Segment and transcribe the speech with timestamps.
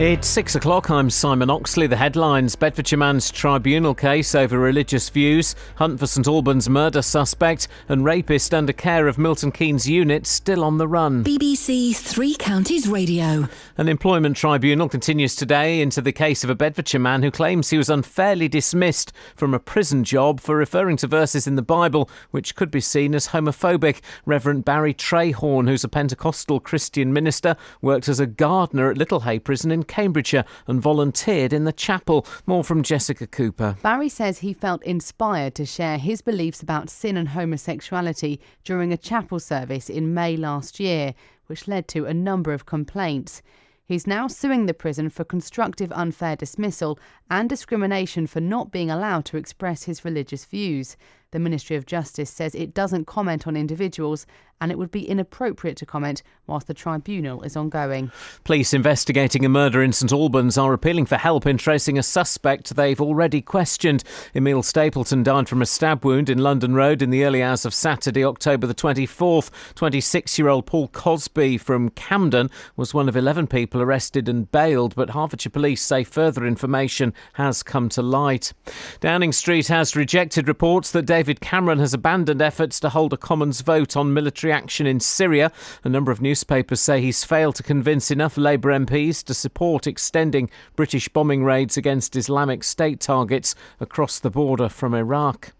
[0.00, 0.90] It's six o'clock.
[0.90, 1.86] I'm Simon Oxley.
[1.86, 7.68] The headlines Bedfordshire man's tribunal case over religious views, hunt for St Albans murder suspect,
[7.88, 11.22] and rapist under care of Milton Keynes unit still on the run.
[11.22, 13.46] BBC Three Counties Radio.
[13.78, 17.78] An employment tribunal continues today into the case of a Bedfordshire man who claims he
[17.78, 22.56] was unfairly dismissed from a prison job for referring to verses in the Bible which
[22.56, 24.00] could be seen as homophobic.
[24.26, 29.70] Reverend Barry Trayhorn, who's a Pentecostal Christian minister, worked as a gardener at Littlehay Prison
[29.70, 32.26] in Cambridgeshire and volunteered in the chapel.
[32.46, 33.76] More from Jessica Cooper.
[33.82, 38.96] Barry says he felt inspired to share his beliefs about sin and homosexuality during a
[38.96, 41.14] chapel service in May last year,
[41.46, 43.42] which led to a number of complaints.
[43.86, 46.98] He's now suing the prison for constructive unfair dismissal
[47.30, 50.96] and discrimination for not being allowed to express his religious views.
[51.34, 54.24] The Ministry of Justice says it doesn't comment on individuals
[54.60, 58.10] and it would be inappropriate to comment whilst the tribunal is ongoing.
[58.44, 62.76] Police investigating a murder in St Albans are appealing for help in tracing a suspect
[62.76, 64.04] they've already questioned.
[64.34, 67.74] Emil Stapleton died from a stab wound in London Road in the early hours of
[67.74, 69.50] Saturday, October the 24th.
[69.74, 74.94] 26 year old Paul Cosby from Camden was one of 11 people arrested and bailed,
[74.94, 78.52] but Hertfordshire police say further information has come to light.
[79.00, 83.62] Downing Street has rejected reports that David Cameron has abandoned efforts to hold a Commons
[83.62, 85.50] vote on military action in Syria.
[85.82, 90.50] A number of newspapers say he's failed to convince enough Labour MPs to support extending
[90.76, 95.52] British bombing raids against Islamic State targets across the border from Iraq.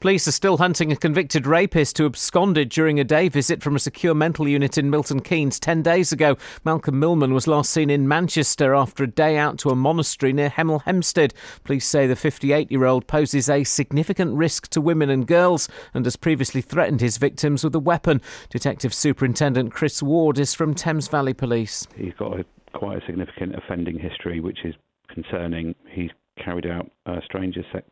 [0.00, 3.80] Police are still hunting a convicted rapist who absconded during a day visit from a
[3.80, 6.36] secure mental unit in Milton Keynes 10 days ago.
[6.64, 10.50] Malcolm Millman was last seen in Manchester after a day out to a monastery near
[10.50, 11.34] Hemel Hempstead.
[11.64, 16.04] Police say the 58 year old poses a significant risk to women and girls and
[16.06, 18.20] has previously threatened his victims with a weapon.
[18.50, 21.86] Detective Superintendent Chris Ward is from Thames Valley Police.
[21.96, 24.74] He's got a, quite a significant offending history, which is
[25.08, 25.74] concerning.
[25.90, 26.10] He's
[26.42, 27.86] carried out uh, stranger sex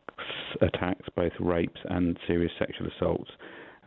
[0.61, 3.31] attacks, both rapes and serious sexual assaults.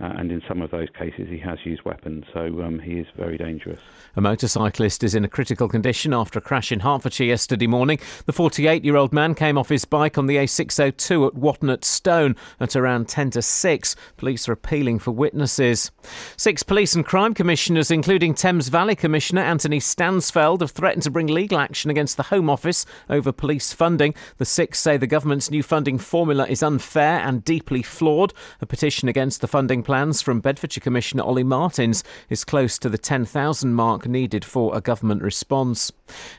[0.00, 3.06] Uh, and in some of those cases, he has used weapons, so um, he is
[3.16, 3.80] very dangerous.
[4.14, 7.98] A motorcyclist is in a critical condition after a crash in Hertfordshire yesterday morning.
[8.26, 12.36] The 48 year old man came off his bike on the A602 at Watton Stone
[12.60, 13.96] at around 10 to 6.
[14.16, 15.90] Police are appealing for witnesses.
[16.36, 21.26] Six police and crime commissioners, including Thames Valley Commissioner Anthony Stansfeld, have threatened to bring
[21.26, 24.14] legal action against the Home Office over police funding.
[24.36, 28.32] The six say the government's new funding formula is unfair and deeply flawed.
[28.60, 32.98] A petition against the funding plans from Bedfordshire Commissioner Ollie Martins is close to the
[32.98, 35.90] 10,000 mark needed for a government response.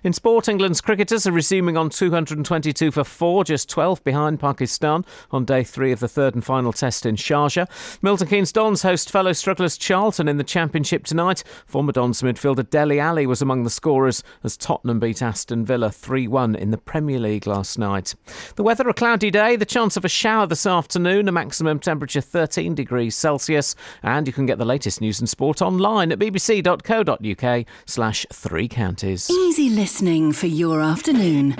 [0.03, 5.45] In sport, England's cricketers are resuming on 222 for 4, just 12 behind Pakistan on
[5.45, 7.67] day 3 of the third and final test in Sharjah.
[8.03, 11.43] Milton Keynes Dons host fellow strugglers Charlton in the Championship tonight.
[11.65, 16.27] Former Dons midfielder Dele Alli was among the scorers as Tottenham beat Aston Villa 3
[16.27, 18.13] 1 in the Premier League last night.
[18.57, 22.21] The weather a cloudy day, the chance of a shower this afternoon, a maximum temperature
[22.21, 23.38] 13 degrees Celsius.
[23.39, 23.75] Celsius.
[24.03, 29.29] And you can get the latest news and sport online at bbc.co.uk slash three counties.
[29.29, 31.55] Easy listening for your afternoon.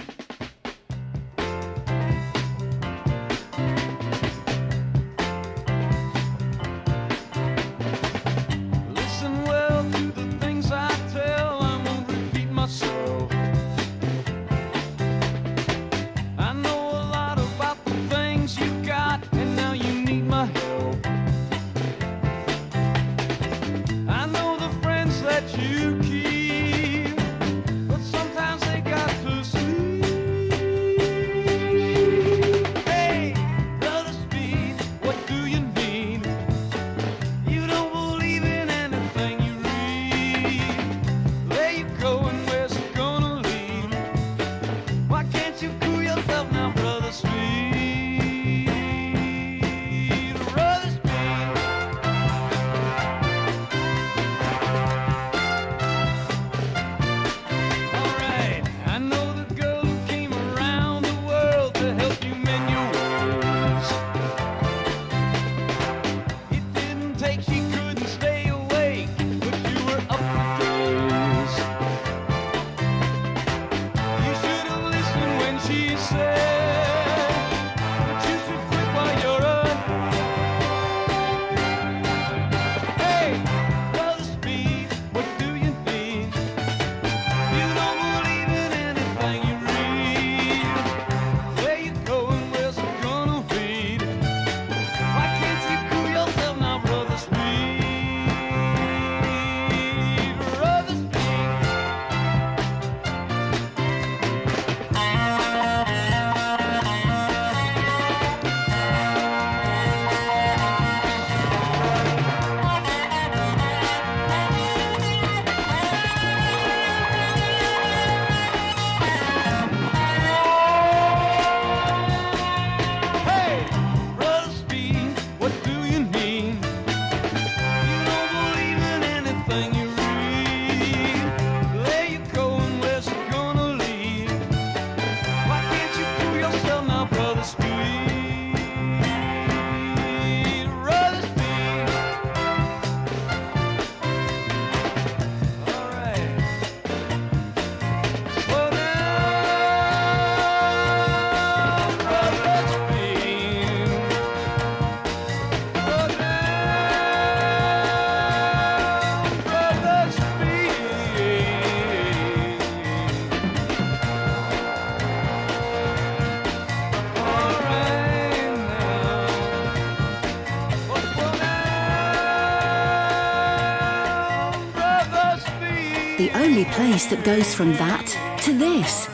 [176.72, 178.06] Place that goes from that
[178.44, 179.08] to this.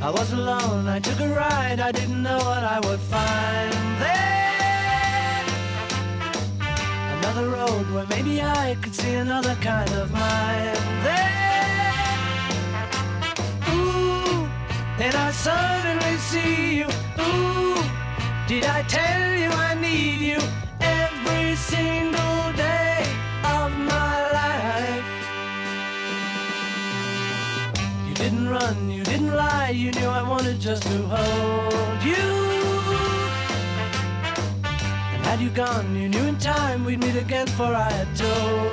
[0.00, 5.44] I was alone, I took a ride, I didn't know what I would find there.
[7.18, 11.98] Another road where maybe I could see another kind of mind there.
[13.74, 14.48] Ooh,
[14.98, 16.88] then I suddenly see you.
[17.20, 17.82] Ooh,
[18.46, 19.37] did I tell you
[19.88, 20.38] need you
[20.80, 23.00] every single day
[23.56, 25.10] of my life?
[28.06, 32.26] You didn't run, you didn't lie, you knew I wanted just to hold you.
[35.12, 38.67] And had you gone, you knew in time we'd meet again, for I had told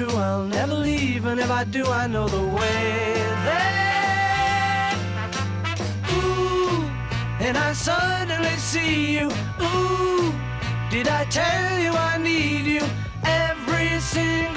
[0.00, 3.14] true, I'll never leave, and if I do, I know the way
[3.46, 4.94] there.
[6.14, 6.84] Ooh,
[7.46, 9.26] and I suddenly see you.
[9.60, 10.32] Ooh,
[10.90, 12.84] did I tell you I need you
[13.24, 14.49] every single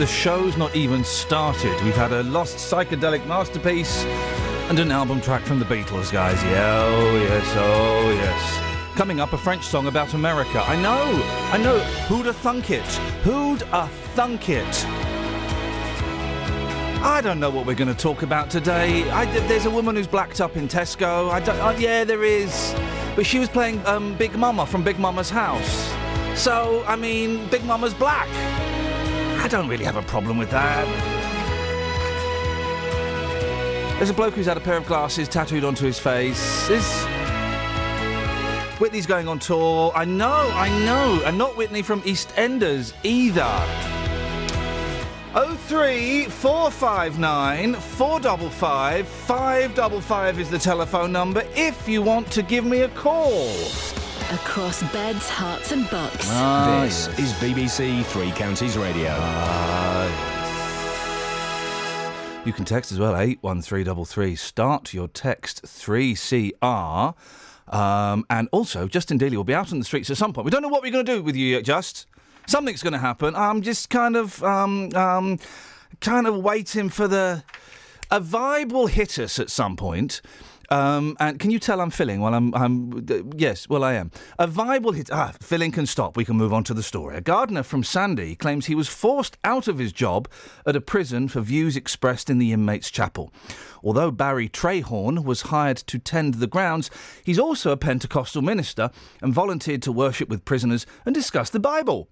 [0.00, 1.78] The show's not even started.
[1.84, 4.02] We've had a lost psychedelic masterpiece
[4.70, 6.42] and an album track from the Beatles, guys.
[6.42, 8.96] Yeah, oh yes, oh yes.
[8.96, 10.62] Coming up, a French song about America.
[10.62, 11.20] I know,
[11.52, 11.80] I know.
[12.08, 12.86] Who'd a thunk it?
[13.24, 14.86] Who'd a thunk it?
[17.04, 19.06] I don't know what we're going to talk about today.
[19.10, 21.30] I, there's a woman who's blacked up in Tesco.
[21.30, 22.74] I don't, oh, yeah, there is.
[23.14, 25.92] But she was playing um, Big Mama from Big Mama's house.
[26.40, 28.30] So, I mean, Big Mama's black.
[29.42, 30.86] I don't really have a problem with that.
[33.96, 36.68] There's a bloke who's had a pair of glasses tattooed onto his face.
[36.68, 37.04] Is
[38.78, 39.92] Whitney's going on tour.
[39.94, 41.22] I know, I know.
[41.24, 43.50] And not Whitney from EastEnders either.
[45.32, 53.48] 03459 455 555 is the telephone number if you want to give me a call.
[54.30, 56.28] Across beds, hearts, and bucks.
[56.30, 59.10] Ah, this is BBC Three Counties Radio.
[62.44, 64.36] You can text as well, 81333.
[64.36, 67.14] Start your text 3CR.
[67.66, 70.44] Um, and also, Justin Daly will be out on the streets at some point.
[70.44, 72.06] We don't know what we're going to do with you yet, Just.
[72.46, 73.34] Something's going to happen.
[73.34, 75.40] I'm just kind of, um, um,
[76.00, 77.42] kind of waiting for the.
[78.12, 80.20] A vibe will hit us at some point.
[80.72, 84.12] Um, and can you tell I'm filling while I'm, I'm uh, yes, well I am.
[84.38, 85.10] A vibe will hit.
[85.10, 86.16] Ah, filling can stop.
[86.16, 87.16] We can move on to the story.
[87.16, 90.28] A gardener from Sandy claims he was forced out of his job
[90.64, 93.32] at a prison for views expressed in the inmates' chapel.
[93.82, 96.88] Although Barry Trayhorn was hired to tend the grounds,
[97.24, 102.08] he's also a Pentecostal minister and volunteered to worship with prisoners and discuss the Bible.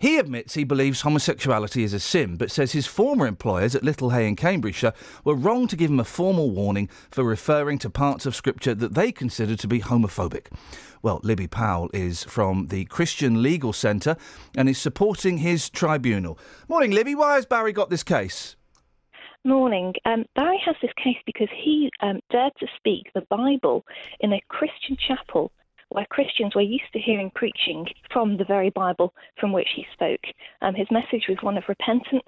[0.00, 4.26] He admits he believes homosexuality is a sin, but says his former employers at Littlehay
[4.26, 8.34] in Cambridgeshire were wrong to give him a formal warning for referring to parts of
[8.34, 10.46] Scripture that they consider to be homophobic.
[11.02, 14.16] Well, Libby Powell is from the Christian Legal Centre
[14.56, 16.38] and is supporting his tribunal.
[16.66, 17.14] Morning, Libby.
[17.14, 18.56] Why has Barry got this case?
[19.44, 19.92] Morning.
[20.06, 23.84] Um, Barry has this case because he um, dared to speak the Bible
[24.20, 25.52] in a Christian chapel
[25.90, 30.20] where Christians were used to hearing preaching from the very Bible from which he spoke.
[30.62, 32.22] Um, his message was one of repentance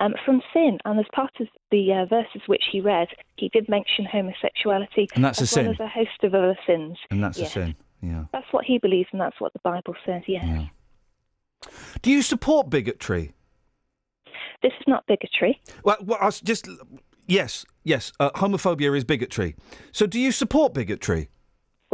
[0.00, 3.68] um, from sin, and as part of the uh, verses which he read, he did
[3.68, 5.66] mention homosexuality And that's a as sin.
[5.66, 6.98] well as a host of other sins.
[7.10, 7.50] And that's Yes.
[7.50, 7.76] a sin.
[8.02, 8.24] Yeah.
[8.32, 10.22] That's what he believes, and that's what the Bible says.
[10.26, 10.44] Yes.
[10.44, 10.66] Yeah.
[12.02, 13.32] Do you support bigotry?
[14.62, 15.60] This is not bigotry.
[15.84, 16.68] Well, well I was just
[17.26, 19.56] yes, yes, uh, homophobia is bigotry.
[19.92, 21.30] So do you support bigotry?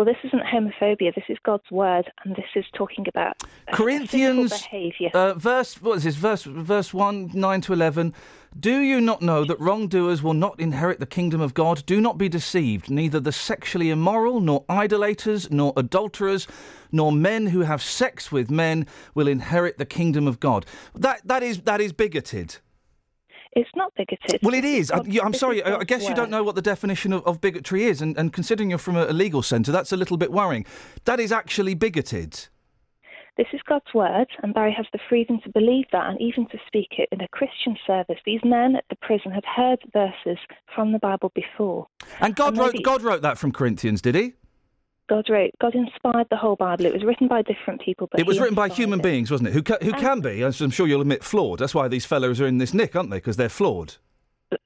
[0.01, 1.15] Well, this isn't homophobia.
[1.15, 4.67] This is God's word, and this is talking about uh, Corinthians,
[5.13, 6.17] uh, verse what is this?
[6.17, 8.15] Verse verse one nine to eleven.
[8.59, 11.85] Do you not know that wrongdoers will not inherit the kingdom of God?
[11.85, 12.91] Do not be deceived.
[12.91, 16.49] Neither the sexually immoral, nor idolaters, nor adulterers,
[16.91, 20.65] nor men who have sex with men will inherit the kingdom of God.
[20.95, 22.57] That that is that is bigoted.
[23.53, 24.41] It's not bigoted.
[24.43, 24.91] Well, it is.
[24.91, 25.63] I, I'm sorry.
[25.63, 28.33] I I guess you don't know what the definition of, of bigotry is, and, and
[28.33, 30.65] considering you're from a, a legal centre, that's a little bit worrying.
[31.05, 32.49] That is actually bigoted.
[33.37, 36.59] This is God's word, and Barry has the freedom to believe that and even to
[36.67, 38.19] speak it in a Christian service.
[38.27, 40.39] These men at the prison had heard verses
[40.75, 41.87] from the Bible before.
[42.21, 44.35] And God And wrote maybe- God wrote that from Corinthians, did he?
[45.11, 46.87] God wrote, God inspired the whole Bible.
[46.87, 49.03] It was written by different people, but It was written by human it.
[49.03, 49.53] beings, wasn't it?
[49.53, 51.59] Who ca- who can be, as I'm sure you'll admit, flawed.
[51.59, 53.17] That's why these fellows are in this nick, aren't they?
[53.19, 53.97] Because they're flawed.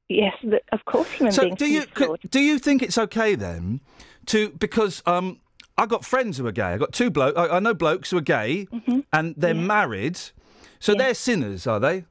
[0.09, 0.35] Yes,
[0.71, 2.21] of course human So beings do can you flawed.
[2.31, 3.81] do you think it's okay then
[4.27, 5.41] to because um
[5.77, 6.63] I got friends who are gay.
[6.75, 7.37] I got two blokes.
[7.39, 9.01] I, I know blokes who are gay Mm-hmm.
[9.13, 10.19] and they're married.
[10.79, 12.05] So they're sinners, are they?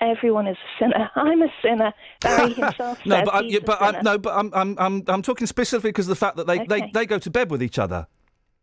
[0.00, 1.10] Everyone is a sinner.
[1.16, 1.92] I'm a sinner.
[2.22, 3.98] Barry himself No, but, I, he's yeah, a but sinner.
[3.98, 6.58] I'm, no, but I'm, I'm, I'm, I'm talking specifically because of the fact that they,
[6.66, 6.90] they, Okay.
[6.92, 8.06] they go to bed with each other.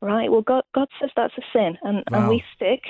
[0.04, 0.32] Right.
[0.32, 2.82] Well, God, God says that's a sin, and, and we stick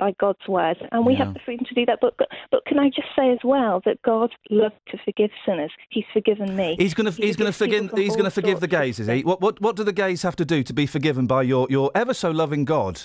[0.00, 1.26] by God's word, and we Yeah.
[1.26, 2.00] have the freedom to do that.
[2.00, 2.16] But
[2.50, 5.70] but can I just say as well that God loves to forgive sinners.
[5.90, 6.74] He's forgiven me.
[6.76, 9.22] He's going to he's going to forgive he's going to forgive the gays, is he?
[9.22, 11.92] What what what do the gays have to do to be forgiven by your your
[11.94, 13.02] ever so loving God?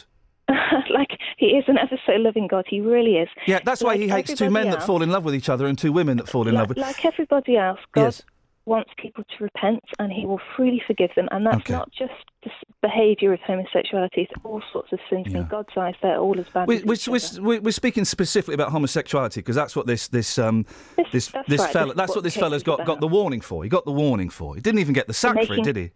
[0.93, 2.65] like he is an ever so loving God.
[2.67, 3.29] He really is.
[3.48, 5.65] Yeah, that's why Like he hates two men that fall in love with each other
[5.67, 6.77] and two women that fall in love Like, with.
[6.79, 8.22] like everybody else, God Yes.
[8.65, 11.27] wants people to repent, and He will freely forgive them.
[11.31, 11.74] And that's Okay.
[11.74, 15.27] not just this behaviour of homosexuality; it's all sorts of sins.
[15.33, 16.67] In God's eyes, they're all as bad.
[16.67, 17.41] We, as we're, we're, other.
[17.41, 20.65] we're we're speaking specifically about homosexuality because that's what this this um
[20.98, 22.86] This- this that's this right, fella this that's what what this fella's fella's is got
[22.86, 23.63] got the warning for.
[23.63, 24.55] He got the warning for.
[24.55, 25.91] He didn't even get the sack for it, did he?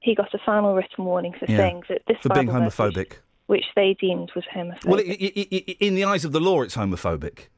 [0.00, 1.56] he got a final written warning for Yeah.
[1.56, 3.12] saying that this For being Bible verse, homophobic.
[3.46, 4.84] Which they deemed was homophobic.
[4.86, 7.48] Well, i i i in the eyes of the law, it's homophobic.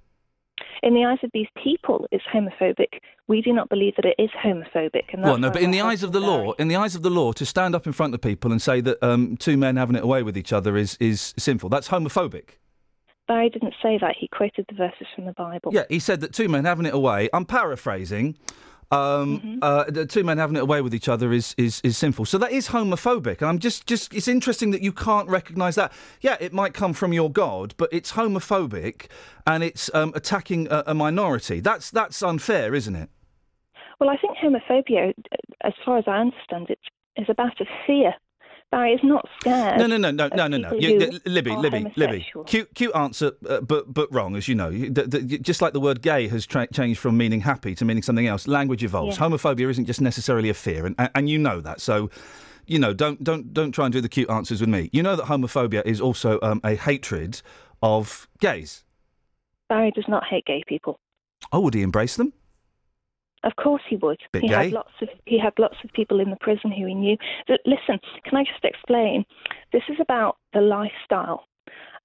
[0.82, 3.00] in the eyes of these people, it's homophobic.
[3.26, 5.12] We do not believe that it is homophobic.
[5.12, 7.10] And Well, no, but in the eyes of the law, in the eyes of the
[7.10, 9.96] law, to stand up in front of people and say that um, two men having
[9.96, 11.68] it away with each other is is sinful.
[11.68, 12.58] That's homophobic.
[13.26, 14.14] Barry didn't say that.
[14.18, 15.70] He quoted the verses from the Bible.
[15.74, 17.28] Yeah, he said that two men having it away.
[17.34, 18.36] I'm paraphrasing.
[18.90, 19.58] Um, Mm-hmm.
[19.60, 22.24] uh, the two men having it away with each other is, is, is sinful.
[22.24, 23.38] So that is homophobic.
[23.42, 25.92] And I'm just, just, it's interesting that you can't recognise that.
[26.22, 29.08] Yeah, it might come from your God, but it's homophobic
[29.46, 31.60] and it's um, attacking a, a minority.
[31.60, 33.10] That's, that's unfair, isn't it?
[34.00, 35.12] Well, I think homophobia,
[35.62, 36.78] as far as I understand it,
[37.16, 38.14] is about a fear.
[38.70, 39.78] Barry is not scared.
[39.78, 40.72] No, no, no, no, no, no, no.
[40.74, 42.26] You, Libby, Libby, Libby.
[42.46, 44.70] Cute, cute answer, uh, but but wrong, as you know.
[44.70, 48.02] The- the- just like the word "gay" has tra- changed from meaning happy to meaning
[48.02, 48.46] something else.
[48.46, 49.16] Language evolves.
[49.18, 49.26] Yeah.
[49.26, 51.80] Homophobia isn't just necessarily a fear, and, and and you know that.
[51.80, 52.10] So,
[52.66, 54.90] you know, don't don't don't try and do the cute answers with me.
[54.92, 57.40] You know that homophobia is also um, a hatred
[57.82, 58.84] of gays.
[59.70, 61.00] Barry does not hate gay people.
[61.52, 62.34] Oh, would he embrace them?
[63.44, 64.18] Of course he would.
[64.32, 64.54] Bit he gay.
[64.64, 67.16] had lots of he had lots of people in the prison who he knew.
[67.66, 69.24] Listen, can I just explain?
[69.72, 71.44] This is about the lifestyle.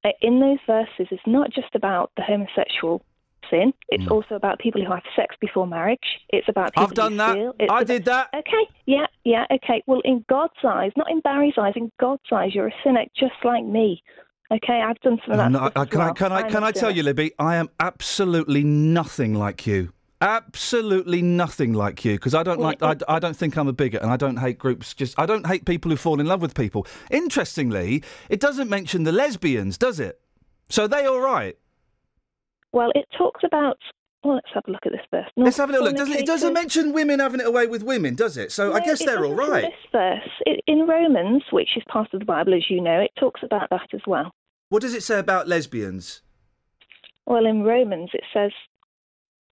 [0.06, 3.04] Uh, In those verses, it's not just about the homosexual
[3.50, 3.74] sin.
[3.90, 6.00] It's also about people who have sex before marriage.
[6.30, 6.84] It's about people.
[6.84, 7.38] I've done that.
[7.38, 8.28] I about- did that.
[8.36, 9.82] Okay, yeah, yeah, okay.
[9.88, 13.34] Well, in God's eyes, not in Barry's eyes, in God's eyes, you're a sinner just
[13.44, 14.04] like me.
[14.52, 15.46] Okay, I've done some of that.
[15.46, 17.32] I'm stuff not- I- can I can I can I tell you, Libby?
[17.40, 19.93] I am absolutely nothing like you.
[20.24, 24.02] Absolutely nothing like you because I don't like I, I don't think I'm a bigot
[24.02, 26.56] and I don't hate groups just I don't hate people who fall in love with
[26.56, 26.88] people.
[27.12, 30.22] Interestingly, it doesn't mention the lesbians, does it?
[30.70, 31.58] So they all right.
[32.72, 33.78] Well, it talks about.
[34.24, 35.30] Well, let's have a look at this verse.
[35.36, 35.98] Let's have a little look.
[35.98, 38.54] Does it, doesn't mention women having it away with women, does it?
[38.54, 39.64] So I guess they're all right.
[39.64, 39.72] doesn't.
[39.72, 43.12] This verse it, in Romans, which is part of the Bible, as you know, it
[43.20, 44.32] talks about that as well.
[44.70, 46.22] What does it say about lesbians?
[47.26, 48.54] Well, in Romans, it says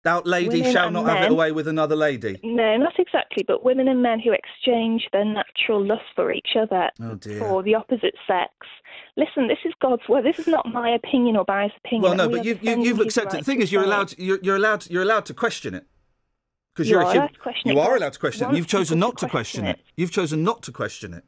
[0.09, 2.39] Thou lady Women shall not have it away with another lady.
[2.43, 6.89] no, not exactly, but women and men who exchange their natural lust for each other
[7.01, 8.51] Oh for the opposite sex.
[9.17, 10.25] Listen, this is God's word.
[10.25, 12.03] This is not my opinion or Barry's opinion.
[12.03, 13.33] Well, no, we but you, you, you've accepted.
[13.35, 14.17] right The thing is, you're allowed.
[14.17, 14.89] You're, you're allowed.
[14.89, 15.85] You're allowed to question it.
[16.73, 17.29] Because You you're a human.
[17.43, 17.77] question it.
[17.77, 18.57] are allowed to question it.
[18.57, 19.79] You've chosen not to question question it.
[19.97, 21.23] You've chosen not to question it.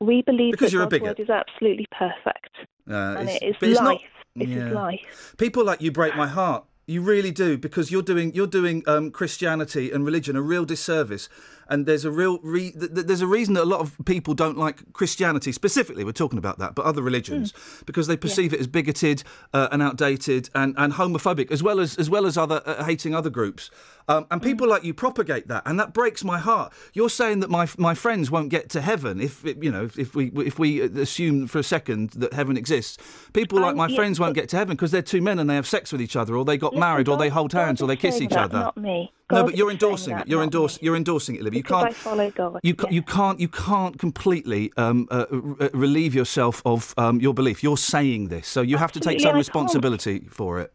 [0.00, 1.18] We believe Because that you're a God's bigot.
[1.18, 2.54] word is absolutely perfect,
[2.90, 3.84] Uh, and it's- it is life.
[3.84, 4.00] not-
[4.42, 4.70] It is yeah.
[4.70, 5.34] life.
[5.38, 6.64] People like you break my heart.
[6.86, 11.28] You really do because you're doing you're doing um, Christianity and religion a real disservice,
[11.68, 14.34] and there's a real re- th- th- there's a reason that a lot of people
[14.34, 16.02] don't like Christianity specifically.
[16.02, 17.52] We're talking about that, but other religions
[17.86, 19.22] because they perceive it as bigoted
[19.54, 23.14] uh, and outdated and, and homophobic, as well as as well as other uh, hating
[23.14, 23.70] other groups.
[24.08, 26.72] Um, and people like you propagate that, and that breaks my heart.
[26.92, 30.30] You're saying that my my friends won't get to heaven if you know if we
[30.44, 32.98] if we assume for a second that heaven exists.
[33.32, 35.48] People like Um, my yeah, friends won't get to heaven because they're two men and
[35.48, 37.52] they have sex with each other, or they got Listen, married, or they God- hold
[37.52, 38.58] God hands, or they kiss each that, other.
[38.58, 39.12] Not me.
[39.30, 40.28] No, but you're endorsing that, it.
[40.30, 40.84] You're endorsing.
[40.84, 41.56] You're endorsing it, Libby.
[41.58, 41.94] You Because can't.
[41.96, 42.60] I follow God.
[42.62, 42.94] You, ca- yes.
[42.94, 43.40] you can't.
[43.40, 47.62] You can't completely um, uh, r- relieve yourself of um, your belief.
[47.62, 49.38] You're saying this, so you have to take some I can't.
[49.38, 50.72] responsibility for it.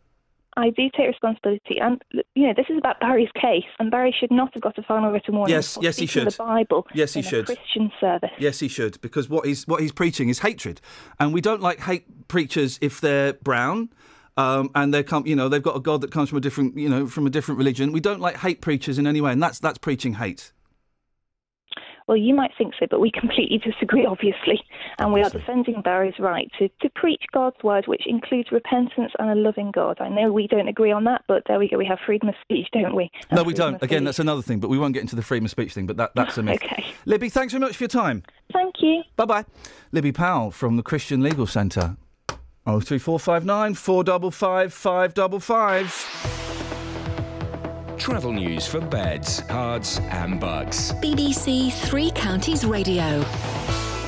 [0.58, 2.02] I do take responsibility, and
[2.34, 5.12] you know this is about Barry's case, and Barry should not have got a final
[5.12, 5.54] written warning.
[5.54, 6.32] Yes, for yes, he should.
[6.32, 6.88] The Bible.
[6.94, 7.46] Yes, he in a should.
[7.46, 8.32] Christian service.
[8.40, 10.82] Yes, he should, because what he's what he's preaching is hatred,
[11.20, 13.90] and we don't like hate preachers if they're brown.
[14.36, 16.78] Um, and they come, you know, they've got a God that comes from a different,
[16.78, 17.92] you know, from a different religion.
[17.92, 20.54] We don't like hate preachers in any way, and that's that's preaching hate.
[22.08, 24.62] Well, you might think so, but we completely disagree, obviously.
[24.98, 29.30] And we are defending Barry's right to, to preach God's word, which includes repentance and
[29.30, 29.98] a loving God.
[30.00, 31.78] I know we don't agree on that, but there we go.
[31.78, 33.12] We have freedom of speech, don't we?
[33.30, 33.82] And No, we don't.
[33.84, 35.86] Again, that's another thing, but we won't get into the freedom of speech thing.
[35.86, 36.58] But that that's a myth.
[36.68, 36.86] Okay.
[37.06, 38.24] Libby, thanks very much for your time.
[38.52, 39.04] Thank you.
[39.16, 39.46] Bye bye.
[39.92, 41.96] Libby Powell from the Christian Legal Centre.
[42.66, 46.37] Oh three four five nine four double five five double five.
[47.98, 50.94] Travel news for beds, cards, and bugs.
[50.94, 53.26] BBC Three Counties Radio.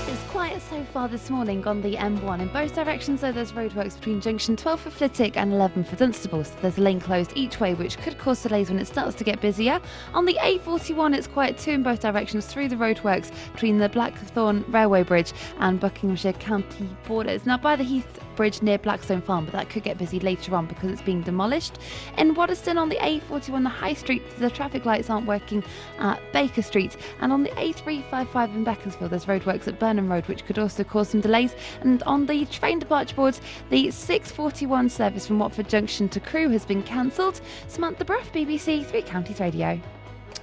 [0.08, 3.96] It's quiet so far this morning on the M1 in both directions, though there's roadworks
[3.96, 6.44] between junction 12 for Flitwick and 11 for Dunstable.
[6.44, 9.24] So there's a lane closed each way, which could cause delays when it starts to
[9.24, 9.82] get busier.
[10.14, 14.64] On the A41, it's quiet too in both directions through the roadworks between the Blackthorn
[14.68, 17.46] Railway Bridge and Buckinghamshire County borders.
[17.48, 20.66] Now, by the Heath Bridge near Blackstone Farm, but that could get busy later on
[20.66, 21.78] because it's being demolished.
[22.18, 25.62] In Waddesdon on the A41, the High Street, the traffic lights aren't working
[25.98, 26.96] at Baker Street.
[27.20, 31.10] And on the A355 in Beaconsfield, there's roadworks at Burnham Road, which could also cause
[31.10, 31.54] some delays.
[31.82, 36.64] And on the train departure boards, the 641 service from Watford Junction to Crewe has
[36.64, 37.42] been cancelled.
[37.68, 39.82] Samantha Bruff, BBC Three Counties Radio.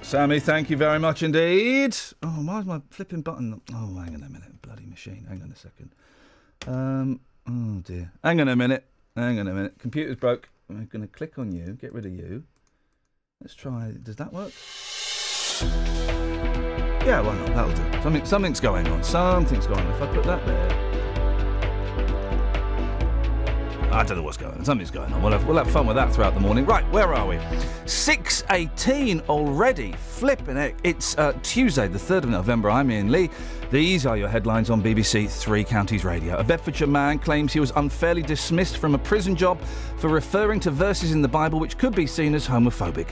[0.03, 1.97] Sammy, thank you very much indeed.
[2.21, 3.59] Oh, why is my flipping button?
[3.73, 5.25] Oh, hang on a minute, bloody machine.
[5.27, 5.95] Hang on a second.
[6.67, 8.11] Um, oh dear.
[8.23, 8.85] Hang on a minute.
[9.15, 9.79] Hang on a minute.
[9.79, 10.49] Computer's broke.
[10.69, 11.73] I'm going to click on you.
[11.73, 12.43] Get rid of you.
[13.41, 13.93] Let's try.
[14.03, 14.51] Does that work?
[17.05, 17.47] Yeah, why not?
[17.47, 18.01] That'll do.
[18.03, 19.03] Something, something's going on.
[19.03, 19.93] Something's going on.
[19.93, 20.96] If I put that there.
[23.91, 24.65] I don't know what's going on.
[24.65, 25.21] Something's going on.
[25.23, 26.65] We'll have, we'll have fun with that throughout the morning.
[26.65, 27.37] Right, where are we?
[27.85, 29.93] 6.18 already.
[29.93, 30.75] Flipping it.
[30.83, 32.69] It's uh, Tuesday, the 3rd of November.
[32.69, 33.29] I'm Iain Lee.
[33.71, 36.37] These are your headlines on BBC Three Counties Radio.
[36.37, 39.59] A Bedfordshire man claims he was unfairly dismissed from a prison job
[39.97, 43.07] for referring to verses in the Bible which could be seen as homophobic.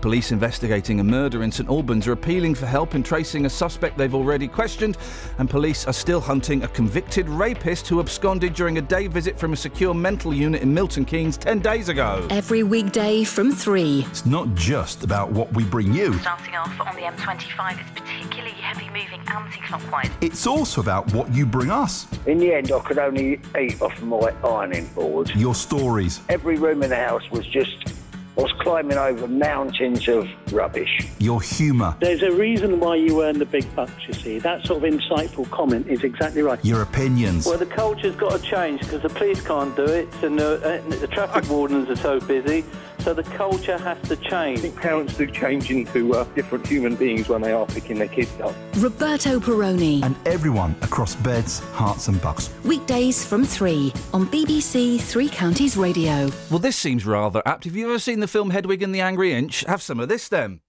[0.00, 3.96] Police investigating a murder in St Albans are appealing for help in tracing a suspect
[3.98, 4.96] they've already questioned,
[5.38, 9.52] and police are still hunting a convicted rapist who absconded during a day visit from
[9.52, 12.26] a secure mental unit in Milton Keynes 10 days ago.
[12.30, 14.04] Every weekday from 3.
[14.10, 18.52] It's not just about what we bring you, Starting off on the M25, it's particularly
[18.52, 20.10] heavy moving anti-clockwise.
[20.20, 22.06] it's also about what you bring us.
[22.26, 25.30] In the end, I could only eat off my ironing board.
[25.34, 27.92] Your stories, Every room in the house was just,
[28.38, 31.08] I was climbing over mountains of rubbish.
[31.18, 34.38] your humour, There's a reason why you earn the big bucks, you see.
[34.38, 36.62] That sort of insightful comment is exactly right.
[36.62, 37.46] your opinions.
[37.46, 40.98] Well, the culture's got to change because the police can't do it and the, uh,
[40.98, 42.64] the traffic wardens are so busy.
[43.00, 44.58] So the culture has to change.
[44.58, 48.08] I think parents do change into uh, different human beings when they are picking their
[48.08, 48.54] kids up.
[48.78, 50.02] Roberto Perrone.
[50.04, 52.50] and everyone across beds, hearts, and bucks.
[52.64, 56.28] Weekdays from 3 on BBC Three Counties Radio.
[56.50, 57.64] Well, this seems rather apt.
[57.64, 59.60] Have you ever seen the film Hedwig and the Angry Inch?
[59.62, 60.60] Have some of this then.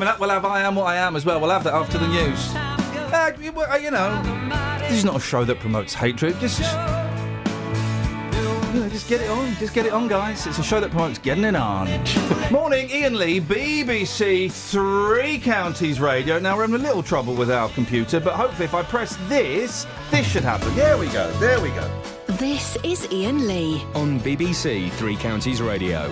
[0.00, 1.38] coming up, we'll have I Am What I Am as well.
[1.42, 2.54] We'll have that after the news.
[2.54, 6.40] Uh, you uh, know, this is not a show that promotes hatred.
[6.40, 6.64] Just, you
[8.80, 9.54] know, just get it on.
[9.56, 10.46] Just get it on, guys.
[10.46, 11.86] It's a show that promotes getting it on.
[12.50, 16.38] Morning, Iain Lee, BBC Three Counties Radio.
[16.38, 19.86] Now, we're having a little trouble with our computer, but hopefully, if I press this,
[20.10, 20.74] this should happen.
[20.76, 21.30] There we go.
[21.32, 22.02] There we go.
[22.38, 26.10] This is Iain Lee on BBC Three Counties Radio.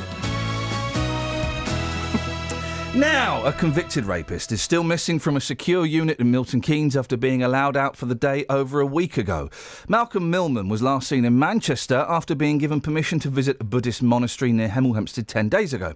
[2.95, 7.17] Now, a convicted rapist is still missing from a secure unit in Milton Keynes after
[7.17, 9.51] being allowed out for the day over a week ago.
[9.89, 14.03] Malcolm Millman was last seen in Manchester after being given permission to visit a Buddhist
[14.03, 15.95] monastery near Hemel Hempstead 10 days ago.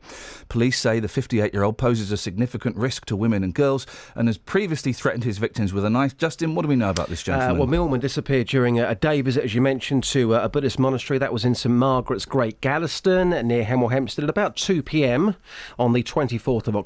[0.49, 4.29] Police say the 58 year old poses a significant risk to women and girls and
[4.29, 6.17] has previously threatened his victims with a knife.
[6.19, 7.59] Justin, what do we know about this Uh, gentleman?
[7.59, 10.79] well, Millman disappeared during a, a day visit, as you mentioned, to uh, a Buddhist
[10.79, 15.35] monastery that was in St Margaret's Great Gaddesden near Hemel Hempstead at about 2 pm
[15.79, 16.82] on the 24th of October.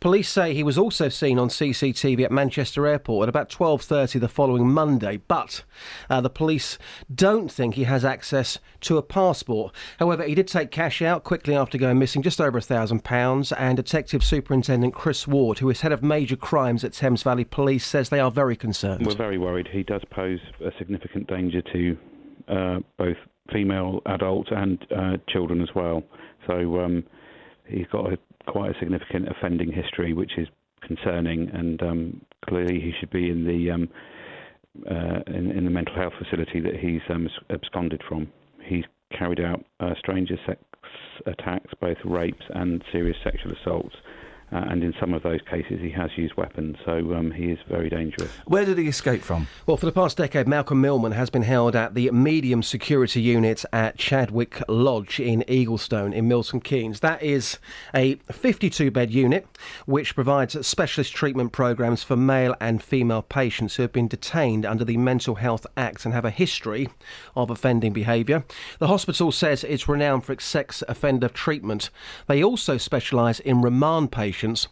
[0.00, 4.28] Police say he was also seen on CCTV at Manchester Airport at about 12:30 the
[4.28, 5.64] following Monday, but
[6.10, 6.78] uh, the police
[7.12, 9.74] don't think he has access to a passport.
[9.98, 13.52] However, he did take cash out quickly after going missing, just over a thousand pounds.
[13.52, 17.86] And Detective Superintendent Chris Ward, who is head of major crimes at Thames Valley Police,
[17.86, 19.06] says they are very concerned.
[19.06, 19.68] We're very worried.
[19.70, 21.98] He does pose a significant danger to
[22.48, 23.16] uh, both
[23.52, 26.02] female adults and uh, children as well.
[26.46, 27.04] So um,
[27.66, 30.48] he's got a, quite a significant offending history, which is
[30.86, 33.88] concerning, and um, clearly he should be in the um,
[34.90, 38.28] uh, in, in the mental health facility that he's um, absconded from.
[38.64, 38.84] He's
[39.16, 40.60] carried out uh, stranger sex
[41.26, 43.94] attacks, both rapes and serious sexual assaults.
[44.52, 47.58] Uh, and in some of those cases, he has used weapons, so um, he is
[47.68, 48.30] very dangerous.
[48.46, 49.48] Where did he escape from?
[49.66, 53.64] Well, for the past decade, Malcolm Millman has been held at the medium security unit
[53.72, 57.00] at Chadwick Lodge in Eaglestone in Milton Keynes.
[57.00, 57.58] That is
[57.94, 59.46] a 52 bed unit
[59.86, 64.84] which provides specialist treatment programs for male and female patients who have been detained under
[64.84, 66.88] the Mental Health Act and have a history
[67.34, 68.44] of offending behaviour.
[68.78, 71.90] The hospital says it's renowned for its sex offender treatment.
[72.26, 74.68] They also specialise in remand patients, patients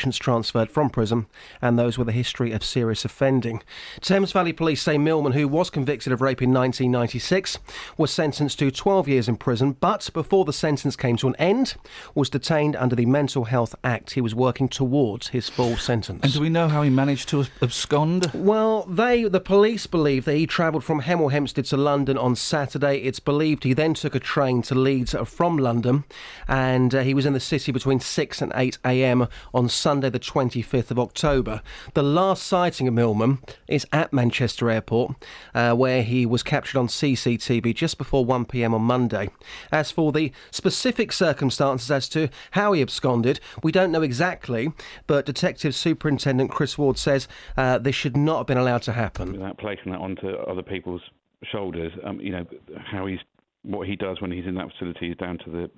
[0.00, 1.26] patients transferred from prison,
[1.60, 3.62] and those with a history of serious offending.
[4.00, 7.58] Thames Valley Police say Millman, who was convicted of rape in 1996,
[7.98, 11.74] was sentenced to 12 years in prison, but before the sentence came to an end,
[12.14, 14.12] was detained under the Mental Health Act.
[14.12, 16.20] He was working towards his full sentence.
[16.22, 18.30] And do we know how he managed to abscond?
[18.32, 22.98] Well, they, the police believe that he travelled from Hemel Hempstead to London on Saturday.
[22.98, 26.04] It's believed he then took a train to Leeds from London,
[26.48, 28.99] and uh, he was in the city between 6 and 8 a.m.
[29.04, 31.62] on Sunday, the 25th of October.
[31.94, 35.14] The last sighting of Millman is at Manchester Airport,
[35.54, 38.74] uh, where he was captured on CCTV just before 1 p.m.
[38.74, 39.30] on Monday.
[39.72, 44.72] As for the specific circumstances as to how he absconded, we don't know exactly,
[45.06, 49.32] but Detective Superintendent Chris Ward says uh, this should not have been allowed to happen.
[49.32, 51.02] Without placing that onto other people's
[51.50, 52.46] shoulders, um, you know
[52.84, 53.20] how he's
[53.62, 55.70] what he does when he's in that facility is down to the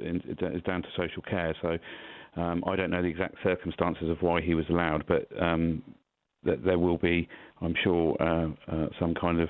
[0.54, 1.54] is down to social care.
[1.60, 1.78] So
[2.36, 5.82] um, I don't know the exact circumstances of why he was allowed, but um,
[6.42, 7.28] there will be,
[7.60, 9.48] I'm sure, uh, uh, some kind of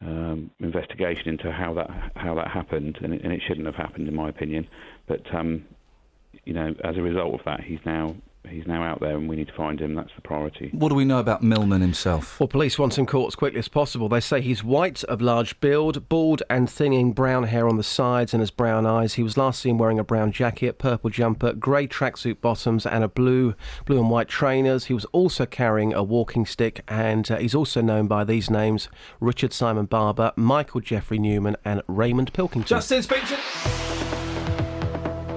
[0.00, 4.08] um, investigation into how that how that happened, and it, and it shouldn't have happened,
[4.08, 4.68] in my opinion.
[5.06, 5.64] But um,
[6.44, 8.14] you know, as a result of that, he's now
[8.50, 9.94] he's now out there, and we need to find him.
[9.94, 10.70] That's the priority.
[10.72, 12.38] What do we know about Millman himself?
[12.40, 14.08] Well, police want him caught as quickly as possible.
[14.08, 18.32] They say he's white, of large build, bald and thinning, brown hair on the sides,
[18.32, 19.14] and has brown eyes.
[19.14, 23.08] He was last seen wearing a brown jacket, purple jumper, grey tracksuit bottoms, and a
[23.08, 24.86] blue, blue and white trainers.
[24.86, 28.88] He was also carrying a walking stick, and uh, he's also known by these names:
[29.20, 32.68] Richard Simon Barber, Michael Jeffrey Newman, and Raymond Pilkington.
[32.68, 33.87] Justin, speak to.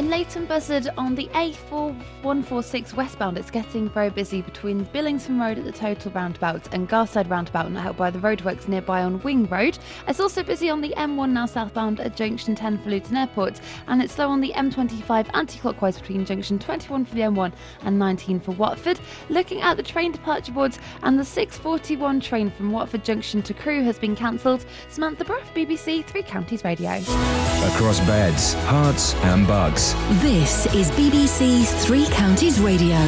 [0.00, 5.64] In Leighton Buzzard on the A4146 westbound, it's getting very busy between Billington Road at
[5.66, 9.78] the Total Roundabout and Garside Roundabout, not helped by the roadworks nearby on Wing Road.
[10.08, 14.00] It's also busy on the M1 now southbound at Junction 10 for Luton Airport, and
[14.00, 18.52] it's slow on the M25 anti-clockwise between Junction 21 for the M1 and 19 for
[18.52, 18.98] Watford.
[19.28, 23.82] Looking at the train departure boards, and the 641 train from Watford Junction to Crewe
[23.82, 24.64] has been cancelled.
[24.88, 26.92] Samantha Bruff, BBC Three Counties Radio.
[26.92, 29.89] Across beds, hearts, and bugs.
[30.20, 32.98] This is BBC Three Counties Radio.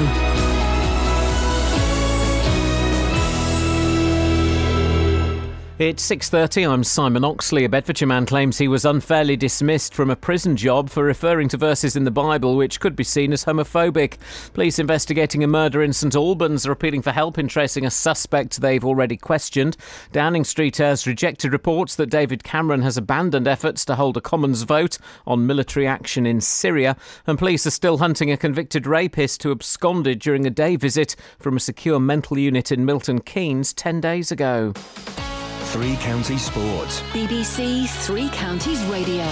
[5.78, 6.70] It's 6:30.
[6.70, 7.64] I'm Simon Oxley.
[7.64, 11.56] A Bedfordshire man claims he was unfairly dismissed from a prison job for referring to
[11.56, 14.18] verses in the Bible which could be seen as homophobic.
[14.52, 18.60] Police investigating a murder in St Albans are appealing for help in tracing a suspect
[18.60, 19.78] they've already questioned.
[20.12, 24.62] Downing Street has rejected reports that David Cameron has abandoned efforts to hold a Commons
[24.64, 29.50] vote on military action in Syria, and police are still hunting a convicted rapist who
[29.50, 34.30] absconded during a day visit from a secure mental unit in Milton Keynes 10 days
[34.30, 34.74] ago.
[35.72, 37.00] Three Counties Sports.
[37.14, 39.24] BBC Three Counties Radio.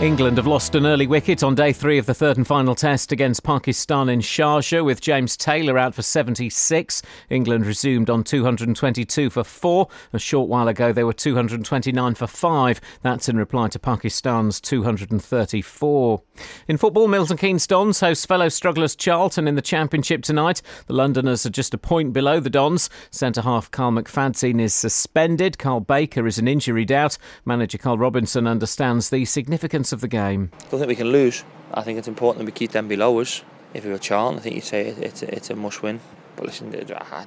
[0.00, 3.10] England have lost an early wicket on day three of the third and final test
[3.10, 7.02] against Pakistan in Sharjah with James Taylor out for 76.
[7.30, 9.88] England resumed on 222 for four.
[10.12, 12.80] A short while ago they were 229 for five.
[13.02, 16.22] That's in reply to Pakistan's 234.
[16.68, 20.62] In football, Milton Keynes Dons host fellow strugglers Charlton in the Championship tonight.
[20.86, 22.90] The Londoners are just a point below the Dons.
[23.10, 25.58] Centre half Carl McFadzean is suspended.
[25.58, 27.18] Carl Baker is an injury doubt.
[27.44, 30.50] Manager Karl Robinson understands the significance of the game.
[30.54, 31.44] I don't think we can lose.
[31.72, 33.42] I think it's important that we keep them below us.
[33.74, 36.00] If we were Charlton, I think you'd say it, it's, it's a must win.
[36.36, 37.26] But listen, I,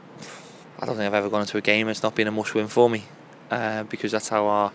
[0.80, 2.68] I don't think I've ever gone into a game it's not been a must win
[2.68, 3.04] for me
[3.52, 4.72] uh, because that's how our,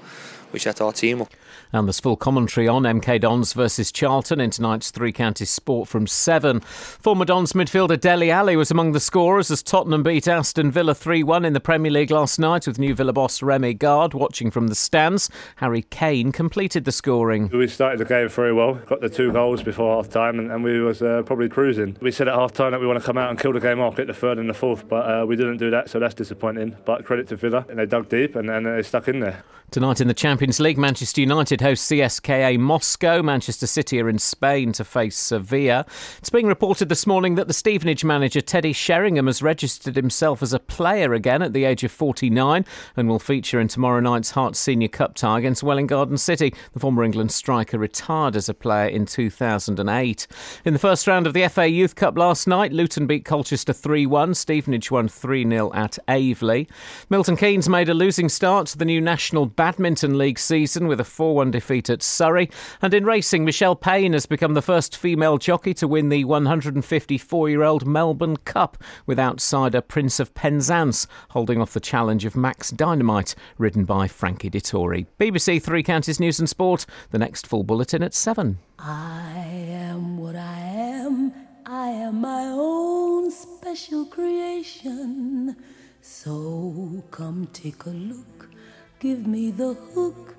[0.53, 1.33] we set our team up.
[1.75, 6.07] And there's full commentary on MK Dons versus Charlton in tonight's Three Counties Sport from
[6.07, 6.61] 7.
[6.61, 11.25] Former Dons midfielder Dele Alli was among the scorers as Tottenham beat Aston Villa 3
[11.25, 14.69] 1 in the Premier League last night with new Villa boss Rémi Garde watching from
[14.69, 15.29] the stands.
[15.57, 17.49] Harry Kane completed the scoring.
[17.53, 20.63] We started the game very well, got the two goals before half time, and, and
[20.63, 21.97] we was uh, probably cruising.
[22.01, 23.81] We said at half time that we want to come out and kill the game
[23.81, 26.15] off, get the third and the fourth, but uh, we didn't do that, so that's
[26.15, 26.77] disappointing.
[26.85, 29.43] But credit to Villa, and they dug deep and, and they stuck in there.
[29.71, 33.23] Tonight in the Champions League, Manchester United host CSKA Moscow.
[33.23, 35.87] Manchester City are in Spain to face Sevilla.
[36.19, 40.53] It's being reported this morning that the Stevenage manager Teddy Sheringham has registered himself as
[40.53, 42.67] a player again at the age of 49
[42.99, 46.53] and will feature in tomorrow night's Herts Senior Cup tie against Welwyn Garden City.
[46.75, 50.27] The former England striker retired as a player in 2008.
[50.67, 54.05] In the first round of the FA Youth Cup last night, Luton beat Colchester 3
[54.05, 54.35] 1.
[54.35, 56.69] Stevenage won 3 0 at Aveley.
[57.09, 61.05] Milton Keynes made a losing start to the new National Badminton League season with a
[61.05, 62.51] 4 1 defeat at Surrey.
[62.83, 67.49] And in racing, Michelle Payne has become the first female jockey to win the 154
[67.49, 72.73] year old Melbourne Cup with outsider Prince of Penzance holding off the challenge of Max
[72.73, 75.07] Dynamite, ridden by Frankie Dettori.
[75.21, 78.59] BBC Three Counties News and Sport, the next full bulletin at 7.
[78.81, 79.39] I
[79.69, 81.33] am what I am.
[81.67, 85.55] I am my own special creation.
[86.01, 88.51] So come take a look.
[88.99, 90.34] Give me the hook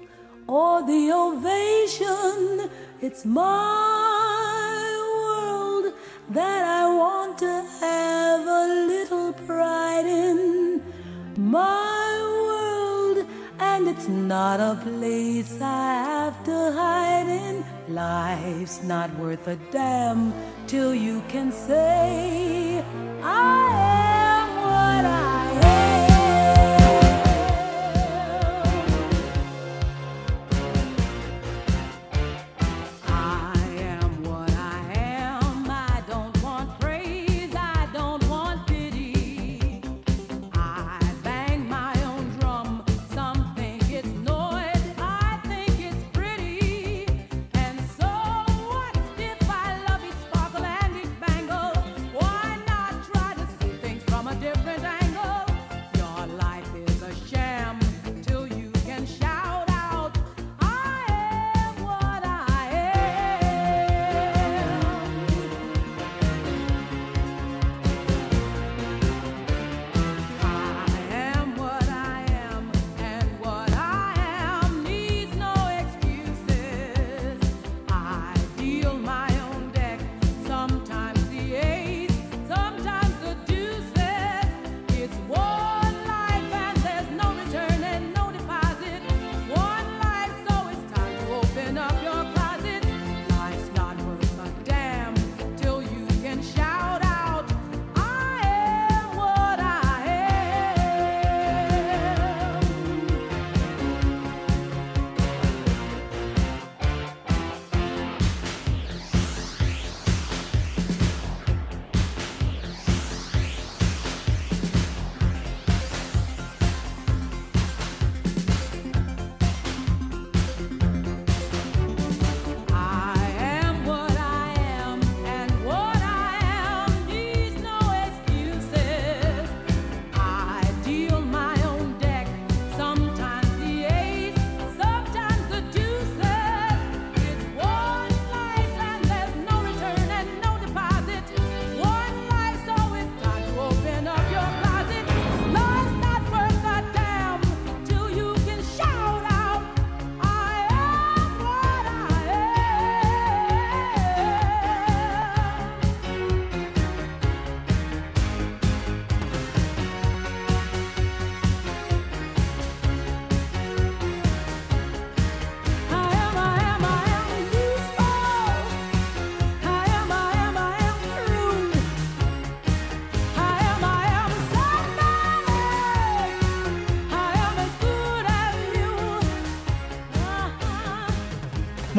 [0.47, 2.69] or the ovation.
[3.01, 3.45] It's my
[5.23, 5.93] world
[6.29, 10.81] that I want to have a little pride in.
[11.38, 13.27] My world,
[13.60, 17.65] and it's not a place I have to hide in.
[17.93, 20.34] Life's not worth a damn
[20.67, 22.84] till you can say,
[23.21, 23.67] I
[24.41, 25.94] am what I am.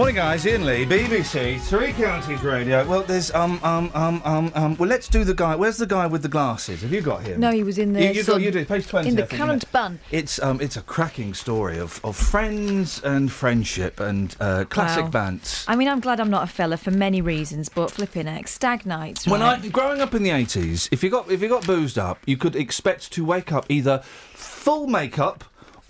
[0.07, 0.47] Morning, guys.
[0.47, 2.87] Iain Lee, BBC Three Counties Radio.
[2.87, 4.77] Well, there's um um um um um.
[4.77, 5.57] Well, let's do the guy.
[5.57, 6.83] Where's the guy with the glasses?
[6.83, 7.41] Have you got him?
[7.41, 9.09] No, he was in the You, you got you did page twenty.
[9.09, 9.99] in the I think, isn't current bun.
[10.13, 15.11] It's um it's a cracking story of, of friends and friendship and uh, classic Wow.
[15.11, 15.65] bands.
[15.67, 18.87] I mean, I'm glad I'm not a fella for many reasons, but flipping heck, stag
[18.87, 19.27] nights.
[19.27, 19.43] When?
[19.43, 22.37] I growing up in the eighties, if you got if you got boozed up, you
[22.37, 25.43] could expect to wake up either full makeup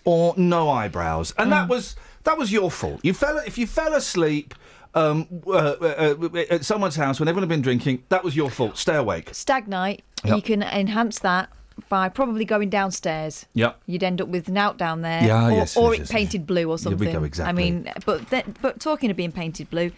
[0.07, 1.51] or no eyebrows, and Mm.
[1.51, 1.97] that was
[2.27, 3.01] that was your fault.
[3.03, 4.55] You fell if you fell asleep.
[4.95, 8.49] Um, uh, uh, uh, at someone's house when everyone had been drinking, that was your
[8.49, 8.79] fault.
[8.79, 9.29] Stay awake.
[9.35, 10.37] Stag night, Yep.
[10.37, 11.51] you can enhance that
[11.91, 13.45] by probably going downstairs.
[13.53, 13.79] Yep.
[13.85, 16.47] You'd end up with knout down there, Yeah, or, yes, or yes, it yes, painted
[16.47, 17.31] blue or Here we something.
[17.31, 19.91] go, I mean, but th- but talking of being painted blue,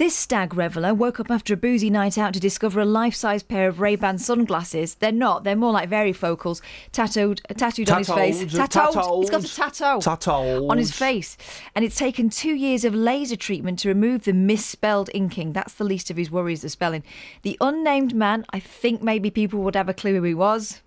[0.00, 3.68] this stag reveller woke up after a boozy night out to discover a life-size pair
[3.68, 4.94] of Ray-Ban sunglasses.
[4.94, 8.38] They're not; they're more like varifocals, tattooed, tattooed on his face.
[8.38, 9.20] Tattooed, uh, Tattooed.
[9.20, 10.70] He's got a tattoo Tattooed.
[10.70, 11.36] on his face,
[11.74, 15.52] and it's taken two years of laser treatment to remove the misspelled inking.
[15.52, 17.04] That's the least of his worries, the spelling.
[17.42, 20.80] The unnamed man, I think maybe people would have a clue who he was,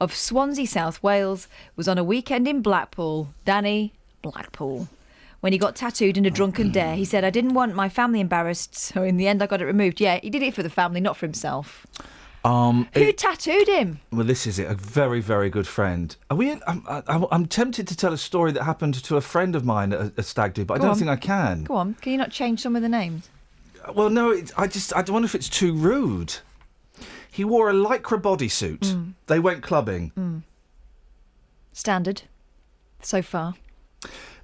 [0.00, 1.46] of Swansea, South Wales,
[1.76, 3.34] was on a weekend in Blackpool.
[3.44, 3.92] Danny
[4.22, 4.88] Blackpool.
[5.40, 8.20] When he got tattooed in a drunken dare, he said, I didn't want my family
[8.20, 10.00] embarrassed, so in the end I got it removed.
[10.00, 11.86] Yeah, he did it for the family, not for himself.
[12.44, 14.00] Um, Who it- tattooed him?
[14.12, 14.70] well, this is it.
[14.70, 16.14] A very, very good friend.
[16.30, 16.52] Are we?
[16.52, 19.92] I'm, I, I'm tempted to tell a story that happened to a friend of mine
[19.92, 20.96] at a, stag do, but I don't on.
[20.98, 21.64] think I can.
[21.64, 23.28] Go on, can you not change some of the names?
[23.94, 26.34] Well, no, it, I just I don't wonder if it's too rude.
[27.30, 28.78] He wore a lycra bodysuit.
[28.78, 29.12] Mm.
[29.26, 30.12] They went clubbing.
[30.16, 30.42] Mm.
[31.72, 32.22] Standard,
[33.02, 33.54] so far.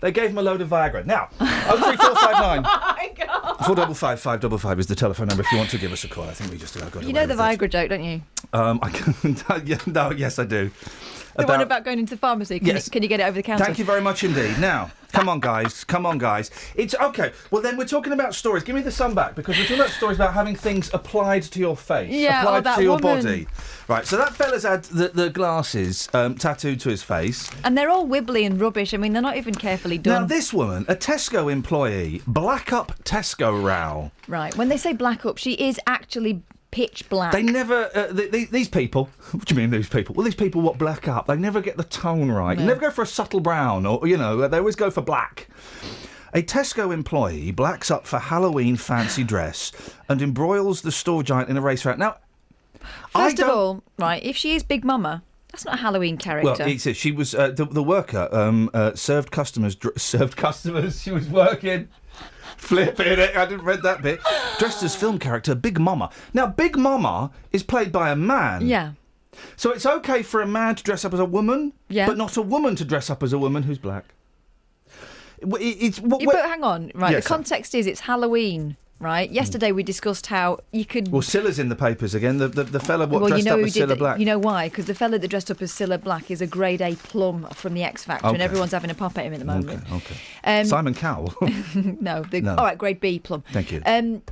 [0.03, 1.07] They gave him a load of Viagra.
[1.07, 2.33] Now, oh three four five
[2.65, 2.65] nine.
[3.65, 5.93] Four double five five double five is the telephone number if you want to give
[5.93, 6.25] us a call.
[6.25, 7.59] I think we just about got You know the with it.
[7.61, 8.21] Viagra joke, don't you?
[8.53, 10.73] Um, I can, yeah, no, yes, I do.
[11.37, 12.59] The one about going into the pharmacy.
[12.59, 12.87] Can, Yes.
[12.87, 13.65] you, can you get it over the counter?
[13.65, 14.59] Thank you very much indeed.
[14.59, 15.85] Now, come on, guys.
[15.85, 16.51] Come on, guys.
[16.75, 17.33] It's okay.
[17.51, 18.63] Well, then we're talking about stories.
[18.65, 21.59] Give me the sun back because we're talking about stories about having things applied to
[21.59, 23.23] your face, Yeah, oh, applied that to your woman.
[23.25, 23.47] body.
[23.89, 24.07] Right.
[24.07, 27.51] So that fella's had the, the glasses um, tattooed to his face.
[27.65, 28.95] And they're all wibbly and rubbish.
[28.95, 30.23] I mean, they're not even carefully done.
[30.23, 34.11] Now, this woman, a Tesco employee, black up Tesco row.
[34.29, 34.55] Right.
[34.57, 36.43] When they say black up, she is actually
[36.73, 37.33] pitch black.
[37.33, 40.17] They never, uh, th th these people, what do you mean these people?
[40.17, 42.59] Well, these people what black up, they never get the tone right.
[42.59, 42.67] No.
[42.67, 45.49] Never go for a subtle brown or, you know, they always go for black.
[46.35, 49.71] A Tesco employee blacks up for Halloween fancy dress
[50.09, 51.99] and embroils the store giant in a race route.
[51.99, 52.17] Now,
[53.11, 56.65] First of all, right, if she is Big Mama, that's not a Halloween character.
[56.65, 61.03] Well, it's, she was uh, the, the worker um, uh, served customers dr- served customers.
[61.03, 61.89] She was working,
[62.63, 63.37] flipping it.
[63.37, 64.21] I didn't read that bit.
[64.59, 66.11] Dressed as film character Big Mama.
[66.33, 68.67] Now, Big Mama is played by a man.
[68.67, 68.93] yeah.
[69.57, 72.07] So it's okay for a man to dress up as a woman, Yeah.
[72.07, 74.05] but not a woman to dress up as a woman who's black.
[75.41, 77.13] It- it's what, Yeah, but hang on, right?
[77.13, 77.35] Yes, the sir.
[77.35, 79.31] context is it's Halloween, right?
[79.31, 81.11] Yesterday we discussed how you could.
[81.11, 82.39] well, Cilla's in the papers again.
[82.39, 84.19] The the, the fella what well, you dressed know up as Cilla Black.
[84.19, 84.69] You know why?
[84.69, 87.75] Because the fella that dressed up as Cilla Black is a grade A plum from
[87.75, 89.83] the X Factor, and everyone's having a pop at him at the moment.
[89.93, 90.61] Okay, okay.
[90.61, 91.35] Um, Simon Cowell.
[91.75, 92.55] no, the, No.
[92.57, 93.43] all right, grade B plum.
[93.53, 93.83] Thank you.
[93.85, 94.23] Um,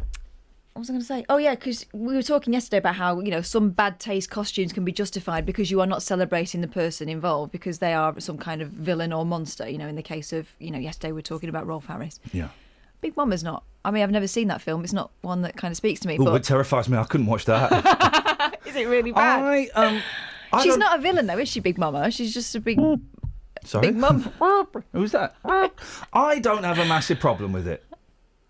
[0.73, 1.25] what was I going to say?
[1.29, 4.73] Oh yeah, because we were talking yesterday about how you know some bad taste costumes
[4.73, 8.39] can be justified because you are not celebrating the person involved because they are some
[8.39, 9.69] kind of villain or monster.
[9.69, 12.21] You know, in the case of you know yesterday we are talking about Rolf Harris.
[12.33, 12.49] yeah.
[13.01, 13.65] Big Mama's not.
[13.85, 14.85] I mean, I've never seen that film.
[14.85, 16.19] It's not one that kind of speaks to me.
[16.21, 16.99] Oh, but it terrifies me.
[16.99, 18.59] I couldn't watch that.
[18.67, 19.43] is it really bad?
[19.43, 20.03] I um.
[20.53, 22.11] I She's don't- not a villain though, is she, Big Mama?
[22.11, 22.79] She's just a big.
[23.65, 23.89] Sorry?
[23.89, 24.23] Big Mum.
[24.93, 25.37] Who's that?
[26.13, 27.85] I don't have a massive problem with it.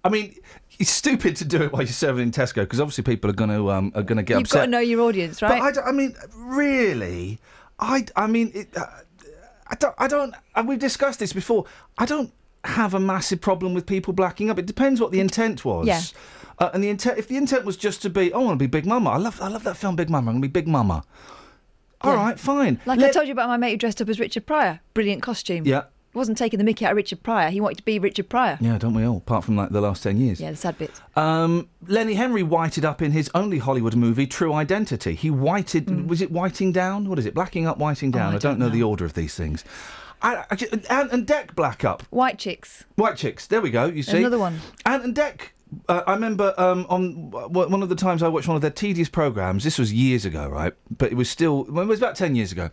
[0.02, 0.34] I mean,
[0.78, 3.50] it's stupid to do it while you're serving in Tesco because obviously people are going
[3.50, 4.40] to um, are going to get upset.
[4.40, 5.76] You've got to know your audience, But right?
[5.76, 7.38] I, I mean, really,
[7.78, 8.86] I, I mean, it, uh,
[9.68, 10.34] I don't, I don't.
[10.64, 11.66] We've discussed this before.
[11.98, 12.32] I don't
[12.64, 14.58] have a massive problem with people blacking up.
[14.58, 15.86] It depends what the intent was.
[15.86, 16.00] Yeah.
[16.58, 18.62] Uh, and the intent, if the intent was just to be, oh, I want to
[18.62, 19.10] be Big Mama.
[19.10, 20.30] I love, I love that film, Big Mama.
[20.30, 21.04] I'm going to be Big Mama.
[22.02, 22.22] All Yeah.
[22.22, 22.80] right, fine.
[22.86, 24.80] Like I told you about my mate who dressed up as Richard Pryor.
[24.94, 25.66] Brilliant costume.
[25.66, 25.84] Yeah.
[26.12, 27.50] He wasn't taking the mickey out of Richard Pryor.
[27.50, 28.58] He wanted to be Richard Pryor.
[28.60, 29.18] Yeah, don't we all?
[29.18, 30.40] Apart from like the last ten years.
[30.40, 31.00] Yeah, the sad bits.
[31.14, 35.14] Um, Lenny Henry whited up in his only Hollywood movie, True Identity.
[35.14, 36.08] He whited.
[36.10, 37.08] Was it whiting down?
[37.08, 37.34] What is it?
[37.34, 38.22] Blacking up, whiting down.
[38.22, 38.24] Mm.
[38.24, 39.64] Oh, I I, don't don't know, the order of these things.
[40.22, 42.02] Ant and Dec black up.
[42.10, 42.84] White chicks.
[42.96, 43.46] White chicks.
[43.46, 43.86] There we go.
[43.86, 44.60] You see Another one.
[44.84, 45.40] Ant and Dec.
[45.88, 49.08] Uh, I remember um, on one of the times I watched one of their tedious
[49.08, 49.62] programs.
[49.64, 50.72] This was years ago, right?
[50.96, 51.64] But it was still.
[51.64, 52.70] Well, it was about ten years ago,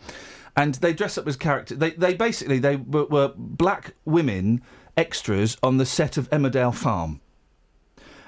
[0.55, 1.77] and they dress up as characters.
[1.77, 4.61] They they basically they were, were black women
[4.95, 7.21] extras on the set of Emmerdale Farm,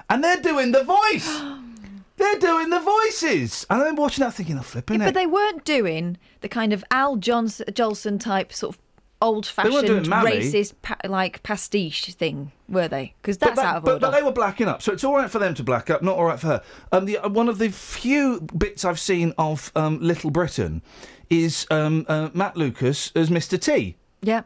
[0.08, 1.40] and they're doing the voice.
[2.16, 5.26] they're doing the voices, and I'm watching that thinking, "I'm flipping Yeah, it." but they
[5.26, 8.89] weren't doing the kind of Al Johnson, Jolson type sort of
[9.20, 13.14] old-fashioned, racist, pa- like pastiche thing, were they?
[13.20, 14.00] Because that's that- out of but, order.
[14.06, 16.16] but they were blacking up, so it's all right for them to black up, not
[16.16, 16.62] all right for her.
[16.92, 20.82] Um, the, uh, one of the few bits I've seen of um, Little Britain
[21.28, 23.60] is um, uh, Matt Lucas as Mr.
[23.60, 23.96] T.
[24.22, 24.42] yeah.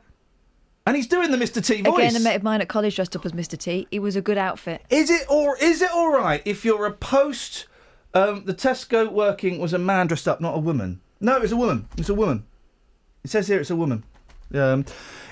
[0.87, 1.65] And he's doing the Mr.
[1.65, 2.11] T voice.
[2.11, 3.57] Again, a mate of mine at college dressed up as Mr.
[3.57, 3.89] T.
[3.91, 4.83] It was a good outfit.
[4.91, 7.65] Is it or is it all right if you're a post?
[8.13, 11.01] Um, the Tesco working was a man dressed up, not a woman.
[11.23, 11.89] No, it's a woman.
[11.97, 12.45] It's a woman.
[13.25, 14.05] It says here it's a woman.
[14.55, 14.85] Um,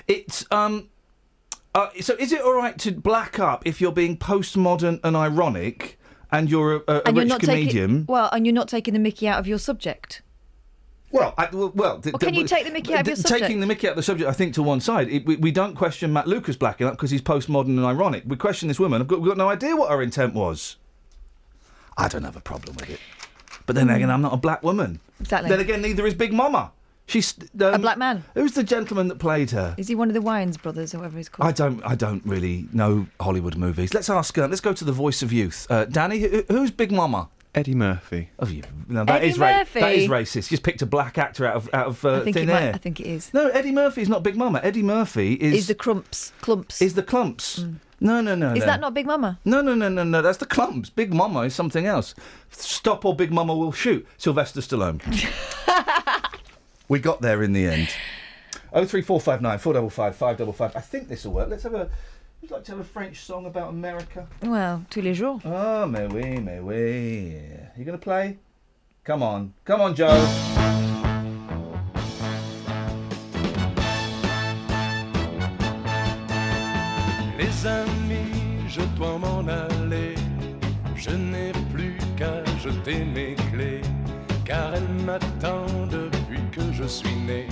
[0.07, 0.89] it's um.
[1.75, 5.99] Uh, so is it all right to black up if you're being postmodern and ironic,
[6.31, 7.89] and you're a, a, a and you're rich not comedian?
[7.89, 10.21] taking well, and you're not taking the Mickey out of your subject.
[11.13, 13.43] Well, I, well, well, can you take the mickey out of your subject?
[13.43, 15.09] Taking the mickey out of the subject, I think, to one side.
[15.09, 18.23] It, we, we don't question Matt Lucas blacking up because he's postmodern and ironic.
[18.25, 18.99] We question this woman.
[18.99, 20.77] I've got, we've got no idea what her intent was.
[21.99, 22.99] I don't have a problem with it.
[23.67, 25.01] But then again, I'm not a black woman.
[25.21, 25.51] Exactly.
[25.51, 26.71] Then again, neither is Big Mama.
[27.05, 28.23] She's um, a black man.
[28.33, 29.75] Who's the gentleman that played her?
[29.77, 31.47] Is he one of the Wayans brothers or whatever he's called?
[31.47, 31.83] I don't.
[31.83, 33.93] I don't really know Hollywood movies.
[33.93, 34.37] Let's ask.
[34.37, 35.67] Uh, let's go to the voice of youth.
[35.69, 37.29] Uh, Danny, who, who's Big Mama?
[37.55, 38.29] Eddie Murphy.
[38.39, 40.49] Oh, you, no, that Eddie is ra- that is racist.
[40.49, 42.73] You just picked a black actor out of out of uh, thin it might, air.
[42.73, 43.33] I think it is.
[43.33, 44.59] No, Eddie Murphy is not Big Mama.
[44.63, 46.31] Eddie Murphy is Is the Crumps?
[46.41, 46.81] Klumps?
[46.81, 47.77] is the Klumps.
[47.99, 48.53] No, no, no.
[48.53, 48.65] Is no.
[48.65, 49.39] that not Big Mama?
[49.45, 50.21] No, no, no, no, no.
[50.21, 50.93] That's the Klumps.
[50.93, 52.15] Big Mama is something else.
[52.49, 54.05] Stop or Big Mama will shoot.
[54.17, 54.99] Sylvester Stallone.
[56.93, 57.89] we got there in the end.
[58.71, 60.75] Oh three four five nine four double five five double five.
[60.75, 61.49] I think this will work.
[61.49, 61.89] Let's have a.
[62.39, 64.27] Would you like to have a French song about America?
[64.43, 65.41] Well, tous les jours.
[65.43, 67.41] Oh, mais oui, mais oui.
[67.75, 68.37] You gonna play?
[69.03, 70.11] Come on, come on, Joe.
[77.39, 80.13] Les amis, je dois m'en aller.
[80.95, 83.81] Je n'ai plus qu'à jeter mes clés,
[84.45, 85.82] car elles m'attendent depuis que je
[86.93, 87.47] suis né.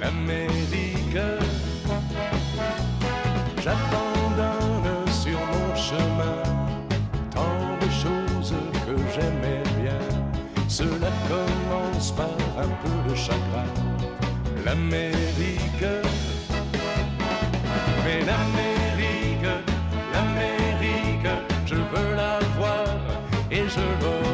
[0.00, 1.18] L'Amérique,
[3.62, 6.42] j'abandonne sur mon chemin
[7.34, 8.54] tant de choses
[8.86, 10.02] que j'aimais bien.
[10.68, 13.70] Cela commence par un peu de chagrin.
[14.64, 15.88] L'Amérique.
[18.04, 19.52] Mais l'Amérique,
[20.14, 21.30] l'Amérique,
[21.66, 22.86] je veux la voir
[23.50, 24.25] et je l'aurai.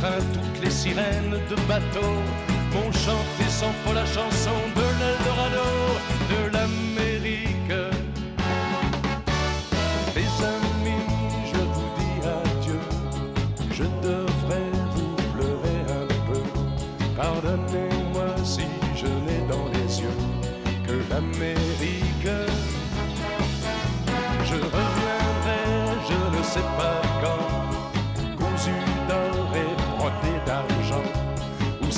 [0.00, 2.12] Toutes les sirènes de bateau
[2.72, 5.68] m'ont chanté sans fois la chanson de l'Eldorado,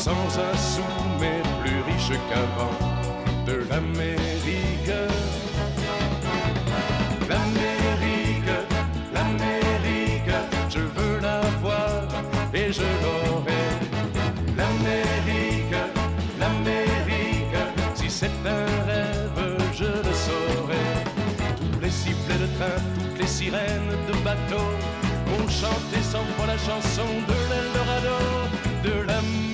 [0.05, 0.83] sans un sou
[1.19, 2.77] mais plus riche qu'avant
[3.47, 4.97] de l'Amérique.
[7.31, 8.55] L'Amérique,
[9.15, 10.35] l'Amérique,
[10.69, 12.03] je veux la voir
[12.53, 13.65] et je l'aurai.
[14.59, 15.81] L'Amérique,
[16.39, 17.61] l'Amérique,
[17.95, 19.41] si c'est un rêve,
[19.73, 20.87] je le saurai.
[21.73, 24.67] Tous les sifflets de train, toutes les sirènes de bateau
[25.35, 28.19] ont chanté sans fois la chanson de l'Eldorado,
[28.85, 29.54] de l'Amérique.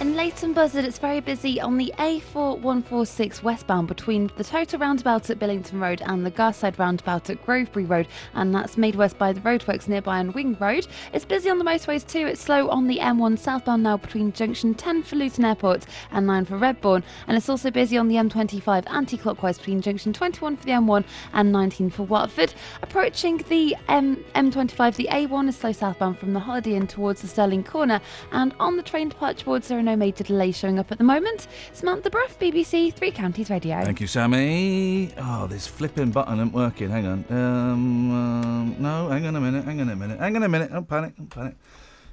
[0.00, 5.40] In Leighton Buzzard, it's very busy on the A4146 westbound between the Total roundabout at
[5.40, 9.40] Billington Road and the Garside roundabout at Grovebury Road, and that's made worse by the
[9.40, 10.86] roadworks nearby on Wing Road.
[11.12, 12.28] It's busy on the motorways too.
[12.28, 16.44] It's slow on the M1 southbound now between junction 10 for Luton Airport and 9
[16.44, 20.70] for Redbourn, and it's also busy on the M25 anti-clockwise between junction 21 for the
[20.70, 22.54] M1 and 19 for Watford.
[22.82, 27.26] Approaching the M- M25, the A1 is slow southbound from the Holiday Inn towards the
[27.26, 30.92] Stirling Corner, and on the train departure boards there are no major delays showing up
[30.92, 31.48] at the moment.
[31.72, 33.82] Samantha Bruff, BBC Three Counties Radio.
[33.82, 35.12] Thank you, Sammy.
[35.16, 36.90] Oh, this flipping button isn't working.
[36.90, 37.24] Hang on.
[37.30, 39.64] Um, um, no, hang on a minute.
[39.64, 40.18] Hang on a minute.
[40.18, 40.70] Hang on a minute.
[40.70, 41.16] Don't panic.
[41.16, 41.56] Don't panic.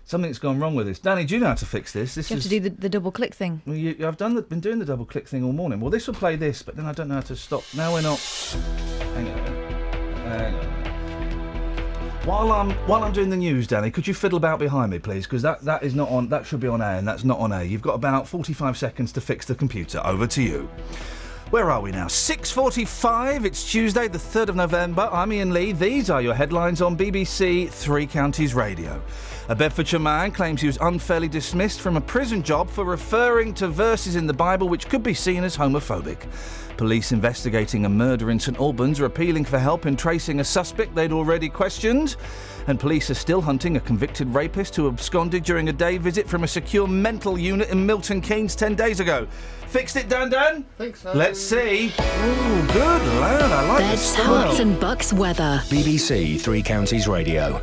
[0.05, 0.99] Something's gone wrong with this.
[0.99, 2.15] Danny, do you know how to fix this?
[2.15, 2.49] This You have is.
[2.49, 3.61] to do the, the double click thing.
[3.65, 5.80] Well, you, I've done the, been doing the double click thing all morning.
[5.80, 7.63] Well, this will play this, but then I don't know how to stop.
[7.76, 8.19] Now we're not.
[8.19, 9.38] Hang on.
[10.28, 10.74] Hang on.
[12.26, 15.28] While I'm while I'm doing the news, Danny, could you fiddle about behind me, please?
[15.28, 16.28] Because that, that is not on.
[16.30, 17.63] That should be on air, and that's not on air.
[17.63, 20.01] You've got about 45 seconds to fix the computer.
[20.03, 20.67] Over to you.
[21.51, 22.07] Where are we now?
[22.07, 23.45] 6.45.
[23.45, 25.07] It's Tuesday, the 3rd of November.
[25.11, 25.71] I'm Iain Lee.
[25.71, 28.99] These are your headlines on BBC Three Counties Radio.
[29.47, 33.67] A Bedfordshire man claims he was unfairly dismissed from a prison job for referring to
[33.67, 36.25] verses in the Bible which could be seen as homophobic.
[36.77, 40.95] Police investigating a murder in St Albans are appealing for help in tracing a suspect
[40.95, 42.15] they'd already questioned.
[42.65, 46.43] And police are still hunting a convicted rapist who absconded during a day visit from
[46.43, 49.27] a secure mental unit in Milton Keynes 10 days ago.
[49.67, 50.65] Fixed it, Dan Dan?
[50.79, 51.13] Think so.
[51.13, 51.89] Let's see.
[51.89, 53.51] Ooh, good lad.
[53.51, 54.51] I like Beds, the style.
[54.51, 55.61] Herts, and Bucks weather.
[55.65, 57.61] BBC Three Counties Radio.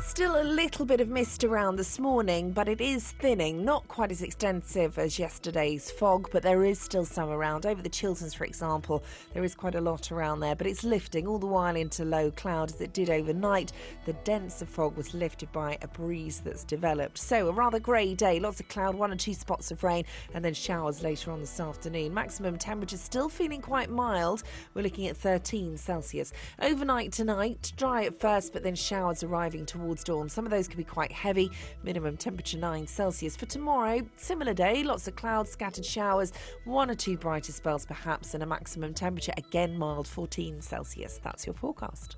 [0.00, 3.64] Still a little bit of mist around this morning, but it is thinning.
[3.64, 7.66] Not quite as extensive as yesterday's fog, but there is still some around.
[7.66, 11.26] Over the Chilterns, for example, there is quite a lot around there, but it's lifting
[11.26, 13.72] all the while into low cloud as it did overnight.
[14.06, 17.18] The denser fog was lifted by a breeze that's developed.
[17.18, 20.42] So, a rather grey day, lots of cloud, one or two spots of rain, and
[20.42, 22.14] then showers later on this afternoon.
[22.14, 24.42] Maximum temperature still feeling quite mild.
[24.74, 26.32] We're looking at 13 Celsius.
[26.60, 30.28] Overnight tonight, dry at first, but then showers arriving towards dawn.
[30.28, 31.50] Some of those could be quite heavy.
[31.82, 33.36] Minimum temperature 9 Celsius.
[33.36, 36.32] For tomorrow, similar day, lots of clouds, scattered showers,
[36.64, 41.20] one or two brighter spells perhaps, and a maximum temperature again mild 14 Celsius.
[41.22, 42.16] That's your forecast.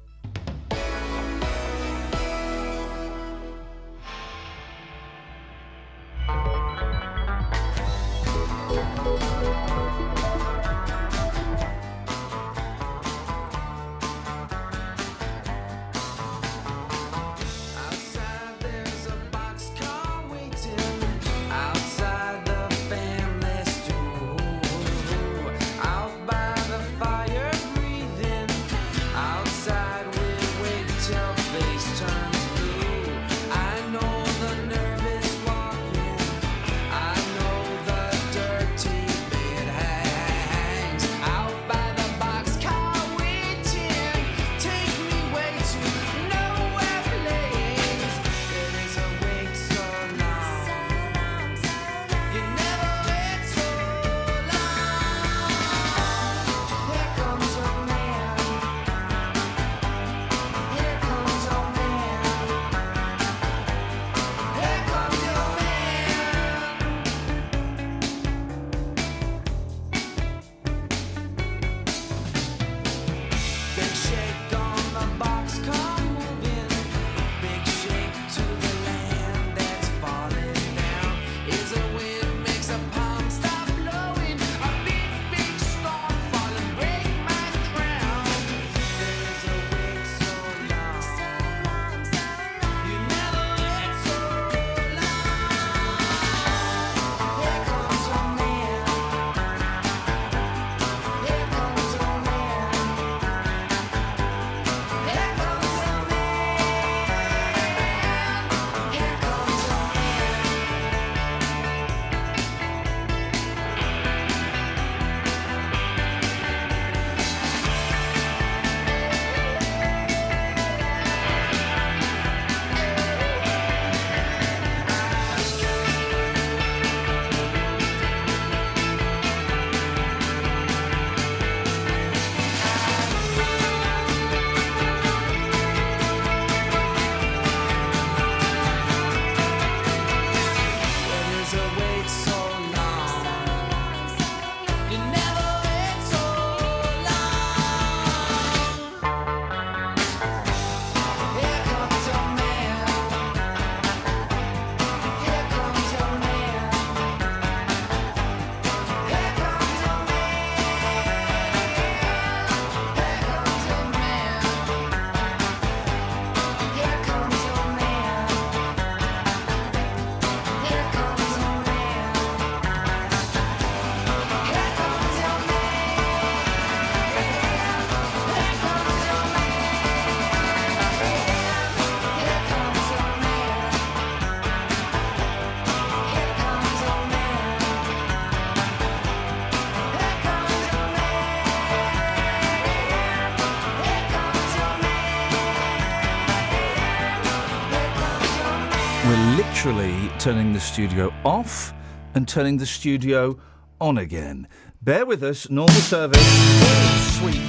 [200.63, 201.75] Studio off
[202.15, 203.39] and turning the studio
[203.81, 204.49] on again.
[204.81, 206.19] Bear with us, normal service.
[206.21, 207.43] Oh, sweet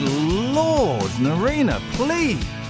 [0.53, 2.62] Lord, Narina, please.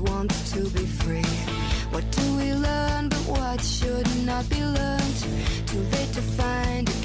[0.00, 1.22] Wants to be free.
[1.90, 5.16] What do we learn, but what should not be learned?
[5.66, 6.97] Too late to find a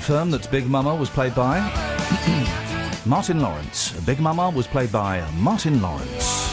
[0.00, 1.58] confirm that Big Mama was played by
[3.04, 3.92] Martin Lawrence.
[4.06, 6.48] Big Mama was played by Martin Lawrence.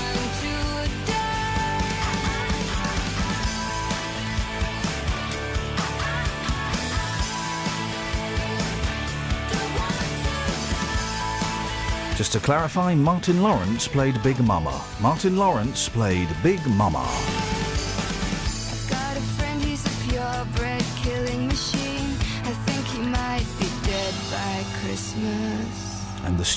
[12.18, 14.84] Just to clarify, Martin Lawrence played Big Mama.
[15.00, 17.37] Martin Lawrence played Big Mama.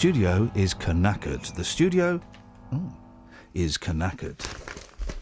[0.01, 1.55] Studio is knackered.
[1.57, 2.19] The studio
[2.73, 2.97] oh,
[3.53, 4.41] is knackered.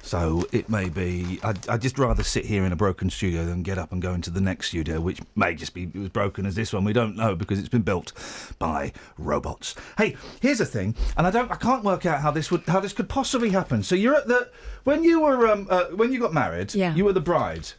[0.03, 1.41] So it may be.
[1.43, 4.15] I'd, I'd just rather sit here in a broken studio than get up and go
[4.15, 6.85] into the next studio, which may just be as broken as this one.
[6.85, 8.13] We don't know because it's been built
[8.61, 9.75] by robots.
[9.97, 11.51] Hey, here's a thing, and I don't.
[11.51, 13.83] I can't work out how this would how this could possibly happen.
[13.83, 14.49] So you're at the
[14.85, 16.73] when you were um, uh, when you got married.
[16.77, 16.95] Yeah.
[16.95, 17.73] You were the bride.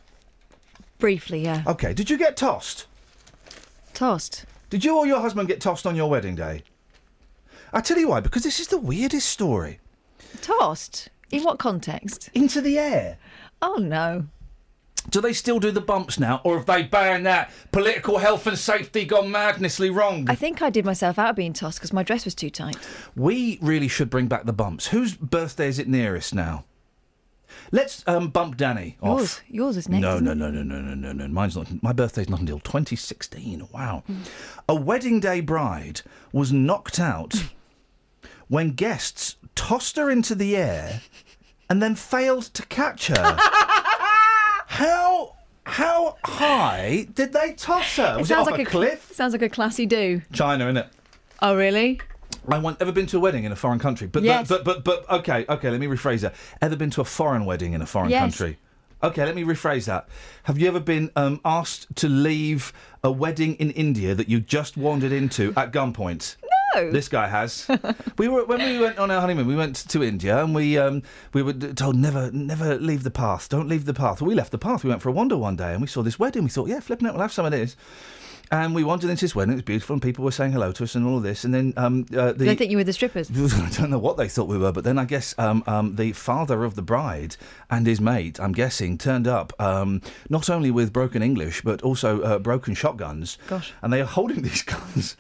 [0.98, 1.64] Briefly, yeah.
[1.66, 1.94] Okay.
[1.94, 2.88] Did you get tossed?
[3.94, 4.46] Tossed.
[4.70, 6.64] Did you or your husband get tossed on your wedding day?
[7.74, 9.80] I tell you why, because this is the weirdest story.
[10.42, 11.10] Tossed?
[11.32, 12.30] In what context?
[12.34, 13.18] Into the air.
[13.62, 14.28] Oh, no.
[15.10, 17.52] Do they still do the bumps now, or have they banned that?
[17.72, 20.30] Political health and safety gone madnessly wrong.
[20.30, 22.78] I think I did myself out of being tossed because my dress was too tight.
[23.16, 24.88] We really should bring back the bumps.
[24.88, 26.66] Whose birthday is it nearest now?
[27.72, 29.20] Let's um, bump Danny off.
[29.20, 30.02] Yours, yours is next.
[30.02, 31.28] No, no, no, no, no, no, no, no.
[31.28, 31.82] Mine's not.
[31.82, 33.68] My birthday's not until 2016.
[33.72, 34.04] Wow.
[34.06, 34.22] Hmm.
[34.68, 36.02] A wedding day bride
[36.32, 37.34] was knocked out
[38.50, 41.02] when guests tossed her into the air
[41.70, 43.16] and then failed to catch her.
[44.68, 45.36] how
[45.66, 48.18] how high did they toss her?
[48.18, 49.12] Was it, off a, cliff?
[49.14, 50.22] Sounds like a classy do.
[50.34, 50.88] China, innit?
[51.42, 52.02] Oh, really?
[52.48, 54.48] I want ever been to a wedding in a foreign country, but Yes.
[54.48, 55.70] but, but but but okay okay.
[55.70, 56.34] Let me rephrase that.
[56.62, 58.22] Ever been to a foreign wedding in a foreign Yes.
[58.22, 58.58] country?
[59.02, 60.10] Okay, let me rephrase that.
[60.44, 64.76] Have you ever been um, asked to leave a wedding in India that you just
[64.76, 66.36] wandered into at gunpoint?
[66.76, 66.92] No.
[66.92, 67.68] This guy has.
[68.18, 69.48] we were when we went on our honeymoon.
[69.48, 71.04] We went to India and we um,
[71.34, 73.50] we were told never never leave the path.
[73.50, 74.22] Don't leave the path.
[74.22, 74.84] Well, we left the path.
[74.84, 76.44] We went for a wander one day and we saw this wedding.
[76.44, 77.76] We thought, yeah, flipping it, we'll have some of this.
[78.52, 79.54] And we wandered into this wedding.
[79.54, 81.44] It was beautiful, and people were saying hello to us and all of this.
[81.44, 83.30] And then um, uh, the they think you were the strippers?
[83.54, 86.14] I don't know what they thought we were, but then I guess um, um, the
[86.14, 87.38] father of the bride
[87.70, 92.22] and his mate, I'm guessing, turned up um, not only with broken English but also
[92.22, 93.38] uh, broken shotguns.
[93.48, 93.72] Gosh.
[93.84, 95.16] And they are holding these guns.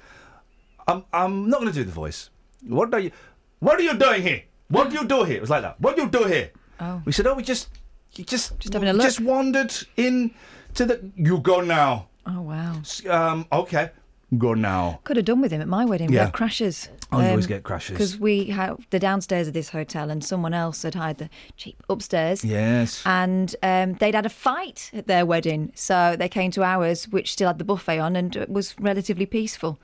[0.90, 2.30] I'm, I'm not going to do the voice.
[2.68, 3.12] What are you?
[3.60, 4.44] What are you doing here?
[4.70, 5.38] What do you do here?
[5.38, 5.80] It was like that.
[5.80, 6.52] What do you do here?
[6.80, 7.02] Oh.
[7.06, 7.70] We said, oh, we just,
[8.16, 9.04] you just, Just having a look.
[9.04, 10.32] just wandered in
[10.76, 11.12] to the.
[11.16, 12.08] You go now.
[12.26, 12.82] Oh wow.
[13.10, 13.90] Um, okay,
[14.38, 15.00] go now.
[15.04, 16.10] Could have done with him at my wedding.
[16.10, 16.26] We Yeah.
[16.26, 16.90] had crashes.
[17.12, 17.94] Oh, you always get crashes.
[17.98, 21.82] Because we had the downstairs of this hotel and someone else had hired the cheap
[21.90, 22.46] upstairs.
[22.46, 23.02] Yes.
[23.06, 25.72] And um, they'd had a fight at their wedding.
[25.74, 29.26] So they came to ours, which still had the buffet on and it was relatively
[29.26, 29.80] peaceful.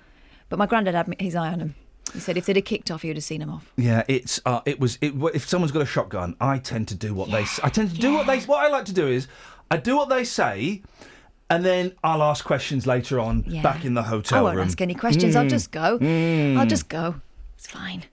[0.56, 1.76] But my granddad had his eye on him.
[2.14, 3.74] He said if they'd have kicked off, he would have seen him off.
[3.76, 7.14] Yeah, it's uh, it was it, if someone's got a shotgun, I tend to do
[7.14, 9.28] what they I tend to do what they what I like to do is
[9.70, 10.82] I do what they say,
[11.50, 13.62] and then I'll ask questions later on Yeah.
[13.64, 14.46] back in the hotel room.
[14.46, 14.68] I won't room.
[14.68, 15.36] ask any questions.
[15.36, 15.50] I'll Mm.
[15.50, 16.00] just go.
[16.00, 16.56] Mm.
[16.58, 17.16] I'll just go.
[17.58, 18.06] It's fine.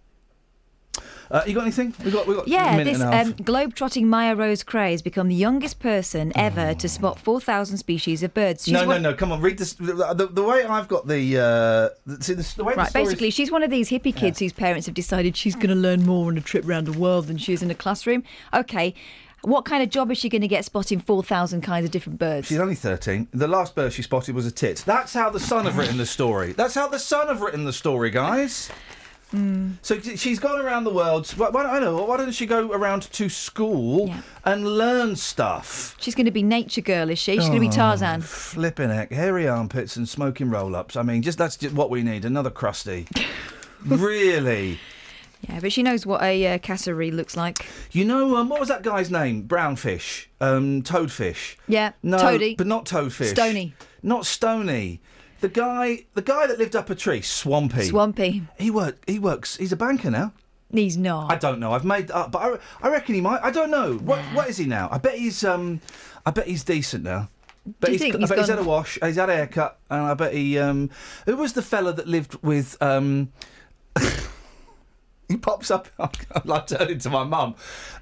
[1.33, 1.95] Uh, you got anything?
[2.05, 3.27] We got we got Yeah, this and a half.
[3.27, 8.35] um, globe-trotting Mya-Rose Craig has become the youngest person ever to spot 4,000 species of
[8.35, 8.65] birds.
[8.65, 9.17] She's no, one- no, no!
[9.17, 9.73] Come on, read this.
[9.73, 13.31] The, the, the way I've got the uh, the- see the, the way Right, basically,
[13.31, 16.27] she's one of these hippie kids whose parents have decided she's going to learn more
[16.31, 18.25] on a trip around the world than she is in a classroom.
[18.53, 18.95] Okay,
[19.41, 22.47] what kind of job is she going to get spotting 4,000 kinds of different birds?
[22.47, 23.29] She's only 13.
[23.33, 24.83] The last bird she spotted was a tit.
[24.87, 26.53] That's how the Sun have written the story.
[26.53, 28.71] That's how the Sun have written the story, guys.
[29.33, 29.77] Mm.
[29.83, 31.27] So she- she's gone around the world.
[31.37, 32.03] Why, why, I know.
[32.05, 34.13] Why doesn't she go around to school
[34.45, 35.97] and learn stuff?
[35.99, 37.33] She's going to be nature girl, is she?
[37.37, 38.21] She's going to be Oh, Tarzan.
[38.21, 40.97] Flipping heck, hairy armpits and smoking roll-ups.
[40.97, 42.25] I mean, just that's just what we need.
[42.25, 43.07] Another crusty.
[43.87, 44.79] really.
[45.49, 47.67] Yeah, but she knows what a uh, casserie looks like.
[47.91, 49.43] You know, um, what was that guy's name?
[49.49, 51.57] Brownfish, um, toadfish.
[51.67, 52.55] Yeah, No, Toady.
[52.55, 53.31] but not toadfish.
[53.31, 53.75] Stony.
[54.05, 55.01] Not Stony.
[55.43, 57.83] The guy, the guy that lived up a tree, Swampy.
[57.83, 58.45] Swampy.
[58.59, 59.03] He work.
[59.07, 59.57] He works.
[59.57, 60.33] He's a banker now.
[60.71, 61.31] He's not.
[61.31, 61.73] I don't know.
[61.73, 63.41] I've made that up, but I, I reckon he might.
[63.43, 63.95] I don't know.
[63.99, 64.89] What What is he now?
[64.91, 65.45] I bet he's.
[65.45, 65.81] Um,
[66.25, 67.29] I bet he's decent now.
[67.81, 68.99] But you he's, think I he's bet he's gone- had a wash.
[69.05, 70.59] He's had a haircut, and I bet he.
[70.59, 70.89] Um,
[71.27, 72.77] who was the fella that lived with?
[72.81, 73.33] Um,
[75.33, 75.89] he pops up.
[75.99, 77.55] I turned into my mum.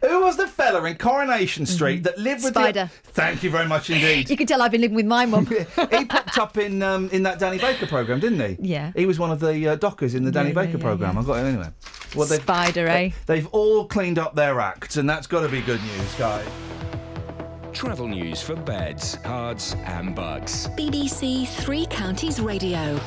[0.02, 2.62] Who was the fella in Coronation Street that lived with Mm-hmm.
[2.64, 2.90] Spider.
[3.04, 4.28] The, thank you very much indeed.
[4.30, 5.46] You can tell I've been living with my mum.
[5.46, 8.56] he popped up in um, in that Danny Baker program, didn't he?
[8.68, 8.92] Yeah.
[8.96, 11.14] He was one of the uh, dockers in the Danny Yeah, yeah, Baker yeah, program.
[11.14, 11.20] yeah.
[11.20, 11.68] I got him anyway.
[12.16, 13.10] Well, Spider, eh?
[13.26, 16.46] They've all cleaned up their acts, and that's got to be good news, guys.
[17.72, 20.66] Travel news for beds, cards, and bugs.
[20.76, 22.98] BBC Three Counties Radio.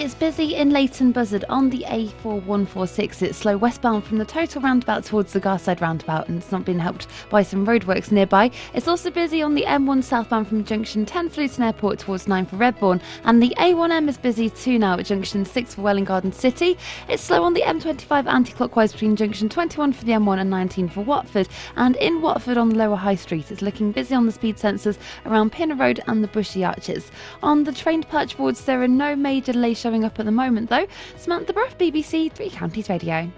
[0.00, 3.20] It's busy in Leighton Buzzard on the A4146.
[3.20, 6.78] It's slow westbound from the total roundabout towards the Garside roundabout, and it's not been
[6.78, 8.52] helped by some roadworks nearby.
[8.74, 12.46] It's also busy on the M1 southbound from junction 10 for Luton Airport towards 9
[12.46, 16.30] for Redbourn, and the A1M is busy too now at junction 6 for Welwyn Garden
[16.30, 16.78] City.
[17.08, 20.90] It's slow on the M25 anti clockwise between junction 21 for the M1 and 19
[20.90, 23.50] for Watford, and in Watford on the lower High Street.
[23.50, 24.96] It's looking busy on the speed sensors
[25.26, 27.10] around Pinner Road and the Bushy Arches.
[27.42, 30.68] On the train departure boards, there are no major delays showing up at the moment,
[30.68, 30.86] though.
[31.16, 33.30] Samantha Bruff, BBC Three Counties Radio.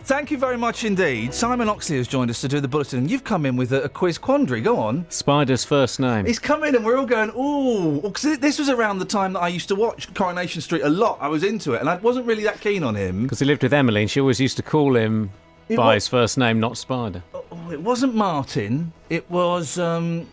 [0.00, 1.32] Thank you very much indeed.
[1.32, 3.84] Simon Oxley has joined us to do the bulletin, and you've come in with a,
[3.84, 4.60] a quiz quandary.
[4.60, 5.06] Go on.
[5.08, 6.26] Spider's first name.
[6.26, 8.00] He's come in, and we're all going, ooh.
[8.02, 11.16] Because this was around the time that I used to watch Coronation Street a lot.
[11.20, 13.22] I was into it, and I wasn't really that keen on him.
[13.22, 15.30] Because he lived with Emily, and she always used to call him
[15.68, 17.22] It by wa- his first name, not Spider.
[17.32, 18.92] Oh, it wasn't Martin.
[19.08, 19.78] It was.
[19.78, 20.26] Um...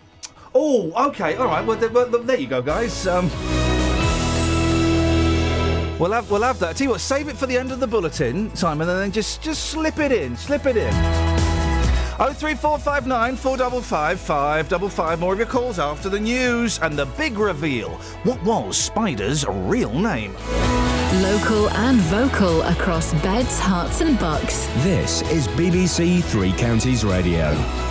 [0.54, 1.66] Oh, okay, all right.
[1.66, 3.08] Well, th- well, there you go, guys.
[3.08, 3.30] Um...
[6.02, 6.78] We'll have we'll have that.
[6.78, 9.40] Tell you what, save it for the end of the bulletin, Simon, and then just
[9.44, 10.92] just slip it in, slip it in.
[12.20, 15.20] Oh three four five nine four double five five double five.
[15.20, 17.92] More of your calls after the news and the big reveal.
[18.24, 20.34] What was Spider's real name?
[21.22, 24.66] Local and vocal across beds, Herts, and bucks.
[24.78, 27.91] This is BBC Three Counties Radio.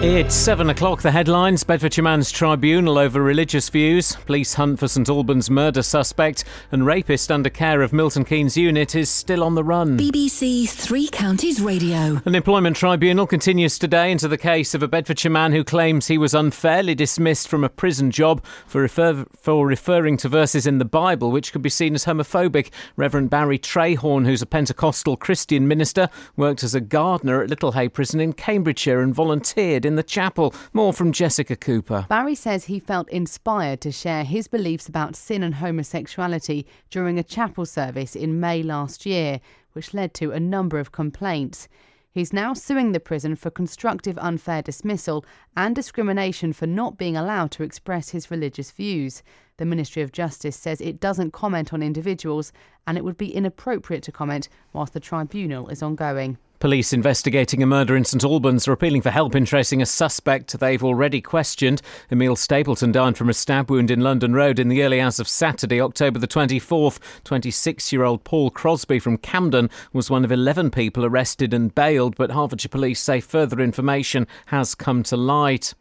[0.00, 1.02] It's seven o'clock.
[1.02, 4.14] The headlines: Bedfordshire Man's Tribunal over religious views.
[4.26, 8.94] Police hunt for St Albans murder suspect, and rapist under care of Milton Keynes unit
[8.94, 9.98] is still on the run.
[9.98, 12.22] BBC Three Counties Radio.
[12.24, 16.16] An employment tribunal continues today into the case of a Bedfordshire man who claims he
[16.16, 20.84] was unfairly dismissed from a prison job for, refer- for referring to verses in the
[20.84, 22.70] Bible which could be seen as homophobic.
[22.94, 28.20] Reverend Barry Trayhorn, who's a Pentecostal Christian minister, worked as a gardener at Littlehay Prison
[28.20, 30.54] in Cambridgeshire and volunteered in the chapel.
[30.72, 32.06] More from Jessica Cooper.
[32.08, 37.24] Barry says he felt inspired to share his beliefs about sin and homosexuality during a
[37.24, 39.40] chapel service in May last year,
[39.72, 41.66] which led to a number of complaints.
[42.10, 45.24] He's now suing the prison for constructive unfair dismissal
[45.56, 49.22] and discrimination for not being allowed to express his religious views.
[49.56, 52.52] The Ministry of Justice says it doesn't comment on individuals
[52.86, 56.38] and it would be inappropriate to comment whilst the tribunal is ongoing.
[56.60, 60.58] Police investigating a murder in St Albans are appealing for help in tracing a suspect
[60.58, 61.80] they've already questioned.
[62.10, 65.28] Emil Stapleton died from a stab wound in London Road in the early hours of
[65.28, 66.98] Saturday, October the 24th.
[67.22, 72.16] 26 year old Paul Crosby from Camden was one of 11 people arrested and bailed,
[72.16, 75.74] but Hertfordshire Police say further information has come to light.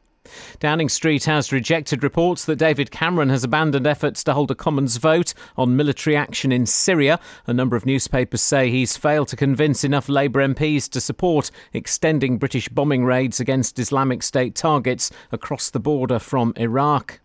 [0.60, 4.98] Downing Street has rejected reports that David Cameron has abandoned efforts to hold a Commons
[4.98, 7.20] vote on military action in Syria.
[7.46, 12.38] A number of newspapers say he's failed to convince enough Labour MPs to support extending
[12.38, 17.20] British bombing raids against Islamic State targets across the border from Iraq.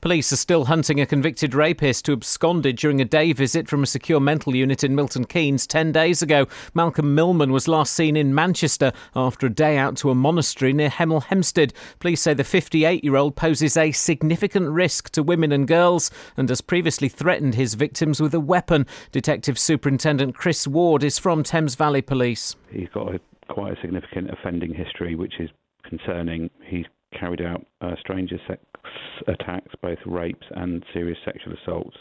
[0.00, 3.86] Police are still hunting a convicted rapist who absconded during a day visit from a
[3.86, 6.46] secure mental unit in Milton Keynes 10 days ago.
[6.74, 10.90] Malcolm Millman was last seen in Manchester after a day out to a monastery near
[10.90, 11.72] Hemel Hempstead.
[11.98, 16.48] Police say the 58 year old poses a significant risk to women and girls and
[16.48, 18.86] has previously threatened his victims with a weapon.
[19.12, 22.56] Detective Superintendent Chris Ward is from Thames Valley Police.
[22.70, 25.50] He's got a, quite a significant offending history, which is
[25.84, 26.50] concerning.
[26.64, 28.62] He's carried out uh, stranger sex
[29.26, 31.96] attacks, both rapes and serious sexual assaults.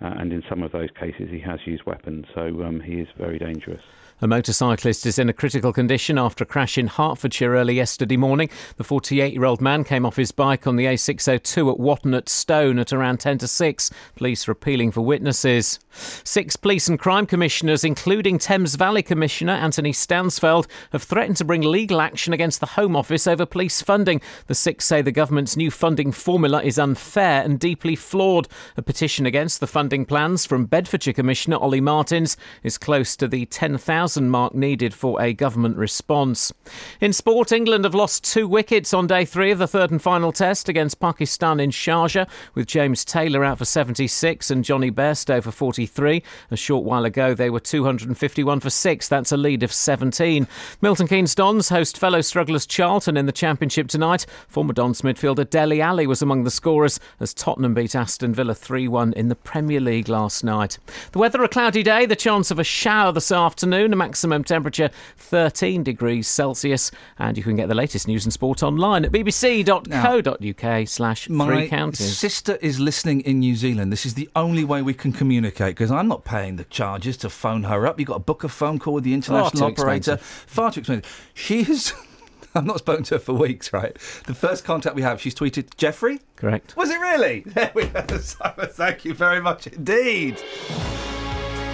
[0.00, 3.08] Uh, and in some of those cases, he has used weapons, so um, he is
[3.16, 3.82] very dangerous.
[4.20, 8.50] A motorcyclist is in a critical condition after a crash in Hertfordshire early yesterday morning.
[8.76, 12.28] The 48 year old man came off his bike on the A602 at Watton at
[12.28, 13.90] Stone at around 10 to 6.
[14.16, 15.78] Police are appealing for witnesses.
[15.92, 21.62] Six police and crime commissioners, including Thames Valley Commissioner Anthony Stansfeld, have threatened to bring
[21.62, 24.20] legal action against the Home Office over police funding.
[24.48, 28.48] The six say the government's new funding formula is unfair and deeply flawed.
[28.76, 33.46] A petition against the funding plans from Bedfordshire Commissioner Ollie Martins is close to the
[33.46, 36.52] 10,000 mark needed for a government response.
[37.00, 40.32] In sport, England have lost two wickets on day three of the third and final
[40.32, 45.50] test against Pakistan in Sharjah, with James Taylor out for 76 and Jonny Bairstow for
[45.50, 46.22] 43.
[46.50, 49.08] A short while ago, they were 251 for six.
[49.08, 50.46] That's a lead of 17.
[50.80, 54.26] Milton Keynes Dons host fellow strugglers Charlton in the Championship tonight.
[54.48, 58.88] Former Dons midfielder Dele Alli was among the scorers as Tottenham beat Aston Villa 3
[58.88, 60.78] 1 in the Premier League last night.
[61.12, 65.82] The weather a cloudy day, the chance of a shower this afternoon, maximum temperature 13
[65.82, 66.90] degrees Celsius.
[67.18, 71.34] And you can get the latest news and sport online at bbc.co.uk slash three
[71.70, 73.92] My sister is listening in New Zealand.
[73.92, 77.28] This is the only way we can communicate because I'm not paying the charges to
[77.30, 77.98] phone her up.
[77.98, 80.14] You've got to book a phone call with the international operator.
[80.14, 80.20] expensive.
[80.22, 81.30] Far too expensive.
[81.34, 81.92] She is.
[82.54, 83.94] I've not spoken to her for weeks, right?
[84.26, 86.20] The first contact we have, she's tweeted, Jeffrey?
[86.36, 86.76] Correct.
[86.76, 87.40] Was it really?
[87.46, 88.04] There we go.
[88.18, 90.40] Simon, thank you very much indeed.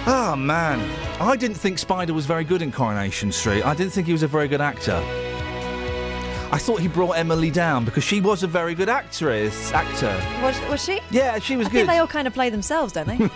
[0.07, 0.79] Oh, man.
[1.19, 3.65] I didn't think Spider was very good in Coronation Street.
[3.65, 5.01] I didn't think he was a very good actor.
[6.51, 9.71] I thought he brought Emily down because she was a very good actress.
[9.71, 10.15] Actor.
[10.43, 11.01] Was, was she?
[11.09, 11.77] Yeah, she was I good.
[11.77, 13.17] think they all kind of play themselves, don't they?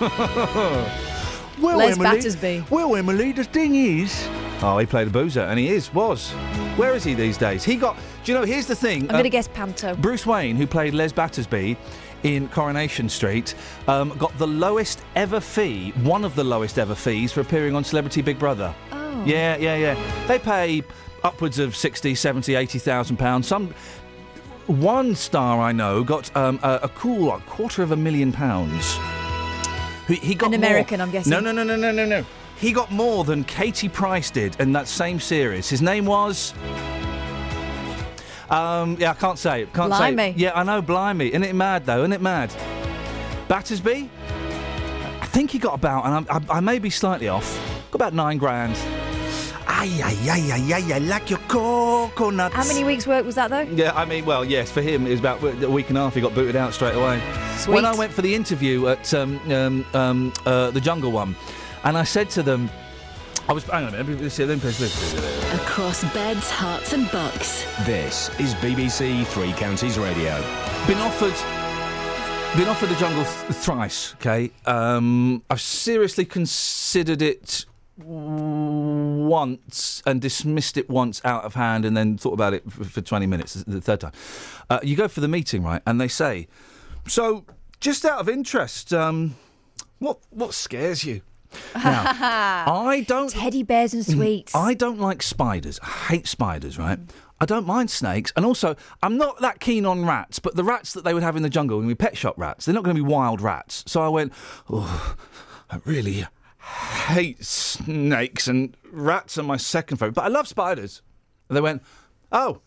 [1.59, 2.65] well, Les Emily, Battersby.
[2.69, 4.29] Well, Emily, the thing is.
[4.61, 6.31] Oh, he played a boozer, and he is, was.
[6.77, 7.63] Where is he these days?
[7.63, 7.97] He got.
[8.23, 9.01] Do you know, here's the thing.
[9.03, 9.95] I'm going to um, guess Panto.
[9.95, 11.77] Bruce Wayne, who played Les Battersby
[12.23, 13.55] in Coronation Street,
[13.87, 17.83] um, got the lowest ever fee, one of the lowest ever fees for appearing on
[17.83, 18.73] Celebrity Big Brother.
[18.91, 19.23] Oh.
[19.25, 20.25] Yeah, yeah, yeah.
[20.27, 20.83] They pay
[21.23, 23.47] upwards of 60, 70, 80,000 pounds.
[23.47, 23.73] Some.
[24.67, 28.99] One star I know got um, a, a cool like, quarter of a million pounds.
[30.07, 31.31] He, he got An more- American, I'm guessing.
[31.31, 32.23] No, no, no, no, no, no, no.
[32.55, 35.69] He got more than Katie Price did in that same series.
[35.69, 36.53] His name was.
[38.49, 39.73] Um, yeah, I can't say it.
[39.73, 40.29] Can't say Blimey.
[40.31, 40.37] it.
[40.37, 41.29] Yeah, I know, blimey.
[41.29, 41.99] Isn't it mad though?
[41.99, 42.53] Isn't it mad?
[43.47, 44.09] Battersby,
[45.21, 47.59] I think he got about, and I, I, I may be slightly off,
[47.91, 48.75] got about nine grand.
[49.67, 52.53] Ay, ay, ay, ay, ay, ay, like your coconuts.
[52.55, 53.61] How many weeks' work was that, though?
[53.61, 56.15] Yeah, I mean, well, yes, for him it was about a week and a half.
[56.15, 57.21] He got booted out straight away.
[57.57, 57.75] Sweet.
[57.75, 61.35] When I went for the interview at um, um, um, uh, the Jungle one,
[61.83, 62.69] and I said to them,
[63.49, 65.13] I was hang on a minute, let's see, let me press this.
[65.55, 67.63] Across beds, Herts, and bucks.
[67.83, 70.39] This is BBC Three Counties Radio.
[70.85, 71.33] Been offered.
[72.55, 74.13] Been offered the jungle th- thrice.
[74.17, 77.65] Okay, um, I've seriously considered it
[77.97, 83.01] once and dismissed it once out of hand, and then thought about it for, for
[83.01, 84.11] twenty minutes the third time.
[84.69, 85.81] Uh, you go for the meeting, right?
[85.87, 86.47] And they say,
[87.07, 87.45] "So,
[87.79, 89.37] just out of interest, um,
[89.97, 91.21] what what scares you?"
[91.75, 92.03] Now,
[92.67, 94.55] I don't teddy bears and mm, sweets.
[94.55, 95.79] I don't like spiders.
[95.81, 96.99] I hate spiders, right?
[97.41, 100.39] I don't mind snakes, and also I'm not that keen on rats.
[100.39, 102.65] But the rats that they would have in the jungle going be pet shop rats.
[102.65, 103.83] They're not going to be wild rats.
[103.87, 104.33] So I went,
[104.69, 105.15] oh,
[105.69, 106.25] I really
[107.07, 110.15] hate snakes, and rats are my second favourite.
[110.15, 111.01] But I love spiders.
[111.47, 111.81] And they went,
[112.31, 112.61] oh,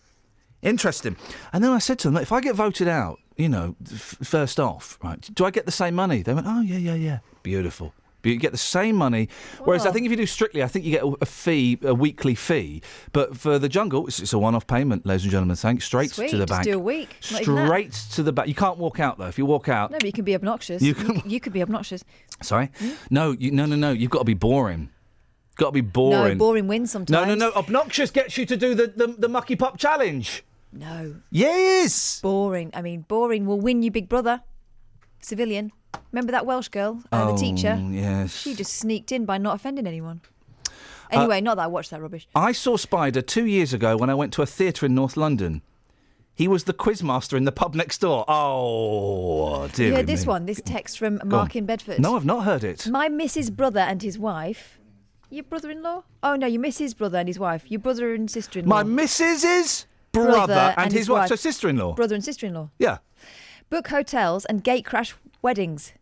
[0.63, 1.17] interesting.
[1.53, 4.59] And then I said to them, if I get voted out, you know, f- first
[4.59, 6.23] off, right, do I get the same money?
[6.23, 7.19] They went, oh, yeah, yeah, yeah.
[7.43, 7.95] Beautiful.
[8.23, 9.29] But You get the same money.
[9.65, 11.93] Whereas I think if you do strictly, I think you get a, a fee, a
[11.95, 12.81] weekly fee.
[13.13, 15.57] But for the jungle, it's, it's a one-off payment, ladies and gentlemen.
[15.57, 15.85] Thanks.
[15.85, 16.65] Straight Sweet, to the just bank.
[16.65, 17.43] do a week, not.
[17.43, 18.49] Straight to the bank.
[18.49, 19.27] You can't walk out though.
[19.27, 20.81] If you walk out, No, but you can be obnoxious.
[20.83, 22.05] You You, can- c- you could be obnoxious.
[22.43, 22.91] sorry, hmm?
[23.11, 23.91] no, you, no, no, no.
[23.91, 24.89] You've got to be boring.
[25.57, 26.39] Got to be boring.
[26.39, 27.11] No, boring wins sometimes.
[27.11, 27.53] No, no, no.
[27.55, 30.45] Obnoxious gets you to do the, the, the mucky pop challenge.
[30.73, 31.17] No.
[31.31, 32.21] Yes.
[32.23, 32.71] Boring.
[32.73, 34.43] I mean, boring will win you Big Brother.
[35.21, 35.73] Civilian.
[36.13, 37.81] Remember that Welsh girl, uh, the Oh, teacher?
[37.91, 38.37] yes.
[38.37, 40.21] She just sneaked in by not offending anyone.
[41.11, 42.27] Anyway, not that I watched that rubbish.
[42.35, 45.61] I saw Spider two years ago when I went to a theatre in North London.
[46.35, 48.25] He was the quizmaster in the pub next door.
[48.29, 49.89] Oh, dear.
[49.89, 50.47] you heard this one?
[50.47, 51.99] This text from Mark in Bedford.
[52.01, 52.89] No, I've not heard it.
[52.89, 53.55] My Mrs.
[53.55, 54.79] Brother and his wife.
[55.29, 56.05] Your brother-in-law?
[56.23, 56.97] Oh no, your Mrs.
[56.97, 57.65] Brother and his wife.
[57.71, 58.69] Your brother and sister-in-law.
[58.75, 61.95] My missus is brother, and, his, wife, so sister-in-law.
[61.95, 62.71] Brother and sister-in-law.
[62.79, 62.99] yeah.
[63.71, 65.93] Book hotels and gate crash weddings.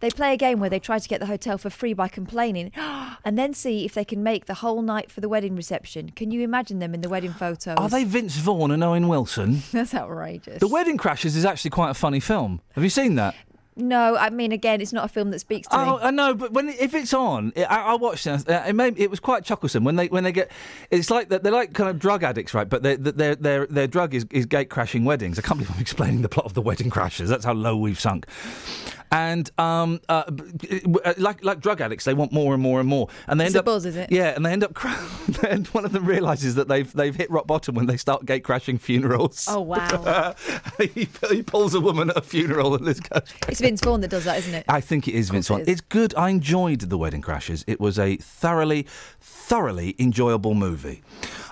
[0.00, 2.72] They play a game where they try to get the hotel for free by complaining
[3.24, 6.10] and then see if they can make the whole night for the wedding reception.
[6.10, 7.76] Can you imagine them in the wedding photos?
[7.76, 9.62] Are they Vince Vaughn and Owen Wilson?
[9.72, 10.60] That's outrageous.
[10.60, 12.60] The Wedding Crashers is actually quite a funny film.
[12.72, 13.34] Have you seen that?
[13.78, 16.02] No, I mean, again, it's not a film that speaks to Oh, me.
[16.04, 18.48] I know, but when if it's on, I, I watched it.
[18.48, 20.50] uh, It, made, it was quite chucklesome when they when they get.
[20.90, 22.66] It's like they're like kind of drug addicts, right?
[22.68, 25.38] But their their their their drug is, is gate crashing weddings.
[25.38, 27.28] I can't believe I'm explaining the plot of the Wedding Crashers.
[27.28, 28.26] That's how low we've sunk.
[29.12, 30.24] And um, uh,
[31.04, 33.54] uh, like like drug addicts, they want more and more and more, and they It's
[33.54, 34.10] end up buzz, is it?
[34.10, 34.74] Yeah, and they end up.
[34.74, 34.98] Cra-
[35.48, 38.42] and one of them realizes that they've they've hit rock bottom when they start gate
[38.44, 39.46] crashing funerals.
[39.48, 40.34] Oh, wow.
[40.78, 43.22] he, he pulls a woman at a funeral and this goes.
[43.48, 44.64] It's Vince Vaughn that does that, isn't it?
[44.68, 45.60] I think it is Vince Vaughn.
[45.60, 45.68] is.
[45.68, 46.14] It's good.
[46.16, 47.62] I enjoyed The Wedding Crashers.
[47.66, 48.86] It was a thoroughly,
[49.20, 51.02] thoroughly enjoyable movie.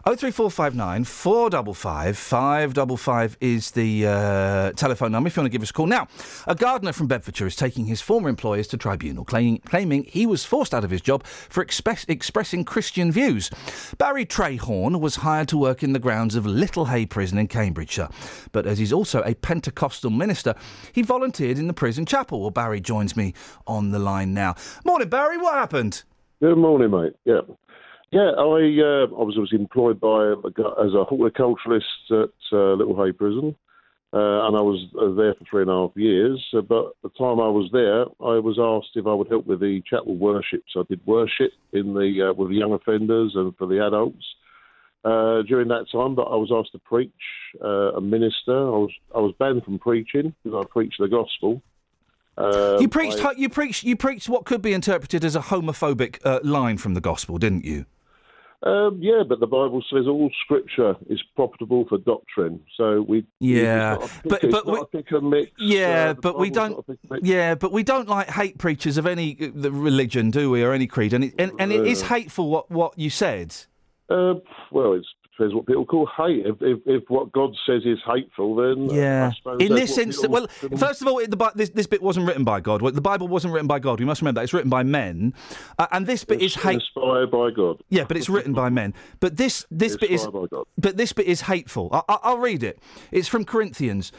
[0.05, 5.73] 03459 455 555 is the uh, telephone number if you want to give us a
[5.73, 5.87] call.
[5.87, 6.09] Now,
[6.47, 10.45] a gardener from Bedfordshire is taking his former employers to tribunal, claiming, claiming he was
[10.45, 13.49] forced out of his job for express, expressing Christian views.
[13.97, 18.11] Barry Trayhorn was hired to work in the grounds of Littlehay Prison in Cambridgeshire.
[18.53, 20.55] But as he's also a Pentecostal minister,
[20.93, 22.43] he volunteered in the prison chapel.
[22.43, 23.33] Well, Barry joins me
[23.67, 24.55] on the line now.
[24.85, 25.39] Morning, Barry.
[25.39, 26.03] What happened?
[26.43, 27.15] Good morning, mate.
[27.25, 27.41] Yeah,
[28.15, 28.31] yeah.
[28.39, 28.61] I
[28.91, 30.33] uh, I was was employed by
[30.85, 33.57] as a horticulturalist at uh, Littlehay Prison,
[34.13, 36.43] uh, and I was uh, there for three and a half years.
[36.57, 39.61] Uh, but the time I was there, I was asked if I would help with
[39.61, 40.63] the chapel worship.
[40.73, 44.25] So I did worship in the uh, with the young offenders and for the adults.
[45.05, 47.13] Uh, during that time, but I was asked to preach
[47.63, 48.57] uh, and minister.
[48.57, 51.61] I was I was banned from preaching because I preached the gospel.
[52.39, 53.21] You preached.
[53.21, 53.85] I- you preached.
[53.85, 57.67] You preached what could be interpreted as a homophobic uh, line from the gospel, didn't
[57.67, 57.85] you?
[58.65, 62.61] Um, yeah, but the Bible says all Scripture is profitable for doctrine.
[62.79, 65.51] So we Yeah, it's not a pick- but- but we- a pick and mix.
[65.59, 66.87] Yeah, uh, but we Bible's don't.
[66.87, 67.29] pick and mix.
[67.29, 70.73] Yeah, but we don't like hate preachers of any uh, the religion, do we, or
[70.73, 71.13] any creed?
[71.13, 72.07] And it, and, and it is Uh.
[72.07, 73.55] hateful what what you said.
[74.09, 74.35] Uh,
[74.71, 75.05] well, it
[75.37, 76.47] depends what people call hate.
[76.47, 79.33] If, if, if what God says is hateful, then uh, Yeah.
[79.59, 80.47] In this instance, well,
[80.77, 82.83] first of all, the, this, this bit wasn't written by God.
[82.95, 84.01] The Bible wasn't written by God.
[84.01, 85.35] We must remember that it's written by men,
[85.79, 86.75] uh, and this bit is hate.
[86.75, 87.83] inspired by God.
[87.89, 88.95] Yeah, but it's written by men.
[89.21, 90.67] But this this bit is Inspired by God.
[90.79, 91.89] but this bit is hateful.
[91.93, 92.79] I, I, I'll read it.
[93.11, 94.13] It's from Corinthians.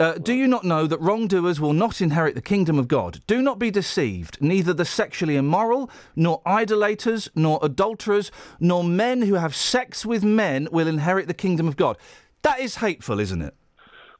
[0.00, 3.20] Uh, do you not know that wrongdoers will not inherit the kingdom of God?
[3.26, 4.38] Do not be deceived.
[4.40, 10.68] Neither the sexually immoral, nor idolaters, nor adulterers, nor men who have sex with men
[10.72, 11.98] will inherit the kingdom of God.
[12.40, 13.54] That is hateful, isn't it?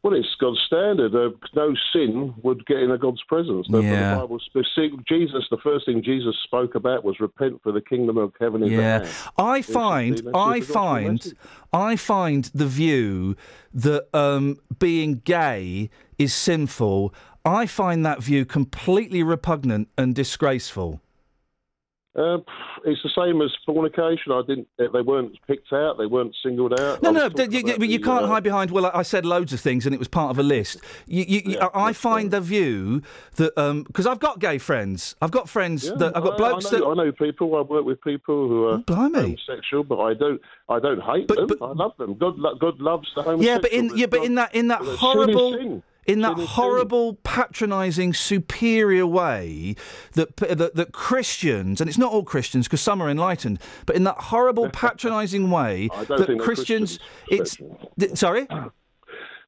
[0.03, 1.15] Well, it's God's standard.
[1.15, 3.69] Uh, no sin would get in a God's presence.
[3.69, 4.15] No, Yeah.
[4.15, 8.17] The Bible specific, Jesus, the first thing Jesus spoke about was repent for the kingdom
[8.17, 9.15] of heaven is Yeah, at hand.
[9.37, 11.35] I find I find.
[11.73, 13.37] I find the view
[13.75, 17.15] that um, being gay is sinful.
[17.45, 21.01] I find that view completely repugnant and disgraceful.
[22.17, 22.39] Uh,
[22.85, 24.33] it's the same as fornication.
[24.33, 24.67] I didn't.
[24.79, 25.97] They weren't picked out.
[25.97, 27.01] They weren't singled out.
[27.03, 28.73] No, no, but you, you the, can't uh, hide behind.
[28.73, 30.81] Well, I said loads of things, and it was part of a list.
[31.07, 33.03] You, you, I I find the view
[33.37, 33.55] that
[33.87, 36.71] because I've got gay friends, I've got friends Yeah, that I've got I, blokes I
[36.71, 37.57] know, that Oh, I know people.
[37.57, 40.41] I work with people who are homosexual, but I don't.
[40.69, 41.49] I don't hate them.
[41.63, 42.19] I love them.
[42.19, 43.55] God, God loves the homosexual.
[43.55, 45.85] Yeah, but in yeah, but in that in that horrible.
[46.13, 49.77] In that horrible, patronising, superior way
[50.13, 54.05] that, that that Christians, and it's not all Christians because some are enlightened, but in
[54.05, 57.57] that horrible, patronising way that they're Christians, it's
[57.99, 58.47] th- sorry.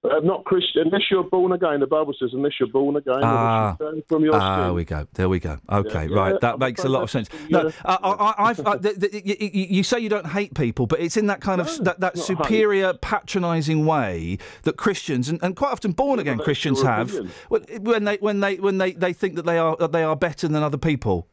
[0.04, 0.82] Uh, not Christian.
[0.86, 3.76] Unless you're born again, the Bible says, unless you're born again, Ah,
[4.08, 4.74] from your ah, sin.
[4.74, 5.06] we go.
[5.14, 5.58] There we go.
[5.70, 6.32] Okay, Yeah, right.
[6.32, 7.28] yeah, That I'm makes a lot of sense.
[7.48, 9.22] No, the, I, I, I've, the, the,
[9.54, 12.24] you, say you don't hate people, but it's in that kind of that, that hate.
[12.24, 17.12] superior, patronising way that Christians and, and quite often born again Christians have
[17.48, 20.16] when when they when they when they, they think that they are that they are
[20.16, 21.28] better than other people.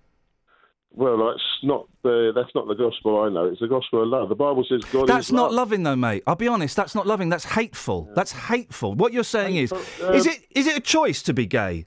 [0.92, 3.46] Well, that's not the that's not the gospel I know.
[3.46, 4.28] It's the gospel of love.
[4.30, 5.54] The Bible says God is That's not love.
[5.70, 6.24] loving, though, mate.
[6.26, 6.76] I'll be honest.
[6.76, 7.30] That's not loving.
[7.30, 8.10] That's hateful.
[8.16, 8.96] That's hateful.
[8.96, 11.86] What you're saying is, Hateful, is um, it is it a choice to be gay?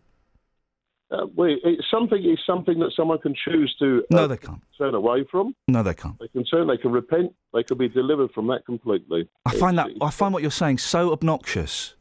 [1.11, 4.63] Uh, we, it's something is something that someone can choose to uh, No, they can't.
[4.79, 5.55] turn away from.
[5.69, 6.19] No, they can't.
[6.19, 6.69] They can turn.
[6.69, 7.35] They can repent.
[7.53, 9.29] They can be delivered from that completely.
[9.45, 11.97] I find that I find what you're saying so obnoxious.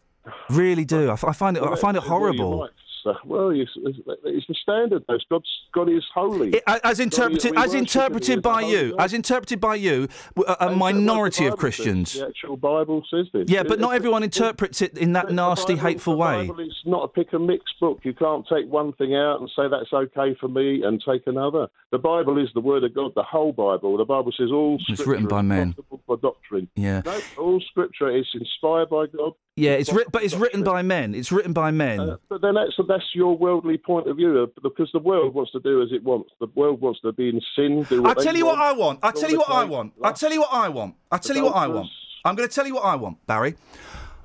[0.50, 1.10] Really do.
[1.10, 1.64] I, f- I find it.
[1.64, 2.58] I find it Well, horrible.
[2.60, 2.70] might
[3.04, 5.04] say, Well, it's, it's, it's the standard.
[5.08, 5.18] Though.
[5.30, 6.50] God's God is holy.
[6.56, 9.02] It- as interpreted, as interpreted by you, God.
[9.02, 10.08] as interpreted by you,
[10.38, 11.60] a, a That's what the minority of Bible says.
[11.62, 12.14] Christians.
[12.14, 13.46] The actual Bible says this.
[13.48, 16.48] Yeah, but It- not everyone interprets it in that nasty, Bible- hateful the way.
[16.48, 18.00] Bible is not a pick and mix book.
[18.04, 21.68] You can't take one thing out and say that's okay for me and take another.
[21.92, 23.98] The Bible is the Word of God, the whole Bible.
[23.98, 25.76] The Bible says all It's scripture written by is men.
[26.22, 26.70] doctrine.
[26.76, 27.02] Yeah.
[27.06, 29.34] No, all Scripture is inspired by God.
[29.58, 31.14] Yeah, it's writ- but it's written by men.
[31.14, 32.00] It's written by men.
[32.00, 35.52] Uh, but then that's that's your worldly point of view, uh, because the world wants
[35.52, 36.32] to do as it wants.
[36.40, 37.86] The world wants to be in sin.
[37.90, 39.00] Do I tell you what I want.
[39.04, 39.94] I tell you what I want.
[40.02, 40.96] I tell you what I want.
[41.12, 41.90] I tell you what I want.
[42.24, 43.56] I'm going to tell you what I want, Barry.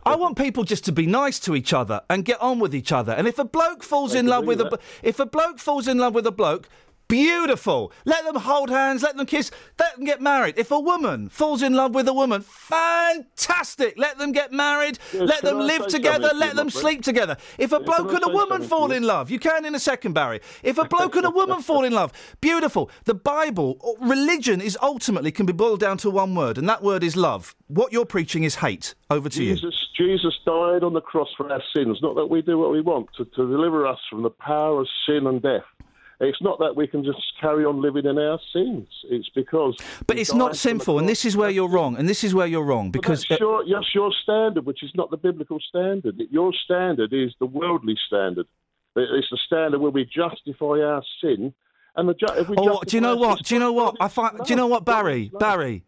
[0.04, 2.92] I want people just to be nice to each other and get on with each
[2.92, 3.12] other.
[3.12, 4.70] And if a bloke falls in love with a, that.
[4.78, 6.68] b- if a bloke falls in love with a bloke,
[7.08, 7.92] beautiful.
[8.04, 9.02] Let them hold hands.
[9.02, 9.50] Let them kiss.
[9.78, 10.58] Let them get married.
[10.58, 13.94] If a woman falls in love with a woman, fantastic.
[13.96, 14.98] Let them get married.
[15.12, 16.30] Yes, let them I live together.
[16.34, 17.36] Let them sleep together.
[17.58, 20.12] If a Yeah, bloke and a woman fall in love, you can in a second,
[20.12, 20.40] Barry.
[20.62, 22.90] If a bloke and a woman fall in love, beautiful.
[23.04, 26.82] The Bible, or religion is ultimately can be boiled down to one word, and that
[26.82, 27.54] word is love.
[27.68, 28.94] What you're preaching is hate.
[29.10, 29.54] Over to you.
[29.54, 31.98] Jesus, Jesus died on the cross for our sins.
[32.02, 34.88] Not that we do what we want to, to deliver us from the power of
[35.06, 35.64] sin and death.
[36.20, 38.88] It's not that we can just carry on living in our sins.
[39.10, 39.76] It's because.
[40.06, 41.96] But it's not sinful, and this is where you're wrong.
[41.96, 45.10] And this is where you're wrong because that's your, that's your standard, which is not
[45.10, 46.20] the biblical standard.
[46.30, 48.46] Your standard is the worldly standard.
[48.96, 51.52] It's the standard where we justify our sin,
[51.96, 53.42] and the ju- if we Oh, do you know what?
[53.44, 53.96] Do you know what?
[54.00, 54.38] I find.
[54.38, 55.30] Do you know what, Barry?
[55.38, 55.84] Barry.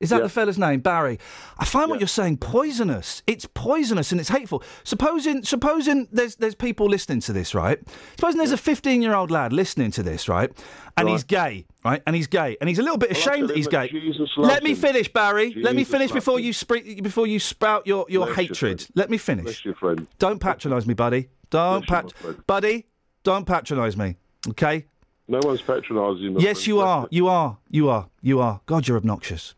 [0.00, 0.22] Is that Yeah.
[0.22, 1.18] the fella's name, Barry?
[1.58, 3.22] I find what you're saying poisonous.
[3.26, 4.62] It's poisonous and it's hateful.
[4.82, 7.78] Supposing, supposing there's there's people listening to this, right?
[8.16, 10.50] Supposing there's a 15 year old lad listening to this, right?
[10.96, 12.02] And he's gay, right?
[12.06, 13.88] And he's gay, and he's a little bit Well, ashamed that he's gay.
[13.88, 15.52] Jesus Let me finish, Barry.
[15.54, 16.46] Let me finish before him.
[16.46, 18.56] you spre- before you spout your your Bless hatred.
[18.80, 18.86] friend.
[18.94, 19.44] Let me finish.
[19.44, 20.06] Bless you, friend.
[20.18, 21.28] Don't patronise me, buddy.
[21.50, 22.12] Don't pat,
[22.46, 22.86] buddy.
[23.22, 24.16] Don't patronise me.
[24.48, 24.86] Okay.
[25.28, 26.40] No one's patronising.
[26.40, 26.66] Yes, friend.
[26.68, 27.08] you are.
[27.10, 27.58] You are.
[27.68, 28.08] You are.
[28.22, 28.60] You are.
[28.66, 29.54] God, you're obnoxious.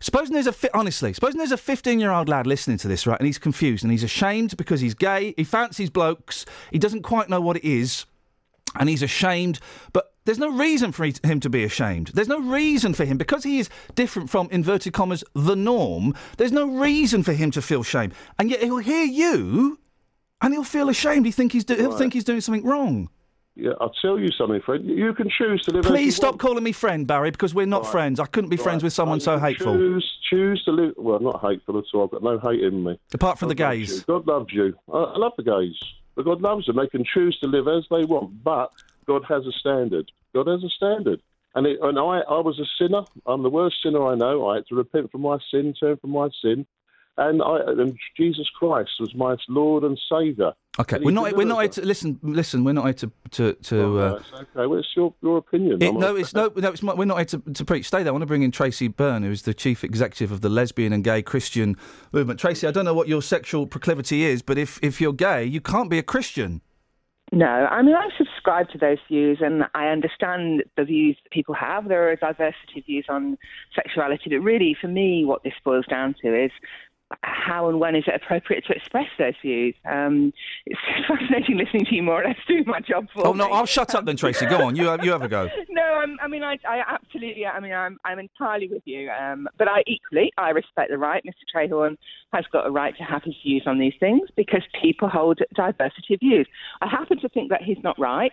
[0.00, 3.06] Supposing there's a fi- honestly, supposing there's a 15 year old lad listening to this,
[3.06, 7.02] right, and he's confused and he's ashamed because he's gay, he fancies blokes, he doesn't
[7.02, 8.06] quite know what it is,
[8.78, 9.58] and he's ashamed,
[9.92, 12.08] but there's no reason for him to be ashamed.
[12.08, 16.14] There's no reason for him because he is different from inverted commas the norm.
[16.36, 19.78] There's no reason for him to feel shame, and yet he'll hear you,
[20.42, 21.24] and he'll feel ashamed.
[21.26, 21.98] He think he's do- he'll Right.
[21.98, 23.08] think he's doing something wrong.
[23.60, 24.84] Yeah, I'll tell you something, friend.
[24.86, 25.84] You can choose to live.
[25.84, 26.40] as you Please stop want.
[26.40, 27.90] calling me friend, Barry, because we're not Right.
[27.90, 28.20] friends.
[28.20, 29.74] I couldn't be friends with someone so hateful.
[29.76, 30.94] Choose, choose to live.
[30.96, 32.04] Well, not hateful at all.
[32.04, 32.96] I've got no hate in me.
[33.12, 34.04] Apart from the God loves gays.
[34.04, 34.74] God loves you.
[34.92, 35.76] I, I love the gays.
[36.14, 36.76] But God loves them.
[36.76, 38.44] They can choose to live as they want.
[38.44, 38.70] But
[39.06, 40.08] God has a standard.
[40.34, 41.20] God has a standard.
[41.56, 43.02] And, it, and I, I was a sinner.
[43.26, 44.48] I'm the worst sinner I know.
[44.48, 46.64] I had to repent from my sin, turn from my sin.
[47.16, 50.54] And, I, and Jesus Christ was my Lord and Saviour.
[50.80, 51.36] Okay, we're not.
[51.36, 52.20] We're not here to listen.
[52.22, 53.52] Listen, we're not here to to.
[53.54, 55.82] to Oh, uh, right, okay, well, it's your, your opinion.
[55.82, 56.68] it- no, it's no, no.
[56.68, 57.86] It's my, we're not here to, to preach.
[57.86, 58.08] Stay there.
[58.08, 60.92] I want to bring in Tracy Byrne, who is the chief executive of the Lesbian
[60.92, 61.76] and Gay Christian
[62.12, 62.38] Movement.
[62.38, 65.60] Tracy, I don't know what your sexual proclivity is, but if if you're gay, you
[65.60, 66.60] can't be a Christian.
[67.30, 71.54] No, I mean, I subscribe to those views and I understand the views that people
[71.54, 71.86] have.
[71.88, 73.36] There are a diversity of views on
[73.74, 76.50] sexuality, but really, for me, what this boils down to is
[77.22, 79.74] how and when is it appropriate to express those views?
[79.90, 80.32] Um,
[80.66, 80.78] it's
[81.08, 83.52] fascinating listening to you more or less do my job for Oh no, me.
[83.52, 84.46] I'll shut up then, Tracy.
[84.46, 84.76] Go on.
[84.76, 85.48] You have, you have a go.
[85.70, 89.10] no, I'm, I mean, I, I absolutely, I mean, I'm, I'm entirely with you.
[89.10, 91.24] Um, but I equally, I respect the right.
[91.24, 91.44] Mr.
[91.54, 91.96] Trayhorn
[92.32, 96.14] has got a right to have his views on these things because people hold diversity
[96.14, 96.46] of views.
[96.82, 98.32] I happen to think that he's not right.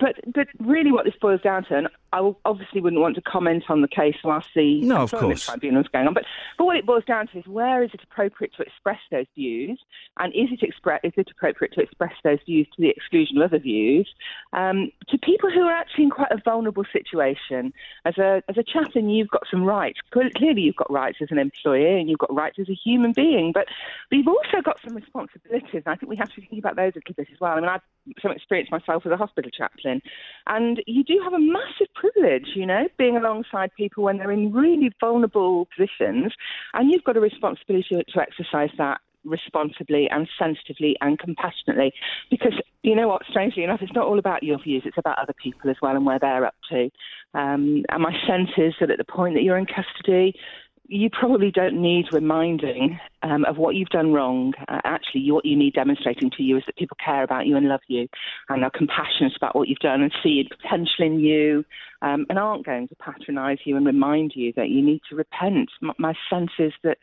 [0.00, 3.64] But, but really, what this boils down to, and I obviously wouldn't want to comment
[3.68, 5.44] on the case whilst the No, of course.
[5.44, 6.14] tribunal's going on.
[6.14, 6.24] But,
[6.56, 9.78] but what it boils down to is where is it appropriate to express those views,
[10.18, 13.44] and is it expre- is it appropriate to express those views to the exclusion of
[13.44, 14.08] other views
[14.52, 17.72] um, to people who are actually in quite a vulnerable situation?
[18.04, 20.00] As a as a chaplain, you've got some rights.
[20.10, 23.52] Clearly, you've got rights as an employee, and you've got rights as a human being.
[23.52, 23.66] But
[24.10, 25.82] you've also got some responsibilities.
[25.84, 27.52] And I think we have to think about those a little bit as well.
[27.52, 27.82] I mean, I've
[28.22, 30.00] some experience myself as a hospital chaplain,
[30.46, 34.52] and you do have a massive privilege, you know, being alongside people when they're in
[34.52, 36.32] really vulnerable positions,
[36.74, 41.92] and you've got a responsibility to, exercise that responsibly and sensitively and compassionately.
[42.30, 45.34] Because you know what strangely enough it's not all about your views it's about other
[45.42, 46.84] people as well and where they're up to.
[47.34, 50.34] Um, and my sense is that at the point that you're in custody
[50.88, 54.54] you probably don't need reminding um, of what you've done wrong.
[54.68, 57.56] Uh, actually, you, what you need demonstrating to you is that people care about you
[57.56, 58.08] and love you
[58.48, 61.62] and are compassionate about what you've done and see potential in you
[62.00, 65.68] um, and aren't going to patronise you and remind you that you need to repent.
[65.82, 66.96] M- my sense is that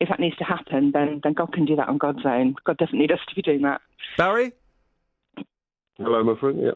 [0.00, 2.56] if that needs to happen, then, then God can do that on God's own.
[2.64, 3.80] God doesn't need us to be doing that.
[4.18, 4.52] Barry?
[5.98, 6.60] Hello, my friend.
[6.60, 6.72] Yeah.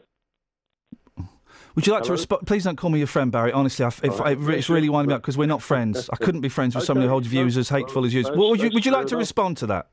[1.75, 2.47] Would you like to respond?
[2.47, 3.51] Please don't call me your friend, Barry.
[3.51, 4.37] Honestly, I, if, right.
[4.37, 6.09] I, it's really winding me up because we're not friends.
[6.11, 8.23] I couldn't be friends with somebody who holds views as hateful as you.
[8.23, 9.87] that's- What would you, would you like to respond to that?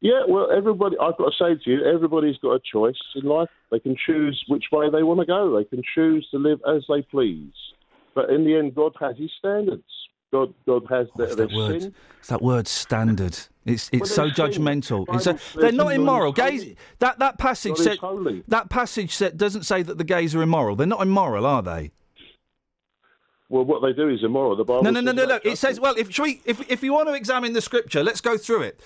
[0.00, 3.48] Yeah, well, everybody, I've got to say to you, everybody's got a choice in life.
[3.70, 5.56] They can choose which way they want to go.
[5.56, 7.54] They can choose to live as they please.
[8.14, 9.82] But in the end, God has His standards.
[10.30, 11.80] God, God has oh, their, their word.
[11.80, 11.94] sin.
[12.18, 13.38] It's that word standard.
[13.66, 14.34] It's it's so sin.
[14.34, 15.06] judgmental.
[15.06, 16.32] The It's a, Bible says they're not immoral.
[16.32, 16.74] Gays.
[16.98, 17.98] That that passage said
[18.48, 20.76] that passage said, doesn't say that the gays are immoral.
[20.76, 21.92] They're not immoral, are they?
[23.48, 24.56] Well, what they do is immoral.
[24.56, 25.40] The Bible No, no, no, no, no.
[25.44, 28.36] It says, well, if, we, if, if you want to examine the scripture, let's go
[28.38, 28.80] through it.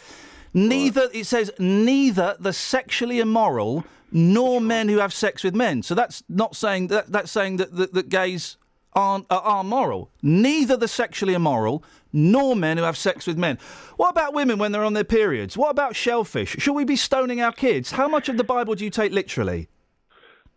[0.52, 5.82] Neither, it says, neither the sexually immoral nor men who have sex with men.
[5.82, 8.56] So that's not saying that, that's saying that, that, that gays
[8.94, 10.10] aren't, are, are moral.
[10.22, 13.58] Neither the sexually immoral nor men who have sex with men.
[13.96, 15.56] What about women when they're on their periods?
[15.56, 16.56] What about shellfish?
[16.58, 17.92] Should we be stoning our kids?
[17.92, 19.68] How much of the Bible do you take literally?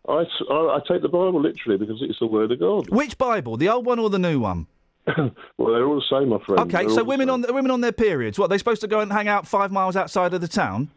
[0.08, 2.90] I, I, take the Bible literally because it's the Word of God.
[2.90, 4.66] Which Bible, the old one or the new one?
[5.58, 6.60] Well, they're all the same, my friend.
[6.62, 8.48] Okay, They're so women on women on their periods, what?
[8.48, 10.90] They're supposed to go and hang out five miles outside of the town?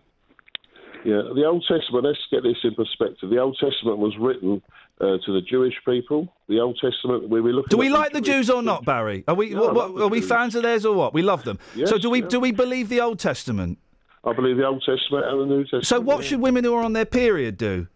[1.03, 3.30] Yeah, the Old Testament, let's get this in perspective.
[3.30, 4.64] The Old Testament was written
[5.01, 6.34] uh, to the Jewish people.
[6.47, 9.23] The Old Testament, where we were looking Do we like the Jews or not, Barry?
[9.27, 10.30] Are we Yeah, what, what- are we Jews.
[10.30, 11.13] fans of theirs or what?
[11.13, 11.59] We love them.
[11.76, 12.27] Yes, so do we yeah.
[12.27, 13.77] do we believe the Old Testament?
[14.23, 15.85] I believe the Old Testament and the New Testament.
[15.85, 17.88] So what should women who are on their period do?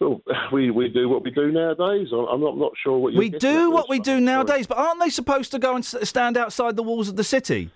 [0.00, 0.20] Well,
[0.52, 2.08] we, we do what we do nowadays.
[2.12, 5.08] I'm I'm not, not sure what We do what we do nowadays, but aren't they
[5.10, 7.70] supposed to go and stand outside the walls of the city?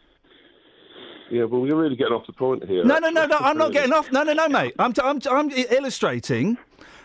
[1.30, 2.84] Yeah, but we're really getting off the point here.
[2.84, 3.36] No, no, no, no.
[3.40, 4.12] I'm not getting off.
[4.12, 4.74] No, no, no, mate.
[4.78, 6.56] I'm, t- I'm, t- I'm illustrating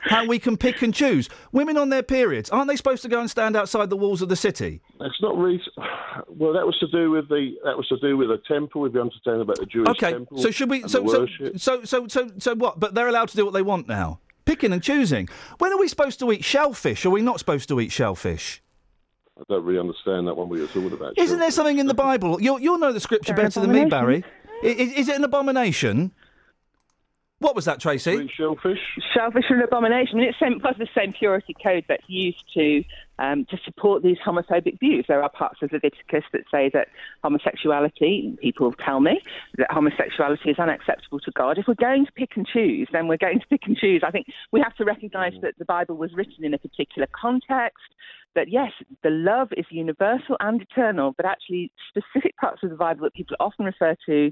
[0.02, 1.30] how we can pick and choose.
[1.52, 4.30] Women on their periods, aren't they supposed to go and stand outside the walls of
[4.30, 4.82] the city?
[5.00, 5.62] That's not really.
[6.28, 8.86] Well, that was to do with the that was to do with the temple.
[8.86, 10.38] If you understand about the Jewish Okay, temple.
[10.38, 10.82] so should we?
[10.88, 12.80] So, so, so, so, so, so, what?
[12.80, 14.20] But they're allowed to do what they want now.
[14.46, 15.30] Picking and choosing.
[15.60, 17.06] When are we supposed to eat shellfish?
[17.06, 18.62] Are we not supposed to eat shellfish?
[19.40, 21.18] I don't really understand that one we were talking about.
[21.18, 22.42] Isn't there something in the Bible?
[22.42, 23.86] You'll, you'll know the scripture better than me.
[23.86, 24.24] Barry.
[24.64, 26.12] Is, is it an abomination?
[27.42, 28.30] What was that, Tracy?
[28.38, 28.78] Shellfish.
[29.16, 30.18] Shellfish are an abomination.
[30.18, 32.84] I mean, it's same, part of the same purity code that's used to
[33.18, 35.06] um, to support these homophobic views.
[35.08, 36.90] There are parts of Leviticus that say that
[37.24, 39.22] homosexuality, people tell me,
[39.58, 41.58] that homosexuality is unacceptable to God.
[41.58, 44.04] If we're going to pick and choose, then we're going to pick and choose.
[44.06, 47.82] I think we have to recognise that the Bible was written in a particular context.
[48.36, 48.72] That yes,
[49.04, 53.36] the love is universal and eternal, but actually specific parts of the Bible that people
[53.40, 54.32] often refer to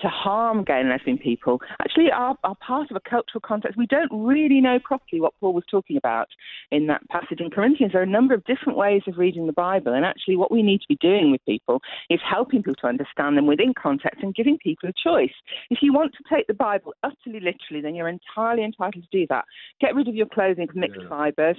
[0.00, 3.78] to harm gay and lesbian people actually are, are part of a cultural context.
[3.78, 6.26] We don't really know properly what Paul was talking about
[6.72, 7.92] in that passage in Corinthians.
[7.92, 10.62] There are a number of different ways of reading the Bible, and actually, what we
[10.62, 11.80] need to be doing with people
[12.10, 15.34] is helping people to understand them within context and giving people a choice.
[15.70, 19.26] If you want to take the Bible utterly literally, then you're entirely entitled to do
[19.28, 19.44] that.
[19.80, 21.56] Get rid of your clothing from mixed fibres.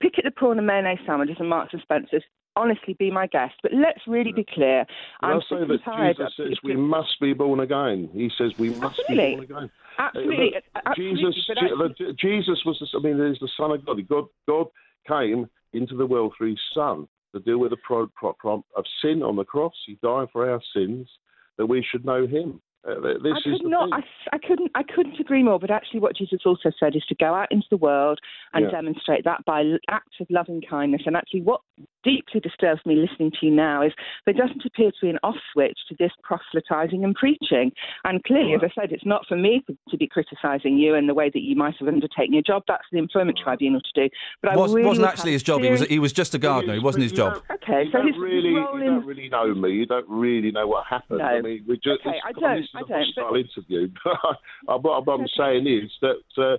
[0.00, 2.24] Pick at the prawn and mayonnaise sandwiches and Marks and Spencer's.
[2.56, 3.54] Honestly, be my guest.
[3.62, 4.84] But let's really be clear.
[5.22, 8.10] Well, I'm I say sick that tired Jesus says we must be born again.
[8.12, 9.30] He says we must Absolutely.
[9.30, 9.70] be born again.
[9.98, 12.78] Absolutely, Uh, absolutely, Jesus, Je- Jesus was.
[12.80, 14.08] The, I mean, he's the Son of God.
[14.08, 14.24] God.
[14.48, 14.66] God
[15.06, 18.84] came into the world through His Son to deal with the pro, pro, pro, of
[19.00, 19.74] sin on the cross.
[19.86, 21.08] He died for our sins
[21.56, 22.60] that we should know Him.
[22.86, 23.90] Uh, th- this I could not.
[23.92, 24.00] I,
[24.32, 24.70] I couldn't.
[24.74, 25.58] I couldn't agree more.
[25.58, 28.18] But actually, what Jesus also said is to go out into the world
[28.54, 28.70] and Yeah.
[28.70, 31.02] demonstrate that by acts of loving kindness.
[31.04, 31.60] And actually, what
[32.04, 33.92] deeply disturbs me listening to you now is
[34.24, 37.72] there doesn't appear to be an off switch to this proselytising and preaching.
[38.04, 41.06] And clearly, as I said, it's not for me to, to be criticising you in
[41.06, 42.62] the way that you might have undertaken your job.
[42.68, 44.08] That's the employment tribunal to do.
[44.42, 45.62] But I Was, really wasn't actually his job.
[45.62, 46.74] He was he was just a gardener.
[46.74, 47.42] It wasn't his job.
[47.50, 49.70] Okay, you so don't his really, role you don't really know me.
[49.70, 51.18] You don't really know what happened.
[51.18, 51.24] No.
[51.24, 53.88] I mean, we just Okay, I don't, This is I a don't, hostile interview.
[54.80, 56.56] What I'm saying is that uh,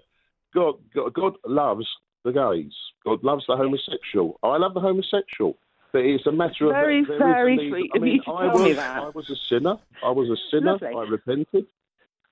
[0.53, 1.87] God, God, God loves
[2.23, 2.73] the gays.
[3.05, 4.39] God loves the homosexual.
[4.43, 5.57] I love the homosexual.
[5.91, 8.77] But it's a matter of Very, there very sweet I mean, I was.
[8.79, 9.75] I was a sinner.
[10.03, 10.73] I was a sinner.
[10.73, 10.87] Lovely.
[10.87, 11.65] I repented.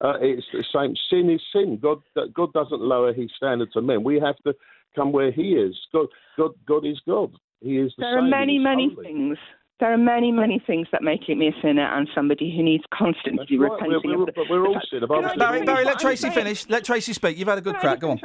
[0.01, 0.95] Uh, it's the same.
[1.09, 1.77] Sin is sin.
[1.81, 1.99] God,
[2.33, 4.03] God doesn't lower His standard to men.
[4.03, 4.55] We have to
[4.95, 5.77] come where He is.
[5.91, 6.07] God,
[6.37, 7.33] God, God is God.
[7.59, 8.29] He is the There are same.
[8.29, 9.07] many, He's many holy.
[9.07, 9.37] things.
[9.79, 13.57] There are many, many things that make me a sinner and somebody who needs constantly
[13.57, 14.01] right, repenting.
[14.03, 15.37] we're- of the, we're- we're all the fact- sinners.
[15.37, 16.33] Barry, Barry, let Tracy saying?
[16.33, 16.67] finish.
[16.69, 17.37] Let Tracy speak.
[17.37, 17.99] You've had a good crack.
[17.99, 18.19] Go on.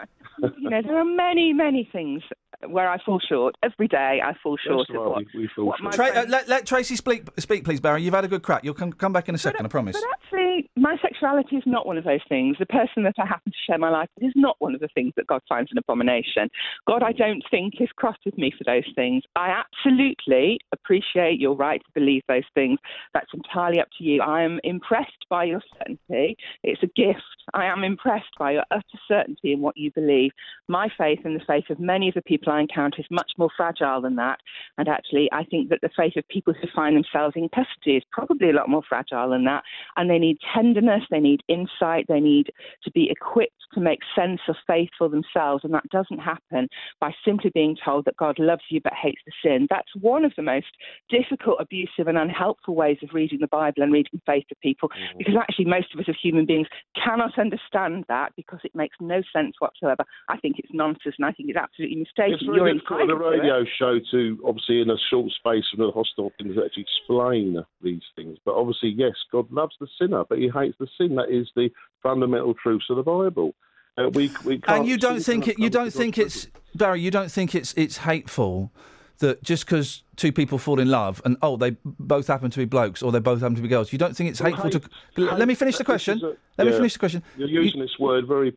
[0.59, 2.23] You know, there are many, many things
[2.67, 3.55] where I fall short.
[3.63, 5.25] Every day I fall short of what,
[5.57, 8.03] what my Tra- uh, let, let Tracy speak, speak, please, Barry.
[8.03, 8.65] You've had a good crack.
[8.65, 9.95] You'll come, come back in a second, I promise.
[9.97, 12.57] But actually, my sexuality is not one of those things.
[12.59, 14.89] The person that I happen to share my life with is not one of the
[14.95, 16.49] things that God finds an abomination.
[16.89, 19.23] God, I don't think, is cross with me for those things.
[19.37, 22.79] I absolutely appreciate your right to believe those things.
[23.13, 24.23] That's entirely up to you.
[24.23, 26.37] I am impressed by your certainty.
[26.63, 27.23] It's a gift.
[27.53, 30.33] I am impressed by your utter certainty in what you believe.
[30.69, 33.51] My faith and the faith of many of the people I encounter is much more
[33.57, 34.39] fragile than that.
[34.79, 38.03] And actually, I think that the faith of people who find themselves in custody is
[38.11, 39.63] probably a lot more fragile than that.
[39.97, 42.51] And they need tenderness, they need insight, they need
[42.85, 45.65] to be equipped to make sense of faith for themselves.
[45.65, 46.69] And that doesn't happen
[47.01, 49.67] by simply being told that God loves you but hates the sin.
[49.69, 50.67] That's one of the most
[51.11, 54.91] difficult, abusive, and unhelpful ways of reading the Bible and reading faith to people.
[55.19, 56.67] Because actually, most of us as human beings
[57.03, 60.05] cannot understand that because it makes no sense whatsoever.
[60.29, 62.35] I think it's nonsense and I think it's absolutely mistaken.
[62.35, 63.19] It's You're very difficult on a it.
[63.19, 68.03] radio show to, obviously, in a short space of the hostile things, actually explain these
[68.17, 68.39] things.
[68.45, 71.17] But obviously, yes, God loves the sinner, but He hates the sin.
[71.17, 71.71] That is the
[72.03, 73.55] fundamental truths of the Bible.
[73.97, 75.59] Uh, we, we can't And you don't think it?
[75.59, 77.01] You don't think it's Barry?
[77.01, 78.73] You don't think it's it's hateful
[79.19, 82.65] that just because two people fall in love and oh they both happen to be
[82.65, 84.83] blokes or they both happen to be girls, you don't think it's Well, hateful hate-
[85.17, 85.37] to?
[85.37, 86.21] Let me finish the question.
[86.23, 87.23] a- Let me finish the question.
[87.37, 88.57] You're You- using this word very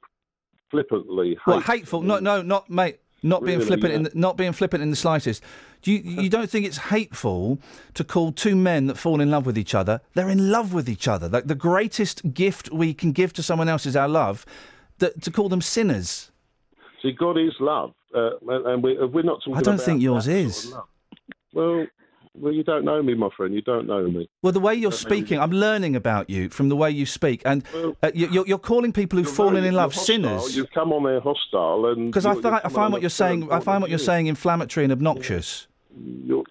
[0.72, 1.38] flippantly.
[1.48, 2.02] Well, hateful?
[2.02, 3.00] No, no, not mate.
[3.24, 5.42] Not being Really, flippant in the, not being flippant in the slightest.
[5.82, 7.60] Do you you don't think it's hateful
[7.96, 10.02] to call two men that fall in love with each other?
[10.14, 11.28] They're in love with each other.
[11.28, 14.46] Like the greatest gift we can give to someone else is our love.
[15.00, 16.30] That to call them sinners.
[17.02, 20.32] See, God is love, uh, and we, we're not talking I don't think yours that
[20.32, 20.74] sort is.
[20.74, 20.84] of.
[21.54, 21.86] Well,
[22.34, 23.54] well, you don't know me, my friend.
[23.54, 24.30] You don't know me.
[24.44, 25.18] Well, the way you're Don't know me.
[25.22, 28.48] speaking, I'm learning about you from the way you speak, and Well- uh, you, you're,
[28.48, 30.06] you're calling people who've fallen in love hostile.
[30.06, 30.56] sinners.
[30.58, 33.10] You've come on there hostile, and Because I, you're- fi- you're I find what you're
[33.10, 33.52] saying.
[33.52, 35.68] I find what you're saying inflammatory and obnoxious.
[36.00, 36.44] You're,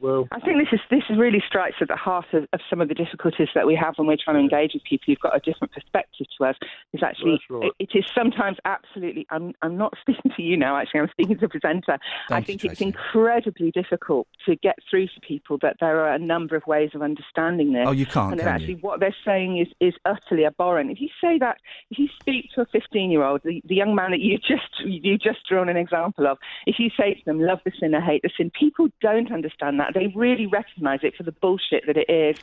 [0.00, 2.88] well, I think this is this really strikes at the heart of, of some of
[2.88, 5.40] the difficulties that we have when we're trying to engage with people who've got a
[5.40, 6.56] different perspective to us.
[6.92, 7.70] Is actually right.
[7.78, 9.26] it, it is sometimes absolutely.
[9.30, 10.76] I'm I'm not speaking to you now.
[10.76, 11.98] Actually, I'm speaking to the presenter.
[12.30, 16.14] I Thank you, think it's incredibly difficult to get through to people that there are
[16.14, 17.84] a number of ways of understanding this.
[17.86, 18.80] Oh, you can't, And that can actually, you?
[18.80, 20.90] what they're saying is is utterly abhorrent.
[20.90, 21.58] If you say that,
[21.90, 24.68] if you speak to a 15 year old, the, the young man that you just
[24.84, 28.22] you just drawn an example of, if you say to them, "Love the sinner, hate
[28.22, 29.87] the sin," people don't understand that.
[29.94, 32.36] They really recognise it for the bullshit that it is.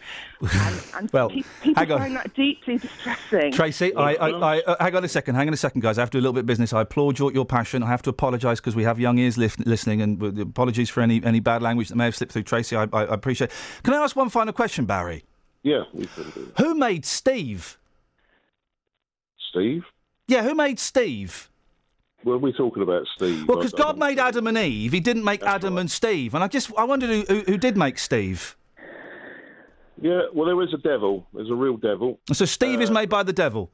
[0.53, 1.99] And, and Well, pe- people hang on.
[1.99, 3.51] find that deeply distressing.
[3.51, 5.97] Tracy, I, I, I uh, hang on a second, hang on a second, guys.
[5.97, 6.73] I have to do a little bit of business.
[6.73, 7.84] I applaud your, your passion.
[7.84, 11.01] I have to apologise because we have young ears lif- listening, and uh, apologies for
[11.01, 12.43] any, any bad language that may have slipped through.
[12.43, 13.51] Tracy, I, I, I appreciate.
[13.84, 15.23] Can I ask one final question, Barry?
[15.63, 16.51] yeah, you can do.
[16.57, 17.77] Who made Steve?
[19.49, 19.84] Steve.
[20.27, 21.49] Yeah, who made Steve?
[22.26, 23.47] We're talking about Steve.
[23.47, 26.47] Well, because God made Adam and Eve, He didn't make Adam and Steve, and I
[26.47, 28.57] just I wondered who, who, who did make Steve.
[30.02, 31.26] Yeah, well, there is a devil.
[31.34, 32.19] There's a real devil.
[32.34, 33.69] So Steve is made by the devil.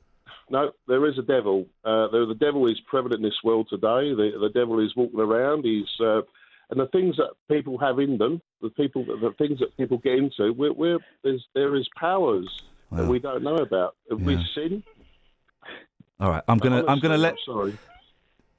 [0.50, 1.66] No, there is a devil.
[1.84, 4.14] Uh, the, the devil is prevalent in this world today.
[4.14, 5.64] The, the devil is walking around.
[5.64, 6.22] He's uh,
[6.70, 10.16] and the things that people have in them, the people, the things that people get
[10.16, 12.48] into, we're, we're, there's, there is powers
[12.92, 13.96] that we don't know about.
[14.10, 14.84] If we sin,
[16.20, 17.36] All right, I'm gonna I'm gonna let.
[17.46, 17.78] Sorry.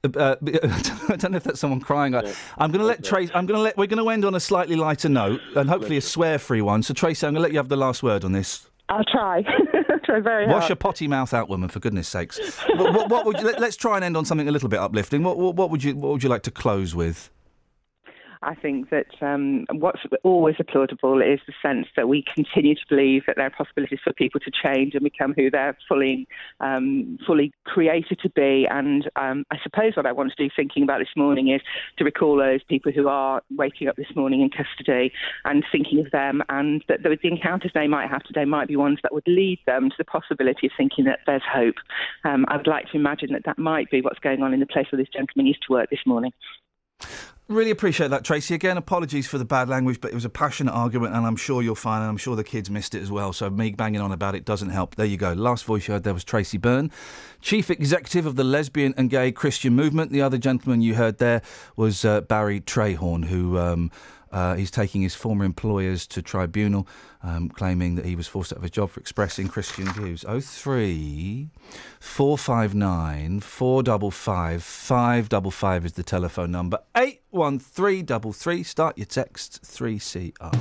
[0.03, 2.13] Uh, I don't know if that's someone crying.
[2.13, 3.31] I'm going to let Trace.
[3.33, 3.77] I'm going to let.
[3.77, 6.83] We're going to end on a slightly lighter note and hopefully a swear-free one.
[6.83, 8.67] So Tracy, I'm going to let you have the last word on this.
[8.89, 9.45] I'll try.
[9.89, 10.55] I'll try very hard.
[10.55, 10.69] Wash hard.
[10.71, 12.37] your potty mouth out, woman, for goodness sakes.
[12.75, 14.79] what, what, what would you, let, us try and end on something a little bit
[14.79, 15.23] uplifting.
[15.23, 17.29] What, what, what would you What would you like to close with?
[18.45, 23.23] I think that um, what's always applaudable is the sense that we continue to believe
[23.27, 26.27] that there are possibilities for people to change and become who they're fully
[26.59, 28.67] um, fully created to be.
[28.69, 31.61] And um, I suppose what I want to do, thinking about this morning, is
[31.97, 35.11] to recall those people who are waking up this morning in custody
[35.45, 38.75] and thinking of them, and that the, the encounters they might have today might be
[38.75, 41.75] ones that would lead them to the possibility of thinking that there's hope.
[42.23, 44.65] Um, I would like to imagine that that might be what's going on in the
[44.65, 46.31] place where this gentleman used to work this morning.
[47.49, 48.55] Really appreciate that, Tracy.
[48.55, 51.61] Again, apologies for the bad language, but it was a passionate argument, and I'm sure
[51.61, 53.33] you're fine, and I'm sure the kids missed it as well.
[53.33, 54.95] So me banging on about it doesn't help.
[54.95, 55.33] There you go.
[55.33, 56.89] Last voice you heard there was Tracy Byrne,
[57.41, 60.13] chief executive of the Lesbian and Gay Christian Movement.
[60.13, 61.41] The other gentleman you heard there
[61.75, 63.57] was uh, Barry Trayhorn, who.
[63.57, 63.91] Um,
[64.33, 66.87] uh, he's taking his former employers to tribunal,
[67.21, 70.25] um, claiming that he was forced out of his job for expressing Christian views.
[70.27, 71.49] 03
[71.99, 76.79] 459 455 555 is the telephone number.
[76.95, 78.63] 81333.
[78.63, 80.51] Start your text 3CR.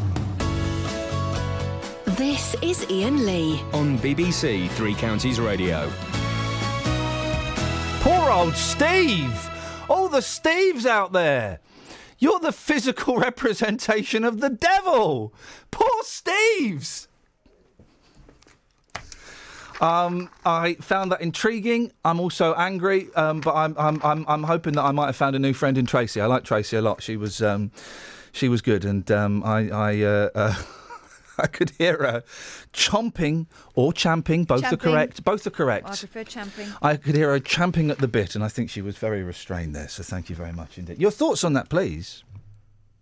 [2.17, 3.63] This is Iain Lee.
[3.73, 5.91] On BBC Three Counties Radio.
[8.01, 9.49] Poor old Steve!
[9.89, 11.61] All the Steves out there!
[12.23, 15.35] You're the physical representation of the devil!
[15.73, 17.09] Poor Steves!
[19.81, 21.91] Um, I found that intriguing.
[22.05, 25.35] I'm also angry, um, but I'm, I'm I'm I'm hoping that I might have found
[25.35, 26.21] a new friend in Tracy.
[26.21, 27.03] I like Tracy a lot.
[27.03, 27.73] She was um,
[28.31, 30.63] she was good, and um, I I uh, uh,
[31.39, 32.25] I could hear her
[32.73, 34.45] chomping or champing.
[34.45, 35.25] Both are correct.
[35.25, 35.87] Both are correct.
[35.87, 36.69] I prefer champing.
[36.81, 39.75] I could hear her champing at the bit, and I think she was very restrained
[39.75, 39.89] there.
[39.89, 41.01] So thank you very much indeed.
[41.01, 42.25] Your thoughts on that, please.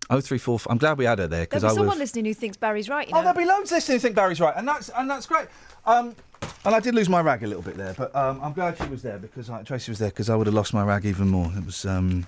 [0.08, 0.58] Oh three four.
[0.68, 1.84] I'm glad we had her there because There'll I be would.
[1.84, 3.06] someone listening who thinks Barry's right.
[3.06, 3.20] You know?
[3.20, 5.46] Oh, there'll be loads listening who think Barry's right, and that's and that's great.
[5.86, 6.16] Um,
[6.64, 8.88] and I did lose my rag a little bit there, but um, I'm glad she
[8.88, 11.28] was there because I, Tracy was there because I would have lost my rag even
[11.28, 11.50] more.
[11.56, 11.84] It was.
[11.86, 12.26] Um,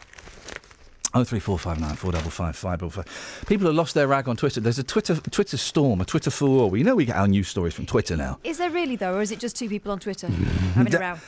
[1.15, 3.45] Oh three four five nine four double five five double five.
[3.47, 4.61] People have lost their rag on Twitter.
[4.61, 6.71] There's a Twitter Twitter storm, a Twitter furore.
[6.71, 8.39] We know we get our news stories from Twitter now.
[8.45, 10.27] Is there really though, or is it just two people on Twitter
[10.75, 11.19] having a row?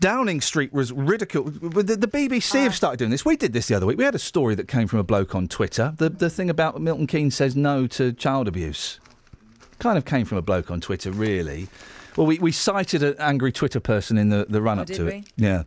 [0.00, 1.54] Downing Street was ridiculed.
[1.60, 2.64] The, the BBC Ah.
[2.64, 3.24] have started doing this.
[3.24, 3.96] We did this the other week.
[3.96, 5.94] We had a story that came from a bloke on Twitter.
[5.96, 9.00] The the thing about Milton Keynes says no to child abuse
[9.80, 11.68] kind of came from a bloke on Twitter, really.
[12.16, 15.04] Well, we, we cited an angry Twitter person in the, the run up Oh, to
[15.06, 15.10] we?
[15.12, 15.24] it.
[15.36, 15.62] Yeah.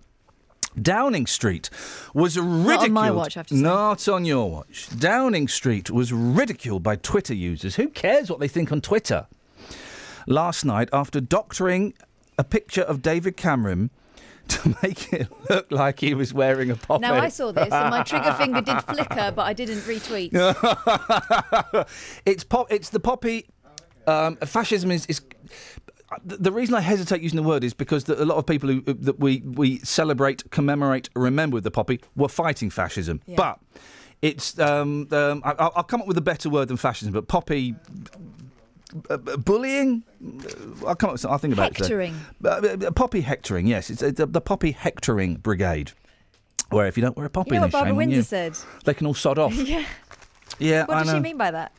[0.82, 1.70] Downing Street
[2.14, 2.68] was ridiculed.
[2.68, 3.62] Not on my watch, I have to say.
[3.62, 4.88] Not on your watch.
[4.98, 7.76] Downing Street was ridiculed by Twitter users.
[7.76, 9.28] Who cares what they think on Twitter?
[10.28, 11.94] Last night, after doctoring
[12.38, 13.90] a picture of David Cameron
[14.48, 17.02] to make it look like he was wearing a poppy.
[17.02, 20.32] Now I saw this and my trigger finger did flicker, but I didn't retweet.
[22.26, 22.72] it's pop.
[22.72, 23.48] It's the poppy.
[24.06, 25.06] Um, fascism is.
[25.08, 25.22] is
[26.24, 28.82] the reason I hesitate using the word is because the, a lot of people who,
[28.82, 33.22] that we, we celebrate, commemorate, remember with the poppy were fighting fascism.
[33.26, 33.36] Yeah.
[33.36, 33.60] But
[34.22, 37.14] it's um, um, I, I'll I'll come up with a better word than fascism.
[37.14, 37.76] But poppy
[39.10, 40.04] uh, uh, bullying.
[40.88, 41.26] I'll come up with.
[41.26, 42.16] I'll think about Hectoring.
[42.44, 42.46] it.
[42.84, 43.68] Uh, uh, poppy hectoring.
[43.68, 45.92] Yes, it's uh, the, the poppy hectoring brigade.
[46.70, 48.58] Where if you don't wear a poppy, You know what Barbara Windsor said?
[48.84, 49.54] They can all sod off.
[49.56, 49.86] yeah.
[50.60, 51.14] Yeah, What I does know.
[51.16, 51.72] she mean by that?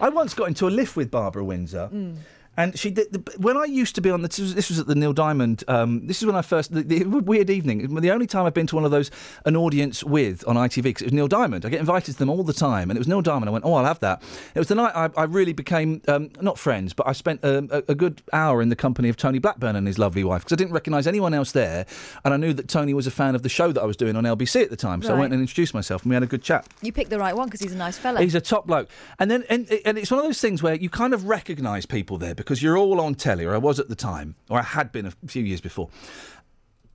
[0.00, 1.88] I once got into a lift with Barbara Windsor.
[1.92, 2.16] Mm.
[2.58, 3.12] And she did.
[3.12, 5.62] The, when I used to be on the, this was, at the Neil Diamond.
[5.68, 7.94] Um, this is when I first the, the weird evening.
[7.94, 9.12] The only time I've been to one of those
[9.44, 11.64] an audience with on ITV because it was Neil Diamond.
[11.64, 13.48] I get invited to them all the time, and it was Neil Diamond.
[13.48, 14.24] I went, oh, I'll have that.
[14.56, 17.68] It was the night I, I really became um, not friends, but I spent um,
[17.70, 20.54] a, a good hour in the company of Tony Blackburn and his lovely wife because
[20.54, 21.86] I didn't recognise anyone else there,
[22.24, 24.16] and I knew that Tony was a fan of the show that I was doing
[24.16, 25.00] on LBC at the time.
[25.00, 26.66] So I went and introduced myself, and we had a good chat.
[26.82, 28.20] You picked the right one because he's a nice fella.
[28.20, 28.88] He's a top bloke,
[29.20, 32.18] and then and, and it's one of those things where you kind of recognise people
[32.18, 34.90] there because you're all on telly, or I was at the time, or I had
[34.92, 35.88] been a few years before,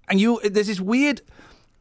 [0.09, 1.21] and you there's this weird.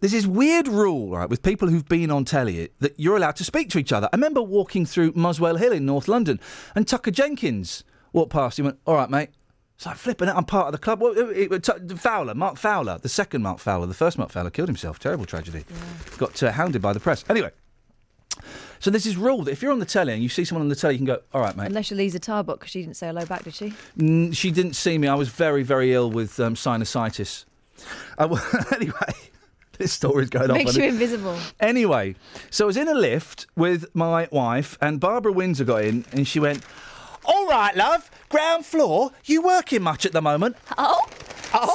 [0.01, 3.45] There's this weird rule, right, with people who've been on telly that you're allowed to
[3.45, 4.09] speak to each other.
[4.13, 6.41] I remember walking through Muswell Hill in North London,
[6.75, 8.57] and Tucker Jenkins walked past.
[8.57, 9.31] He went, "All right, mate."
[9.77, 10.35] It's like flipping it.
[10.37, 11.01] I'm part of the club.
[11.01, 14.69] Well, it- it- Fowler, Mark Fowler, the second Mark Fowler, the first Mark Fowler killed
[14.69, 14.99] himself.
[14.99, 15.65] Terrible tragedy.
[16.19, 17.25] Got uh, hounded by the press.
[17.29, 17.51] Anyway,
[18.83, 20.69] so there's this rule that if you're on the telly and you see someone on
[20.69, 22.97] the telly, you can go, "All right, mate." Unless you're Liza Tarbuck because she didn't
[22.97, 23.75] say hello back, did she?
[23.97, 25.07] Mm, she didn't see me.
[25.07, 27.45] I was very, very ill with um, sinusitis.
[28.19, 28.45] Uh, well,
[28.75, 29.15] anyway,
[29.79, 30.57] this story's going on.
[30.57, 31.39] Makes you invisible.
[31.61, 32.17] Anyway,
[32.51, 36.27] so I was in a lift with my wife, and Barbara Windsor got in, and
[36.27, 36.65] she went,
[37.25, 39.13] "All right, love, ground floor.
[39.25, 41.07] You working much at the moment?" Oh,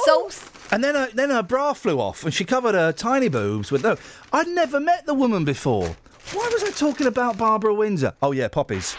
[0.04, 0.50] sauce.
[0.70, 3.82] And then her, then her bra flew off, and she covered her tiny boobs with
[3.82, 3.96] no.
[4.30, 5.96] I'd never met the woman before.
[6.32, 8.12] Why was I talking about Barbara Windsor?
[8.20, 8.96] Oh yeah, poppies.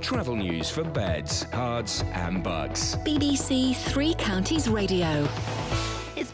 [0.00, 2.94] Travel news for beds, Herts, and Bucks.
[3.04, 5.26] BBC Three Counties Radio.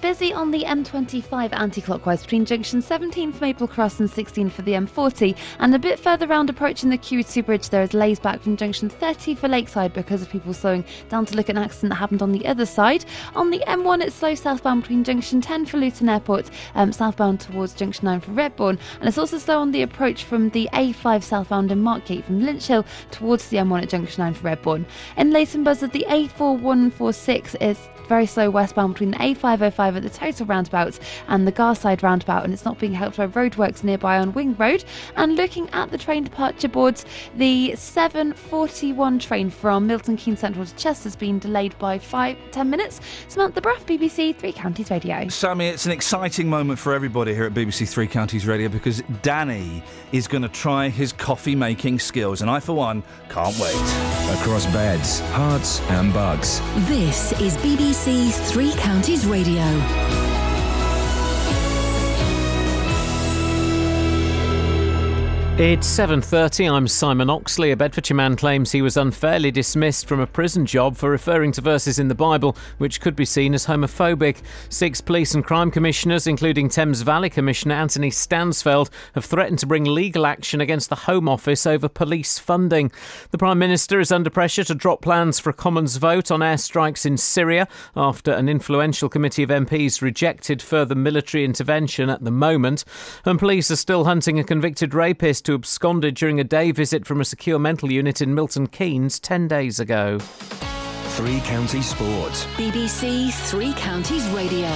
[0.03, 4.73] Busy on the M25 anti-clockwise between junction 17 for Maple Cross and 16 for the
[4.73, 8.57] M40, and a bit further round approaching the QE2 bridge there is lays back from
[8.57, 11.99] junction 30 for Lakeside because of people slowing down to look at an accident that
[11.99, 13.05] happened on the other side.
[13.37, 17.73] On the M1 it's slow southbound between junction 10 for Luton Airport, um, southbound towards
[17.73, 21.70] junction 9 for Redbourn, and it's also slow on the approach from the A5 southbound
[21.70, 24.85] in Markyate from Lynch Hill towards the M1 at junction 9 for Redbourn.
[25.16, 30.47] In Leighton Buzzard the A4146 is very slow westbound between the A505 at the total
[30.47, 30.99] roundabout
[31.29, 34.85] and the Garside roundabout, and it's not being helped by roadworks nearby on Wing Road.
[35.16, 37.05] And looking at the train departure boards,
[37.37, 42.70] the 741 train from Milton Keynes Central to Chester has been delayed by five ten
[42.70, 43.01] minutes.
[43.29, 45.29] Samantha Braff, BBC Three Counties Radio.
[45.29, 49.83] Sammy, it's an exciting moment for everybody here at BBC Three Counties Radio because Danny
[50.12, 53.74] is going to try his coffee making skills, and I, for one, can't wait.
[54.41, 56.61] Across beds, Herts, and Bucks.
[56.89, 57.91] This is BBC
[58.51, 60.31] Three Counties Radio.
[65.59, 66.66] It's 7:30.
[66.66, 67.73] I'm Simon Oxley.
[67.73, 71.61] A Bedfordshire man claims he was unfairly dismissed from a prison job for referring to
[71.61, 74.39] verses in the Bible which could be seen as homophobic.
[74.70, 79.85] Six police and crime commissioners, including Thames Valley Commissioner Anthony Stansfeld, have threatened to bring
[79.85, 82.91] legal action against the Home Office over police funding.
[83.31, 87.05] The Prime Minister is under pressure to drop plans for a Commons vote on airstrikes
[87.05, 92.87] in Syria after an influential committee of MPs rejected further military intervention at the moment.
[93.27, 97.20] And police are still hunting a convicted rapist who absconded during a day visit from
[97.20, 100.19] a secure mental unit in Milton Keynes 10 days ago.
[100.19, 102.47] Three Counties Sports.
[102.56, 104.69] BBC Three Counties Radio.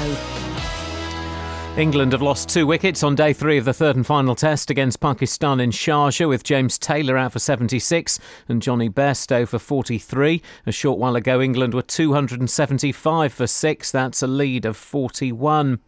[1.76, 4.98] England have lost two wickets on day three of the third and final test against
[4.98, 10.40] Pakistan in Sharjah, with James Taylor out for 76 and Jonny Bairstow oh for 43.
[10.64, 13.90] A short while ago, England were 275 for six.
[13.90, 15.78] That's a lead of 41.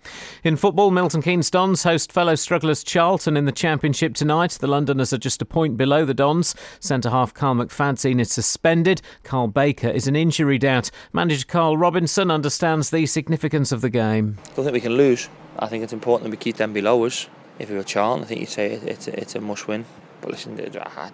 [0.44, 4.58] In football, Milton Keynes Dons host fellow strugglers Charlton in the Championship tonight.
[4.60, 6.54] The Londoners are just a point below the Dons.
[6.80, 9.00] Centre half Carl McFadzean is suspended.
[9.22, 10.90] Carl Baker is an injury doubt.
[11.14, 14.36] Manager Karl Robinson understands the significance of the game.
[14.44, 15.30] I don't think we can lose.
[15.58, 17.28] I think it's important that we keep them below us.
[17.58, 19.84] If we were Charlton, I think you'd say it, it's, a, it's a must win.
[20.20, 21.10] But listen, I,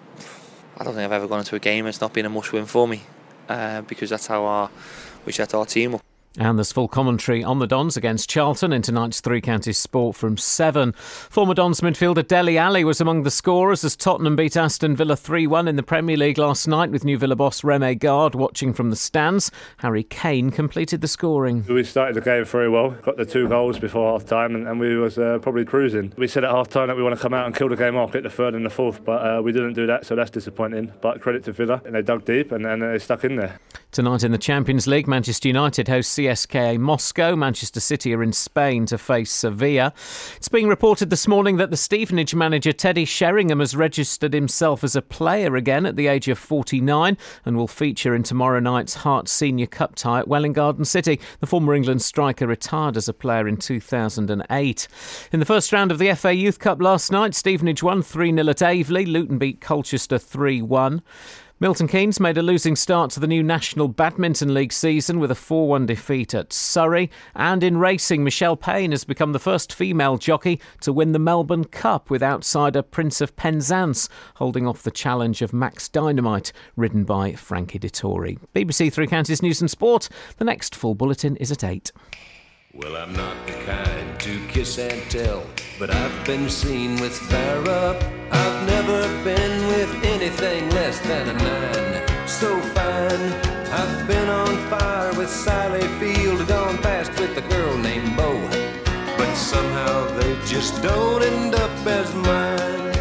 [0.76, 2.52] I don't think I've ever gone into a game and it's not been a must
[2.52, 3.02] win for me
[3.48, 4.70] uh, because that's how our,
[5.24, 6.02] we set our team up.
[6.36, 10.36] And there's full commentary on the Dons against Charlton in tonight's Three Counties Sport from
[10.36, 10.92] 7.
[10.92, 15.46] Former Dons midfielder Dele Alli was among the scorers as Tottenham beat Aston Villa 3
[15.46, 18.90] 1 in the Premier League last night with new Villa boss Rémi Garde watching from
[18.90, 19.52] the stands.
[19.76, 21.64] Harry Kane completed the scoring.
[21.68, 24.80] We started the game very well, got the two goals before half time, and, and
[24.80, 26.12] we was uh, probably cruising.
[26.16, 27.96] We said at half time that we want to come out and kill the game
[27.96, 30.32] off, get the third and the fourth, but uh, we didn't do that, so that's
[30.32, 30.92] disappointing.
[31.00, 33.60] But credit to Villa, and they dug deep and, and they stuck in there.
[33.94, 37.36] Tonight in the Champions League, Manchester United host CSKA Moscow.
[37.36, 39.92] Manchester City are in Spain to face Sevilla.
[40.34, 44.96] It's being reported this morning that the Stevenage manager Teddy Sheringham has registered himself as
[44.96, 49.28] a player again at the age of 49 and will feature in tomorrow night's Herts
[49.28, 51.20] Senior Cup tie at Welwyn Garden City.
[51.38, 54.88] The former England striker retired as a player in 2008.
[55.30, 58.48] In the first round of the FA Youth Cup last night, Stevenage won 3 0
[58.48, 59.06] at Aveley.
[59.06, 61.00] Luton beat Colchester 3 1.
[61.60, 65.36] Milton Keynes made a losing start to the new National Badminton League season with a
[65.36, 67.10] 4 1 defeat at Surrey.
[67.32, 71.64] And in racing, Michelle Payne has become the first female jockey to win the Melbourne
[71.64, 77.34] Cup with outsider Prince of Penzance holding off the challenge of Max Dynamite, ridden by
[77.34, 78.36] Frankie Dettori.
[78.52, 80.08] BBC Three Counties News and Sport.
[80.38, 81.92] The next full bulletin is at 8.
[82.74, 85.46] Well, I'm not the kind to kiss and tell,
[85.78, 87.94] but I've been seen with Farrah.
[88.32, 92.26] I've never been with anything less than a nine.
[92.26, 93.24] So fine,
[93.80, 98.32] I've been on fire with Sally Field, gone past with a girl named Bo.
[99.18, 102.94] But somehow they just don't end up as mine.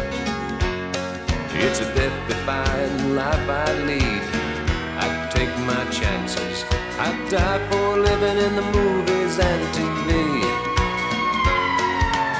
[1.64, 4.22] It's a death defying life I lead.
[5.04, 6.64] I take my chances.
[6.98, 10.10] I die for living in the movies and TV.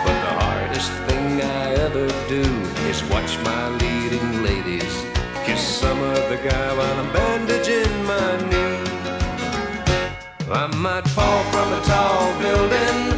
[0.05, 4.94] But the hardest thing I ever do is watch my leading ladies
[5.44, 8.84] kiss some other guy while I'm bandaging my knee.
[10.62, 13.13] I might fall from a tall building.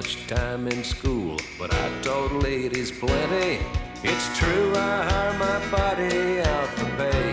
[0.00, 3.58] much time in school, but I told ladies plenty.
[4.02, 7.32] It's true, I hire my body out for pay.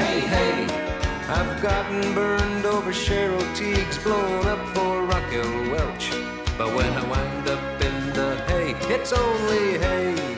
[0.00, 0.64] Hey, hey,
[1.30, 6.10] I've gotten burned over Cheryl Tiegs, blown up for Raquel Welch.
[6.58, 10.37] But when I wind up in the hay, it's only hay.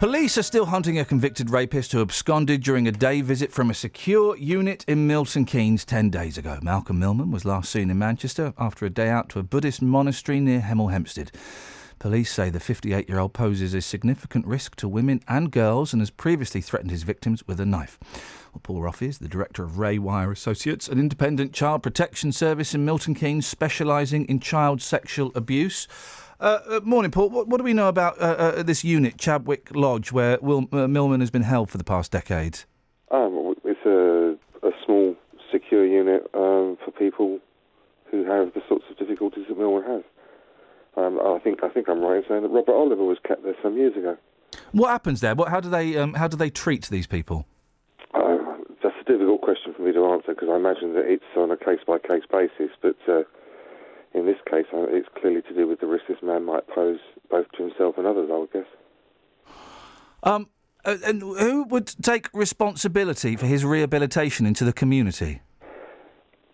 [0.00, 3.74] Police are still hunting a convicted rapist who absconded during a day visit from a
[3.74, 6.58] secure unit in Milton Keynes 10 days ago.
[6.62, 10.40] Malcolm Millman was last seen in Manchester after a day out to a Buddhist monastery
[10.40, 11.32] near Hemel Hempstead.
[11.98, 16.00] Police say the 58 year old poses a significant risk to women and girls and
[16.00, 17.98] has previously threatened his victims with a knife.
[18.54, 22.74] Well, Paul Roffey is the director of Ray Wire Associates, an independent child protection service
[22.74, 25.86] in Milton Keynes specialising in child sexual abuse.
[26.40, 27.28] Uh, uh, morning, Paul.
[27.28, 28.24] What, what do we know about uh,
[28.56, 32.10] uh, this unit, Chadwick Lodge, where Will, uh, Millman has been held for the past
[32.10, 32.60] decade?
[33.10, 35.14] Um, it's a, a small,
[35.52, 37.40] secure unit um, for people
[38.10, 40.02] who have the sorts of difficulties that Millman has.
[40.96, 43.54] Um, I think I think I'm right in saying that Robert Oliver was kept there
[43.62, 44.16] some years ago.
[44.72, 45.34] What happens there?
[45.34, 47.46] What, how do they um, how do they treat these people?
[48.14, 48.38] Uh,
[48.82, 51.56] that's a difficult question for me to answer because I imagine that it's on a
[51.56, 52.70] case by case basis.
[52.82, 53.22] But uh,
[54.14, 56.98] in this case, it's clearly to do with the risk this man might pose
[57.30, 58.28] both to himself and others.
[58.32, 58.64] I would guess.
[60.22, 60.48] Um,
[60.84, 65.42] uh, and who would take responsibility for his rehabilitation into the community?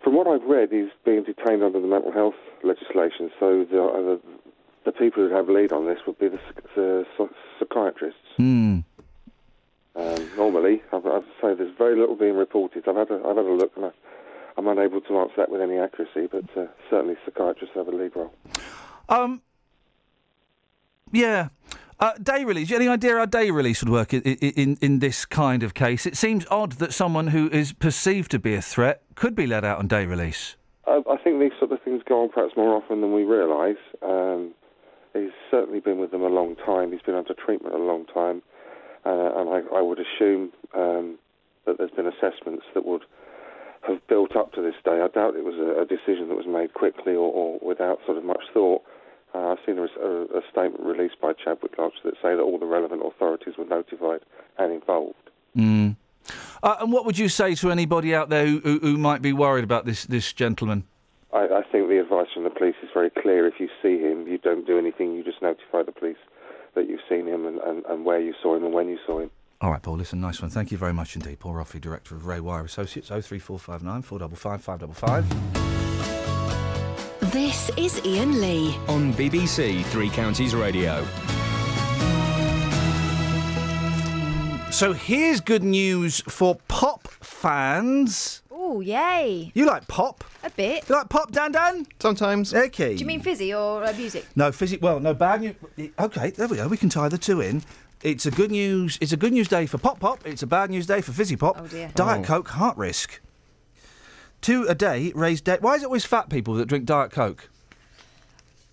[0.02, 3.30] From what I've read, he's being detained under the mental health legislation.
[3.40, 4.20] So the uh, the,
[4.84, 6.40] the people who have lead on this would be the,
[6.76, 7.06] the
[7.58, 8.20] psychiatrists.
[8.36, 8.80] Hmm.
[9.96, 12.86] Um, normally, I'd, I've say there's very little being reported.
[12.86, 13.90] I've had a, I've had a look, and I,
[14.56, 16.28] I'm unable to answer that with any accuracy.
[16.30, 18.32] But uh, certainly, psychiatrists have a lead role.
[19.08, 19.42] Um.
[21.12, 21.48] Yeah.
[21.98, 22.68] Uh, day release.
[22.68, 25.62] Do you have any idea how day release would work in, in in this kind
[25.62, 26.04] of case?
[26.04, 29.64] It seems odd that someone who is perceived to be a threat could be let
[29.64, 30.56] out on day release.
[30.86, 33.78] I, I think these sort of things go on perhaps more often than we realise.
[34.02, 34.52] Um,
[35.14, 36.92] he's certainly been with them a long time.
[36.92, 38.42] He's been under treatment a long time,
[39.06, 41.18] uh, and I, I would assume um,
[41.64, 43.04] that there's been assessments that would
[43.86, 45.00] have built up to this day.
[45.00, 48.18] I doubt it was a, a decision that was made quickly or, or without sort
[48.18, 48.82] of much thought.
[49.34, 52.58] Uh, I've seen a, a, a statement released by Chadwick Lodge that say that all
[52.58, 54.20] the relevant authorities were notified
[54.58, 55.30] and involved.
[55.56, 55.96] Mm.
[56.62, 59.32] Uh, and what would you say to anybody out there who, who, who might be
[59.32, 60.84] worried about this this gentleman?
[61.32, 63.46] I, I think the advice from the police is very clear.
[63.46, 65.14] If you see him, you don't do anything.
[65.14, 66.16] You just notify the police
[66.74, 69.20] that you've seen him and, and, and where you saw him and when you saw
[69.20, 69.30] him.
[69.60, 69.96] All right, Paul.
[69.96, 70.50] Listen, nice one.
[70.50, 73.10] Thank you very much indeed, Paul Roffey, director of Ray Wire Associates.
[73.10, 75.26] Oh three four five nine four double five five double five.
[77.32, 78.76] This is Iain Lee.
[78.88, 81.04] On BBC Three Counties Radio.
[84.70, 88.42] So here's good news for pop fans.
[88.50, 89.52] Oh, yay.
[89.54, 90.24] You like pop?
[90.42, 90.86] A bit.
[90.88, 91.86] You like pop, Dan Dan?
[91.98, 92.52] Sometimes.
[92.52, 92.94] Okay.
[92.94, 94.26] Do you mean fizzy or uh, music?
[94.36, 94.76] No, fizzy.
[94.76, 95.54] Well, no bad news.
[95.98, 96.68] Okay, there we go.
[96.68, 97.62] We can tie the two in.
[98.02, 98.98] It's a good news.
[99.00, 100.26] It's a good news day for pop pop.
[100.26, 101.56] It's a bad news day for fizzy pop.
[101.60, 101.90] Oh, dear.
[101.94, 102.24] Diet Oh.
[102.24, 103.20] Coke heart risk.
[104.40, 105.62] Two a day raise debt.
[105.62, 107.48] Why is it always fat people that drink Diet Coke?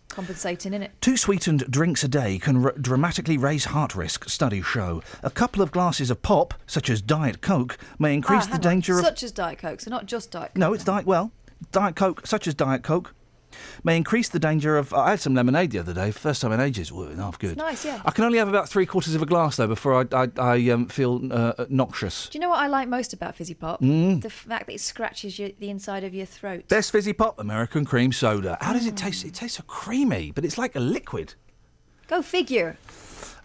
[0.10, 0.92] Compensating, in it?
[1.02, 5.02] Two sweetened drinks a day can r- dramatically raise heart risk, studies show.
[5.24, 8.56] A couple of glasses of pop, such as Diet Coke, may increase Ah, the hang
[8.58, 8.62] on.
[8.62, 9.06] danger of.
[9.06, 10.58] Such as Diet Coke, so not just Diet Coke.
[10.58, 11.08] No, it's Diet.
[11.08, 11.32] Well,
[11.72, 13.16] Diet Coke, such as Diet Coke,
[13.84, 14.94] may increase the danger of.
[14.94, 16.92] I had some lemonade the other day, first time in ages.
[16.92, 17.52] Ooh, half good.
[17.52, 18.02] It's nice, yeah.
[18.06, 20.70] I can only have about three quarters of a glass though before I I, I
[20.70, 22.30] um, feel uh, noxious.
[22.30, 23.82] Do you know what I like most about fizzy pop?
[23.82, 24.22] Mm.
[24.22, 26.68] The fact that it scratches your, the inside of your throat.
[26.68, 28.58] Best fizzy pop, American cream soda.
[28.62, 29.26] How does it taste?
[29.26, 31.36] It tastes so creamy, but it's like a liquid.
[32.08, 32.78] Go figure.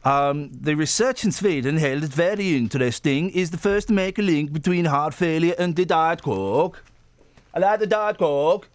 [0.05, 3.31] Um, the research in Sweden held it very interesting.
[3.31, 6.83] Is the first to make a link between heart failure and the diet coke.
[7.55, 8.69] I like the diet coke.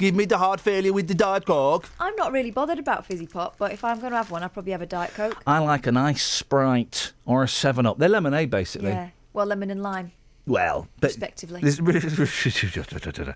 [0.00, 1.86] Give me the heart failure with the diet coke.
[2.00, 4.48] I'm not really bothered about fizzy pop, but if I'm going to have one, I'll
[4.48, 5.42] probably have a Diet Coke.
[5.46, 7.98] I like a nice Sprite or a Seven Up.
[7.98, 8.92] They're lemonade, basically.
[8.92, 9.10] Yeah.
[9.34, 10.12] Well, lemon and lime.
[10.46, 11.60] Well, but Respectively.
[11.60, 11.78] this-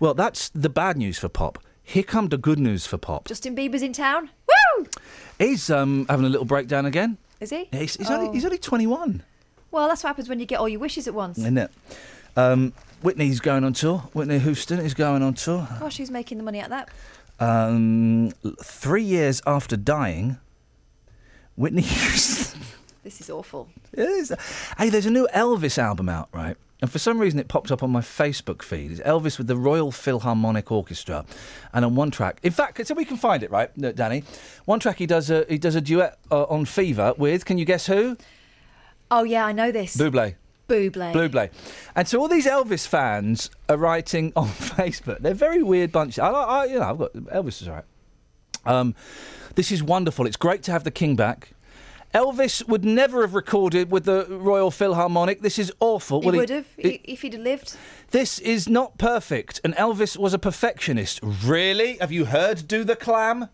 [0.00, 1.58] well, that's the bad news for pop.
[1.82, 3.26] Here come the good news for pop.
[3.26, 4.28] Justin Bieber's in town.
[4.78, 4.86] Woo!
[5.38, 7.16] He's um, having a little breakdown again.
[7.40, 7.68] Is he?
[7.72, 8.16] He's, he's, Oh.
[8.16, 9.22] only, he's only 21,
[9.70, 11.38] Well, that's what happens when you get all your wishes at once.
[11.38, 11.70] isn't it?
[12.36, 13.98] Um, Whitney's going on tour.
[14.12, 15.68] Whitney Houston is going on tour.
[15.80, 16.88] Gosh, who's making the money out of that?
[17.38, 18.30] Um,
[18.62, 20.38] three years after dying,
[21.56, 22.60] Whitney Houston.
[23.04, 23.68] This is awful.
[23.92, 24.32] It is.
[24.78, 26.56] Hey, there's a new Elvis album out, right?
[26.82, 28.90] And for some reason, it popped up on my Facebook feed.
[28.90, 31.24] It's Elvis with the Royal Philharmonic Orchestra,
[31.72, 34.24] and on one track, in fact, so we can find it, right, Danny?
[34.66, 37.44] One track he does a he does a duet uh, on Fever with.
[37.44, 38.16] Can you guess who?
[39.10, 39.96] Oh, yeah, I know this.
[39.96, 40.34] Buble.
[40.68, 41.12] Buble.
[41.12, 41.50] Buble.
[41.94, 45.20] And so all these Elvis fans are writing on Facebook.
[45.20, 46.18] They're very weird bunch.
[46.18, 47.84] I, I you know, I've got Elvis is all right.
[48.64, 48.94] Um,
[49.54, 50.26] this is wonderful.
[50.26, 51.50] It's great to have the King back.
[52.14, 55.42] Elvis would never have recorded with the Royal Philharmonic.
[55.42, 56.20] This is awful.
[56.22, 57.76] He Well, would have he- if he'd have lived.
[58.10, 61.20] This is not perfect, and Elvis was a perfectionist.
[61.22, 61.98] Really?
[61.98, 63.48] Have you heard Do the Clam?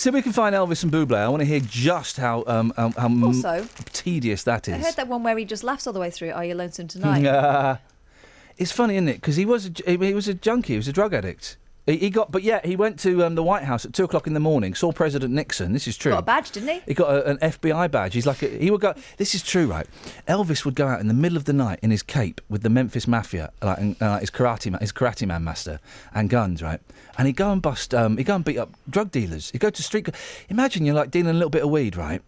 [0.00, 1.14] See if we can find Elvis and Buble.
[1.14, 4.72] I want to hear just how um, um, how m- Also- tedious that is.
[4.72, 6.30] I heard that one where he just laughs all the way through.
[6.30, 7.26] Are you lonesome tonight?
[7.26, 7.76] Uh,
[8.56, 9.16] it's funny, isn't it?
[9.16, 10.72] Because he was a, he was a junkie.
[10.72, 11.58] He was a drug addict.
[11.86, 14.26] He, he got, but yeah, he went to um, the White House at two o'clock
[14.26, 14.74] in the morning.
[14.74, 15.72] Saw President Nixon.
[15.72, 16.12] This is true.
[16.12, 16.80] Got a badge, didn't he?
[16.86, 18.14] He got a, an FBI badge.
[18.14, 18.94] He's like, a, he would go.
[19.16, 19.86] This is true, right?
[20.28, 22.70] Elvis would go out in the middle of the night in his cape with the
[22.70, 25.80] Memphis Mafia, like and, uh, his karate, ma- his karate man master,
[26.14, 26.80] and guns, right?
[27.18, 29.50] And he'd go and bust, um, he'd go and beat up drug dealers.
[29.50, 30.08] He'd go to street.
[30.48, 32.22] Imagine you're like dealing a little bit of weed, right?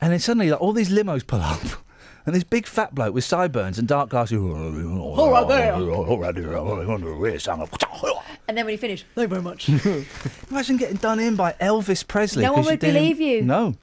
[0.00, 1.60] And then suddenly, like, all these limos pull up.
[2.30, 4.38] And this big fat bloke with sideburns and dark glasses.
[4.38, 5.74] All right there.
[5.74, 6.54] All right there.
[8.46, 9.68] And then when he finished, thank you very much.
[10.50, 12.44] Imagine getting done in by Elvis Presley.
[12.44, 13.42] No one would believe you.
[13.42, 13.74] No.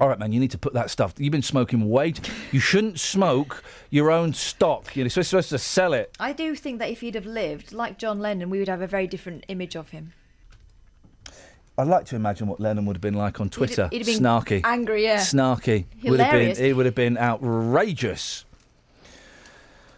[0.00, 0.32] All right, man.
[0.32, 1.12] You need to put that stuff.
[1.18, 2.14] You've been smoking way.
[2.52, 4.96] You shouldn't smoke your own stock.
[4.96, 6.16] You're supposed supposed to sell it.
[6.18, 8.86] I do think that if he'd have lived, like John Lennon, we would have a
[8.86, 10.14] very different image of him.
[11.78, 13.88] I'd like to imagine what Lennon would have been like on Twitter.
[13.90, 14.60] he'd been Snarky.
[14.62, 15.18] angry, yeah.
[15.18, 15.86] Snarky.
[16.04, 16.40] Would have been.
[16.40, 16.58] Hilarious.
[16.58, 18.44] It would have been outrageous.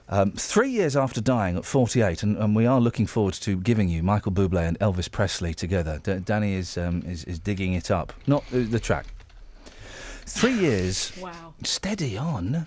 [0.08, 3.88] Um, three years after dying at 48, and, and we are looking forward to giving
[3.88, 5.98] you Michael Bublé and Elvis Presley together.
[6.02, 9.06] D- Danny is, um, is is digging it up, not the, the track.
[10.26, 11.10] Three years.
[11.20, 11.54] Wow.
[11.64, 12.66] Steady on.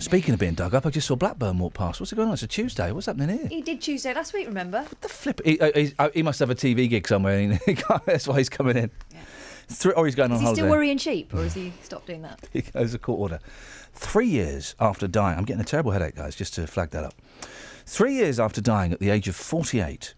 [0.00, 1.98] Speaking of being dug up, I just saw Blackburn walk past.
[1.98, 2.34] What's going on?
[2.34, 2.92] It's a Tuesday.
[2.92, 3.48] What's happening here?
[3.48, 4.82] He did Tuesday last week, remember?
[4.82, 5.40] What the flip?
[5.44, 7.40] He, uh, uh, he must have a TV gig somewhere.
[7.40, 7.74] He
[8.06, 8.90] that's why he's coming in.
[9.68, 10.60] Three, or he's going Is on he holiday.
[10.62, 12.38] still worrying sheep, or has he stopped doing that?
[12.52, 13.38] He goes a court order.
[13.94, 17.14] Three years after dying, I'm getting a terrible headache, guys, just to flag that up.
[17.84, 20.14] Three years after dying at the age of 48,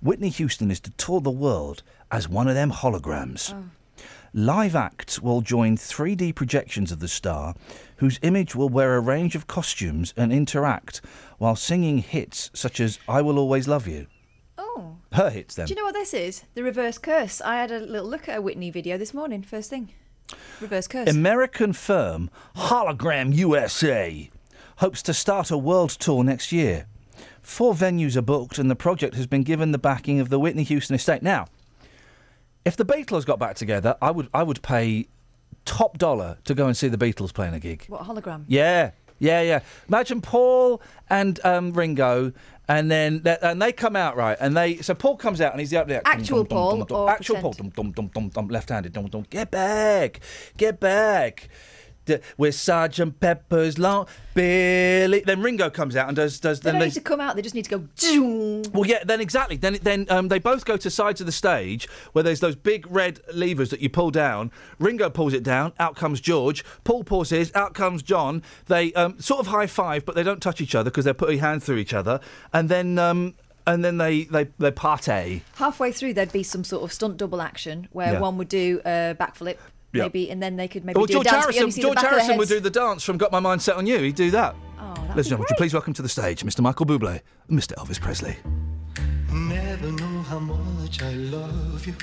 [0.00, 3.54] Whitney Houston is to tour the world as one of them holograms.
[4.34, 7.54] Live acts will join 3D projections of the star,
[7.96, 11.02] whose image will wear a range of costumes and interact
[11.36, 14.06] while singing hits such as I Will Always Love You.
[14.56, 14.96] Oh.
[15.12, 15.66] Her hits, then.
[15.66, 16.44] Do you know what this is?
[16.54, 17.42] The reverse curse.
[17.42, 19.92] I had a little look at a Whitney video this morning, first thing.
[20.62, 21.10] Reverse curse.
[21.10, 24.30] American firm Hologram USA
[24.76, 26.86] hopes to start a world tour next year.
[27.42, 30.62] Four venues are booked, and the project has been given the backing of the Whitney
[30.62, 31.22] Houston estate.
[31.22, 31.48] Now,
[32.64, 35.08] if the Beatles got back together, I would I would pay
[35.64, 37.84] top dollar to go and see the Beatles playing a gig.
[37.88, 38.44] what hologram?
[38.48, 39.60] Yeah, yeah, yeah.
[39.88, 42.32] Imagine Paul and um, Ringo,
[42.68, 45.60] and then they, and they come out right, and they so Paul comes out and
[45.60, 46.02] he's the up there.
[46.04, 47.54] Actual Paul actual Paul,
[48.48, 50.20] left-handed, dum, dum, get back,
[50.56, 51.48] get back.
[52.04, 55.20] D- With Sergeant Pepper's long Billy.
[55.24, 56.60] Then Ringo comes out and does does.
[56.60, 57.88] They then don't need to come out, they just need to go.
[57.98, 59.56] "Zoom." well, yeah, then exactly.
[59.56, 62.90] Then then um, they both go to sides of the stage where there's those big
[62.90, 64.50] red levers that you pull down.
[64.78, 65.72] Ringo pulls it down.
[65.78, 66.64] Out comes George.
[66.84, 67.52] Paul pulls his.
[67.54, 68.42] Out comes John.
[68.66, 71.38] They um, sort of high five, but they don't touch each other because they're putting
[71.38, 72.20] hands through each other.
[72.52, 73.34] And then um,
[73.66, 75.42] and then they they they partay.
[75.56, 78.20] Halfway through, there'd be some sort of stunt double action where Yeah.
[78.20, 79.58] one would do a backflip,
[79.92, 80.04] Yeah.
[80.04, 81.72] maybe, and then they could maybe Well, do George a dance, but you Harrison, only
[81.72, 83.76] see George back of their Harrison would do the dance from "Got My Mind Set
[83.76, 84.54] on You." He'd do that.
[84.80, 86.60] Oh, Ladies and gentlemen, would you please welcome to the stage Mr.
[86.60, 87.74] Michael Bublé, and Mr.
[87.74, 88.36] Elvis Presley.
[89.30, 91.94] Never know how much I love you.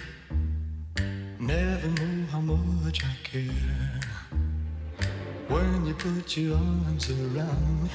[1.39, 3.99] Never know how much I care.
[5.47, 7.89] When you put your arms around me,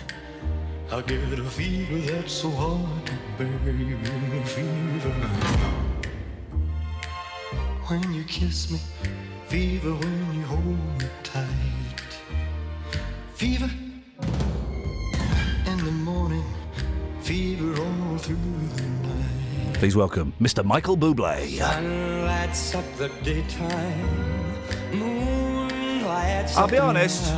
[0.91, 4.45] I get a fever that's so hard to bear.
[4.45, 5.11] Fever.
[7.87, 8.81] When you kiss me,
[9.55, 10.67] fever when you hold
[11.01, 11.47] me tight.
[13.37, 13.71] Fever
[15.71, 16.43] in the morning,
[17.21, 18.37] fever all through
[18.75, 19.75] the night.
[19.75, 20.65] Please welcome Mr.
[20.65, 21.57] Michael Bublé.
[21.57, 24.59] Sun lights up the daytime,
[24.93, 27.33] moon lights I'll be honest.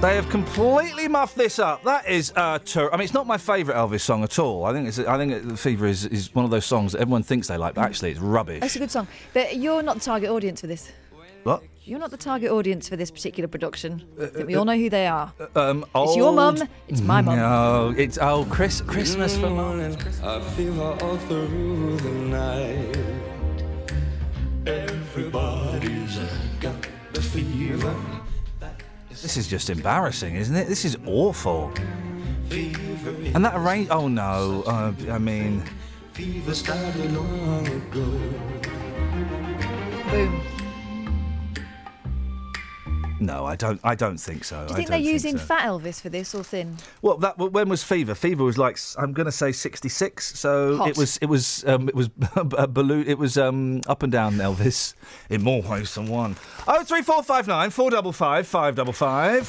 [0.00, 1.82] They have completely muffed this up.
[1.82, 4.64] That is uh, ter- I mean, it's not my favourite Elvis song at all.
[4.64, 5.00] I think it's.
[5.00, 7.74] I think it- Fever is, is one of those songs that everyone thinks they like,
[7.74, 8.60] but actually it's rubbish.
[8.60, 9.08] That's a good song.
[9.34, 10.92] But you're not the target audience for this.
[11.44, 11.62] What?
[11.84, 14.04] You're not the target audience for this particular production.
[14.20, 15.32] I think we all know who they are.
[15.56, 17.36] Um, It's your old- mum, it's my mum.
[17.36, 19.80] No, it's oh Chris Christmas for mum.
[20.22, 22.96] I fever all through the night.
[24.66, 26.18] Everybody's
[26.60, 27.94] got the fever.
[29.10, 30.68] This is just embarrassing, isn't it?
[30.68, 31.72] This is awful.
[32.50, 33.88] And that arrange.
[33.90, 34.62] Oh no.
[34.66, 35.64] Uh, I mean,
[36.12, 38.20] fever started long ago.
[40.10, 40.40] Boom.
[43.26, 43.80] No, I don't.
[43.84, 44.56] I don't think so.
[44.56, 45.44] Do you I think they're don't using so.
[45.44, 46.76] fat Elvis for this or thin?
[47.02, 48.14] Well, that when was Fever?
[48.14, 50.38] Fever was like I'm going to say 66.
[50.38, 50.88] So Hot.
[50.88, 53.06] it was it was um, it was a balloon.
[53.06, 54.94] It was um, up and down Elvis
[55.30, 56.36] in more ways than one.
[56.66, 59.48] Oh three four five nine four double five five double five.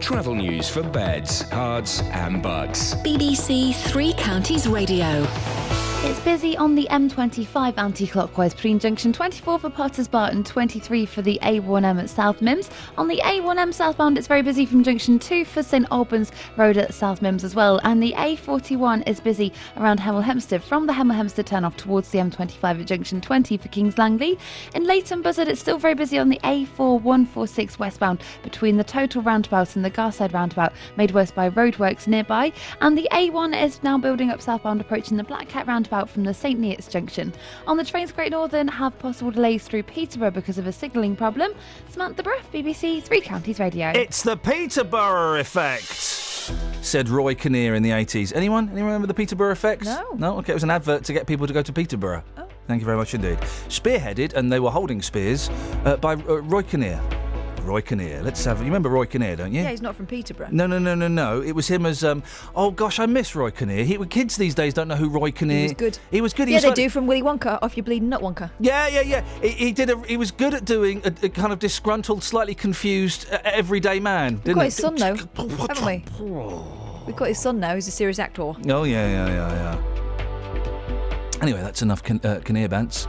[0.00, 2.94] Travel news for beds, cards, and Bucks.
[3.04, 5.26] BBC Three Counties Radio.
[6.02, 11.22] It's busy on the M25 anti-clockwise between junction 24 for Potters Bar and 23 for
[11.22, 12.70] the A1M at South Mimms.
[12.96, 16.94] On the A1M southbound, it's very busy from junction 2 for St Albans Road at
[16.94, 17.80] South Mimms as well.
[17.82, 22.18] And the A41 is busy around Hemel Hempstead from the Hemel Hempstead turn-off towards the
[22.18, 24.38] M25 at junction 20 for Kings Langley.
[24.76, 29.74] In Leighton Buzzard, it's still very busy on the A4146 westbound between the Total Roundabout
[29.74, 32.52] and the Garside Roundabout, made worse by roadworks nearby.
[32.80, 36.34] And the A1 is now building up southbound approaching the Black Cat Roundabout from the
[36.34, 37.32] St Neots junction.
[37.66, 41.52] On the trains, Great Northern have possible delays through Peterborough because of a signalling problem.
[41.90, 43.88] Samantha Bruff, BBC Three Counties Radio.
[43.94, 45.86] It's the Peterborough effect.
[46.82, 48.34] Said Roy Kinnear in the 80s.
[48.34, 48.68] Anyone?
[48.70, 49.84] Anyone remember the Peterborough effect?
[49.84, 50.14] No.
[50.16, 50.38] No?
[50.38, 52.22] Okay, it was an advert to get people to go to Peterborough.
[52.36, 52.48] Oh.
[52.66, 53.38] Thank you very much indeed.
[53.68, 55.48] Spearheaded, and they were holding spears,
[55.84, 57.00] uh, by uh, Roy Kinnear.
[57.68, 58.22] Roy Kinnear.
[58.22, 58.58] Let's have.
[58.58, 59.62] You remember Roy Kinnear, don't you?
[59.62, 60.48] Yeah, he's not from Peterborough.
[60.50, 61.42] No, no, no, no, no.
[61.42, 62.02] It was him as.
[62.02, 62.22] Um,
[62.56, 63.84] oh gosh, I miss Roy Kinnear.
[63.84, 65.58] He, kids these days don't know who Roy Kinnear.
[65.58, 65.98] He was good.
[66.10, 66.48] He was good.
[66.48, 66.82] He yeah, was they funny.
[66.84, 68.50] do from Willy Wonka, off your bleeding nut Wonka.
[68.58, 69.24] Yeah, yeah, yeah.
[69.42, 69.90] He, he did.
[69.90, 74.00] A, he was good at doing a, a kind of disgruntled, slightly confused, uh, everyday
[74.00, 74.36] man.
[74.36, 76.04] We've Didn't got his son though, haven't we?
[77.06, 77.74] We've got his son now.
[77.74, 78.42] He's a serious actor.
[78.42, 81.40] Oh yeah, yeah, yeah, yeah.
[81.42, 83.06] Anyway, that's enough uh, Kinnear bants.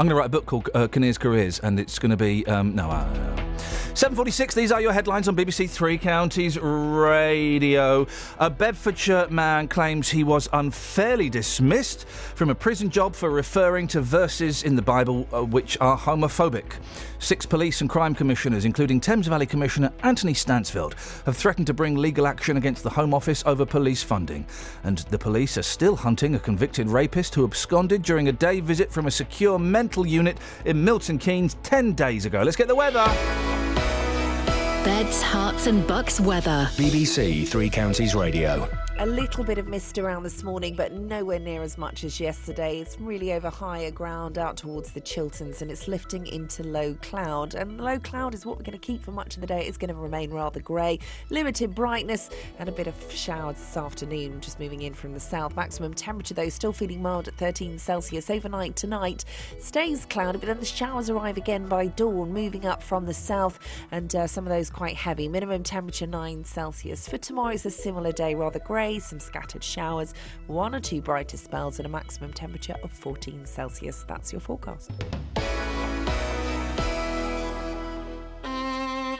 [0.00, 2.46] I'm going to write a book called uh, Kinnear's Careers, and it's going to be
[2.46, 2.88] um, no.
[2.88, 3.48] Uh,
[3.94, 4.54] 7:46.
[4.54, 8.06] These are your headlines on BBC Three Counties Radio.
[8.38, 14.00] A Bedfordshire man claims he was unfairly dismissed from a prison job for referring to
[14.00, 16.74] verses in the Bible uh, which are homophobic.
[17.18, 21.96] Six police and crime commissioners, including Thames Valley Commissioner Anthony Stansfeld, have threatened to bring
[21.96, 24.46] legal action against the Home Office over police funding.
[24.84, 28.92] And the police are still hunting a convicted rapist who absconded during a day visit
[28.92, 32.42] from a secure mental unit in Milton Keynes 10 days ago.
[32.42, 33.04] Let's get the weather.
[34.84, 36.68] Beds, Herts and Bucks weather.
[36.76, 38.68] BBC Three Counties Radio.
[39.00, 42.80] A little bit of mist around this morning, but nowhere near as much as yesterday.
[42.80, 47.54] It's really over higher ground out towards the Chilterns and it's lifting into low cloud.
[47.54, 49.64] And low cloud is what we're going to keep for much of the day.
[49.64, 50.98] It's going to remain rather grey,
[51.30, 55.54] limited brightness, and a bit of showers this afternoon, just moving in from the south.
[55.54, 58.28] Maximum temperature, though, still feeling mild at 13 Celsius.
[58.28, 59.24] Overnight tonight
[59.60, 63.60] stays cloudy, but then the showers arrive again by dawn, moving up from the south,
[63.92, 65.28] and uh, some of those quite heavy.
[65.28, 67.08] Minimum temperature 9 Celsius.
[67.08, 70.14] For tomorrow, it's a similar day, rather grey, some scattered showers,
[70.46, 74.04] one or two brighter spells, and a maximum temperature of 14 Celsius.
[74.08, 74.90] That's your forecast.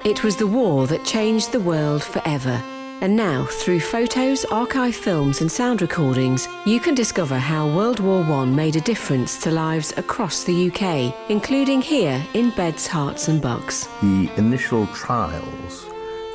[0.05, 2.63] It was the war that changed the world forever.
[3.01, 8.23] And now, through photos, archive films, and sound recordings, you can discover how World War
[8.25, 13.41] I made a difference to lives across the UK, including here in Beds, Herts and
[13.41, 13.87] Bucks.
[14.01, 15.87] The initial trials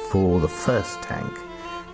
[0.09, 1.37] for the first tank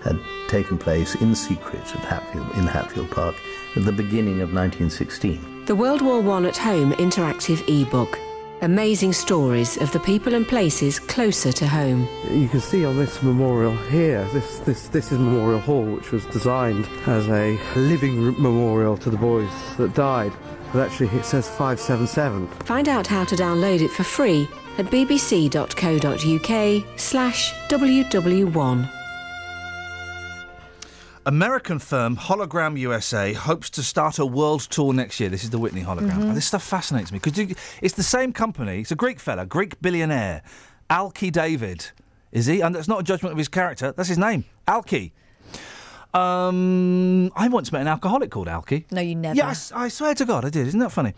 [0.04, 3.36] had taken place in secret at Hatfield, in Hatfield Park
[3.76, 5.66] at the beginning of 1916.
[5.66, 8.18] The World War I at Home interactive ebook.
[8.62, 12.10] Amazing stories of the people and places closer to home.
[12.30, 16.26] You can see on this memorial here, this, this, this is Memorial Hall, which was
[16.26, 20.34] designed as a living r- memorial to the boys that died.
[20.74, 22.48] But actually, it says 577.
[22.66, 25.70] Find out how to download it for free at bbc.co.uk
[27.00, 28.99] slash ww1.
[31.30, 35.30] American firm Hologram USA hopes to start a world tour next year.
[35.30, 36.10] This is the Whitney hologram.
[36.14, 36.32] Mm-hmm.
[36.32, 36.34] Mhm.
[36.34, 38.80] This stuff fascinates me because it's the same company.
[38.82, 40.42] It's a Greek fella, Greek billionaire,
[40.90, 41.92] Alki David.
[42.32, 42.62] Is he?
[42.62, 43.92] And that's not a judgment of his character.
[43.96, 45.14] That's his name, Alki.
[46.16, 48.88] Um, I once met an alcoholic called Alki.
[48.90, 49.36] No, you never.
[49.38, 50.66] Yeah, I swear to God, I did.
[50.66, 51.14] Isn't that funny?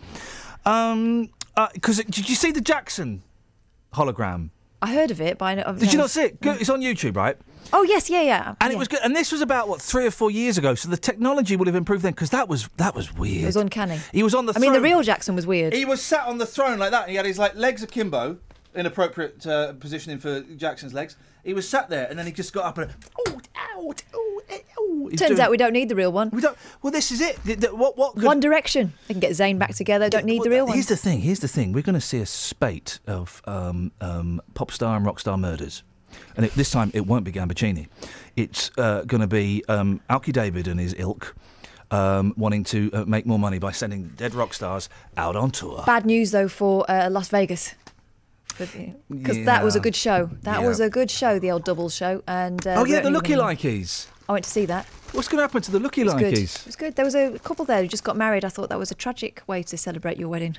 [0.65, 1.29] Um,
[1.73, 3.23] because did you see the Jackson
[3.93, 4.49] hologram?
[4.81, 5.73] I heard of it, but I know.
[5.77, 6.41] Did you not see it?
[6.41, 7.37] Go- It's on YouTube, right?
[7.73, 8.55] Oh yes, yeah, yeah.
[8.59, 8.99] And it was good.
[9.03, 10.75] And this was about what three or four years ago.
[10.75, 13.43] So the technology would have improved then because that was that was weird.
[13.43, 13.99] It was uncanny.
[14.11, 14.53] He was on the.
[14.55, 14.83] I mean, the throne.
[14.91, 15.73] real Jackson was weird.
[15.73, 17.03] He was sat on the throne like that.
[17.03, 18.37] And he had his like legs akimbo,
[18.75, 21.15] inappropriate uh, positioning for Jackson's legs.
[21.43, 22.91] He was sat there, and then he just got up and.
[23.27, 23.39] Oh,
[23.77, 23.93] ow.
[25.15, 26.29] Turns doing- out we don't need the real one.
[26.31, 26.57] We don't.
[26.81, 27.43] Well, this is it.
[27.43, 27.97] The- the- what?
[27.97, 28.15] What?
[28.15, 28.93] could- One Direction.
[29.07, 30.09] They can get Zayn back together.
[30.09, 30.73] Don't need the real one.
[30.73, 31.21] Here's the thing.
[31.21, 31.71] Here's the thing.
[31.71, 35.83] We're going to see a spate of um, um, pop star and rock star murders,
[36.35, 37.87] and it, this time it won't be Gambaccini.
[38.35, 41.35] It's uh, going to be um, Alki David and his ilk.
[41.91, 44.87] Um, wanting to uh, make more money by sending dead rock stars
[45.17, 45.83] out on tour.
[45.85, 47.75] Bad news though for uh, Las Vegas.
[48.57, 50.29] Because that was a good show.
[50.43, 50.67] That Yeah.
[50.67, 52.23] was a good show, the old double show.
[52.27, 54.07] And uh, oh yeah, the looky likeys.
[54.27, 54.85] I went to see that.
[55.11, 56.61] What's going to happen to the looky likeys?
[56.61, 56.95] It was good.
[56.95, 58.45] There was a couple there who just got married.
[58.45, 60.57] I thought that was a tragic way to celebrate your wedding.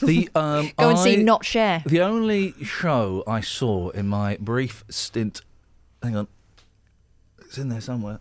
[0.00, 1.82] The um, Go and see Not Share.
[1.86, 5.40] The only show I saw in my brief stint.
[6.02, 6.28] Hang on,
[7.40, 8.20] it's in there somewhere.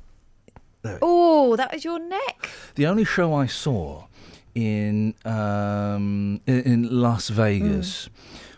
[1.02, 2.50] Oh, that was your neck.
[2.76, 4.06] The only show I saw
[4.54, 8.10] in um, in, in Las Vegas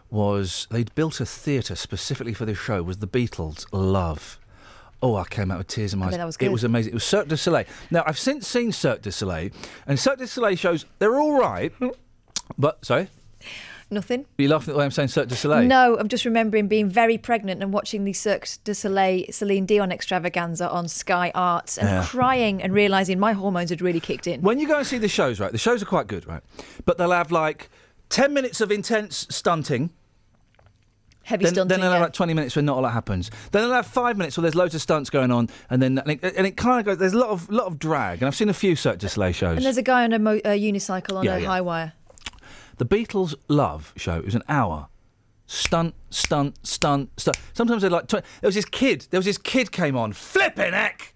[0.10, 2.82] was they'd built a theatre specifically for this show.
[2.84, 4.40] Was the Beatles' Love?
[5.02, 6.14] Oh, I came out with tears in my I eyes.
[6.14, 6.92] bet that was It was amazing.
[6.92, 7.66] It was Cirque du Soleil.
[7.92, 9.52] Now I've since seen Cirque du Soleil,
[9.86, 11.72] and Cirque du Soleil shows they're all right,
[12.58, 13.10] but sorry,
[13.90, 14.22] Nothing.
[14.22, 15.68] are you laughing at the way I'm saying Cirque du Soleil?
[15.68, 19.92] No, I'm just remembering being very pregnant and watching the Cirque du Soleil Celine Dion
[19.92, 22.06] extravaganza on Sky Arts and Yeah.
[22.06, 24.42] crying and realising my hormones had really kicked in.
[24.42, 26.42] When you go and see the shows, right, the shows are quite good, right?
[26.86, 27.70] But they'll have like
[28.10, 29.92] 10 minutes of intense stunting.
[31.24, 33.30] Heavy then, stunting, Then they'll have like 20 minutes where not a lot happens.
[33.52, 36.12] Then they'll have five minutes where there's loads of stunts going on, and then and
[36.12, 36.98] it, and it kind of goes.
[37.00, 39.34] There's a lot of lot of drag, and I've seen a few Cirque du Soleil
[39.34, 39.58] shows.
[39.58, 41.48] And there's a guy on a, mo- a unicycle on Yeah, a yeah.
[41.48, 41.94] high wire.
[42.78, 44.18] The Beatles' Love show.
[44.20, 44.88] It was an hour.
[45.48, 47.38] Stunt, stunt, stunt, stunt.
[47.54, 48.08] Sometimes they're like.
[48.08, 49.08] Tw- there was this kid.
[49.10, 50.14] There was this kid came on.
[50.14, 51.14] Flipping heck.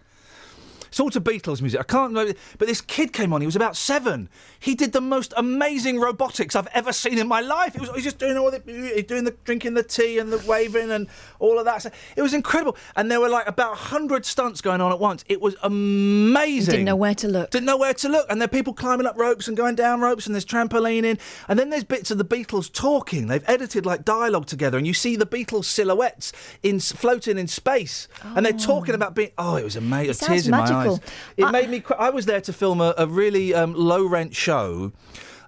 [0.91, 1.80] Sort of Beatles music.
[1.80, 3.41] I can't remember, but this kid came on.
[3.41, 4.30] He was about seven.
[4.59, 7.76] He did the most amazing robotics I've ever seen in my life.
[7.76, 8.59] It was he was just doing all the
[9.07, 11.07] doing the drinking the tea and the waving and
[11.39, 11.85] all of that.
[12.15, 12.76] It was incredible.
[12.95, 15.23] And there were like about hundred stunts going on at once.
[15.27, 16.72] It was amazing.
[16.72, 17.51] Didn't know where to look.
[17.51, 18.27] Didn't know where to look.
[18.30, 21.19] And there are people climbing up ropes and going down ropes, and there's trampolining.
[21.47, 23.27] And then there's bits of the Beatles talking.
[23.27, 28.07] They've edited like dialogue together, and you see the Beatles silhouettes in floating in space,
[28.23, 28.34] Oh.
[28.35, 28.95] and they're talking oh.
[28.95, 29.31] about being.
[29.38, 30.11] Oh, it was amazing.
[30.11, 30.99] It Tears in my eyes.
[31.38, 31.80] It made me.
[31.80, 31.98] Cry.
[31.98, 34.91] I was there to film a, a really um, low rent show.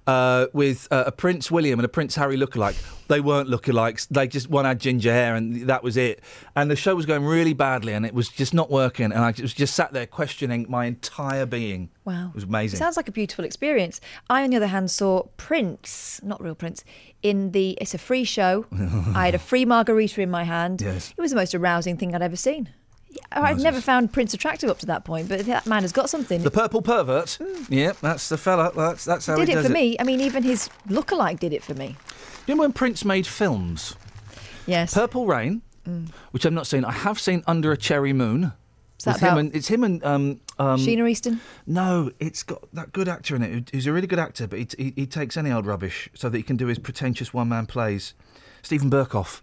[0.05, 2.75] Uh, with uh, a Prince William and a Prince Harry lookalike.
[3.07, 4.05] They weren't lookalikes.
[4.09, 6.19] They just one had ginger hair and that was it.
[6.57, 9.05] And the show was going really badly and it was just not working.
[9.05, 11.89] And I was just sat there questioning my entire being.
[12.03, 12.27] Wow.
[12.27, 12.79] It was amazing.
[12.79, 14.01] Sounds like a beautiful experience.
[14.29, 16.83] I, on the other hand, saw Prince, not real Prince,
[17.21, 17.77] in the.
[17.79, 18.65] It's a free show.
[19.15, 20.81] I had a free margarita in my hand.
[20.81, 21.13] Yes.
[21.17, 22.67] It was the most arousing thing I'd ever seen.
[23.31, 26.41] I've never found Prince attractive up to that point, but that man has got something.
[26.43, 27.37] The purple pervert.
[27.69, 28.71] Yeah, that's the fella.
[28.75, 29.95] That's that's how did he it for me.
[29.99, 31.95] I mean, even his lookalike did it for me.
[32.47, 33.95] You know when Prince made films?
[34.65, 34.93] Yes.
[34.93, 36.09] Purple Rain, Mm.
[36.31, 36.85] which I've not seen.
[36.85, 38.53] I have seen Under a Cherry Moon.
[38.99, 41.41] Is that him and, it's him and um, um, Sheena Easton?
[41.67, 43.69] No, it's got that good actor in it.
[43.69, 46.37] He's a really good actor, but he, he, he takes any old rubbish so that
[46.37, 48.13] he can do his pretentious one man plays.
[48.61, 49.41] Steven Berkoff.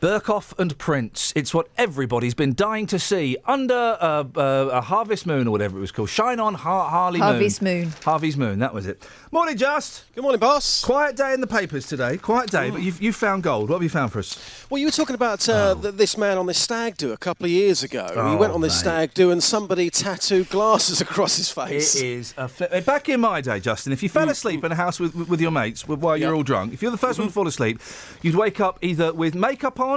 [0.00, 1.32] Berkoff and Prince.
[1.34, 5.76] It's what everybody's been dying to see under uh, uh, a Harvest Moon or whatever
[5.76, 6.08] it was called.
[6.08, 7.80] Shine on Har- Harley Harvey's Moon.
[7.86, 7.92] Moon.
[8.04, 8.60] Harvey's Moon.
[8.60, 9.04] That was it.
[9.32, 10.04] Morning, Just.
[10.14, 10.84] Good morning, boss.
[10.84, 12.16] Quiet day in the papers today.
[12.16, 13.70] Quiet day, but you've, you found gold.
[13.70, 14.38] What have you found for us?
[14.70, 17.46] Well, you were talking about uh, th- this man on this stag do a couple
[17.46, 18.06] of years ago.
[18.12, 18.90] he Oh, went on this mate.
[18.90, 21.96] stag do and somebody tattooed glasses across his face.
[21.96, 22.70] It is a flip.
[22.72, 25.40] uh, Back in my day, Justin, if you fell asleep in a house with, with
[25.40, 27.80] your mates while you're all drunk, if you're the 1st one to fall asleep,
[28.22, 29.87] you'd wake up either with makeup on,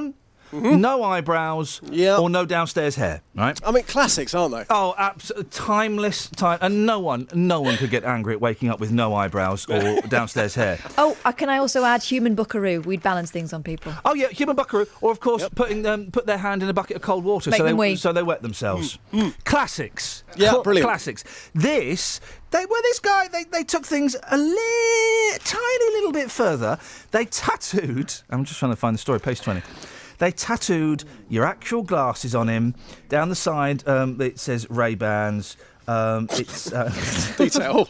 [0.52, 0.82] Mm-hmm.
[0.82, 1.80] no eyebrows,
[2.20, 3.22] or no downstairs hair.
[3.36, 3.58] Right?
[3.66, 4.66] I mean, classics, aren't they?
[4.70, 8.82] Oh, abs- timeless time, and no one, no one could get angry at waking up
[8.82, 10.78] with no eyebrows or downstairs hair.
[10.98, 12.82] Oh, uh, can I also add human buckaroo?
[12.82, 13.94] We'd balance things on people.
[14.04, 16.98] Oh yeah, human buckaroo, or of course putting them put their hand in a bucket
[16.98, 17.96] of cold water Make so them they wee.
[17.96, 19.00] so they wet themselves.
[19.14, 19.44] Mm, mm.
[19.46, 20.26] Classics.
[20.36, 20.86] Yeah, Cl- brilliant.
[20.86, 21.24] Classics.
[21.56, 22.20] This
[22.52, 26.78] they well this guy they, they took things a li- tiny little bit further.
[27.12, 28.14] They tattooed.
[28.30, 29.20] I'm just trying to find the story.
[29.20, 29.62] Page twenty.
[30.20, 32.76] They tattooed your actual glasses on him.
[33.10, 35.58] Down the side, um, it says Ray Bans.
[35.88, 36.94] Um, it's uh,
[37.38, 37.90] detail.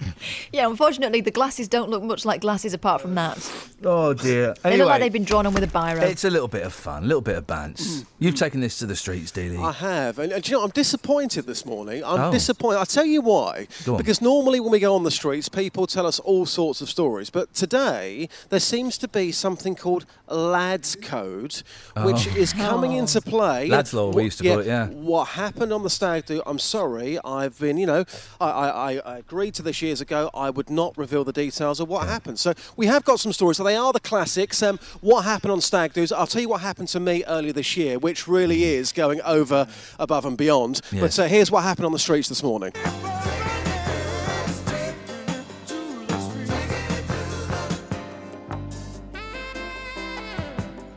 [0.52, 3.38] Yeah, unfortunately, the glasses don't look much like glasses apart from that.
[3.84, 4.54] Oh dear.
[4.62, 6.02] They Anyway, look like they've been drawn on with a biro.
[6.02, 8.00] it's a little bit of fun, a little bit of bants.
[8.02, 8.08] Hmm.
[8.18, 9.62] You've taken this to the streets, Dealey.
[9.64, 12.02] I have, and, and do you know, I'm disappointed this morning.
[12.04, 12.32] I'm Oh.
[12.32, 12.78] disappointed.
[12.78, 13.68] I'll tell you why.
[13.84, 13.98] Go on.
[13.98, 17.30] Because normally when we go on the streets, people tell us all sorts of stories.
[17.30, 21.62] But today, there seems to be something called Lads Code,
[22.04, 22.36] which Oh.
[22.36, 23.30] is coming into oh.
[23.30, 23.68] play.
[23.68, 24.88] Lads Law, we What- used to call it, yeah.
[24.88, 26.42] What happened on the stag do?
[26.46, 27.18] I'm sorry.
[27.24, 28.04] I've been, you know,
[28.40, 30.30] I, I, I- I agreed to this years ago.
[30.32, 32.38] I would not reveal the details of what happened.
[32.38, 33.56] So we have got some stories.
[33.56, 34.62] So they are the classics.
[34.62, 36.12] Um, what happened on stag do's?
[36.12, 39.66] I'll tell you what happened to me earlier this year, which really is going over,
[39.98, 40.80] above, and beyond.
[40.92, 41.16] Yes.
[41.16, 42.72] But uh, here's what happened on the streets this morning.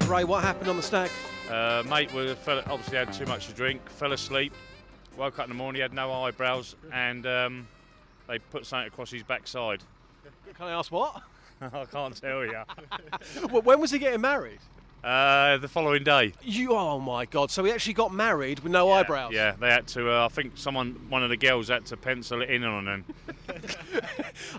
[0.07, 1.09] Ray, what happened on the stag?
[1.49, 4.53] Uh, mate was fell, obviously had too much to drink, fell asleep,
[5.17, 7.67] woke up in the morning, he had no eyebrows, and um,
[8.27, 9.83] they put something across his backside.
[10.57, 11.21] Can I ask what?
[11.61, 12.61] I can't tell you.
[13.51, 14.59] Well, when was he getting married?
[15.03, 16.31] Uh, the following day.
[16.41, 17.51] You, oh my God!
[17.51, 19.33] So he actually got married with no eyebrows.
[19.33, 20.09] Yeah, they had to.
[20.09, 23.05] Uh, I think someone, one of the girls, had to pencil it in on him.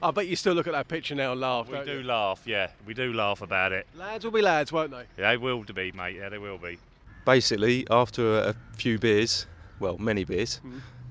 [0.03, 1.69] I bet you still look at that picture now and laugh.
[1.69, 2.03] We don't do you?
[2.03, 2.43] laugh.
[2.45, 3.87] Yeah, we do laugh about it.
[3.97, 5.05] Lads will be lads, won't they?
[5.17, 6.17] Yeah, they will be, mate.
[6.17, 6.77] Yeah, they will be.
[7.25, 9.47] Basically, after a, a few beers,
[9.81, 10.61] well, many beers,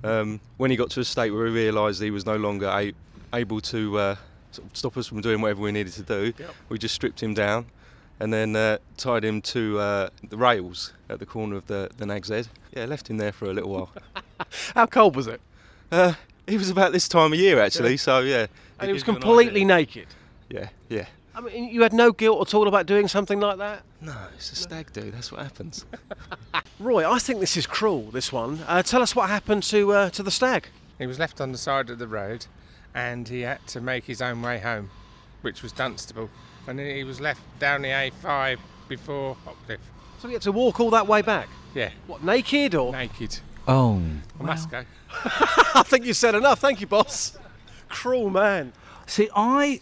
[0.04, 2.94] um, when he got to a state where he realised he was no longer a-
[3.34, 4.16] able to uh,
[4.52, 6.54] sort of stop us from doing whatever we needed to do, Yep.
[6.70, 7.66] we just stripped him down
[8.20, 12.06] and then uh, tied him to uh, the rails at the corner of the, the
[12.06, 12.48] Nag's Head.
[12.76, 13.92] Yeah, left him there for a little while.
[14.76, 15.42] How cold was it?
[15.92, 16.14] Uh,
[16.48, 17.98] it was about this time of year, actually, Yeah.
[17.98, 18.48] so yeah.
[18.80, 20.08] And he was gives you an completely naked.
[20.50, 21.06] Yeah, yeah.
[21.36, 23.84] I mean, you had no guilt at all about doing something like that.
[24.02, 25.10] No, it's a stag do.
[25.10, 25.86] That's what happens.
[26.80, 28.04] Roy, I think this is cruel.
[28.12, 28.60] This one.
[28.68, 30.68] Uh, tell us what happened to uh, to the stag.
[31.00, 32.46] He was left on the side of the road
[32.94, 34.90] and he had to make his own way home,
[35.42, 36.30] which was Dunstable.
[36.68, 39.80] And then he was left down the A5 before Hockliffe.
[40.20, 41.50] So he had to walk all that way back.
[41.74, 41.90] Yeah.
[42.08, 42.92] What, naked or?
[42.92, 43.40] Naked.
[43.68, 44.02] Oh.
[44.40, 44.84] I must go.
[45.76, 46.60] I think you said enough.
[46.60, 47.38] Thank you, boss.
[47.90, 48.74] Cruel man.
[49.06, 49.82] See, I,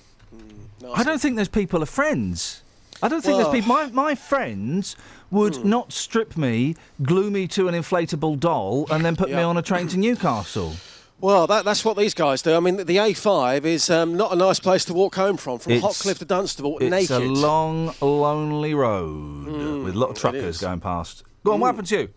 [0.94, 2.62] I don't think those people are friends.
[3.03, 3.76] I don't think Well- there's people.
[3.76, 4.95] My, my friends
[5.32, 5.70] would Hmm.
[5.70, 9.62] not strip me, glue me to an inflatable doll, and then put me on a
[9.62, 10.74] train to Newcastle.
[11.20, 12.56] Well, that, that's what these guys do.
[12.56, 15.60] I mean, the, the A5 is um, not a nice place to walk home from,
[15.60, 17.12] from It's- Hockliffe to Dunstable, It's naked.
[17.12, 19.45] a long, lonely road
[19.86, 21.24] with a lot of truckers going past.
[21.44, 21.70] Go on, what Mm.
[21.72, 22.10] happened to you?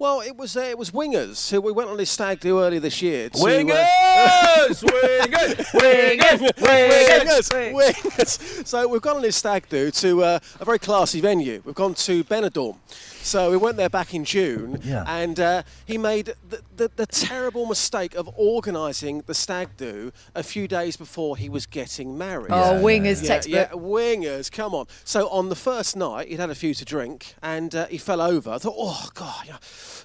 [0.00, 2.78] Well, it was uh, it was Wingers who we went on this stag do earlier
[2.78, 3.30] this year.
[3.30, 4.84] To, Wingers!
[4.84, 5.64] Wingers!
[5.72, 6.52] Wingers!
[6.54, 7.72] Wingers!
[7.72, 8.66] Wingers!
[8.66, 11.62] So we've gone on this stag do to uh, a very classy venue.
[11.64, 12.76] We've gone to Benidorm.
[13.22, 15.04] So we went there back in June, Yeah.
[15.06, 20.42] and uh, he made the, the, the terrible mistake of organising the stag do a
[20.42, 22.48] few days before he was getting married.
[22.50, 23.54] Oh, Yeah, wingers, yeah, textbook.
[23.54, 24.86] Yeah, wingers, come on.
[25.04, 28.20] So on the first night, he'd had a few to drink, and uh, he fell
[28.22, 28.50] over.
[28.50, 29.56] I thought, oh god, yeah,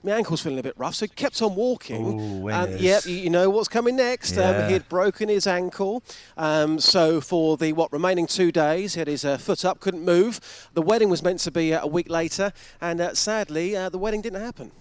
[0.03, 0.95] my ankle's feeling a bit rough.
[0.95, 2.19] So he kept on walking.
[2.19, 2.81] Ooh, and wingers.
[2.81, 4.35] yeah, you, you know what's coming next.
[4.35, 4.49] Yeah.
[4.49, 6.03] Um, he had broken his ankle.
[6.35, 10.03] Um, so for the what remaining two days, he had his uh, foot up, couldn't
[10.03, 10.39] move.
[10.73, 13.97] The wedding was meant to be uh, a week later, and uh, sadly, uh, the
[13.97, 14.71] wedding didn't happen.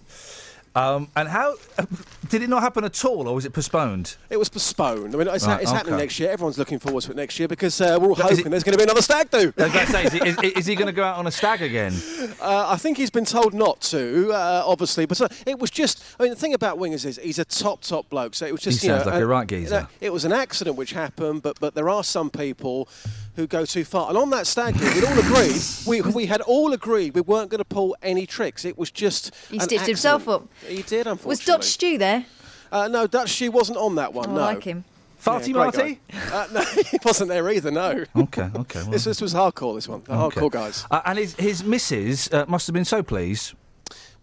[0.75, 1.53] Um, and how
[2.29, 4.15] did it not happen at all, or was it postponed?
[4.31, 5.13] It was postponed.
[5.13, 6.31] I mean, it's, Right, it's happening next year.
[6.31, 8.77] Everyone's looking forward to it next year because uh, we're all hoping there's going to
[8.79, 9.53] be another stag do.
[9.55, 11.27] I was about to say, is, he- is, is he going to go out on
[11.27, 11.93] a stag again?
[12.41, 15.05] Uh, I think he's been told not to, uh, obviously.
[15.05, 17.81] But uh, it was just, I mean, the thing about Wingers is he's a top,
[17.81, 18.35] top bloke.
[18.35, 19.87] So it was just, He you sounds know, like a uh, right you know, geezer.
[20.01, 22.89] it was an accident which happened, but but there are some people
[23.35, 24.09] who go too far.
[24.09, 27.49] And on that stag do, we'd all agreed, we, we had all agreed we weren't
[27.49, 28.63] going to pull any tricks.
[28.65, 29.33] It was just.
[29.49, 30.47] He an stitched himself up.
[30.67, 31.29] He did, unfortunately.
[31.29, 32.25] Was Dutch Stew there?
[32.71, 34.27] Uh, no, Dutch Stew wasn't on that one.
[34.29, 34.41] Oh, I no.
[34.41, 34.83] like him.
[35.23, 35.99] Farty great Marty?
[36.11, 36.17] guy.
[36.33, 36.61] Uh, no,
[36.91, 37.71] he wasn't there either.
[37.71, 38.03] No.
[38.15, 38.81] Okay, okay.
[38.81, 39.75] well- This, this was hardcore.
[39.75, 40.41] This one, the Okay.
[40.41, 40.85] hardcore guys.
[40.91, 43.53] Uh, and his, his missus uh, must have been so pleased.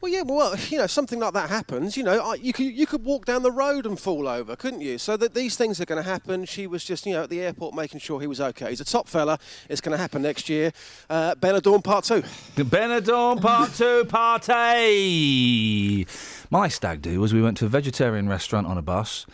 [0.00, 1.96] Well, yeah, well, you know, something like that happens.
[1.96, 4.98] You know, you could you could walk down the road and fall over, couldn't you?
[4.98, 6.44] So that these things are going to happen.
[6.44, 8.70] She was just, you know, at the airport making sure he was okay.
[8.70, 9.38] He's a top fella.
[9.68, 10.72] It's going to happen next year.
[11.08, 12.22] Uh, Part Two.
[12.56, 16.06] Benidorm Part 2 party!
[16.50, 19.26] My stag do was we went to a vegetarian restaurant on a bus.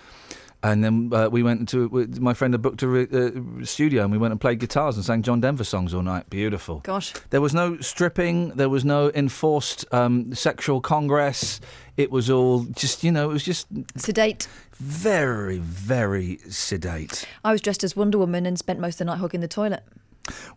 [0.68, 4.02] And then uh, we went to we- my friend had booked a re- uh, studio,
[4.02, 6.28] and we went and played guitars and sang John Denver songs all night.
[6.28, 6.80] Beautiful.
[6.80, 7.12] Gosh.
[7.30, 8.48] There was no stripping.
[8.50, 11.60] There was no enforced um, sexual congress.
[11.96, 14.48] It was all just, you know, it was just sedate.
[14.72, 17.24] Very, very sedate.
[17.44, 19.84] I was dressed as Wonder Woman and spent most of the night hugging the toilet.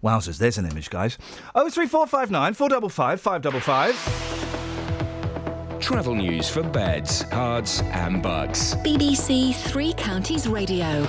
[0.03, 1.17] Wowzers, there's an image, guys.
[1.53, 3.93] Oh three four five nine four double five five double five.
[5.79, 8.75] Travel news for beds, cards, and Bucks.
[8.75, 11.07] BBC Three Counties Radio.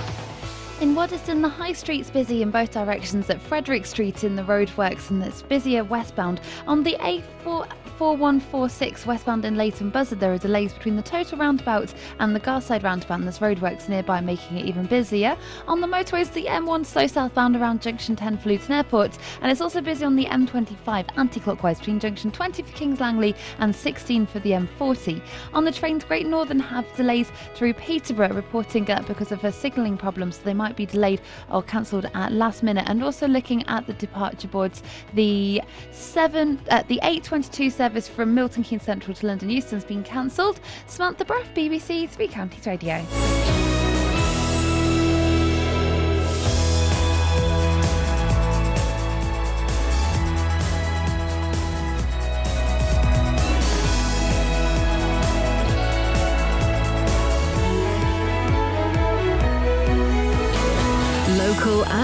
[0.79, 5.11] In Waddesdon, the high street's busy in both directions at Frederick Street in the roadworks
[5.11, 6.39] and it's busier westbound.
[6.67, 7.69] On the A4
[8.01, 12.81] 4146 westbound in Leighton Buzzard, there are delays between the total roundabout and the Garside
[12.81, 15.37] roundabout, and there's roadworks nearby making it even busier.
[15.67, 19.61] On the motorways, the M1 slow southbound around Junction 10 for Luton Airport, and it's
[19.61, 24.39] also busy on the M25 anti-clockwise between Junction 20 for Kings Langley and 16 for
[24.39, 25.21] the M40.
[25.53, 29.95] On the trains, Great Northern have delays through Peterborough, reporting uh, because of a signalling
[29.95, 31.21] problem, so they might be delayed
[31.51, 32.85] or cancelled at last minute.
[32.87, 34.81] And also looking at the departure boards,
[35.13, 35.61] the
[35.91, 40.61] seven, uh, the 822 service from Milton Keynes Central to London Euston's been cancelled.
[40.87, 43.80] Samantha Bruff, BBC Three Counties Radio.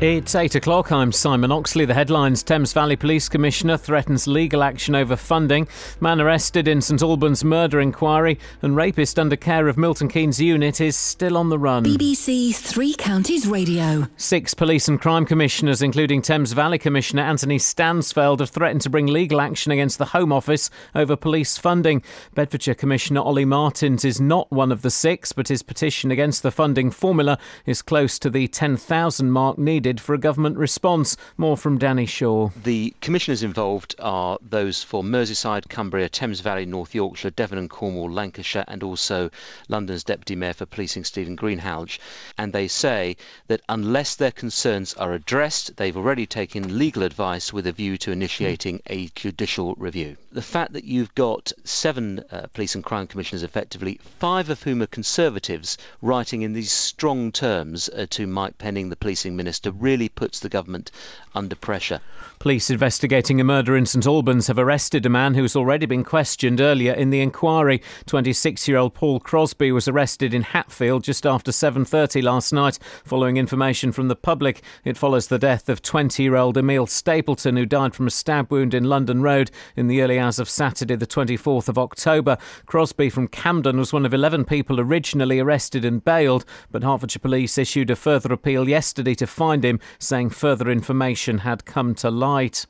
[0.00, 0.92] It's 8 o'clock.
[0.92, 1.84] I'm Simon Oxley.
[1.84, 5.68] The headlines Thames Valley Police Commissioner threatens legal action over funding.
[6.00, 8.38] Man arrested in St Albans murder inquiry.
[8.62, 11.84] And rapist under care of Milton Keynes unit is still on the run.
[11.84, 14.08] BBC Three Counties Radio.
[14.16, 19.06] Six police and crime commissioners, including Thames Valley Commissioner Anthony Stansfeld, have threatened to bring
[19.06, 22.02] legal action against the Home Office over police funding.
[22.34, 26.50] Bedfordshire Commissioner Ollie Martins is not one of the six, but his petition against the
[26.50, 31.16] funding formula is close to the 10,000 mark needed for a government response.
[31.38, 32.50] More from Danny Shaw.
[32.62, 38.10] The commissioners involved are those for Merseyside, Cumbria, Thames Valley, North Yorkshire, Devon and Cornwall,
[38.10, 39.30] Lancashire, and also
[39.68, 41.98] London's Deputy Mayor for Policing, Stephen Greenhalgh.
[42.36, 43.16] And they say
[43.48, 48.12] that unless their concerns are addressed, they've already taken legal advice with a view to
[48.12, 50.16] initiating a judicial review.
[50.30, 54.82] The fact that you've got seven uh, police and crime commissioners effectively, five of whom
[54.82, 60.08] are Conservatives, writing in these strong terms uh, to Mike Penning, the policing minister, really
[60.08, 60.90] puts the government
[61.34, 62.00] under pressure.
[62.38, 66.60] Police investigating a murder in St Albans have arrested a man who's already been questioned
[66.60, 67.82] earlier in the inquiry.
[68.06, 74.08] 26-year-old Paul Crosby was arrested in Hatfield just after 7:30 last night following information from
[74.08, 74.62] the public.
[74.84, 78.84] It follows the death of 20-year-old Emil Stapleton who died from a stab wound in
[78.84, 82.38] London Road in the early hours of Saturday the 24th of October.
[82.64, 87.58] Crosby from Camden was one of 11 people originally arrested and bailed, but Hertfordshire Police
[87.58, 92.66] issued a further appeal yesterday to find him, saying further information had come to light.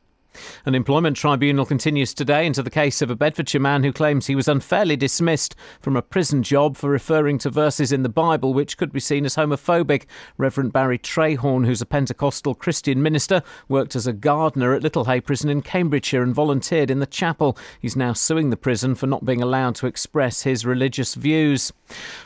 [0.64, 4.34] An employment tribunal continues today into the case of a Bedfordshire man who claims he
[4.34, 8.76] was unfairly dismissed from a prison job for referring to verses in the Bible which
[8.76, 10.04] could be seen as homophobic.
[10.38, 15.50] Reverend Barry Trayhorn, who's a Pentecostal Christian minister, worked as a gardener at Littlehay Prison
[15.50, 17.56] in Cambridgeshire and volunteered in the chapel.
[17.80, 21.72] He's now suing the prison for not being allowed to express his religious views.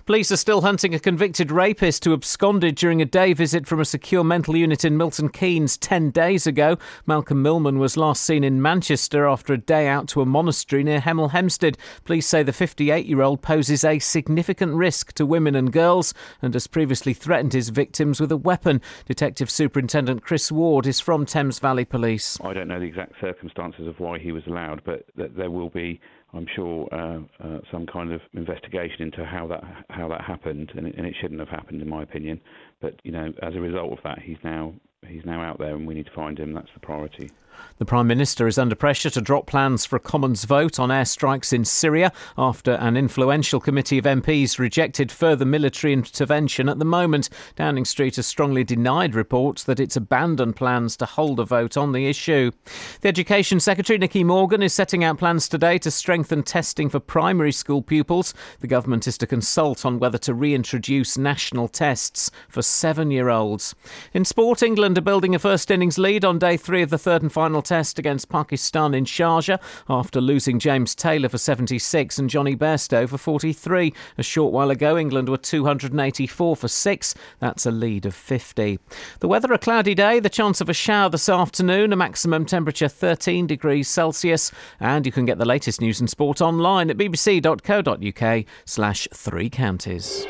[0.06, 3.84] Police are still hunting a convicted rapist who absconded during a day visit from a
[3.84, 6.76] secure mental unit in Milton Keynes 10 days ago.
[7.06, 11.00] Malcolm Millman was last seen in Manchester after a day out to a monastery near
[11.00, 11.78] Hemel Hempstead.
[12.04, 16.54] Police say the 58 year old poses a significant risk to women and girls and
[16.54, 18.80] has previously threatened his victims with a weapon.
[19.06, 22.38] Detective Superintendent Chris Ward is from Thames Valley Police.
[22.42, 26.00] I don't know the exact circumstances of why he was allowed, but there will be,
[26.32, 30.86] I'm sure, uh, uh, some kind of investigation into how that how that happened, and
[30.86, 32.40] it, and it shouldn't have happened, in my opinion.
[32.80, 34.74] But you know, as a result of that, he's now
[35.06, 36.52] he's now out there, and we need to find him.
[36.52, 37.30] That's the priority.
[37.78, 41.52] The Prime Minister is under pressure to drop plans for a Commons vote on airstrikes
[41.52, 47.28] in Syria after an influential committee of MPs rejected further military intervention at the moment.
[47.56, 51.90] Downing Street has strongly denied reports that it's abandoned plans to hold a vote on
[51.90, 52.52] the issue.
[53.00, 57.52] The Education Secretary, Nicky Morgan, is setting out plans today to strengthen testing for primary
[57.52, 58.34] school pupils.
[58.60, 63.74] The government is to consult on whether to reintroduce national tests for seven year olds.
[64.12, 67.22] In sport, England are building a first innings lead on day three of the third
[67.22, 72.56] and final test against Pakistan in Sharjah after losing James Taylor for 76 and Jonny
[72.56, 73.92] Bairstow for 43.
[74.18, 77.14] A short while ago, England were 284 for 6.
[77.40, 78.78] That's a lead of 50.
[79.20, 82.88] The weather a cloudy day, the chance of a shower this afternoon, a maximum temperature
[82.88, 84.50] 13 degrees Celsius.
[84.80, 90.26] And you can get the latest news and sport online at bbc.co.uk slash three counties.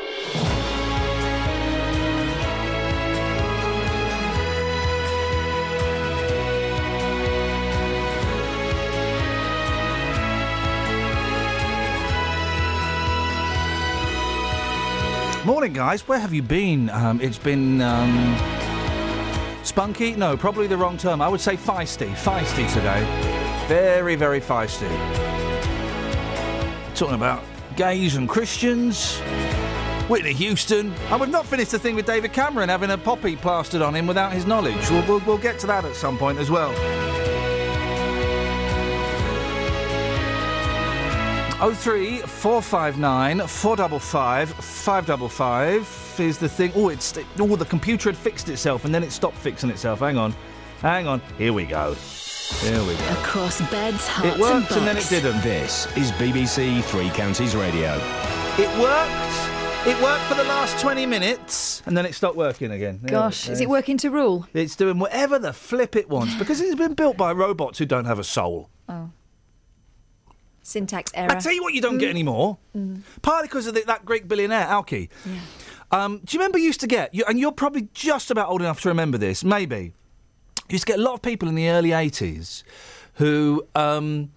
[15.45, 16.07] Morning, guys.
[16.07, 16.89] Where have you been?
[16.89, 18.35] Um, it's been um,
[19.61, 20.15] spunky.
[20.15, 21.21] No, probably the wrong term.
[21.21, 22.11] I would say feisty.
[22.15, 23.05] Feisty today.
[23.67, 24.89] Very, very feisty.
[26.95, 27.43] Talking about
[27.75, 29.19] gays and Christians.
[30.09, 30.91] Whitney Houston.
[31.11, 34.07] And we've not finished the thing with David Cameron having a poppy plastered on him
[34.07, 34.89] without his knowledge.
[34.89, 36.73] We'll, we'll, we'll get to that at some point as well.
[41.59, 46.71] 03 459 455 555 is the thing.
[46.75, 49.99] Oh, it's oh, the computer had fixed itself and then it stopped fixing itself.
[49.99, 50.33] Hang on,
[50.81, 51.21] hang on.
[51.37, 51.93] Here we go.
[51.93, 53.07] Here we go.
[53.21, 54.75] Across beds, Herts, and worked bucks.
[54.75, 55.41] and then it didn't.
[55.41, 57.93] This is BBC Three Counties Radio.
[58.57, 59.87] It worked.
[59.87, 62.99] It worked for the last 20 minutes and then it stopped working again.
[63.01, 64.45] There- Gosh, is it working to rule?
[64.53, 68.05] It's doing whatever the flip it wants because it's been built by robots who don't
[68.05, 68.69] have a soul.
[68.89, 69.11] Oh.
[70.65, 71.31] Syntax error.
[71.31, 72.57] I tell you what, you don't get anymore.
[72.75, 73.01] Mm.
[73.21, 75.09] Partly because of the, that Greek billionaire, Alki.
[75.91, 78.61] Um, do you remember you used to get, you, and you're probably just about old
[78.61, 79.93] enough to remember this, maybe.
[80.67, 82.63] You used to get a lot of people in the early 80s
[83.13, 84.31] who, um,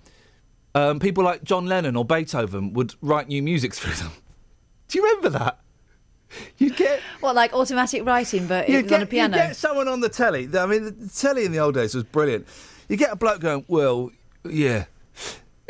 [0.74, 4.12] um, people like John Lennon or Beethoven would write new music through them.
[4.88, 5.60] Do you remember that?
[6.58, 9.36] You get What, like automatic writing, but you it was get, on a piano?
[9.36, 10.46] You get someone on the telly.
[10.58, 12.46] I mean, the telly in the old days was brilliant.
[12.86, 14.10] You get a bloke going, well,
[14.44, 14.84] yeah.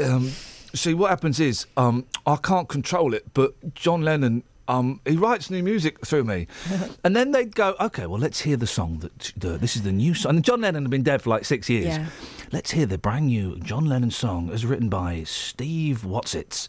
[0.01, 0.31] Um,
[0.75, 4.43] see, what happens is um, I can't control it, but John Lennon.
[4.70, 6.47] Um, he writes new music through me,
[7.05, 9.93] and then they'd go, "Okay, well, let's hear the song that the, this is the
[9.93, 11.87] new song." And John Lennon had been dead for like six years.
[11.87, 12.05] Yeah.
[12.53, 16.69] Let's hear the brand new John Lennon song, as written by Steve Watsits,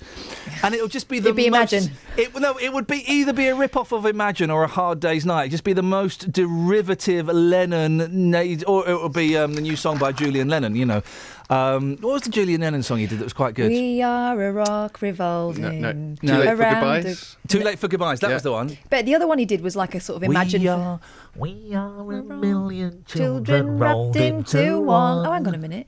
[0.64, 1.92] and it'll just be the It'd be most- Imagine.
[2.16, 5.02] It no, it would be either be a rip off of Imagine or a Hard
[5.02, 5.42] Day's Night.
[5.42, 8.34] It'd just be the most derivative Lennon,
[8.66, 10.74] or it would be um, the new song by Julian Lennon.
[10.78, 11.02] You know,
[11.50, 13.70] um, what was the Julian Lennon song he did that was quite good?
[13.72, 16.16] We are a rock revolving No, no.
[16.16, 16.74] Too Late for around
[17.04, 17.38] Goodbyes?
[17.48, 18.20] Too late for goodbyes.
[18.20, 18.78] That was the one.
[18.90, 20.62] But the other one he did was like a sort of imagine.
[20.62, 21.00] We are,
[21.36, 25.26] we are a million children wrapped into one.
[25.26, 25.88] Oh, hang on a minute.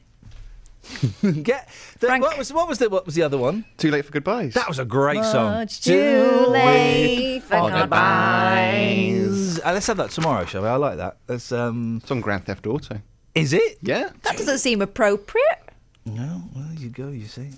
[1.44, 1.70] Get
[2.00, 3.66] the, what was what was the what was the other one?
[3.78, 4.56] Too late for goodbyes.
[4.56, 5.68] That was a great song.
[5.68, 9.60] Too late for goodbyes.
[9.60, 10.68] Uh, let's have that tomorrow, shall we?
[10.68, 11.18] I like that.
[11.28, 12.00] That's um.
[12.02, 13.00] It's on Grand Theft Auto.
[13.36, 13.78] Is it?
[13.82, 14.10] Yeah.
[14.24, 15.60] That doesn't seem appropriate.
[16.06, 17.10] No, well, you go.
[17.10, 17.50] You see.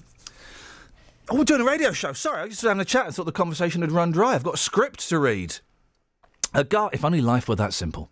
[1.29, 2.13] Oh, we're doing a radio show.
[2.13, 4.35] Sorry, I was just having a chat and thought the conversation had run dry.
[4.35, 5.55] I've got a script to read.
[6.53, 8.09] A gar- if only life were that simple.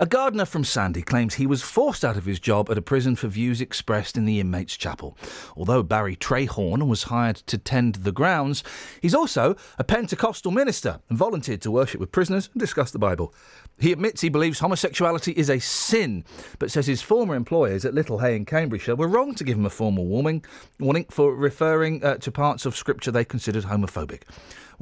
[0.00, 3.16] A gardener from Sandy claims he was forced out of his job at a prison
[3.16, 5.16] for views expressed in the inmates' chapel.
[5.56, 8.64] Although Barry Trayhorn was hired to tend the grounds,
[9.00, 13.34] he's also a Pentecostal minister and volunteered to worship with prisoners and discuss the Bible.
[13.78, 16.24] He admits he believes homosexuality is a sin,
[16.58, 19.70] but says his former employers at Littlehay in Cambridgeshire were wrong to give him a
[19.70, 20.44] formal warning,
[20.78, 24.22] warning for referring uh, to parts of Scripture they considered homophobic.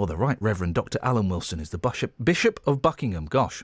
[0.00, 0.98] Well, the Right Reverend Dr.
[1.02, 3.26] Alan Wilson is the Bishop, Bishop of Buckingham.
[3.26, 3.62] Gosh,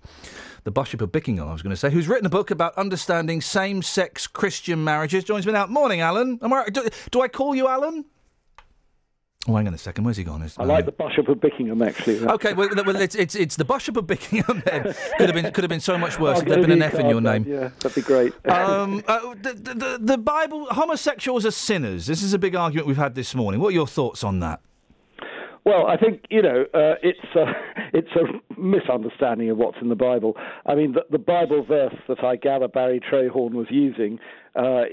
[0.65, 3.41] the Bishop of Buckingham, I was going to say, who's written a book about understanding
[3.41, 5.25] same sex Christian marriages.
[5.25, 5.67] Joins me now.
[5.67, 6.39] Morning, Alan.
[6.43, 8.05] Am I, do, do I call you Alan?
[9.49, 10.05] Oh, hang on a second.
[10.05, 10.43] Where's he gone?
[10.43, 12.19] Is- I like the Bishop of Buckingham, actually.
[12.29, 14.63] Okay, well, well it's, it's it's the Bishop of Buckingham.
[14.67, 14.83] Then
[15.17, 17.09] could have been could have been so much worse if there'd been an F in
[17.09, 17.47] your name.
[17.49, 18.35] Yeah, that'd be great.
[18.45, 22.05] Um, uh, the, the, the, the Bible, homosexuals are sinners.
[22.05, 23.59] This is a big argument we've had this morning.
[23.59, 24.61] What are your thoughts on that?
[25.67, 27.45] Well, I think you know uh, it's a,
[27.93, 30.37] it's a misunderstanding of what's in the Bible.
[30.65, 34.21] I mean, the, the Bible verse that I gather Barry Trayhorn was using.
[34.55, 34.85] Uh,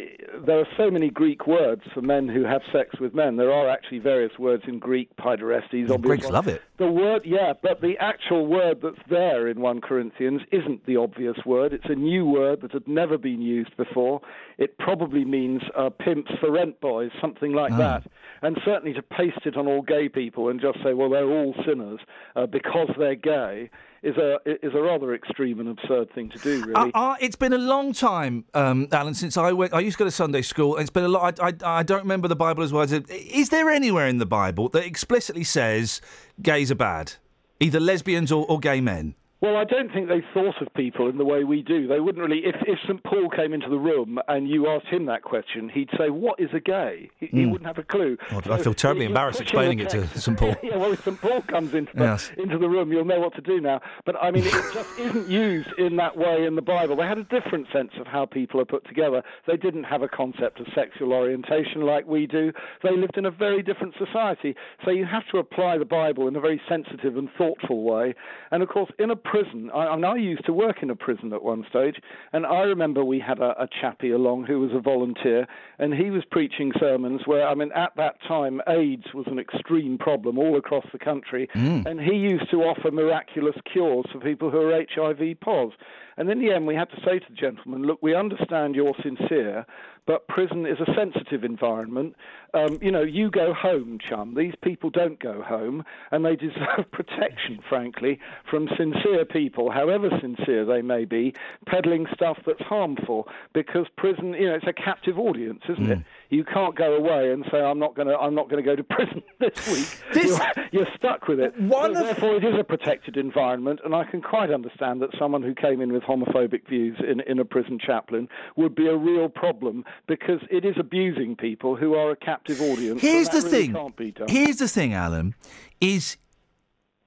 [0.45, 3.37] there are so many Greek words for men who have sex with men.
[3.37, 5.97] There are actually various words in Greek, paiderestes, obviously.
[5.99, 6.61] Greeks love it.
[6.79, 11.37] The word, yeah, but the actual word that's there in 1 Corinthians isn't the obvious
[11.45, 11.71] word.
[11.71, 14.19] It's a new word that had never been used before.
[14.57, 17.77] It probably means uh, pimps for rent boys, something like Ah.
[17.77, 18.03] that.
[18.43, 21.55] And certainly to paste it on all gay people and just say, well, they're all
[21.65, 21.99] sinners
[22.35, 23.69] uh, because they're gay
[24.03, 26.73] is a is a rather extreme and absurd thing to do, really.
[26.73, 29.73] Uh, uh, it's been a long time, um, Alan, since I went.
[29.73, 30.75] I used to go to Sunday school.
[30.75, 31.39] and It's been a lot.
[31.39, 32.83] I, I, I don't remember the Bible as well.
[32.83, 36.01] Is there anywhere in the Bible that explicitly says
[36.41, 37.13] gays are bad,
[37.61, 39.15] either lesbians or, or gay men?
[39.43, 41.85] Well, I don't think they thought of people in the way we do.
[41.85, 42.45] They wouldn't really.
[42.45, 43.03] If, if St.
[43.03, 46.49] Paul came into the room and you asked him that question, he'd say, "What is
[46.53, 47.51] a gay?" He, he Mm.
[47.51, 48.17] wouldn't have a clue.
[48.31, 50.07] Oh, I feel terribly embarrassed explaining it to.
[50.17, 50.37] St.
[50.39, 50.55] Paul.
[50.63, 51.19] yeah, well, if St.
[51.19, 52.31] Paul comes into Yes.
[52.37, 53.81] into the room, you'll know what to do now.
[54.05, 56.95] But I mean, it just isn't used in that way in the Bible.
[56.95, 59.23] They had a different sense of how people are put together.
[59.45, 62.53] They didn't have a concept of sexual orientation like we do.
[62.81, 64.55] They lived in a very different society.
[64.85, 68.15] So you have to apply the Bible in a very sensitive and thoughtful way.
[68.51, 70.95] And of course, in a prison, I, I, mean, I used to work in a
[70.95, 71.95] prison at one stage,
[72.33, 75.47] and I remember we had a, a chappie along who was a volunteer,
[75.79, 79.97] and he was preaching sermons where, I mean, at that time, AIDS was an extreme
[79.97, 81.85] problem all across the country, Mm.
[81.85, 85.73] and he used to offer miraculous cures for people who are HIV pos.
[86.17, 88.93] And in the end, we had to say to the gentleman, look, we understand you're
[89.01, 89.65] sincere,
[90.05, 92.15] but prison is a sensitive environment.
[92.53, 94.35] Um, you know, you go home, chum.
[94.35, 98.19] These people don't go home, and they deserve protection, frankly,
[98.49, 101.33] from sincere people, however sincere they may be,
[101.65, 103.27] peddling stuff that's harmful.
[103.53, 105.99] Because prison, you know, it's a captive audience, isn't it?
[106.29, 108.75] You can't go away and say, "I'm not going to, I'm not going to go
[108.75, 110.39] to prison this week." You're,
[110.71, 111.59] you're stuck with it.
[111.59, 115.43] One So therefore, it is a protected environment, and I can quite understand that someone
[115.43, 119.29] who came in with homophobic views in, in a prison chaplain would be a real
[119.29, 123.01] problem because it is abusing people who are a captive audience.
[123.01, 123.73] Here's the really thing.
[123.73, 124.27] Can't be done.
[124.29, 125.35] Here's the thing, Alan,
[125.81, 126.17] is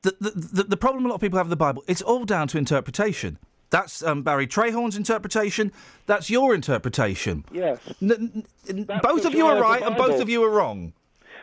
[0.02, 2.24] the, the, the, the problem a lot of people have with the Bible, it's all
[2.24, 3.38] down to interpretation.
[3.70, 5.72] That's um, Barry Trayhorn's interpretation.
[6.06, 7.44] That's your interpretation.
[7.52, 7.78] Yes.
[8.00, 10.92] N- n- both of you are right and both of you are wrong.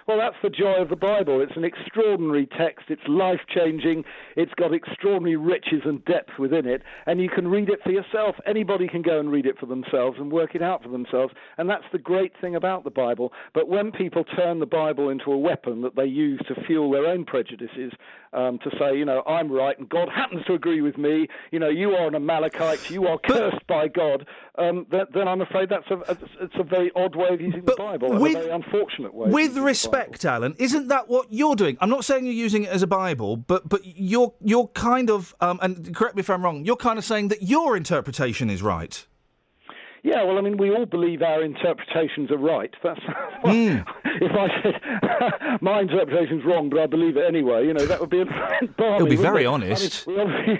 [0.07, 1.41] Well, that's the joy of the Bible.
[1.41, 2.85] It's an extraordinary text.
[2.89, 4.03] It's life changing.
[4.35, 8.35] It's got extraordinary riches and depth within it, and you can read it for yourself.
[8.45, 11.69] Anybody can go and read it for themselves and work it out for themselves, and
[11.69, 13.31] that's the great thing about the Bible.
[13.53, 17.05] But when people turn the Bible into a weapon that they use to fuel their
[17.05, 17.93] own prejudices,
[18.33, 21.59] um, to say, you know, I'm right and God happens to agree with me, you
[21.59, 24.25] know, you are an Amalekite, you are cursed by God,
[24.57, 27.75] um, then, then I'm afraid that's a, it's a very odd way of using the
[27.77, 29.29] Bible, and with- a very unfortunate way.
[29.29, 29.63] With Bible.
[29.93, 31.77] Respect, Alan, isn't that what you're doing?
[31.79, 35.35] I'm not saying you're using it as a Bible, but but you're you're kind of
[35.41, 36.65] um, and correct me if I'm wrong.
[36.65, 39.05] You're kind of saying that your interpretation is right.
[40.03, 42.73] Yeah, well, I mean, we all believe our interpretations are right.
[42.83, 42.99] That's
[43.43, 43.79] Hmm.
[44.05, 47.65] if I said my interpretation's wrong, but I believe it anyway.
[47.65, 48.25] You know, that would be a
[48.77, 49.47] balmy, be very it?
[49.47, 50.07] I honest.
[50.07, 50.59] mean, we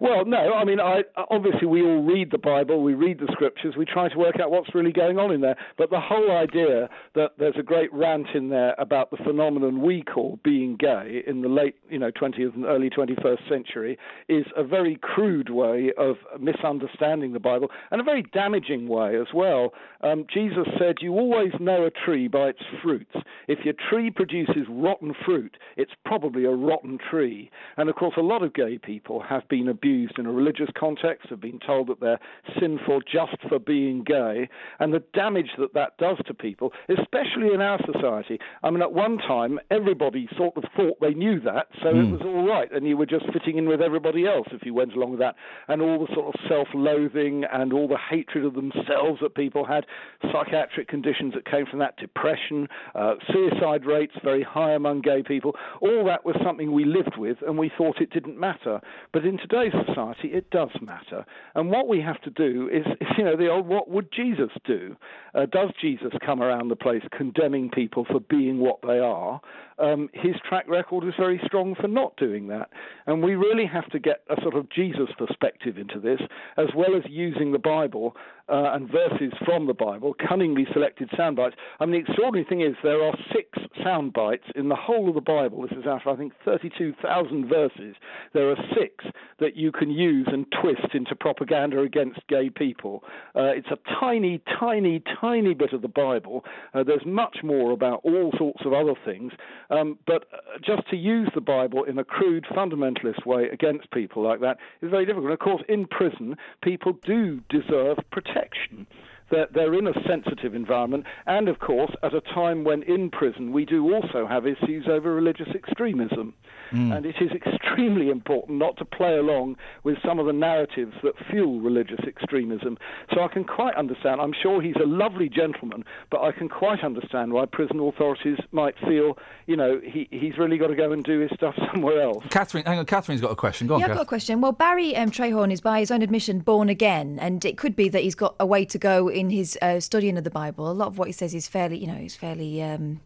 [0.00, 3.74] well, no, I mean, I obviously we all read the Bible, we read the scriptures,
[3.76, 5.56] we try to work out what's really going on in there.
[5.78, 10.02] But the whole idea that there's a great rant in there about the phenomenon we
[10.02, 13.98] call being gay in the late, you know, 20th and early 21st century
[14.28, 19.28] is a very crude way of misunderstanding the Bible and a very damaging way as
[19.32, 19.72] well.
[20.00, 23.14] Um, Jesus said, "You always know a tree by its fruits.
[23.46, 28.22] If your tree produces rotten fruit, it's probably a rotten tree." And of course, a
[28.22, 32.00] lot of gay people have been abused in a religious context, have been told that
[32.00, 32.20] they're
[32.58, 37.60] sinful just for being gay, and the damage that that does to people, especially in
[37.60, 38.38] our society.
[38.62, 42.12] I mean, at one time, everybody sort of thought they knew that, so it Hmm.
[42.12, 44.94] was all right, and you were just fitting in with everybody else if you went
[44.94, 45.36] along with that,
[45.68, 49.84] and all the sort of self-loathing and all the hatred of themselves that people had,
[50.32, 55.54] psychiatric conditions that came from that, depression, uh, suicide rates very high among gay people.
[55.80, 58.80] All that was something we lived with, and we thought it didn't matter.
[59.12, 61.24] But in today's society, it does matter.
[61.54, 64.50] And what we have to do is, is you know, the old "What would Jesus
[64.64, 64.96] do?"
[65.34, 69.40] Uh, does Jesus come around the place condemning people for being what they are?
[69.78, 72.70] Um, his track record is very strong for not doing that.
[73.06, 76.20] And we really have to get a sort of Jesus perspective into this,
[76.56, 78.14] as well as using the Bible
[78.48, 81.56] uh, and verses from the Bible, cunningly selected sound bites.
[81.80, 83.48] I mean, the extraordinary thing is there are six
[83.82, 85.62] sound bites in the whole of the Bible.
[85.62, 87.96] This is after, I think, 32,000 verses.
[88.32, 89.04] There are six
[89.40, 93.02] that you can use and twist into propaganda against gay people.
[93.34, 96.44] Uh, it's a tiny, tiny, tiny bit of the Bible.
[96.74, 99.32] Uh, there's much more about all sorts of other things.
[99.70, 104.22] Um, but uh, just to use the Bible in a crude, fundamentalist way against people
[104.22, 105.24] like that is very difficult.
[105.26, 108.31] And of course, in prison, people do deserve protection.
[108.32, 108.86] Protection.
[109.32, 113.50] They're, they're in a sensitive environment, and of course, at a time when in prison
[113.50, 116.34] we do also have issues over religious extremism.
[116.72, 116.96] Mm.
[116.96, 121.14] And it is extremely important not to play along with some of the narratives that
[121.30, 122.78] fuel religious extremism.
[123.12, 124.20] So I can quite understand.
[124.20, 128.74] I'm sure he's a lovely gentleman, but I can quite understand why prison authorities might
[128.86, 132.24] feel, you know, he, he's really got to go and do his stuff somewhere else.
[132.30, 132.86] Catherine, hang on.
[132.86, 133.66] Catherine's got a question.
[133.66, 133.96] Go on, yeah, I've Kath.
[133.98, 134.40] got a question.
[134.40, 137.88] Well, Barry um, Trayhorn is, by his own admission, born again, and it could be
[137.90, 140.70] that he's got a way to go in his uh, studying of the Bible.
[140.70, 143.00] A lot of what he says is fairly, you know, is fairly um,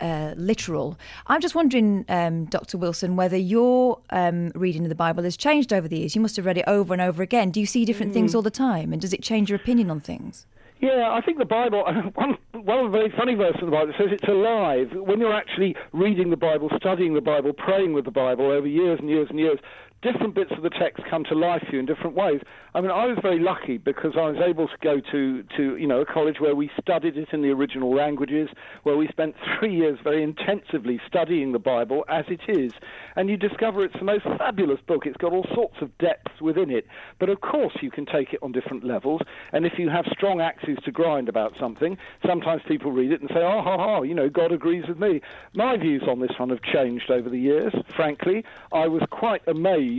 [0.00, 0.98] uh, literal.
[1.28, 2.78] I'm just wondering, um, Dr.
[2.78, 6.14] Wilson, whether your um, reading of the Bible has changed over the years.
[6.14, 7.50] You must have read it over and over again.
[7.50, 8.36] Do you see different things Mm.
[8.36, 10.46] all the time, and does it change your opinion on things?
[10.80, 11.84] Yeah, I think the Bible,
[12.14, 14.90] one, one very funny verse in the Bible says it's alive.
[14.92, 18.98] When you're actually reading the Bible, studying the Bible, praying with the Bible over years
[18.98, 19.58] and years and years,
[20.02, 22.40] different bits of the text come to life for you in different ways.
[22.74, 25.86] I mean, I was very lucky because I was able to go to, to you
[25.86, 28.48] know, a college where we studied it in the original languages,
[28.82, 32.72] where we spent three years very intensively studying the Bible as it is.
[33.14, 35.06] And you discover it's the most fabulous book.
[35.06, 36.86] It's got all sorts of depths within it.
[37.20, 39.20] But of course, you can take it on different levels.
[39.52, 41.96] And if you have strong axes to grind about something,
[42.26, 45.20] sometimes people read it and say, oh, ha, ha, you know, God agrees with me.
[45.54, 48.44] My views on this one have changed over the years, frankly.
[48.72, 49.91] I was quite amazed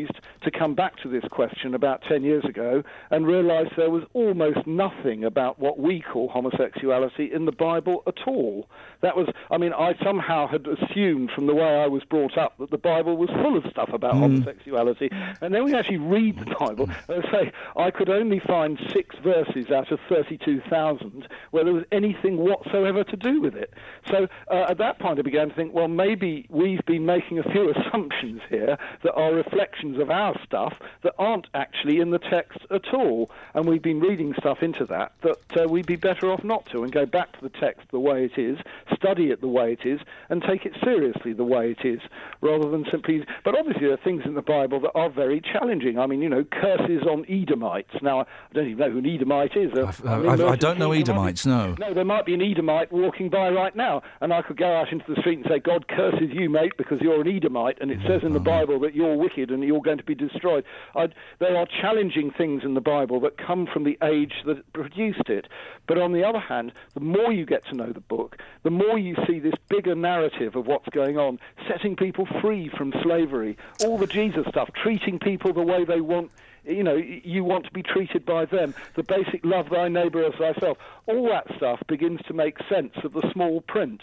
[0.43, 4.65] to come back to this question about 10 years ago and realize there was almost
[4.65, 8.67] nothing about what we call homosexuality in the Bible at all.
[9.01, 12.57] That was, I mean, I somehow had assumed from the way I was brought up
[12.59, 14.19] that the Bible was full of stuff about Mm.
[14.21, 15.09] homosexuality.
[15.41, 19.69] And then we actually read the Bible and say, I could only find six verses
[19.71, 23.73] out of 32,000 where there was anything whatsoever to do with it.
[24.09, 27.43] So uh, at that point, I began to think, well, maybe we've been making a
[27.43, 30.73] few assumptions here that are reflections quotations of our stuff
[31.03, 33.29] that aren't actually in the text at all.
[33.53, 36.83] And we've been reading stuff into that that uh, we'd be better off not to
[36.83, 38.57] and go back to the text the way it is,
[38.95, 39.99] study it the way it is,
[40.29, 41.99] and take it seriously the way it is,
[42.41, 43.25] rather than simply.
[43.43, 45.99] But obviously, there are things in the Bible that are very challenging.
[45.99, 47.93] I mean, you know, curses on Edomites.
[48.01, 49.71] Now, I don't even know who an Edomite is.
[49.73, 51.75] Uh, I, I'm I, I don't know Edomites, no.
[51.79, 54.91] No, there might be an Edomite walking by right now, and I could go out
[54.91, 57.99] into the street and say, God curses you, mate, because you're an Edomite, and it
[58.07, 60.63] says in the Bible that you're wicked and you're going to be destroyed.
[60.95, 61.07] i
[61.39, 65.47] there are challenging things in the Bible that come from the age that produced it.
[65.87, 68.97] But on the other hand, the more you get to know the book, the more
[68.97, 73.97] you see this bigger narrative of what's going on, setting people free from slavery, all
[73.97, 76.31] the Jesus stuff, treating people the way they want
[76.65, 78.73] you know, you want to be treated by them.
[78.95, 80.77] The basic love thy neighbour as thyself.
[81.07, 84.01] All that stuff begins to make sense of the small print.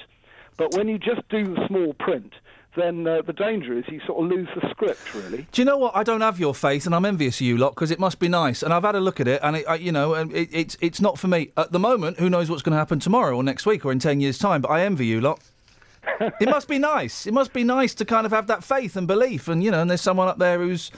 [0.57, 2.35] But when you just do the small print,
[2.77, 5.47] then uh, the danger is you sort of lose the script, really.
[5.51, 5.97] Do you know what?
[5.97, 8.29] I don't have your faith, and I'm envious of you lot because it must be
[8.29, 8.63] nice.
[8.63, 10.77] And I've had a look at it, and it, I, you know, and it, it's
[10.81, 12.19] it's not for me at the moment.
[12.21, 14.63] Who knows what's going to happen tomorrow or next week or in ten years' time?
[14.63, 15.41] But I envy you lot.
[16.41, 17.27] it must be nice.
[17.27, 19.81] It must be nice to kind of have that faith and belief, and you know,
[19.81, 20.91] and there's someone up there who's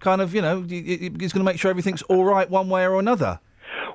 [0.00, 2.98] kind of, you know, is going to make sure everything's all right one way or
[2.98, 3.38] another.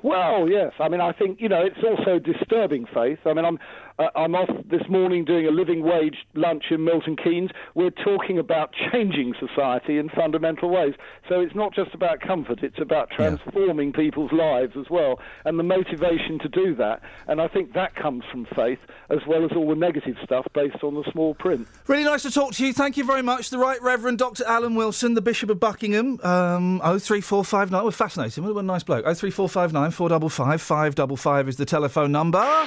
[0.02, 0.72] Well, yes.
[0.78, 3.18] I mean, I think you know it's also disturbing faith.
[3.26, 3.58] I mean, I'm
[3.98, 7.50] uh, I'm off this morning doing a living wage lunch in Milton Keynes.
[7.74, 10.94] We're talking about changing society in fundamental ways.
[11.28, 15.62] So it's not just about comfort; it's about transforming people's lives as well, and the
[15.62, 17.00] motivation to do that.
[17.26, 18.78] And I think that comes from faith
[19.10, 21.66] as well as all the negative stuff based on the small print.
[21.86, 22.72] Really nice to talk to you.
[22.72, 23.50] Thank you very much.
[23.50, 24.44] The Right Reverend Dr.
[24.46, 26.20] Alan Wilson, the Bishop of Buckingham.
[26.22, 27.84] Um, 03459.
[27.84, 28.44] We're fascinating.
[28.44, 29.04] What a nice bloke.
[29.04, 32.66] 03459 455 555 is the telephone number.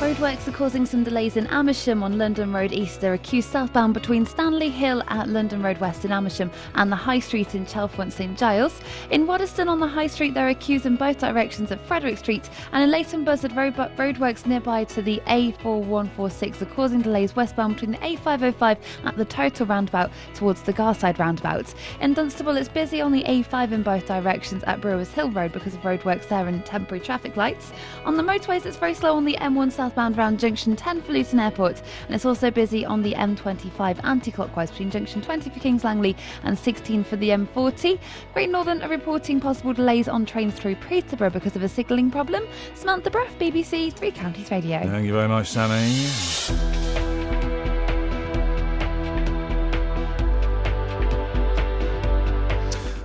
[0.00, 3.02] Roadworks are causing some delays in Amersham on London Road East.
[3.02, 6.96] There are queues southbound between Stanley Hill at London Road West in Amersham and the
[6.96, 8.80] High Street in Chalfont St Giles.
[9.10, 12.48] In Waddesdon on the High Street, there are queues in both directions at Frederick Street.
[12.72, 17.90] And in Leighton Buzzard, road, roadworks nearby to the A4146 are causing delays westbound between
[17.90, 21.74] the A505 at the Total Roundabout towards the Garside Roundabout.
[22.00, 25.74] In Dunstable, it's busy on the A5 in both directions at Brewers Hill Road because
[25.74, 27.70] of roadworks there and temporary traffic lights.
[28.06, 31.40] On the motorways, it's very slow on the M1 southbound round junction 10 for Luton
[31.40, 36.16] Airport, and it's also busy on the M25 anti-clockwise between junction 20 for Kings Langley
[36.44, 37.98] and 16 for the M40.
[38.32, 42.46] Great Northern are reporting possible delays on trains through Peterborough because of a signalling problem.
[42.74, 44.78] Samantha Bruff, BBC Three Counties Radio.
[44.78, 47.29] Thank you very much, Sammy.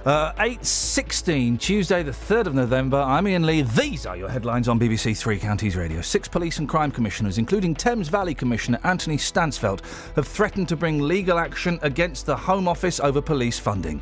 [0.06, 2.98] Uh, 8.16, Tuesday the 3rd of November.
[2.98, 3.64] I'm Iain Lee.
[3.64, 6.00] These are your headlines on BBC Three Counties Radio.
[6.01, 9.82] Six police and crime commissioners, including Thames Valley Commissioner Anthony Stansfeld,
[10.16, 14.00] have threatened to bring legal action against the Home Office over police funding.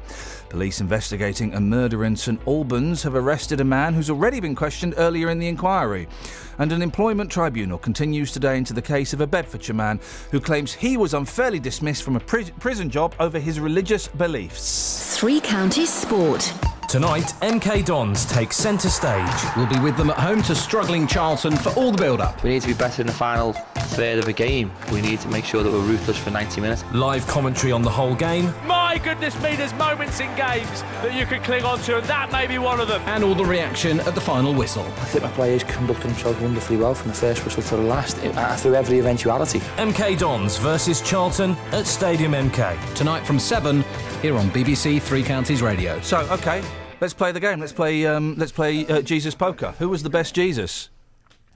[0.50, 4.96] Police investigating a murder in St Albans have arrested a man who's already been questioned
[4.98, 6.10] earlier in the inquiry.
[6.60, 10.00] And an employment tribunal continues today into the case of a Bedfordshire man
[10.32, 15.18] who claims he was unfairly dismissed from a pri- prison job over his religious beliefs.
[15.18, 16.54] Three Counties Sport.
[16.90, 19.28] Tonight, MK Dons take centre stage.
[19.58, 22.44] We'll be with them at home to struggling Charlton for all the build-up.
[22.44, 24.72] We need to be better in the final third of a game.
[24.92, 26.84] We need to make sure that we're ruthless for 90 minutes.
[26.94, 28.54] Live commentary on the whole game.
[28.94, 32.32] My goodness me, there's moments in games that you can cling on to, and that
[32.32, 33.02] may be one of them.
[33.08, 34.84] And all the reaction at the final whistle.
[34.84, 38.20] I think my players conducted themselves wonderfully well from the first whistle to the last,
[38.24, 39.62] uh, through every eventuality.
[39.78, 42.94] MK Dons versus Charlton at Stadium MK.
[42.94, 43.84] Tonight from 7
[44.22, 46.00] here on BBC Three Counties Radio.
[46.02, 46.64] So, okay,
[47.02, 47.60] let's play the game.
[47.60, 48.06] Let's play.
[48.06, 49.74] Um, let's play uh, Jesus Poker.
[49.80, 50.90] Who was the best Jesus?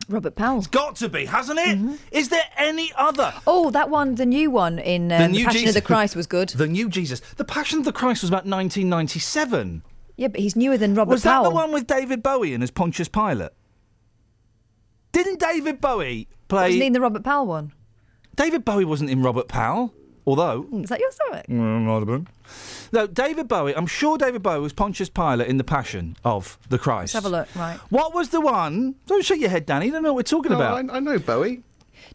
[0.10, 0.60] Robert Powell.
[0.60, 2.00] It's got to be, hasn't it?
[2.12, 3.34] Is there any other?
[3.46, 6.50] Oh, that one, the new one in um, the Passion of the Christ was good.
[6.50, 7.20] The new Jesus.
[7.20, 9.84] The Passion of the Christ was about 1997.
[10.16, 11.44] Yeah, but he's newer than Robert was Powell.
[11.44, 13.52] Was that the one with David Bowie in as Pontius Pilate?
[15.12, 16.64] Didn't David Bowie play?
[16.64, 17.74] Wasn't he in the Robert Powell one?
[18.36, 19.94] David Bowie wasn't in Robert Powell,
[20.28, 20.68] although.
[20.74, 21.48] Is that your stomach?
[21.48, 22.28] Mm, might have been.
[22.92, 23.76] No, David Bowie.
[23.76, 27.16] I'm sure David Bowie was Pontius Pilate in the Passion of the Christ.
[27.16, 27.48] Let's have a look.
[27.56, 27.78] Right.
[27.90, 28.96] What was the one?
[29.08, 29.88] Don't shake your head, Danny.
[29.88, 30.90] You don't know what we're talking No, about.
[30.92, 31.64] I, I know Bowie.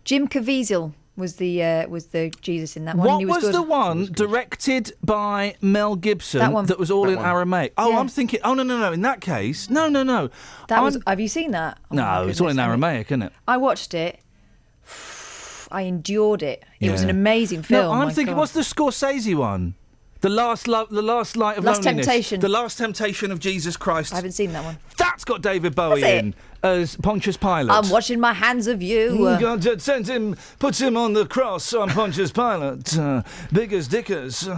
[0.05, 3.07] Jim Caviezel was the uh, was the Jesus in that one.
[3.07, 3.55] What he was, was, good.
[3.55, 6.65] the one directed by Mel Gibson That one.
[6.67, 7.27] That was all That in one.
[7.27, 7.75] Aramaic?
[7.77, 7.99] Oh, Yeah.
[7.99, 8.41] I'm thinking.
[8.45, 8.93] Oh no, no, no.
[8.93, 10.31] In that case, no, no, no.
[10.69, 10.97] That was.
[10.97, 11.79] I'm- Have you seen that?
[11.91, 12.63] Oh, no, it's all in goodness.
[12.63, 13.33] I mean, Aramaic, isn't it?
[13.47, 14.21] I watched it.
[15.73, 16.65] I endured it.
[16.81, 17.83] It was an amazing film.
[17.83, 18.35] No, I'm my thinking.
[18.35, 18.41] God.
[18.41, 19.75] What's the Scorsese one?
[20.21, 22.07] The last love, the last light of Last loneliness.
[22.07, 22.41] Temptation.
[22.41, 24.13] The last temptation of Jesus Christ.
[24.13, 24.79] I haven't seen that one.
[24.97, 26.19] That's got David Bowie Has it?
[26.19, 27.71] in as Pontius Pilate.
[27.71, 29.11] I'm washing my hands of you.
[29.11, 32.97] Mm, God just sends him, puts him on the cross on Pontius Pilate.
[32.97, 34.49] Uh, big as dickers.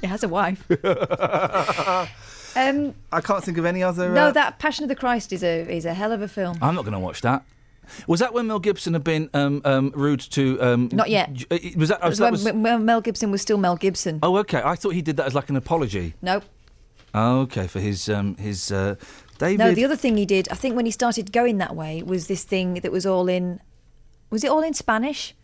[0.00, 0.64] He has a wife.
[0.80, 0.86] um,
[3.10, 4.10] I can't think of any other.
[4.10, 6.56] no, uh, that Passion of the Christ is a is a hell of a film.
[6.62, 7.42] I'm not going to watch that.
[8.06, 10.60] Was that when Mel Gibson had been um, um, rude to?
[10.60, 11.32] Um, Not yet.
[11.32, 12.00] j- uh, Was that?
[12.02, 14.18] Oh, was that when was, Mel Gibson was still Mel Gibson.
[14.22, 14.62] oh, okay.
[14.64, 16.14] I thought he did that as like an apology.
[16.22, 16.44] Nope.
[17.14, 18.96] Oh, okay, for his um, his uh,
[19.38, 19.58] David.
[19.58, 22.26] No, the other thing he did, I think, when he started going that way, was
[22.26, 23.60] this thing that was all in.
[24.30, 25.34] Was it all in Spanish?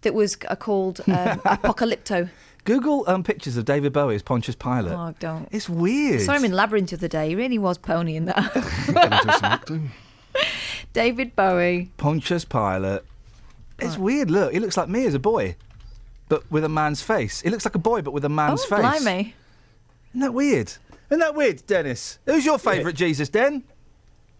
[0.00, 2.28] That was uh, called um, Apocalypto.
[2.64, 4.92] Google um, pictures of David Bowie as Pontius Pilate.
[4.92, 5.48] Oh, don't.
[5.50, 6.22] It's weird.
[6.22, 7.28] I saw him in Labyrinth of the other day.
[7.28, 9.80] He really was ponying that.
[10.94, 11.90] David Bowie.
[11.98, 13.02] Pontius Pilate.
[13.78, 14.30] It's weird.
[14.30, 15.56] Look, he looks like me as a boy,
[16.28, 17.42] but with a man's face.
[17.42, 18.78] He looks like a boy, but with a man's oh, face.
[18.78, 19.34] blimey.
[20.10, 20.72] Isn't that weird?
[21.10, 22.18] Isn't that weird, Dennis?
[22.24, 23.64] Who's your favourite Jesus, Den?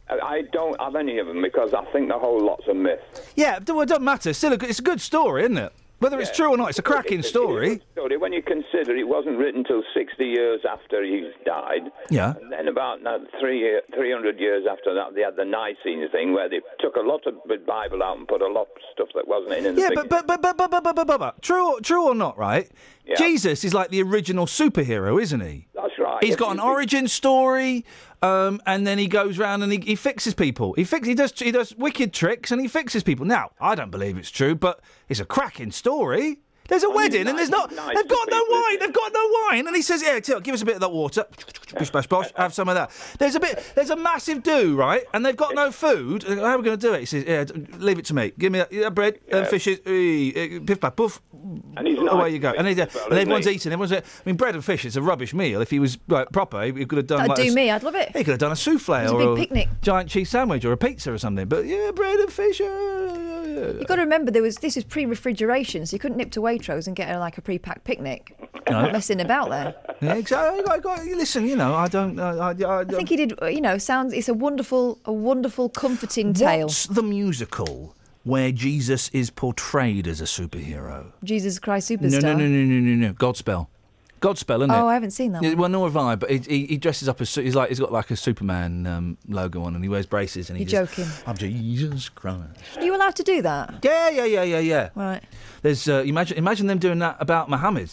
[0.09, 3.33] I- I don't have any of them because I think the whole lot's a myth.
[3.35, 4.33] Yeah, but it doesn't matter.
[4.33, 5.73] Still, a good, it's a good story, isn't it?
[6.01, 7.77] Whether it's true or not, it's a cracking It's story.
[7.77, 8.17] good story.
[8.19, 11.83] When you consider it wasn't written till 60 years after he died.
[12.11, 12.35] Yeah.
[12.43, 16.35] And then about uh, three, year- 300 years after that, they had the Nicene thing
[16.35, 19.09] where they took a lot of the Bible out and put a lot of stuff
[19.15, 19.75] that wasn't in.
[19.75, 22.37] the Yeah, but but but but but but but but, but true true or not,
[22.37, 22.69] right?
[23.07, 23.15] Yeah.
[23.17, 25.69] Jesus is like the original superhero, isn't he?
[25.75, 26.23] That's right.
[26.25, 27.85] He's got an origin story,
[28.25, 30.73] um, and then he goes around and he, he fixes people.
[30.73, 33.27] He fix he does he does wicked tricks and he fixes people.
[33.27, 34.81] Now, I don't believe it's true, but
[35.11, 36.41] it's a cracking story.
[36.69, 37.71] There's a wedding and there's not.
[37.73, 38.79] nice they've got no wine.
[38.81, 40.93] They've got no wine, and he says, "Yeah, tell, give us a bit of that
[40.93, 41.25] water.
[41.79, 42.31] Bish bash bosh.
[42.37, 43.63] Have some of that." There's a bit.
[43.75, 45.03] There's a massive do, right?
[45.13, 46.23] And they've got no food.
[46.23, 47.01] How are we going to do it?
[47.01, 47.45] He says, "Yeah,
[47.79, 48.33] leave it to me.
[48.39, 49.81] Give me that yeah, bread and fishes.
[49.81, 51.21] Piff paff poof.
[51.77, 52.53] And he's away nice you go.
[52.57, 53.73] And, well, and everyone's eating.
[53.73, 53.93] Everyone's.
[53.93, 55.61] I mean, bread and fish is a rubbish meal.
[55.61, 57.19] If he was like, proper, he could have done.
[57.19, 57.71] That'd like do a me.
[57.71, 58.09] I'd love it.
[58.17, 59.69] He could have done a souffle It's a or big picnic.
[59.83, 61.47] giant cheese sandwich or a pizza or something.
[61.47, 62.61] But yeah, bread and fish.
[62.61, 66.41] uh, You've got to remember there was this is pre-refrigeration, so you couldn't nip to
[66.59, 68.37] Waitrose and get a, like a pre-packed picnic.
[68.71, 68.83] No.
[68.83, 69.75] Not messing about there.
[70.01, 70.63] Yeah, exactly.
[70.67, 72.19] I, I, I, listen, you know, I don't.
[72.19, 73.35] I, think he did.
[73.43, 74.13] You know, sounds.
[74.13, 76.67] It's a wonderful, a wonderful, comforting tale.
[76.67, 81.13] What's the musical where Jesus is portrayed as a superhero?
[81.23, 82.23] Jesus Christ No, Superstar.
[82.23, 83.13] no, no, no, no, no, no.
[83.13, 83.67] Godspell.
[84.25, 84.75] Godspell, isn't it?
[84.75, 85.59] Oh, I haven't seen that Yeah, one.
[85.59, 86.15] well, nor have I.
[86.17, 88.87] But he, he, he dresses up as su- he's like he's got like a Superman
[88.87, 91.07] um, logo on, and he wears braces, and he's joking.
[91.27, 92.77] I'm Jesus Christ.
[92.77, 93.81] Are you allowed to do that?
[93.83, 94.89] Yeah, yeah, yeah, yeah, yeah.
[94.95, 95.23] Right.
[95.63, 97.91] There's uh, imagine imagine them doing that about Muhammad.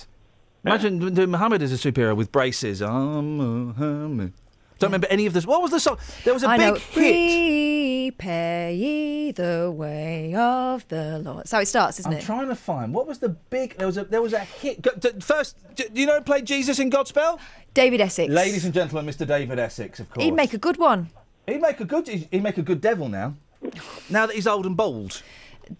[0.64, 2.82] Imagine them doing Muhammad as a superhero with braces.
[2.82, 4.34] I'm Muhammad.
[4.82, 5.46] Don't remember any of this.
[5.46, 6.00] What was the song?
[6.24, 6.80] There was a I big know.
[6.80, 8.18] hit.
[8.18, 11.40] Prepare ye the way of the Lord.
[11.40, 12.16] That's how it starts, isn't it?
[12.16, 13.78] I'm trying to find what was the big.
[13.78, 14.84] There was a there was a hit.
[15.24, 17.40] First, do you know who played Jesus in Godspell?
[17.76, 18.34] David Essex.
[18.34, 19.26] Ladies and gentlemen, Mr.
[19.26, 20.24] David Essex, of course.
[20.24, 21.10] He'd make a good one.
[21.46, 22.08] He'd make a good.
[22.08, 23.36] He'd make a good devil now.
[24.10, 25.22] Now that he's old and bald,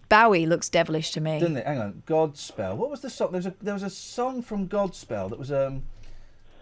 [0.08, 1.40] Bowie looks devilish to me.
[1.40, 1.66] doesn't it?
[1.66, 2.76] Hang on, Godspell.
[2.76, 3.32] What was the song?
[3.32, 5.82] There was a there was a song from Godspell that was um,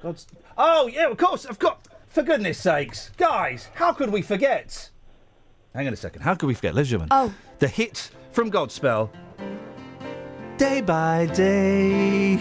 [0.03, 0.27] God's.
[0.57, 1.45] Oh yeah, of course.
[1.45, 1.87] I've got.
[2.11, 4.91] For goodness sakes, guys, how could we forget?
[5.73, 6.23] Hang on a second.
[6.23, 7.31] How could we forget, ladies and gentlemen?
[7.31, 7.33] Oh.
[7.61, 9.11] The hit from Godspell.
[10.57, 12.35] Day by day.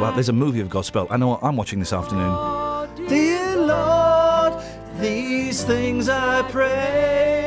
[0.00, 1.08] Well, there's a movie of Godspell.
[1.10, 3.08] I know what I'm watching this afternoon.
[3.08, 4.62] Dear Lord,
[5.00, 7.41] these things I pray.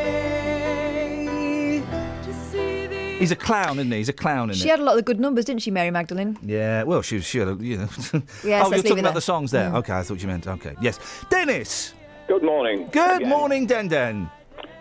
[3.20, 3.98] He's a clown, isn't he?
[3.98, 4.70] He's a clown, isn't She he?
[4.70, 6.38] had a lot of the good numbers, didn't she, Mary Magdalene?
[6.44, 7.88] Yeah, well, she, she had a, you know.
[8.44, 9.14] Yes, oh, you're talking about there.
[9.14, 9.70] the songs there.
[9.70, 9.76] Mm.
[9.78, 10.76] Okay, I thought you meant, okay.
[10.82, 11.00] Yes.
[11.30, 11.94] Dennis!
[12.28, 12.90] Good morning.
[12.92, 13.30] Good Again.
[13.30, 14.30] morning, Den Den.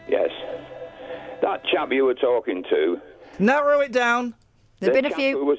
[0.08, 0.30] Yes.
[1.42, 3.00] That chap you were talking to.
[3.38, 4.34] Narrow it down.
[4.80, 5.38] There've the been a chap few.
[5.38, 5.58] Who was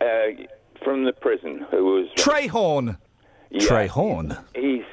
[0.00, 0.44] uh,
[0.84, 1.66] from the prison?
[1.70, 2.96] Who was Trey Horn.
[3.50, 3.60] Yeah.
[3.66, 4.38] Trayhorn.
[4.54, 4.84] His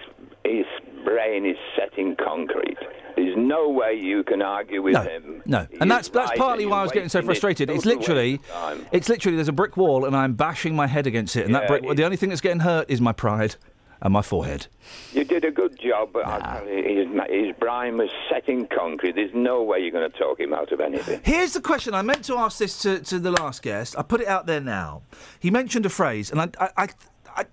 [0.45, 0.65] his
[1.01, 2.77] brain is set in concrete.
[3.15, 5.41] There's no way you can argue with No, him.
[5.45, 7.69] no, He and that's that's partly why I was getting so frustrated.
[7.69, 8.85] It's literally, waste of time.
[8.91, 11.67] it's literally there's a brick wall and I'm bashing my head against it, and that
[11.67, 11.83] brick.
[11.95, 13.55] The only thing that's getting hurt is my pride
[14.03, 14.65] and my forehead.
[15.13, 16.25] You did a good job, but
[16.67, 17.07] you, his,
[17.47, 19.13] his brain was set in concrete.
[19.13, 21.21] There's no way you're going to talk him out of anything.
[21.23, 21.93] Here's the question.
[21.93, 23.95] I meant to ask this to, to the last guest.
[23.99, 25.03] I put it out there now.
[25.39, 26.87] He mentioned a phrase, and I, I, I,
[27.35, 27.45] I,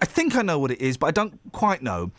[0.00, 2.10] I think I know what it is, but I don't quite know.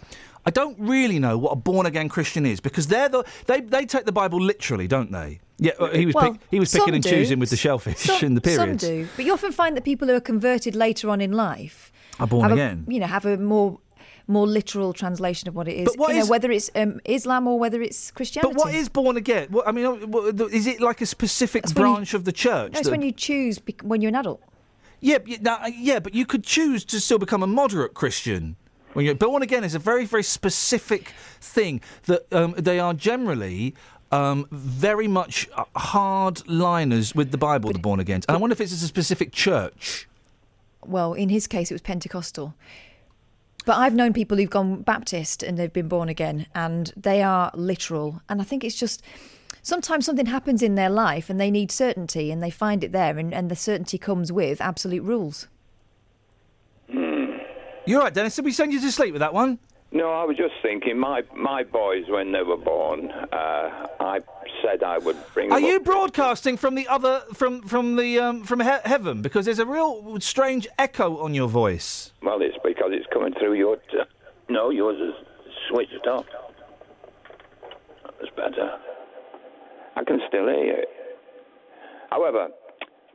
[0.46, 3.86] I don't really know what a born again Christian is because they're the they, they
[3.86, 5.40] take the Bible literally, don't they?
[5.58, 7.10] Yeah, uh, he was Well, pick, he was picking and do.
[7.10, 8.82] choosing with the shellfish Some, in the period.
[8.82, 11.92] some do, but you often find that people who are converted later on in life
[12.20, 12.86] Are born again.
[12.88, 13.80] A, you know, have a more
[14.28, 15.86] more literal translation of what it is.
[15.86, 18.54] But what you know, is- whether it's um, Islam or whether it's Christianity.
[18.54, 19.48] But what is born again?
[19.50, 19.86] What, I mean,
[20.52, 22.72] is it like a specific you- branch of the church?
[22.74, 24.42] No, it's that- when you choose when you're an adult.
[25.02, 28.56] Yeah, yeah, but you could choose to still become a moderate Christian.
[28.94, 33.76] When you're born again is a very, very specific thing that um, they are generally
[34.12, 38.22] um, very much uh, hard liners with the Bible, the born again.
[38.28, 40.08] And I wonder if it's a specific church.
[40.86, 42.54] Well, in his case, it was Pentecostal.
[43.66, 47.50] But I've known people who've gone Baptist and they've been born again, and they are
[47.56, 48.22] literal.
[48.30, 49.02] And I think it's just
[49.62, 53.18] sometimes something happens in their life and they need certainty and they find it there,
[53.18, 55.48] and, and the certainty comes with absolute rules.
[57.86, 58.36] You're right, Dennis.
[58.36, 59.60] Did we send you to sleep with that one?
[59.92, 64.22] No, I was just thinking, my my boys, when they were born, uh, I
[64.64, 68.60] said I would bring Are you broadcasting from the other from from the um, from
[68.62, 69.22] he- heaven?
[69.22, 72.12] Because there's a real strange echo on your voice.
[72.24, 73.76] Well, it's because it's coming through your.
[73.76, 74.00] T-
[74.50, 75.14] no, yours is
[75.70, 76.26] switched off.
[78.20, 78.80] That's better.
[79.96, 80.84] I can still hear you.
[82.10, 82.48] However,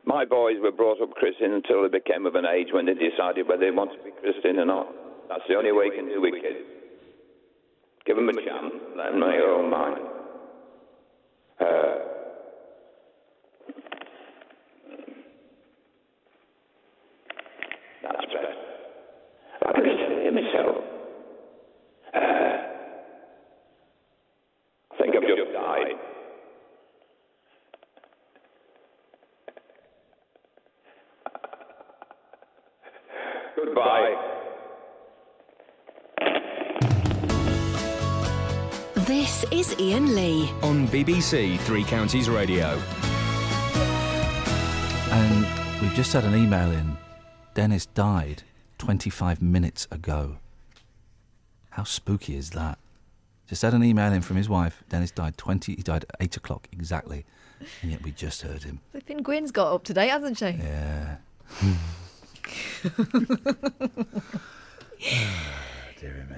[0.09, 3.47] my boys were brought up Christian until they became of an age when they decided
[3.47, 4.89] whether they wanted to be Christian or not.
[5.29, 6.57] That's the only way you can do it, kid.
[8.07, 10.01] Give them a chance, let them make their own mind.
[11.61, 11.99] Uh,
[18.03, 18.55] that's better.
[19.61, 20.77] I can still hear myself.
[22.15, 22.57] Uh,
[24.91, 26.08] I think I've just died.
[33.65, 34.15] Goodbye.
[38.95, 40.49] This is Iain Lee.
[40.63, 42.81] On BBC Three Counties Radio.
[45.11, 45.47] And
[45.83, 46.97] we've just had an email in.
[47.55, 48.45] Dennis died
[48.79, 50.37] 25 minutes ago.
[51.71, 52.79] How spooky is that?
[53.49, 54.85] Just had an email in from his wife.
[54.89, 55.75] Dennis died 20.
[55.75, 57.25] He died at 8 o'clock exactly.
[57.83, 58.79] And yet we just heard him.
[58.93, 60.47] Flipping Gwyn's got up today, hasn't she?
[60.47, 61.17] Yeah.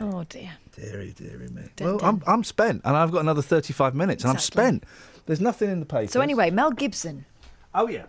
[0.00, 0.52] Oh dear.
[0.74, 1.62] Deary, deary me.
[1.76, 2.08] Dun, well, dun.
[2.08, 4.62] I'm, I'm spent, and I've got another 35 minutes, and Exactly.
[4.62, 4.84] I'm spent.
[5.26, 6.10] There's nothing in the paper.
[6.10, 7.26] So anyway, Mel Gibson.
[7.74, 8.06] Oh yeah.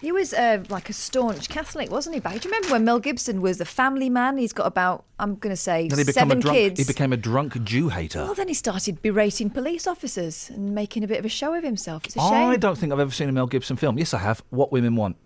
[0.00, 2.20] He was uh, like a staunch Catholic, wasn't he?
[2.20, 2.40] Back?
[2.40, 4.36] Do you remember when Mel Gibson was a family man?
[4.36, 6.56] He's got about, I'm going to say, seven drunk.
[6.56, 6.80] kids.
[6.80, 8.24] He became a drunk Jew hater.
[8.24, 11.62] Well, then he started berating police officers and making a bit of a show of
[11.62, 12.04] himself.
[12.04, 12.48] It's a shame.
[12.48, 13.96] I don't think I've ever seen a Mel Gibson film.
[13.96, 14.42] Yes, I have.
[14.50, 15.16] What Women Want.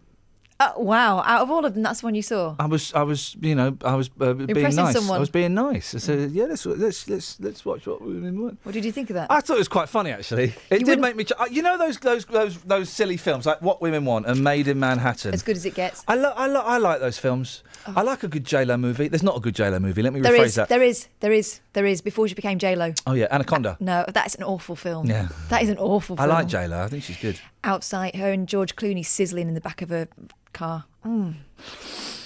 [0.59, 2.57] Uh, wow, out of all of them, that's the one you saw.
[2.59, 4.94] I was, I was, you know, I was uh, being nice.
[4.94, 5.17] someone.
[5.17, 5.94] I was being nice.
[5.94, 8.59] I said, yeah, let's let's let's let's watch what women want.
[8.62, 9.31] What did you think of that?
[9.31, 10.55] I thought it was quite funny actually.
[10.70, 11.25] It did make me.
[11.25, 14.43] Ch- uh, you know those those those those silly films like What Women Want and
[14.43, 15.35] Made in Manhattan.
[15.35, 16.02] As good as it gets.
[16.09, 17.62] I lo- I, lo- I like those films.
[17.94, 19.09] I like a good J Lo movie.
[19.09, 20.01] There's not a good J Lo movie.
[20.01, 20.68] Let me There rephrase is, that.
[20.70, 22.01] there is, there is, there is.
[22.01, 22.94] Before she became J Lo.
[23.07, 23.76] Oh yeah, Anaconda.
[23.78, 25.07] No, that's an awful film.
[25.07, 25.28] Yeah.
[25.51, 26.31] That is an awful film.
[26.31, 26.83] I like J Lo.
[26.83, 27.39] I think she's good.
[27.62, 30.09] Outside, her and George Clooney sizzling in the back of a
[30.57, 30.85] car.
[31.05, 31.35] Mm.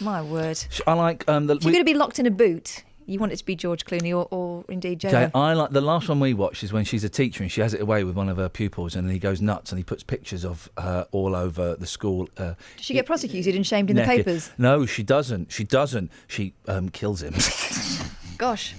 [0.01, 0.65] My word.
[0.87, 1.57] I like um the.
[1.57, 3.85] If you're going to be locked in a boot, you want it to be George
[3.85, 6.85] Clooney or, or indeed J Okay, I like the last one we watched is when
[6.85, 9.19] she's a teacher and she has it away with one of her pupils and he
[9.19, 12.29] goes nuts and he puts pictures of her all over the school.
[12.39, 14.51] Uh, Does she get prosecuted and shamed in the papers?
[14.57, 15.53] No, she doesn't.
[15.53, 16.11] She doesn't.
[16.29, 17.35] She um, kills him
[18.39, 18.75] Gosh.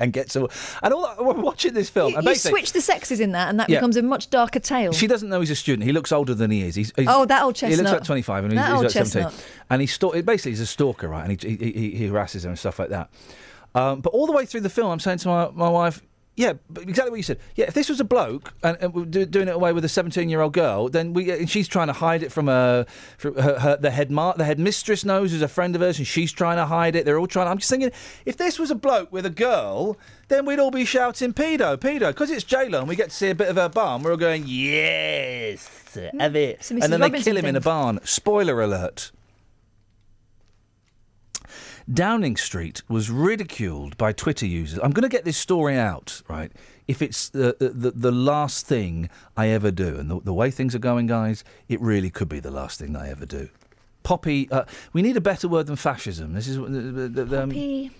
[0.00, 0.48] And gets away.
[0.82, 2.12] And all that, we're watching this film.
[2.12, 3.76] You, and you switch the sexes in that, and that Yeah.
[3.78, 4.92] becomes a much darker tale.
[4.92, 5.86] She doesn't know he's a student.
[5.86, 6.74] He looks older than he is.
[6.74, 7.92] He's, he's- Oh, that old He looks chestnut.
[8.00, 9.22] like 25 and he's, That he's old like 17.
[9.22, 9.46] chestnut.
[9.70, 11.28] And he's basically he's a stalker, right?
[11.28, 13.10] And he, he, he, he harasses her and stuff like that.
[13.74, 16.02] Um, but all the way through the film, I'm saying to my, my wife,
[16.40, 17.38] yeah, exactly what you said.
[17.54, 19.90] Yeah, if this was a bloke and, and we're do, doing it away with a
[19.90, 22.86] 17 year old girl, then we and she's trying to hide it from uh, her,
[23.18, 26.06] from her, her the head mar- the headmistress knows who's a friend of hers, and
[26.06, 27.04] she's trying to hide it.
[27.04, 27.46] They're all trying.
[27.46, 27.92] I'm just thinking,
[28.24, 32.08] if this was a bloke with a girl, then we'd all be shouting pedo, pedo,
[32.08, 34.02] because it's J Lo and we get to see a bit of her barn.
[34.02, 38.00] We're all going yes, have it, It's and then they kill him in a barn.
[38.04, 39.12] Spoiler alert.
[41.92, 44.78] Downing Street was ridiculed by Twitter users.
[44.82, 46.52] I'm going to get this story out, right?
[46.86, 50.74] If it's the, the, the last thing I ever do, and the, the way things
[50.74, 53.48] are going, guys, it really could be the last thing I ever do.
[54.02, 56.32] Poppy, uh, we need a better word than fascism.
[56.32, 57.90] This is uh, um, Poppy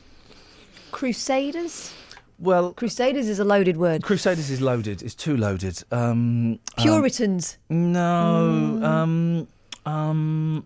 [0.93, 1.93] Crusaders.
[2.39, 4.03] well, Crusaders is a loaded word.
[4.03, 5.03] Crusaders is loaded.
[5.03, 5.83] It's too loaded.
[5.91, 7.59] Um, um, Puritans.
[7.69, 8.81] no.
[8.83, 9.49] Um,
[9.85, 10.65] um,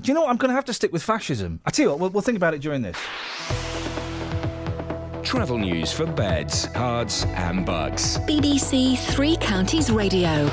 [0.00, 0.30] do you know what?
[0.30, 1.60] I'm going to have to stick with fascism.
[1.66, 2.96] I tell you what, we'll, we'll think about it during this.
[5.22, 8.18] Travel news for beds, cards, and Bucks.
[8.18, 10.48] BBC Three Counties Radio.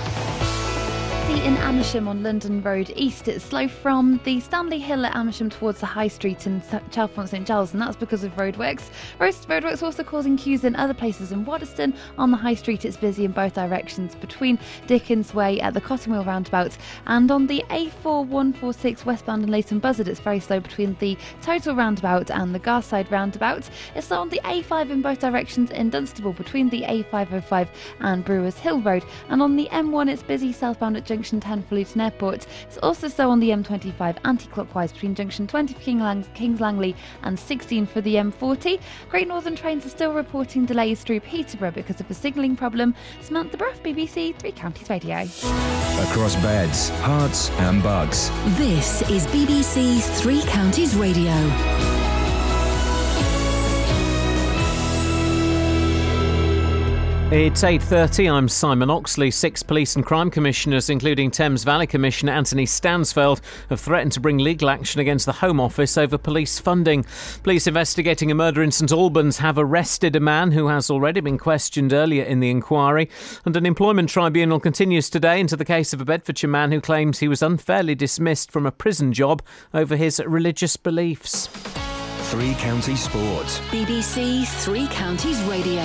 [1.30, 3.28] In Amersham on London Road East.
[3.28, 7.46] It's slow from the Stanley Hill at Amersham towards the High Street in Chalfont St
[7.46, 8.90] Giles, and that's because of roadworks.
[9.20, 11.94] Roadworks also causing queues in other places in Waddesdon.
[12.18, 14.58] On the High Street, it's busy in both directions between
[14.88, 20.22] Dickens Way at the Cottonwheel roundabout and on the A4146 westbound in Leighton Buzzard, it's
[20.22, 23.70] very slow between the Total roundabout and the Garside roundabout.
[23.96, 27.68] It's slow on the A5 in both directions in Dunstable between the A505
[28.00, 31.76] and Brewers Hill Road, and on the M1, it's busy southbound at junction 10 for
[31.76, 32.46] Luton Airport.
[32.64, 36.60] It's also so on the M25 anti clockwise between junction 20 for King Lang- Kings
[36.60, 38.80] Langley and 16 for the M40.
[39.10, 42.94] Great Northern trains are still reporting delays through Peterborough because of a signalling problem.
[43.22, 45.18] Samantha Bruff, BBC Three Counties Radio.
[45.18, 48.30] Across beds, Herts, and Bucks.
[48.58, 52.07] This is BBC Three Counties Radio.
[57.30, 59.32] It's 8.30, I'm Simon Oxley.
[59.32, 64.38] Six police and crime commissioners, including Thames Valley Commissioner Anthony Stansfeld, have threatened to bring
[64.38, 67.06] legal action against the Home Office over police funding.
[67.44, 71.38] Police investigating a murder in St Albans have arrested a man who has already been
[71.38, 73.10] questioned earlier in the inquiry.
[73.44, 77.20] And an employment tribunal continues today into the case of a Bedfordshire man who claims
[77.20, 79.42] he was unfairly dismissed from a prison job
[79.74, 81.48] over his religious beliefs.
[82.28, 83.60] Three Counties Sports.
[83.70, 85.84] BBC Three Counties Radio.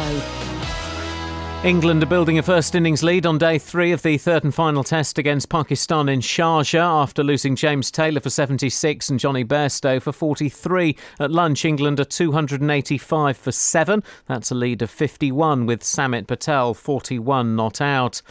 [1.65, 4.83] England are building a first innings lead on day three of the third and final
[4.83, 10.11] test against Pakistan in Sharjah after losing James Taylor for 76 and Jonny Bairstow for
[10.11, 10.97] 43.
[11.21, 14.03] At lunch, England are 285 for 7.
[14.27, 18.23] That's a lead of 51 with Samit Patel 41 not out.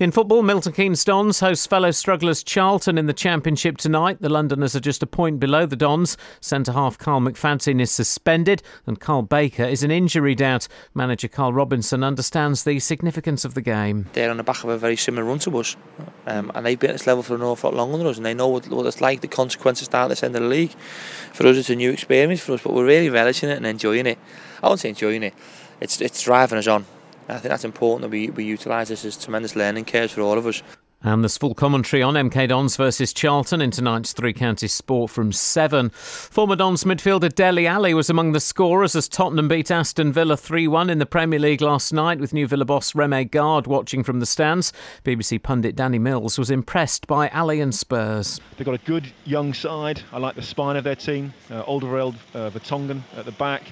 [0.00, 4.20] In football, Milton Keynes Dons host fellow strugglers Charlton in the Championship tonight.
[4.20, 6.16] The Londoners are just a point below the Dons.
[6.40, 10.66] Centre half Carl McFadden is suspended and Carl Baker is an injury doubt.
[10.92, 14.06] Manager Karl Robinson understands significance of the game.
[14.12, 15.76] They're on the back of a very similar run to us,
[16.26, 18.26] um, and they've been at this level for an awful lot longer than us, and
[18.26, 20.72] they know what, what it's like, the consequences start at this end of the league.
[21.32, 24.06] For us, it's a new experience for us, but we're really relishing it and enjoying
[24.06, 24.18] it.
[24.62, 25.34] I won't say enjoying it,
[25.80, 26.86] it's, it's driving us on.
[27.28, 30.36] I think that's important that we, we utilise this as tremendous learning curves for all
[30.36, 30.62] of us.
[31.02, 35.32] And there's full commentary on MK Dons versus Charlton in tonight's Three Counties Sport from
[35.32, 35.88] 7.
[35.88, 40.68] Former Dons midfielder Dele Alli was among the scorers as Tottenham beat Aston Villa 3
[40.68, 44.20] 1 in the Premier League last night, with new Villa boss Rémi Garde watching from
[44.20, 44.74] the stands.
[45.02, 48.38] BBC pundit Danny Mills was impressed by Alli and Spurs.
[48.58, 50.02] They've got a good young side.
[50.12, 51.32] I like the spine of their team.
[51.50, 53.62] Uh, Alderweireld uh, Vertonghen at the back.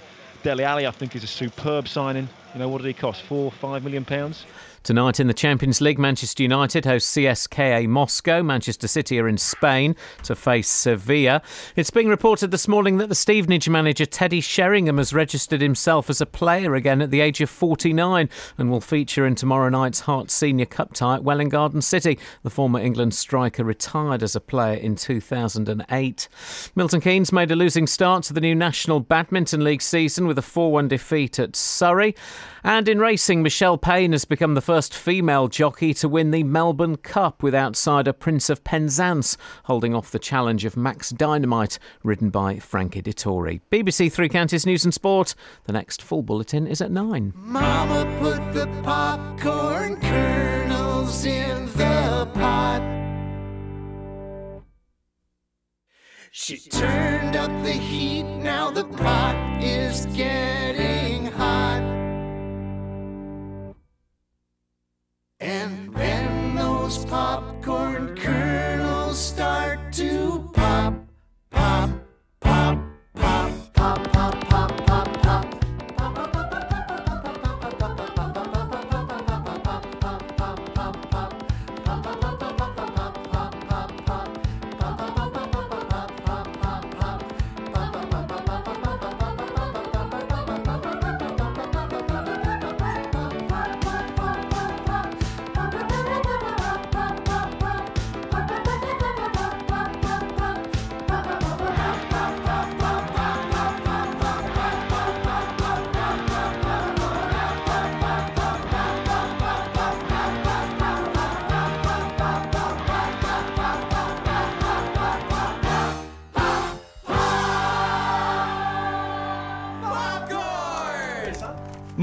[0.42, 2.26] Dele Alli, I think, is a superb signing.
[2.54, 3.20] You know, what did he cost?
[3.22, 4.46] Four, five million pounds?
[4.82, 8.42] Tonight in the Champions League, Manchester United host CSKA Moscow.
[8.42, 11.42] Manchester City are in Spain to face Sevilla.
[11.76, 16.20] It's being reported this morning that the Stevenage manager Teddy Sheringham has registered himself as
[16.20, 20.30] a player again at the age of 49 and will feature in tomorrow night's Herts
[20.30, 22.18] Senior Cup tie at Welwyn Garden City.
[22.42, 26.28] The former England striker retired as a player in 2008.
[26.74, 30.42] Milton Keynes made a losing start to the new National Badminton League season with a
[30.42, 32.14] 4 1 defeat at Surrey.
[32.64, 36.96] And in racing, Michelle Payne has become the first female jockey to win the Melbourne
[36.96, 42.58] Cup with outsider Prince of Penzance, holding off the challenge of Max Dynamite, ridden by
[42.58, 43.60] Frankie Dettori.
[43.70, 45.34] BBC Three Counties News and Sport.
[45.64, 47.32] The next full bulletin is at 9.
[47.36, 52.82] Mama put the popcorn kernels in the pot.
[56.30, 61.87] She turned up the heat, now the pot is getting hot.
[65.40, 70.94] And when those popcorn kernels start to pop,
[71.50, 71.90] pop,
[72.40, 72.80] pop,
[73.14, 74.77] pop, pop, pop, pop.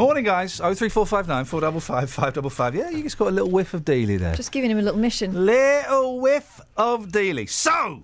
[0.05, 0.61] Morning, guys.
[0.61, 2.75] Oh three four five nine four double five five double five.
[2.75, 4.35] Yeah, you just got a little whiff of Dealey there.
[4.35, 5.47] Just giving him a little mission.
[5.47, 7.49] Little whiff of Dealey.
[7.49, 8.03] So,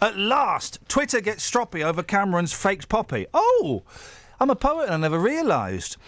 [0.00, 3.26] at last, Twitter gets stroppy over Cameron's faked poppy.
[3.34, 3.82] Oh,
[4.40, 5.98] I'm a poet and I never realised.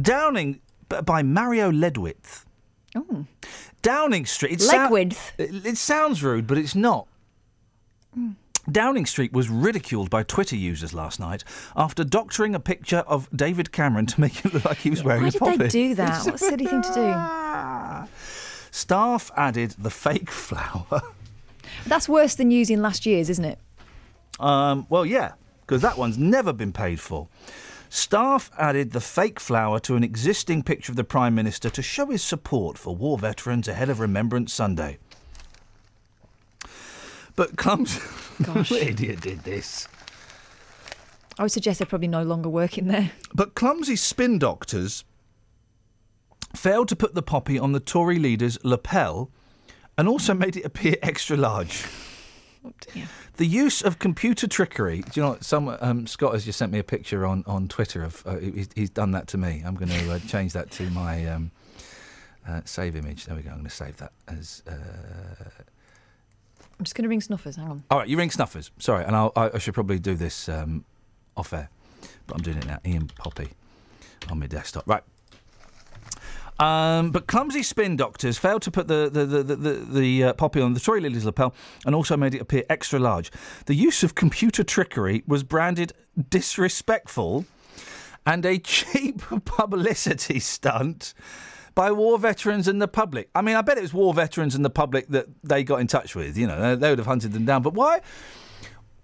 [0.00, 2.44] Downing by Mario Ledwith.
[2.96, 3.26] Oh.
[3.82, 4.54] Downing Street.
[4.54, 4.96] It sou-
[5.38, 7.06] It, it sounds rude, but it's not.
[8.14, 8.30] Hmm.
[8.72, 11.44] Downing Street was ridiculed by Twitter users last night
[11.76, 15.22] after doctoring a picture of David Cameron to make it look like he was wearing
[15.22, 15.56] Why a did poppy.
[15.58, 16.24] they do that?
[16.24, 18.08] What a silly thing to do.
[18.70, 21.02] Staff added the fake flower.
[21.86, 23.58] That's worse than using last year's, isn't it?
[24.40, 27.28] Um, well, yeah, because that one's never been paid for.
[27.90, 32.06] Staff added the fake flower to an existing picture of the Prime Minister to show
[32.06, 34.96] his support for war veterans ahead of Remembrance Sunday.
[37.36, 38.00] But Clumsy.
[38.42, 38.70] Gosh.
[38.70, 39.88] what idiot did this?
[41.38, 43.10] I would suggest they're probably no longer working there.
[43.34, 45.04] But clumsy spin doctors
[46.54, 49.30] failed to put the poppy on the Tory leader's lapel
[49.96, 51.84] and also made it appear extra large.
[53.38, 55.00] The use of computer trickery.
[55.00, 55.44] Do you know what?
[55.44, 58.68] Some um, Scott has just sent me a picture on, on Twitter of uh, he's,
[58.74, 59.62] he's done that to me.
[59.64, 61.50] I'm going to uh, change that to my um,
[62.46, 63.24] uh, save image.
[63.24, 63.50] There we go.
[63.50, 64.62] I'm going to save that as.
[66.82, 67.54] I'm just going to ring Snuffers.
[67.54, 67.84] Hang on.
[67.92, 68.72] All right, you ring snuffers.
[68.80, 70.84] Sorry, and I'll, I, I should probably do this um,
[71.36, 71.70] off air,
[72.26, 72.80] but I'm doing it now.
[72.84, 73.50] Iain Poppy
[74.28, 74.82] on my desktop.
[74.88, 75.04] Right.
[76.58, 80.32] Um, but clumsy spin doctors failed to put the the the, the, the, the uh,
[80.32, 81.54] poppy on the Tory Lily's lapel
[81.86, 83.30] and also made it appear extra large.
[83.66, 85.92] The use of computer trickery was branded
[86.30, 87.44] disrespectful
[88.26, 91.14] and a cheap publicity stunt
[91.74, 93.28] by war veterans and the public.
[93.34, 95.86] I mean, I bet it was war veterans and the public that they got in
[95.86, 96.36] touch with.
[96.36, 97.62] You know, they, they would have hunted them down.
[97.62, 98.00] But why?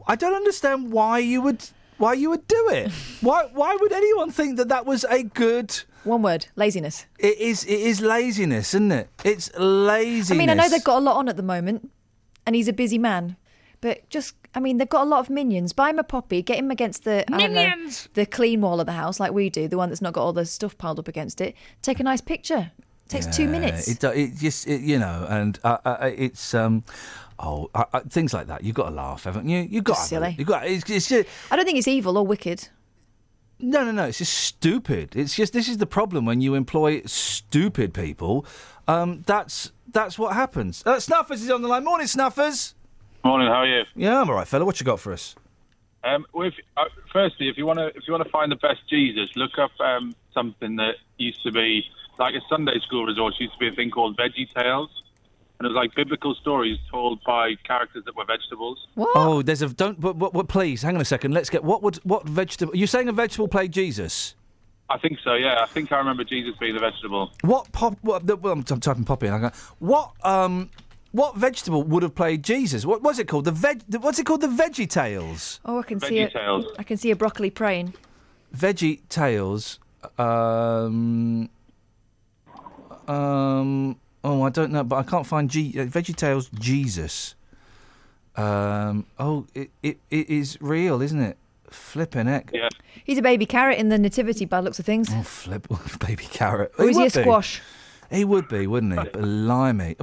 [0.06, 1.64] I don't understand why you would
[1.98, 2.90] why you would do it.
[3.20, 5.82] why why would anyone think that that was a good?
[6.04, 7.06] One word: laziness.
[7.18, 7.64] It is.
[7.64, 9.08] It is laziness, isn't it?
[9.24, 10.30] It's laziness.
[10.30, 11.90] I mean, I know they've got a lot on at the moment,
[12.46, 13.36] and he's a busy man.
[13.80, 15.72] But just, I mean, they've got a lot of minions.
[15.72, 18.86] Buy him a poppy, get him against the I don't know, the clean wall of
[18.86, 21.06] the house, like we do, the one that's not got all the stuff piled up
[21.08, 21.54] against it.
[21.82, 22.72] Take a nice picture.
[23.08, 23.88] takes two minutes.
[23.88, 26.82] It, do- it just, it, you know, and uh, uh, it's um,
[27.38, 28.64] oh, uh, uh, things like that.
[28.64, 29.60] You've got to laugh, haven't you?
[29.60, 30.36] You got Just to have a- silly.
[30.38, 30.66] You've got.
[30.66, 32.68] It's, it's just, I don't think it's evil or wicked.
[33.60, 34.04] no, no, no.
[34.06, 35.14] It's just stupid.
[35.14, 38.46] It's just this is the problem when you employ stupid people.
[38.88, 40.82] Um, that's that's what happens.
[40.86, 41.84] Uh, Snuffers is on the line.
[41.84, 42.74] Morning, Snuffers.
[43.28, 43.84] Morning, how are you?
[43.94, 44.64] Yeah, I'm all right, fella.
[44.64, 45.36] What you got for us?
[46.02, 48.56] Um, well, if, uh, firstly, if you want to if you want to find the
[48.56, 51.84] best Jesus, look up um, something that used to be
[52.18, 53.34] like a Sunday school resource.
[53.38, 54.88] Used to be a thing called Veggie Tales,
[55.58, 58.86] and it was like biblical stories told by characters that were vegetables.
[58.94, 59.10] What?
[59.14, 60.00] Oh, there's a don't.
[60.00, 61.34] But, but, but please, hang on a second.
[61.34, 62.74] Let's get what would what vegetable?
[62.74, 64.36] You're saying a vegetable played Jesus?
[64.88, 65.34] I think so.
[65.34, 67.32] Yeah, I think I remember Jesus being the vegetable.
[67.42, 67.98] What pop?
[68.00, 69.26] What, well, I'm, I'm typing poppy.
[69.26, 70.70] And I go, what um,
[71.12, 72.84] what vegetable would have played Jesus?
[72.84, 73.44] What was it called?
[73.46, 73.82] The veg.
[73.88, 74.40] the- What's it called?
[74.42, 75.60] The Veggie Tales.
[75.64, 76.32] Oh, I can see it.
[76.34, 76.66] VeggieTales.
[76.78, 77.94] I can see a broccoli praying.
[78.54, 79.78] Veggie Tales.
[80.18, 81.48] Um.
[83.06, 83.96] Um.
[84.24, 85.72] Oh, I don't know, but I can't find G.
[85.78, 87.34] Uh, Veggie Tales Jesus.
[88.36, 89.06] Um.
[89.18, 91.36] Oh, it, it it is real, isn't it?
[91.70, 92.50] Flipping heck.
[92.52, 92.68] Yeah.
[93.04, 95.08] He's a baby carrot in the nativity by the looks of things.
[95.12, 95.66] Oh, flip,
[96.06, 96.72] baby carrot.
[96.78, 97.22] Or is he a would be.
[98.10, 99.08] He would be, wouldn't he?
[99.18, 99.96] Blimey.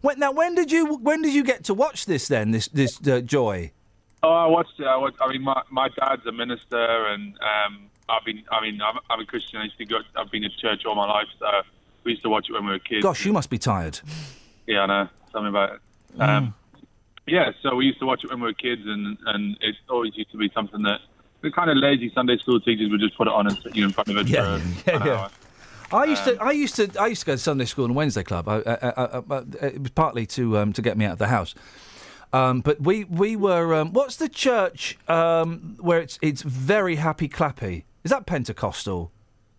[0.00, 2.52] When, now, when did you when did you get to watch this then?
[2.52, 3.72] This this uh, joy.
[4.22, 4.86] Oh, I watched it.
[4.86, 8.42] I, watched, I mean, my, my dad's a minister, and um, I've been.
[8.50, 9.60] I mean, I'm, I'm a Christian.
[9.60, 9.98] I used to go.
[10.16, 11.46] I've been to church all my life, so
[12.04, 13.02] we used to watch it when we were kids.
[13.02, 14.00] Gosh, you must be tired.
[14.66, 15.08] Yeah, I know.
[15.32, 16.20] Tell me about it.
[16.20, 16.54] Um,
[17.26, 20.16] yeah, so we used to watch it when we were kids, and and it always
[20.16, 21.00] used to be something that
[21.42, 23.84] the kind of lazy Sunday school teachers would just put it on and sit you
[23.84, 25.12] in front of it Yeah, for yeah, an yeah.
[25.14, 25.30] hour.
[25.92, 28.22] I used to, I used to, I used to go to Sunday school and Wednesday
[28.22, 28.48] club.
[28.48, 31.54] I, I, I, it was partly to um, to get me out of the house.
[32.32, 33.74] Um, but we we were.
[33.74, 37.84] Um, what's the church um, where it's it's very happy clappy?
[38.04, 39.10] Is that Pentecostal?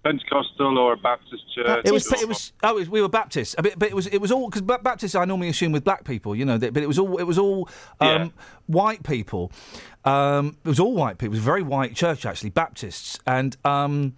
[0.04, 1.82] Pentecostal or a Baptist church.
[1.84, 2.12] It was.
[2.14, 2.54] It was.
[2.64, 3.56] Oh, it was, we were Baptists.
[3.58, 4.08] A bit- But it was.
[4.08, 5.16] It was all because Baptists.
[5.16, 6.58] I normally assume with black people, you know.
[6.60, 7.18] But it was all.
[7.18, 7.68] It was all
[8.00, 8.34] um,
[8.68, 9.52] white people.
[10.06, 11.34] Um, it was all white people.
[11.34, 13.58] It was a very white church actually, Baptists, and.
[13.66, 14.16] Um,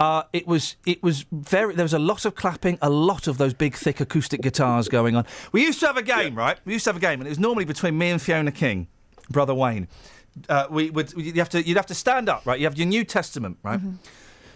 [0.00, 3.38] uh, it was it was very there was a lot of clapping, a lot of
[3.38, 5.26] those big thick acoustic guitars going on.
[5.52, 6.58] We used to have a game, right?
[6.64, 8.86] We used to have a game, and it was normally between me and Fiona King,
[9.30, 9.88] brother Wayne.
[10.48, 12.58] Uh, we would you have to you'd have to stand up, right?
[12.60, 13.80] You have your New Testament, right?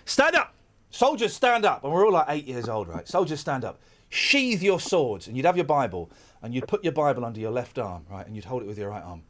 [0.04, 0.54] Stand up,
[0.90, 3.06] soldiers, stand up, and we're all like eight years old, right?
[3.08, 3.80] Soldiers, stand up.
[4.08, 6.10] Sheathe your swords, and you'd have your Bible,
[6.42, 8.78] and you'd put your Bible under your left arm, right, and you'd hold it with
[8.78, 9.22] your right arm.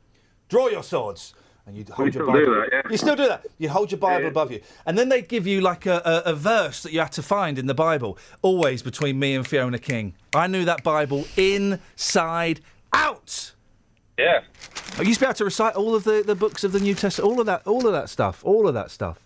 [0.49, 1.35] Draw your swords.
[1.65, 2.45] And you'd hold your still Bible.
[2.47, 2.91] do that, yeah.
[2.91, 3.47] You still do that.
[3.59, 6.35] You hold your Bible above you, and then they'd give you like a, a, a
[6.35, 8.19] verse that you had to find in the Bible.
[8.43, 10.15] Always between me and Fiona King.
[10.35, 12.61] I knew that Bible inside
[12.93, 13.53] out.
[14.19, 14.41] Yeah.
[14.99, 16.95] I used to be able to recite all of the, the books of the New
[16.95, 19.25] Testament, all of that, all of that stuff, all of that stuff.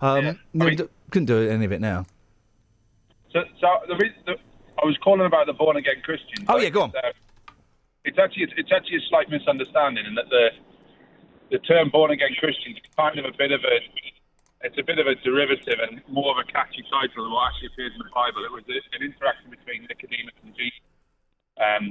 [0.00, 2.06] Um, no, d- couldn't do any of it now.
[3.32, 3.94] So, so the
[4.26, 4.32] the,
[4.82, 6.46] I was calling about the born again Christians.
[6.48, 6.92] Oh, yeah, go on.
[6.94, 7.52] It's, uh,
[8.04, 10.48] it's actually it's, it's actually a slight misunderstanding in that the
[11.50, 13.76] the term born again Christian is kind of a bit of a
[14.64, 17.68] it's a bit of a derivative and more of a catchy title than what actually
[17.68, 18.48] appears in the Bible.
[18.48, 20.84] It was an interaction between Nicodemus and Jesus.
[21.60, 21.84] Um,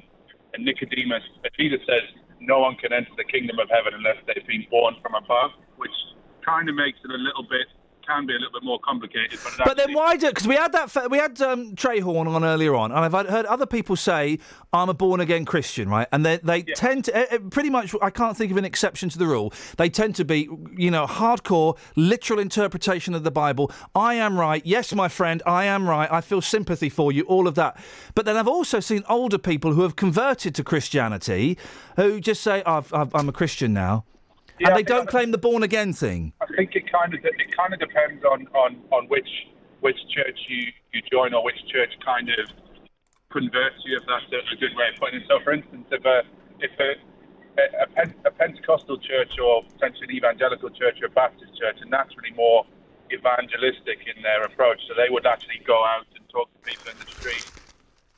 [0.57, 1.21] and Nicodemus,
[1.53, 2.01] Jesus says,
[2.41, 5.93] no one can enter the kingdom of heaven unless they've been born from above, which
[6.41, 7.69] kind of makes it a little bit,
[8.05, 9.39] can be a little bit more complicated.
[9.43, 10.27] But, But then why do?
[10.27, 11.09] Because we had that.
[11.09, 14.39] We had um, Trayhorn on earlier on, and I've heard other people say,
[14.71, 16.07] "I'm a born again Christian," right?
[16.11, 17.93] And they they tend to uh, uh, pretty much.
[18.01, 19.53] I can't think of an exception to the rule.
[19.77, 23.71] They tend to be, you know, hardcore, literal interpretation of the Bible.
[23.95, 24.65] I am right.
[24.65, 26.11] Yes, my friend, I am right.
[26.11, 27.23] I feel sympathy for you.
[27.23, 27.77] All of that.
[28.15, 31.57] But then I've also seen older people who have converted to Christianity,
[31.95, 34.05] who just say, I've, I've, "I'm a Christian now,"
[34.59, 36.33] Yeah, and they don't claim the born again thing.
[36.41, 39.29] I think it kind of it kind of depends on, on, on which
[39.81, 42.49] which church you, you join or which church kind of
[43.29, 45.25] converts you, if that's a, a good way of putting it.
[45.27, 46.23] So, for instance, if a
[46.59, 46.95] if a,
[47.97, 52.31] a, a Pentecostal church or potentially an evangelical church or a Baptist church are naturally
[52.31, 52.65] more
[53.11, 56.97] evangelistic in their approach, so they would actually go out and talk to people in
[56.99, 57.45] the street.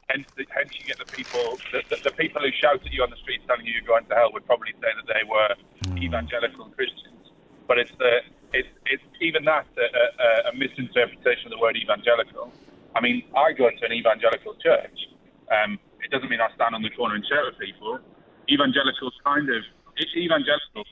[0.10, 3.02] Hence, the, hence you get the people, the, the, the people who shout at you
[3.02, 5.50] on the street telling you you're going to hell would probably say that they were
[5.90, 5.98] hmm.
[5.98, 7.34] evangelical Christians.
[7.68, 8.22] But it's the
[8.54, 12.54] it's it's even that a, a, a misinterpretation of the word evangelical.
[12.96, 15.10] I mean, I go to an evangelical church.
[15.50, 18.00] Um, it doesn't mean I stand on the corner and shout at people.
[18.48, 19.64] Evangelicals kind of
[19.98, 20.86] it's evangelical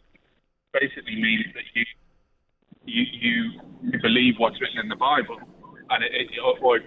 [0.74, 1.85] basically means that you
[2.85, 5.40] you you, you believe what's written in the Bible,
[5.90, 6.80] and it, it, or, or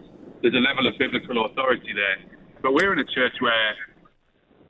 [0.43, 2.19] there's a level of biblical authority there.
[2.63, 3.75] But we're in a church where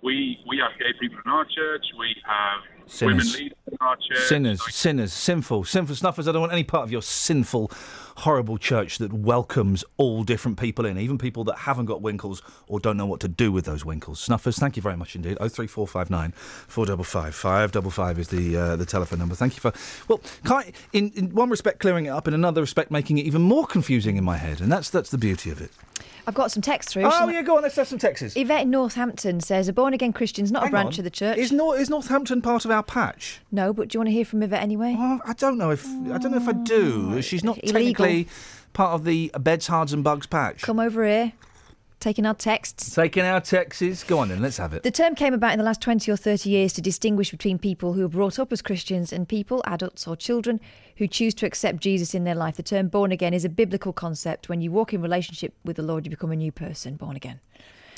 [0.02, 2.60] we we have gay people in our church, we have
[3.02, 4.18] women leaders our church.
[4.26, 6.28] Sinners, sinners, sinful, sinful snuffers.
[6.28, 7.70] I don't want any part of your sinful,
[8.18, 12.80] horrible church that welcomes all different people in, even people that haven't got winkles or
[12.80, 14.20] don't know what to do with those winkles.
[14.20, 15.36] Snuffers, thank you very much indeed.
[15.40, 18.86] Oh three four five nine four double five five double five is the uh, the
[18.86, 19.34] telephone number.
[19.34, 19.72] Thank you for
[20.08, 20.20] well,
[20.92, 24.16] in in one respect clearing it up, in another respect making it even more confusing
[24.16, 25.70] in my head, and that's that's the beauty of it.
[26.26, 27.04] I've got some texts through.
[27.06, 27.62] Oh yeah, go on.
[27.62, 28.34] Let's have some texts.
[28.36, 31.00] Yvette in Northampton says a born again Christian's not Hang a branch on.
[31.00, 31.38] of the church.
[31.38, 33.40] Is, Nor- is Northampton part of our patch?
[33.52, 34.94] No, but do you want to hear from Yvette anyway?
[34.98, 37.12] Oh, I don't know if I don't know if I do.
[37.16, 37.72] Oh, She's not Illegal.
[38.04, 38.28] technically
[38.72, 40.62] part of the Beds, Herts and Bucks patch.
[40.62, 41.32] Come over here,
[42.00, 42.94] taking our texts.
[42.94, 44.04] Taking our texts.
[44.04, 44.82] Go on then, let's have it.
[44.82, 47.94] The term came about in the last 20 or 30 years to distinguish between people
[47.94, 50.60] who are brought up as Christians and people, adults or children,
[50.96, 52.56] who choose to accept Jesus in their life.
[52.56, 54.48] The term born again is a biblical concept.
[54.48, 57.40] When you walk in relationship with the Lord, you become a new person, born again.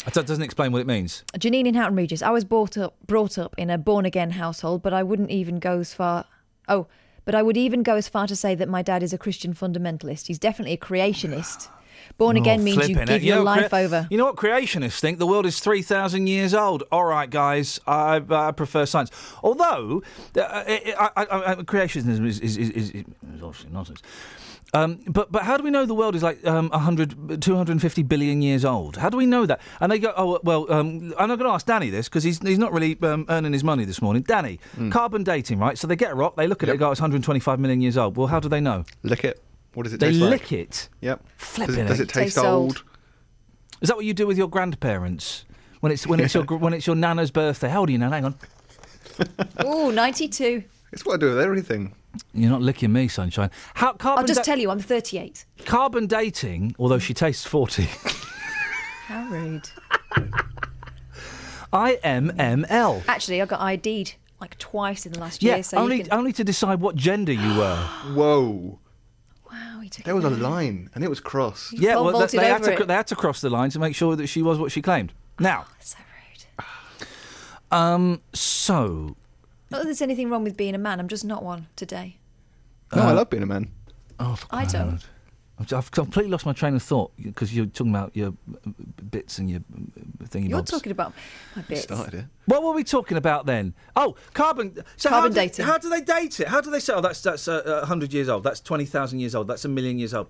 [0.05, 1.25] That doesn't explain what it means.
[1.35, 2.23] Janine in Houghton Regis.
[2.23, 5.59] I was brought up brought up in a born again household, but I wouldn't even
[5.59, 6.25] go as far.
[6.69, 6.87] Oh,
[7.25, 9.53] but I would even go as far to say that my dad is a Christian
[9.53, 10.29] fundamentalist.
[10.29, 11.69] He's definitely a creationist.
[12.19, 13.23] Born Oh, again means you flipping give it.
[13.23, 14.07] your know, life crea- over.
[14.11, 15.19] You know what creationists think?
[15.19, 16.83] The world is 3,000 years old.
[16.91, 19.11] All right, guys, I, I prefer science.
[19.43, 20.03] Although,
[20.37, 23.05] uh, I, I, I, I- creationism is, is, is, is, is
[23.43, 24.03] obviously nonsense.
[24.75, 28.43] Um, but but how do we know the world is like um, 100, 250 billion
[28.43, 28.97] years old?
[28.97, 29.63] How do we know that?
[29.81, 32.39] And they go, oh well, um, I'm not going to ask Danny this because he's
[32.47, 34.25] he's not really um, earning his money this morning.
[34.25, 34.61] Danny,
[34.91, 35.79] carbon dating, right?
[35.79, 36.81] So they get a rock, they look at it, Yep.
[36.81, 38.19] go, it's 125 million years old.
[38.19, 38.85] Well, how do they know?
[39.03, 39.41] Lick it.
[39.79, 40.31] What does it They taste like?
[40.31, 40.89] lick it.
[41.03, 41.25] Yep.
[41.37, 42.03] Flipping does it, does it.
[42.03, 42.49] it taste old.
[42.49, 42.85] old?
[43.81, 45.45] Is that what you do with your grandparents
[45.79, 47.69] when it's when it's your when it's your nana's birthday?
[47.69, 48.11] How old are you now?
[48.11, 48.35] Hang on.
[49.65, 50.65] Ooh, 92.
[50.91, 51.95] It's what I do with everything.
[52.35, 53.53] You're not licking me, sunshine.
[53.75, 55.45] How carbon I'll just da- tell you, I'm 38.
[55.65, 57.85] carbon dating, although she tastes forty.
[59.07, 59.71] How rude.
[61.73, 63.05] IMML.
[63.07, 65.55] Actually, I got ID'd like twice in the last year.
[65.55, 66.15] Yeah, so only you can...
[66.15, 67.77] only to decide what gender you were.
[68.15, 68.81] Whoa.
[69.51, 71.73] Wow, he took There was a line, and it was crossed.
[71.73, 74.15] yeah, well, they, they had to they had to cross the line to make sure
[74.17, 75.13] that she was what she claimed.
[75.39, 75.97] Now, So
[76.59, 77.09] rude.
[77.71, 79.17] um, so
[79.71, 81.01] Not that there's anything wrong with being a man.
[81.01, 82.17] I'm just not one today.
[82.95, 83.71] No, I Uh, love being a man.
[84.19, 85.07] oh, for I crying don't.
[85.59, 85.67] Loud.
[85.67, 88.29] I've- I've completely lost my train of thought because you're talking about your
[88.67, 88.71] uh,
[89.11, 90.71] bits and your uh, thingy You're bobs.
[90.71, 91.13] talking about
[91.57, 91.83] my bits.
[91.83, 92.25] Started it.
[92.47, 93.75] What were we talking about then?
[93.97, 94.77] Oh, carbon.
[94.97, 95.65] So Carbon how do, dating.
[95.67, 96.49] How do they date it?
[96.49, 98.43] How do they say, oh, that's that's uh, uh, hundred years old.
[98.45, 99.49] That's twenty thousand years old.
[99.49, 100.29] That's a million years old.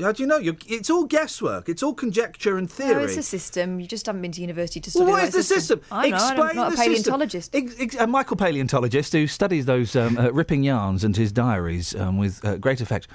[0.00, 0.38] How do you know?
[0.38, 1.68] You're, it's all guesswork.
[1.68, 3.04] It's all conjecture and No, theory.
[3.04, 3.78] it's a system.
[3.78, 5.80] You just haven't been to university to Well, study what that is the system?
[5.92, 7.54] I know, Explain I'm not a paleontologist.
[7.54, 11.94] Ex- ex- a Michael paleontologist who studies those um, uh, ripping yarns and his diaries
[11.94, 13.06] um, with uh, great effect.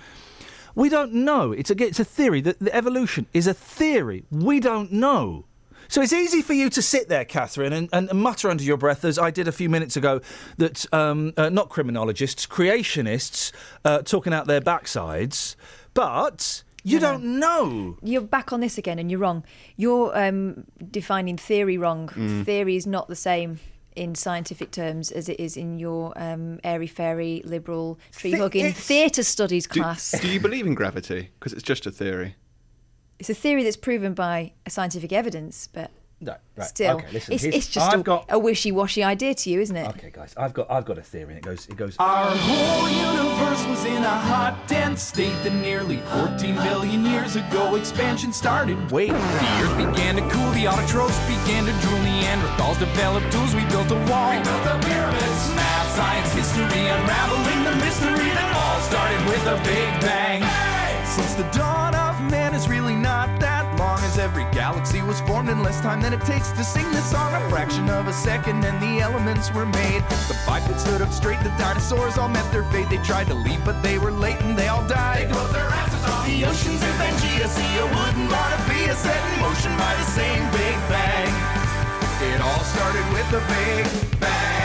[0.77, 1.53] We don't know.
[1.53, 2.39] It's a it's a theory.
[2.41, 4.25] that the evolution is a theory.
[4.29, 5.45] We don't know.
[5.87, 9.03] So it's easy for you to sit there, Catherine, and, and mutter under your breath,
[9.03, 10.21] as I did a few minutes ago,
[10.57, 13.51] that um, uh, not criminologists, creationists,
[13.85, 15.55] uh, talking out their backsides,
[15.95, 17.97] but You don't know.
[18.03, 19.43] You're back on this again, and you're wrong.
[19.77, 22.09] You're um, defining theory wrong.
[22.09, 22.45] Mm.
[22.45, 23.59] Theory is not the same
[23.97, 28.85] in scientific terms as it is in your um, airy fairy liberal tree hugging it's-
[28.85, 30.11] theatre studies Do, class.
[30.21, 31.31] do you believe in gravity?
[31.39, 32.35] Because it's just a theory.
[33.19, 35.89] It's a theory that's proven by scientific evidence, but
[36.19, 36.67] No, right.
[36.67, 39.75] still, Okay, listen, it's, it's just I've a, got- a wishy-washy idea to you, isn't
[39.77, 39.87] it?
[39.89, 41.95] Okay, guys, I've got I've got a theory, and it goes it goes.
[41.99, 47.75] Our whole universe was in a hot, dense state that nearly 14 billion years ago
[47.75, 48.77] expansion started.
[48.89, 53.61] Wait, the earth began to cool, the autotrophs began to drool, Neanderthals developed tools, we
[53.69, 54.33] built a wall.
[54.33, 55.41] We built the pyramids.
[55.53, 60.41] Math, science, history, unraveling the mystery that all started with a big bang.
[61.05, 61.86] Since the dawn
[65.07, 67.33] was formed in less time than it takes to sing this song.
[67.33, 70.03] A fraction of a second, and the elements were made.
[70.27, 72.89] The bipeds stood up straight, the dinosaurs all met their fate.
[72.89, 75.27] They tried to leave, but they were late and they all died.
[75.27, 79.39] They closed their asses off the oceans, and Pangea, see a wooden Monopia set in
[79.39, 81.31] motion by the same Big Bang.
[82.33, 84.56] It all started with the Big Bang.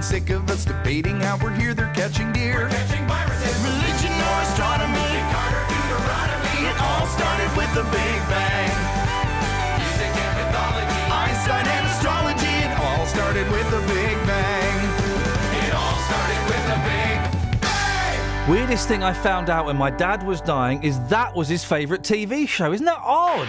[0.00, 2.64] Really sick of us debating how we're here, they're catching deer.
[2.64, 8.72] Religion or astronomy, Carter, Deuteronomy, it all started with the Big Bang.
[9.78, 14.76] Music and mythology, Einstein and astrology, it all started with the Big Bang.
[15.66, 20.40] It all started with the Big Weirdest thing I found out when my dad was
[20.40, 22.72] dying is that was his favourite TV show.
[22.72, 23.48] Isn't that odd?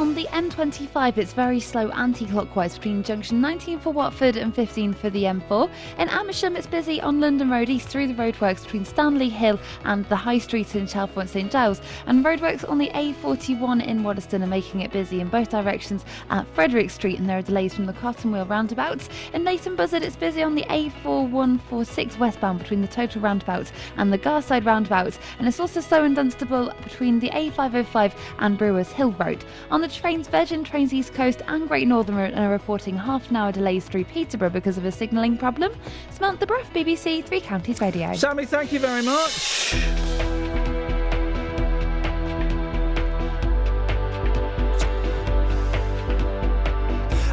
[0.00, 5.10] On the M25, it's very slow anti-clockwise between junction 19 for Watford and 15 for
[5.10, 5.70] the M4.
[5.98, 10.06] In Amersham, it's busy on London Road East through the roadworks between Stanley Hill and
[10.06, 11.82] the High Street in Chalfont St Giles.
[12.06, 16.46] And roadworks on the A41 in Waddesdon are making it busy in both directions at
[16.54, 19.10] Frederick Street, and there are delays from the Cotton Wheel roundabouts.
[19.34, 24.18] In Leighton Buzzard, it's busy on the A4146 westbound between the Total roundabout and the
[24.18, 29.44] Garside roundabout, and it's also slow in Dunstable between the A505 and Brewers Hill Road.
[29.70, 33.52] On the trains, Virgin Trains East Coast and Great Northern are reporting half an hour
[33.52, 35.72] delays through Peterborough because of a signalling problem.
[36.10, 38.14] Samantha Bruff, BBC Three Counties Radio.
[38.14, 40.29] Sammy, thank you very much.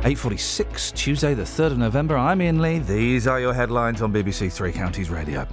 [0.08, 2.16] Eight forty-six, Tuesday, the third of November.
[2.16, 2.80] I'm Iain Lee.
[2.80, 5.46] These are your headlines on BBC Three Counties Radio.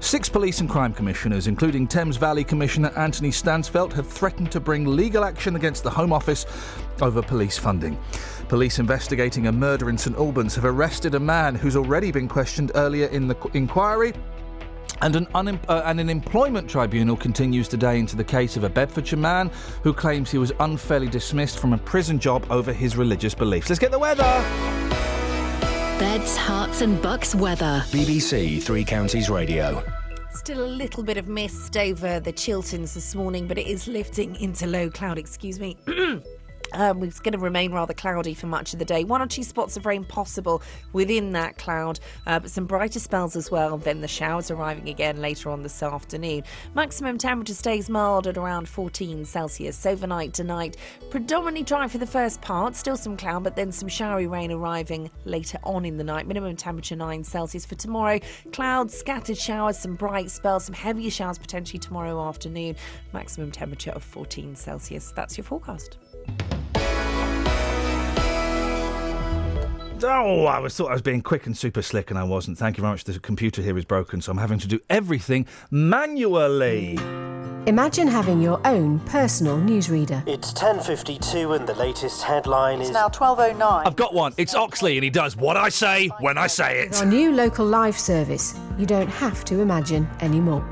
[0.00, 4.84] Six police and crime commissioners, including Thames Valley Commissioner Anthony Stansfeld, have threatened to bring
[4.84, 6.44] legal action against the Home Office
[7.00, 7.98] over police funding.
[8.48, 12.70] Police investigating a murder in St Albans have arrested a man who's already been questioned
[12.74, 14.12] earlier in the qu- inquiry.
[15.02, 18.68] And an, unem- uh, and an employment tribunal continues today into the case of a
[18.68, 19.50] Bedfordshire man
[19.82, 23.68] who claims he was unfairly dismissed from a prison job over his religious beliefs.
[23.68, 24.22] Let's get the weather.
[25.98, 27.82] Beds, herts, and bucks weather.
[27.88, 29.84] BBC Three Counties Radio.
[30.30, 34.36] Still a little bit of mist over the Chilterns this morning, but it is lifting
[34.36, 35.18] into low cloud.
[35.18, 35.76] Excuse me.
[36.72, 39.04] Um, it's going to remain rather cloudy for much of the day.
[39.04, 43.36] One or two spots of rain possible within that cloud, uh, but some brighter spells
[43.36, 43.78] as well.
[43.78, 46.44] Then the showers arriving again later on this afternoon.
[46.74, 49.84] Maximum temperature stays mild at around 14 Celsius.
[49.84, 50.76] Overnight tonight,
[51.10, 52.74] predominantly dry for the first part.
[52.74, 56.26] Still some cloud, but then some showery rain arriving later on in the night.
[56.26, 58.18] Minimum temperature 9 Celsius for tomorrow.
[58.52, 62.76] Clouds, scattered showers, some bright spells, some heavier showers potentially tomorrow afternoon.
[63.12, 65.12] Maximum temperature of 14 Celsius.
[65.14, 65.98] That's your forecast.
[70.04, 72.58] Oh, I was thought I was being quick and super slick, and I wasn't.
[72.58, 73.04] Thank you very much.
[73.04, 76.98] The computer here is broken, so I'm having to do everything manually.
[77.66, 80.26] Imagine having your own personal newsreader.
[80.26, 82.94] It's 10.52 and the latest headline It's is...
[82.94, 83.86] now 12.09.
[83.86, 84.32] I've got one.
[84.36, 87.00] It's Oxley, and he does what I say when I say With it.
[87.00, 90.64] our new local live service, you don't have to imagine anymore.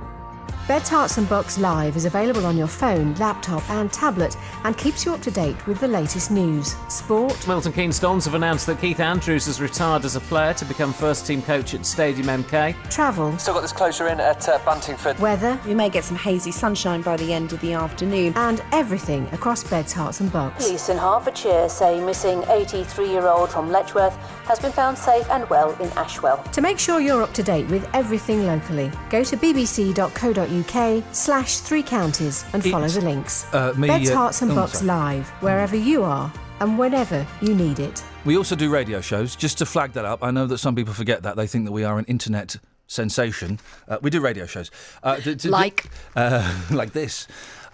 [0.70, 5.04] Beds, Herts and Bucks Live is available on your phone, laptop and tablet and keeps
[5.04, 8.80] you up to date with the latest news, sport, Milton Keynes Dons have announced that
[8.80, 12.76] Keith Andrews has retired as a player to become first team coach at Stadium MK.
[12.88, 15.18] travel, Still got this closure in at uh, Buntingford.
[15.18, 18.32] weather, We may get some hazy sunshine by the end of the afternoon.
[18.36, 20.64] and everything across Beds, Herts and Bucks.
[20.64, 24.14] Police in Hertfordshire say missing 83-year-old from Letchworth
[24.46, 26.44] has been found safe and well in Ashwell.
[26.52, 31.82] To make sure you're up to date with everything locally, go to bbc.co.uk slash three
[31.82, 33.44] counties and follow the links.
[33.52, 34.86] uh, me, Beds, uh, Herts and oh, Bucks sorry.
[34.86, 38.02] Live, wherever you are and whenever you need it.
[38.24, 39.34] We also do radio shows.
[39.36, 41.36] Just to flag that up, I know that some people forget that.
[41.36, 42.56] They think that we are an internet
[42.86, 43.58] sensation.
[43.88, 44.70] Uh, we do radio shows.
[45.02, 45.86] Uh, d- d- d- Like?
[46.14, 47.26] Uh, like this.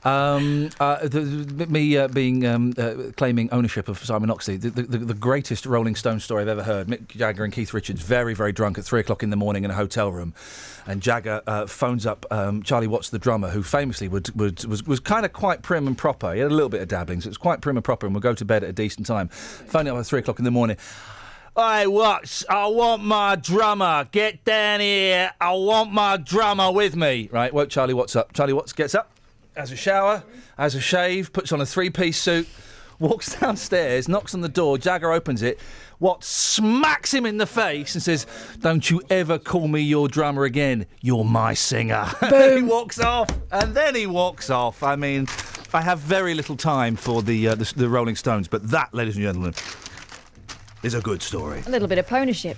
[0.07, 4.99] Um, uh, the, me uh, being um, uh, claiming ownership of Simon Oxley, the, the,
[4.99, 6.87] the greatest Rolling Stone story I've ever heard.
[6.87, 9.71] Mick Jagger and Keith Richards very, very drunk at three o'clock in the morning in
[9.73, 10.33] a hotel room,
[10.87, 14.87] and Jagger uh, phones up um, Charlie Watts, the drummer, who famously would, would was
[14.87, 16.33] was kind of quite prim and proper.
[16.35, 18.15] He had a little bit of dabbling, so it was quite prim and proper, and
[18.15, 19.27] would go to bed at a decent time.
[19.27, 20.77] Phone up at three o'clock in the morning.
[21.57, 24.07] Hey, Watts, I want my drummer.
[24.13, 25.33] Get down here.
[25.41, 27.29] I want my drummer with me.
[27.33, 28.35] Right, woke Charlie Watts up.
[28.35, 29.11] Charlie Watts gets up,
[29.57, 30.23] has a shower,
[30.59, 32.49] has a shave, puts on a three piece suit,
[32.99, 34.79] walks downstairs, knocks on the door.
[34.79, 35.59] Jagger opens it.
[35.99, 38.27] Watts smacks him in the face and says,
[38.61, 40.87] Don't you ever call me your drummer again.
[41.01, 42.07] You're my singer.
[42.21, 43.31] And then he walks off.
[43.51, 44.83] And then he walks off.
[44.83, 45.27] I mean,
[45.73, 49.17] I have very little time for the, uh, the, the Rolling Stones, but that, ladies
[49.17, 49.55] and gentlemen,
[50.83, 51.63] is a good story.
[51.67, 52.57] A little bit of ponyship.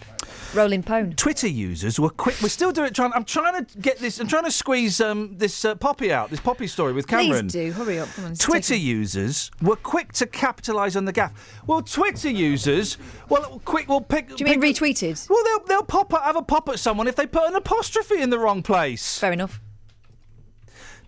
[0.55, 1.13] Rolling pone.
[1.15, 2.41] Twitter users were quick.
[2.43, 2.93] We're still doing.
[2.93, 3.13] Trying.
[3.15, 4.19] I'm trying to get this.
[4.19, 6.31] I'm trying to squeeze um, this uh, poppy out.
[6.31, 7.49] This poppy story with Cameron.
[7.49, 7.73] Please do.
[7.73, 8.09] Hurry up.
[8.15, 8.35] Come on.
[8.35, 11.61] Twitter users were quick to capitalise on the gaff.
[11.67, 12.97] Well, Twitter users,
[13.29, 14.35] well, quick, will pick.
[14.37, 15.29] Do you mean retweeted?
[15.29, 18.21] Well, they'll they'll pop up, have a pop at someone if they put an apostrophe
[18.21, 19.19] in the wrong place.
[19.19, 19.61] Fair enough.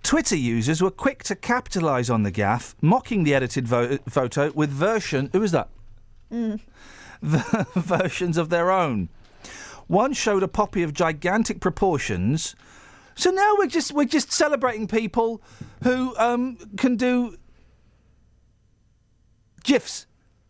[0.02, 4.70] Twitter users were quick to capitalise on the gaff, mocking the edited vo- photo with
[4.70, 5.30] version.
[5.32, 5.68] Who was that?
[6.32, 6.60] Mm.
[7.22, 9.08] versions of their own.
[9.90, 12.54] One showed a poppy of gigantic proportions.
[13.16, 15.42] So now we're just we're just celebrating people
[15.82, 17.36] who um, can do
[19.64, 20.06] gifs.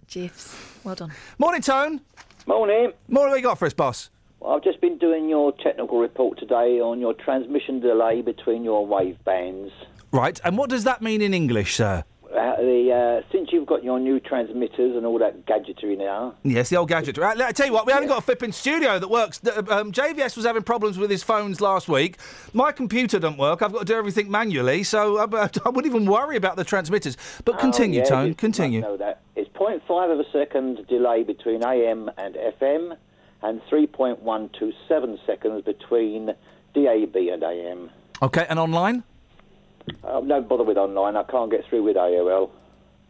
[0.06, 0.54] GIFs.
[0.84, 1.12] Well done.
[1.38, 2.02] Morning, Tone.
[2.46, 2.92] Morning.
[3.08, 3.30] Morning.
[3.30, 4.10] What you got for us, boss?
[4.40, 8.84] Well, I've just been doing your technical report today on your transmission delay between your
[8.84, 9.72] wave bands.
[10.12, 10.38] Right.
[10.44, 12.04] And what does that mean in English, sir?
[12.30, 12.92] Uh, the,
[13.24, 16.88] uh, since you've got your new transmitters and all that gadgetry now, Yes, the old
[16.88, 17.20] gadgetry.
[17.22, 19.40] Right, I tell you what, we haven't got a flipping studio that works.
[19.46, 22.18] Um, JVS was having problems with his phones last week.
[22.52, 23.62] My computer doesn't work.
[23.62, 25.24] I've got to do everything manually, so I,
[25.64, 27.16] I wouldn't even worry about the transmitters.
[27.44, 28.34] But continue, Oh, yeah, Tone.
[28.34, 28.80] Continue.
[28.80, 29.22] know that.
[29.34, 32.96] It's 0.5 of a second delay between AM and FM,
[33.42, 36.26] and 3.127 seconds between
[36.74, 37.90] DAB and AM.
[38.22, 39.02] Okay, and online?
[40.04, 41.16] Uh, don't bother with online.
[41.16, 42.50] I can't get through with AOL.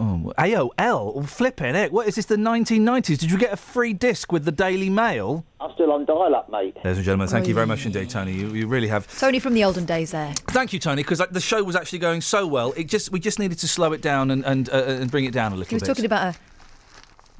[0.00, 1.28] Oh, AOL?
[1.28, 1.92] Flipping it.
[1.92, 3.18] What is this, the 1990s?
[3.18, 5.44] Did you get a free disc with the Daily Mail?
[5.60, 6.74] I'm still on dial-up, mate.
[6.76, 8.32] Ladies and gentlemen, thank you very much indeed, Tony.
[8.32, 9.06] You, you really have.
[9.18, 10.32] Tony from the olden days there.
[10.48, 12.72] Thank you, Tony, because like, the show was actually going so well.
[12.78, 15.34] It just we just needed to slow it down and and, uh, and bring it
[15.34, 15.70] down a little bit.
[15.70, 15.88] He was bit.
[15.88, 16.38] talking about a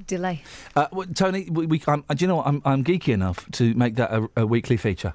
[0.06, 0.42] delay.
[0.76, 2.46] Uh, well, Tony, we, we, I'm, do you know what?
[2.46, 5.14] I'm, I'm geeky enough to make that a, a weekly feature.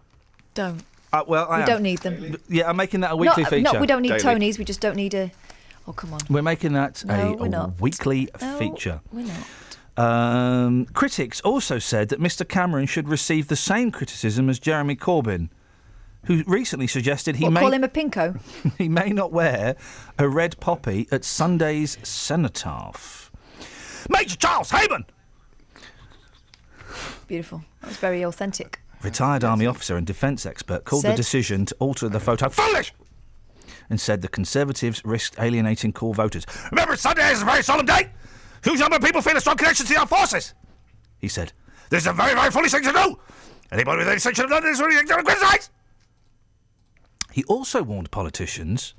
[0.55, 0.83] Don't.
[1.15, 1.67] Uh, well, I we am.
[1.67, 2.37] don't need them.
[2.49, 3.73] Yeah, I'm making that a weekly no, feature.
[3.73, 4.21] No, we don't need Daily.
[4.23, 4.57] Tonys.
[4.57, 5.31] We just don't need a.
[5.87, 6.19] Oh, come on.
[6.29, 7.79] We're making that No, a, we're a not.
[7.79, 9.01] weekly No, feature.
[9.11, 9.47] We're not.
[9.97, 12.47] Um, critics also said that Mr.
[12.47, 15.49] Cameron should receive the same criticism as Jeremy Corbyn,
[16.25, 18.41] who recently suggested he What, may call him a pinko?
[18.77, 19.77] he may not wear
[20.19, 23.31] a red poppy at Sunday's cenotaph.
[24.09, 25.05] Major Charles Heyman,
[27.27, 27.63] Beautiful.
[27.81, 28.79] That was very authentic.
[29.03, 32.93] Retired army officer and defence expert, called the decision to alter the photo foolish,
[33.89, 36.45] and said the Conservatives risked alienating core voters.
[36.71, 38.11] Remember, Sunday is a very solemn day.
[38.63, 40.53] Huge number of people feel a strong connection to our forces.
[41.19, 41.53] He said,
[41.89, 43.19] "This is a very, very foolish thing to do.
[43.71, 45.69] Anybody with any section of London is really ignorant criticise."
[47.31, 48.93] He also warned politicians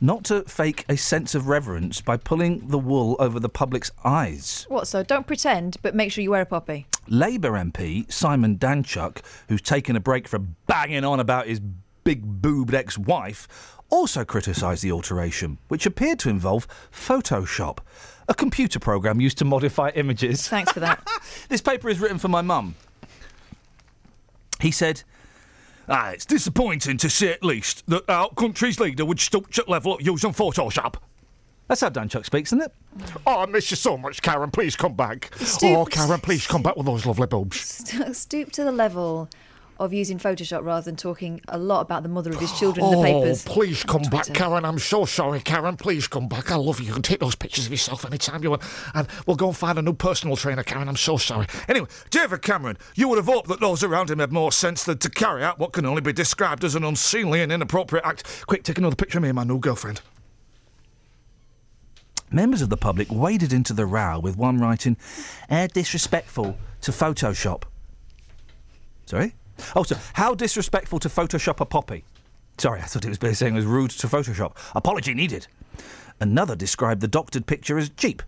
[0.00, 4.66] not to fake a sense of reverence by pulling the wool over the public's eyes.
[4.68, 4.86] What?
[4.86, 6.86] So don't pretend, but make sure you wear a poppy.
[7.08, 11.60] Labour MP Simon Danczuk, who's taken a break from banging on about his
[12.04, 13.48] big boobed ex wife,
[13.90, 17.78] also criticised the alteration, which appeared to involve Photoshop,
[18.28, 20.48] a computer program used to modify images.
[20.48, 21.06] Thanks for that.
[21.48, 22.74] this paper is written for my mum.
[24.60, 25.02] He said,
[25.88, 29.94] ah, It's disappointing to see at least that our country's leader would stoop at level
[29.94, 30.94] at using Photoshop.
[31.68, 32.72] That's how Danczuk speaks, isn't it?
[33.26, 34.50] Oh, I miss you so much, Karen.
[34.50, 35.30] Please come back.
[35.36, 37.58] Stoop- Oh, Karen, please come back with those lovely boobs.
[38.18, 39.30] Stoop to the level
[39.84, 42.92] of using Photoshop rather than talking a lot about the mother of his children oh,
[42.92, 43.44] in the oh, papers.
[43.44, 44.64] please come back, Karen.
[44.64, 45.76] I'm so sorry, Karen.
[45.76, 46.50] Please come back.
[46.50, 46.86] I love you.
[46.86, 48.62] You can take those pictures of yourself anytime you want.
[48.94, 50.88] And we'll go and find a new personal trainer, Karen.
[50.88, 51.46] I'm so sorry.
[51.68, 54.98] Anyway, David Cameron, you would have hoped that those around him had more sense than
[54.98, 58.44] to carry out what can only be described as an unseemly and inappropriate act.
[58.46, 60.00] Quick, take another picture of me and my new girlfriend.
[62.30, 64.96] Members of the public waded into the row with one writing,
[65.48, 67.62] "Air disrespectful to Photoshop."
[69.06, 69.34] Sorry.
[69.58, 72.04] Oh, also, how disrespectful to Photoshop a poppy?
[72.58, 74.56] Sorry, I thought it was saying it was rude to Photoshop.
[74.74, 75.46] Apology needed.
[76.20, 78.22] Another described the doctored picture as cheap.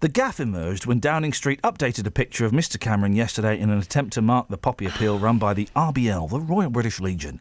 [0.00, 2.78] The gaff emerged when Downing Street updated a picture of Mr.
[2.78, 6.40] Cameron yesterday in an attempt to mark the poppy appeal run by the RBL, the
[6.40, 7.40] Royal British Legion,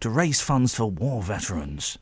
[0.00, 1.98] to raise funds for war veterans.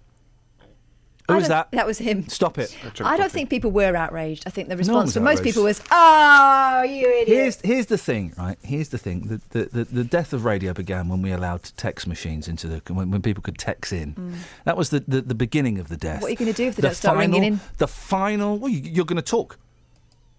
[1.32, 1.70] Who was that?
[1.72, 2.28] That was him.
[2.28, 2.76] Stop it.
[3.00, 4.44] I don't think people were outraged.
[4.46, 7.98] I think the response was from most people was, "Oh, you idiot!" Here's here's the
[7.98, 8.58] thing, right?
[8.62, 9.20] Here's the thing.
[9.28, 12.94] The, the, the, the death of radio began when we allowed text machines into the
[12.94, 14.14] when, when people could text in.
[14.14, 14.34] Mm.
[14.64, 16.22] That was the, the, the beginning of the death.
[16.22, 17.60] What are you going to do if they the don't start final, ringing in?
[17.78, 18.58] The final.
[18.58, 19.58] Well, you, you're going to talk.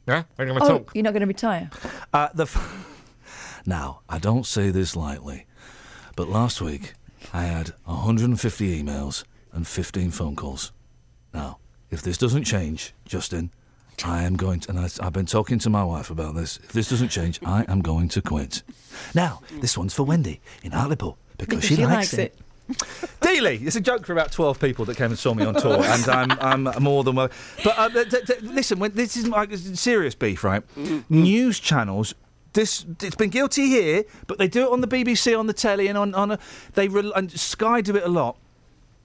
[0.08, 1.70] Yeah, I'm going to Oh, you're not going to retire.
[2.14, 5.46] Uh, the f- now, I don't say this lightly,
[6.16, 6.94] but last week
[7.32, 9.24] I had 150 emails
[9.54, 10.72] and 15 phone calls.
[11.34, 11.58] Now,
[11.90, 13.52] if this doesn't change, Justin,
[14.04, 16.58] I am going to, and I, I've been talking to my wife about this.
[16.64, 18.64] If this doesn't change, I am going to quit.
[19.14, 22.36] Now, this one's for Wendy in Hartlepool because, Because she, she likes, likes it.
[23.22, 25.84] Dealey, it's a joke for about 12 people that came and saw me on tour,
[25.84, 27.30] and I'm, I'm more than well.
[27.64, 30.64] But uh, th- th- th- listen, when, this is like serious beef, right?
[31.10, 32.16] News channels.
[32.54, 35.88] This it's been guilty here, but they do it on the BBC, on the telly,
[35.88, 36.40] and on on a,
[36.76, 38.38] they re- and Sky do it a lot.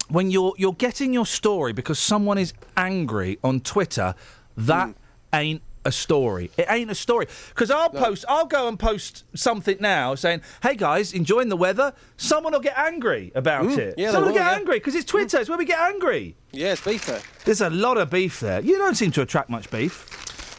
[0.09, 4.15] When you're you're getting your story because someone is angry on Twitter,
[4.57, 4.95] that
[5.33, 6.51] ain't a story.
[6.57, 7.27] It ain't a story.
[7.51, 11.93] Because I'll post, I'll go and post something now saying, "Hey guys, enjoying the weather."
[12.17, 13.95] Someone will get angry about Mm, it.
[13.99, 14.57] yeah, Someone will will, get yeah.
[14.59, 15.39] angry because it's Twitter.
[15.41, 16.37] It's where we get angry.
[16.53, 17.20] Yeah, it's beef there.
[17.45, 18.61] There's a lot of beef there.
[18.61, 20.07] You don't seem to attract much beef.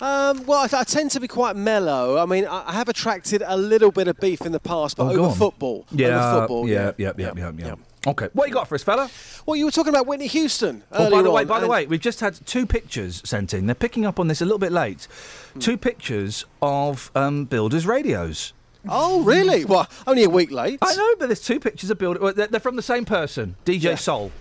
[0.02, 2.18] Um, well, I, I tend to be quite mellow.
[2.18, 5.08] I mean, I, I have attracted a little bit of beef in the past, but
[5.08, 5.86] Oh, over football.
[5.92, 6.70] Yeah, over football.
[6.70, 7.76] yeah, yeah, yeah, yeah, yeah.
[8.08, 9.10] Okay, what you got for us, fella?
[9.46, 10.84] Well, you were talking about Whitney Houston.
[10.92, 13.54] Oh, by earlier the way, on, by the way, we've just had two pictures sent
[13.54, 13.66] in.
[13.66, 15.08] They're picking up on this a little bit late.
[15.54, 15.60] Hmm.
[15.60, 18.54] Two pictures of um, builders' radios.
[18.88, 19.66] Oh, really?
[19.70, 20.80] Well, only a week late.
[20.82, 22.22] I know, but there's two pictures of builder.
[22.22, 24.32] Well, they're, they're from the same person, DJ Soul.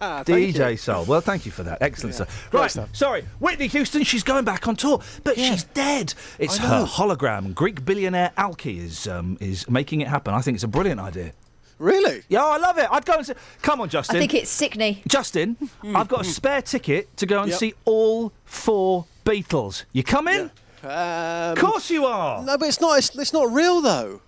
[0.00, 0.76] Ah, DJ you.
[0.76, 1.04] Soul.
[1.06, 1.78] Well, thank you for that.
[1.80, 2.48] Excellent stuff.
[2.50, 2.94] great Right, stuff.
[2.94, 3.24] sorry.
[3.38, 6.12] Whitney Houston, she's going back on tour, but she's dead.
[6.38, 7.54] It's her hologram.
[7.54, 10.34] Greek billionaire Alki is um, is making it happen.
[10.34, 11.32] I think it's a brilliant idea.
[11.78, 12.22] Really?
[12.28, 12.88] Yeah, I love it.
[12.90, 13.34] I'd go and see.
[13.62, 14.16] Come on, Justin.
[14.16, 15.02] I think it's sickney.
[15.06, 15.56] Justin,
[15.94, 17.58] I've got a spare ticket to go and Yep.
[17.58, 19.84] see all four Beatles.
[19.92, 20.50] You coming?
[20.82, 22.42] Um, Of course you are.
[22.44, 22.96] No, but it's not.
[22.98, 24.20] It's, it's not real though.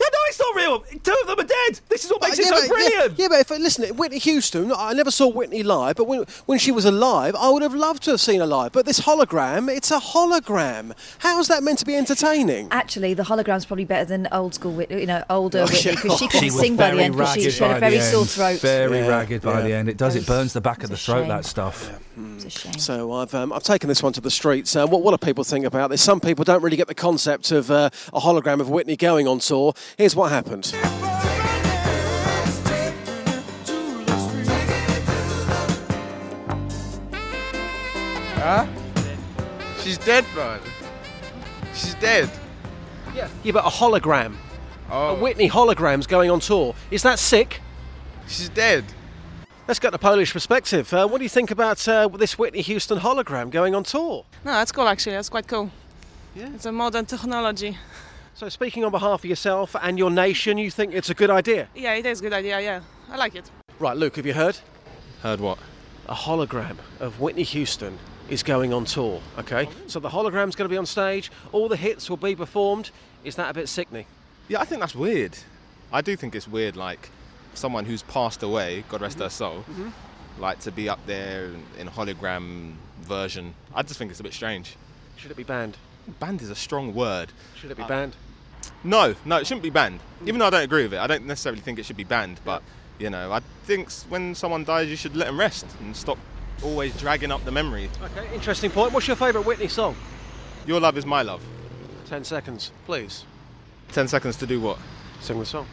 [0.00, 0.80] Yeah, no, it's not real.
[1.02, 1.80] Two of them are dead.
[1.88, 3.18] This is what makes Uh, it so but- yeah, brilliant.
[3.18, 6.72] Yeah, but if listen, Whitney Houston, I never saw Whitney live, but when when she
[6.72, 8.72] was alive, I would have loved to have seen her live.
[8.72, 10.92] But this hologram, it's a hologram.
[11.18, 12.68] How is that meant to be entertaining?
[12.70, 16.18] Actually, the hologram's probably better than old school Whitney, you know, older Oh, Whitney, because
[16.18, 18.24] she She couldn't sing by the end because she, she had a very the sore
[18.24, 18.60] throat.
[18.60, 19.62] Very Yeah, ragged by yeah.
[19.62, 19.88] the end.
[19.88, 20.16] It does.
[20.16, 21.20] It burns the back of the throat.
[21.20, 21.28] shame.
[21.28, 21.90] That stuff.
[22.36, 22.78] It's a shame.
[22.78, 24.74] So I've um, I've taken this one to the streets.
[24.74, 26.02] Uh, what what do people think about this?
[26.02, 29.38] Some people don't really get the concept of uh, a hologram of Whitney going on
[29.40, 29.74] tour.
[29.96, 30.72] Here's what happened.
[38.36, 38.66] Huh?
[39.80, 40.60] She's dead, man.
[41.74, 42.30] She's dead.
[43.14, 44.36] Yeah, yeah, but a hologram.
[44.90, 45.16] Oh.
[45.16, 46.74] A Whitney hologram's going on tour.
[46.90, 47.60] Is that sick?
[48.26, 48.84] She's dead.
[49.66, 50.92] Let's get the Polish perspective.
[50.92, 54.26] Uh, what do you think about uh, this Whitney Houston hologram going on tour?
[54.44, 55.12] No, that's cool actually.
[55.12, 55.70] That's quite cool.
[56.34, 56.50] Yeah.
[56.54, 57.78] It's a modern technology.
[58.34, 61.68] So, speaking on behalf of yourself and your nation, you think it's a good idea?
[61.74, 62.60] Yeah, it is a good idea.
[62.60, 63.48] Yeah, I like it.
[63.78, 64.58] Right, Luke, have you heard?
[65.22, 65.58] Heard what?
[66.08, 67.96] A hologram of Whitney Houston
[68.28, 69.20] is going on tour.
[69.38, 71.30] Okay, so the hologram's going to be on stage.
[71.52, 72.90] All the hits will be performed.
[73.22, 74.06] Is that a bit sickening?
[74.48, 75.38] Yeah, I think that's weird.
[75.92, 77.10] I do think it's weird, like
[77.54, 79.92] someone who's passed away, God rest her soul, Mhm.
[80.40, 83.54] like to be up there in, in hologram version.
[83.74, 84.74] I just think it's a bit strange.
[85.16, 85.76] Should it be banned?
[86.20, 87.32] Banned is a strong word.
[87.60, 88.16] Should it be Uh, banned?
[88.82, 90.00] No, no, it shouldn't be banned.
[90.26, 92.40] Even though I don't agree with it, I don't necessarily think it should be banned.
[92.44, 92.62] But
[92.98, 96.18] you know, I think when someone dies, you should let them rest and stop
[96.62, 97.90] always dragging up the memory.
[98.02, 98.92] Okay, interesting point.
[98.92, 99.96] What's your favourite Whitney song?
[100.66, 101.42] Your love is my love.
[102.06, 103.24] Ten seconds, please.
[103.92, 104.78] Ten seconds to do what?
[105.20, 105.66] Sing the song.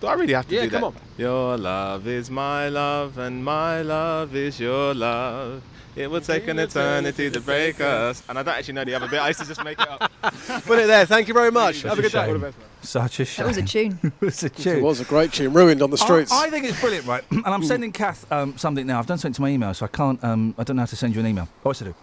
[0.00, 0.86] Do I really have to Yeah, do come that?
[0.88, 0.94] on.
[1.16, 5.62] Your love is my love, and my love is your love.
[5.96, 8.22] It will take an eternity to break us.
[8.28, 9.18] And I don't actually know the other bit.
[9.18, 10.12] I used to just make it up.
[10.64, 11.06] Put it there.
[11.06, 11.76] Thank you very much.
[11.76, 12.18] Such Have a a good day.
[12.18, 12.28] shame.
[12.28, 12.58] All the best.
[12.82, 13.44] Such a shame.
[13.44, 13.98] That was a tune.
[14.02, 14.76] it was a tune.
[14.76, 16.30] It was a great tune, ruined on the streets.
[16.30, 17.24] I, I think it's brilliant, right?
[17.30, 18.98] and I'm sending Kath um, something now.
[18.98, 20.22] I've done something to my email, so I can't.
[20.22, 21.48] Um, I don't know how to send you an email.
[21.64, 21.94] Oh, yes, I do.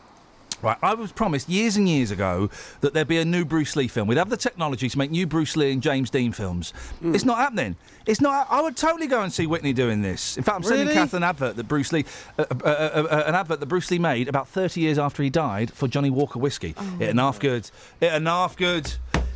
[0.64, 3.90] Right, I was promised years and years ago that there'd be a new Bruce Lee
[3.90, 4.08] film.
[4.08, 6.72] We'd have the technology to make new Bruce Lee and James Dean films.
[7.02, 7.14] Hmm.
[7.14, 7.76] It's not happening.
[8.06, 8.48] It's not.
[8.50, 10.38] I would totally go and see Whitney doing this.
[10.38, 10.98] In fact, I'm sending Really?
[11.00, 12.06] Kath an advert that Bruce Lee,
[12.40, 12.68] uh, uh, uh,
[13.12, 16.10] uh, an advert that Bruce Lee made about 30 years after he died for Johnnie
[16.10, 16.76] Walker whiskey.
[16.78, 16.98] Oh.
[17.02, 17.70] It enough good.
[18.00, 18.88] It enough good.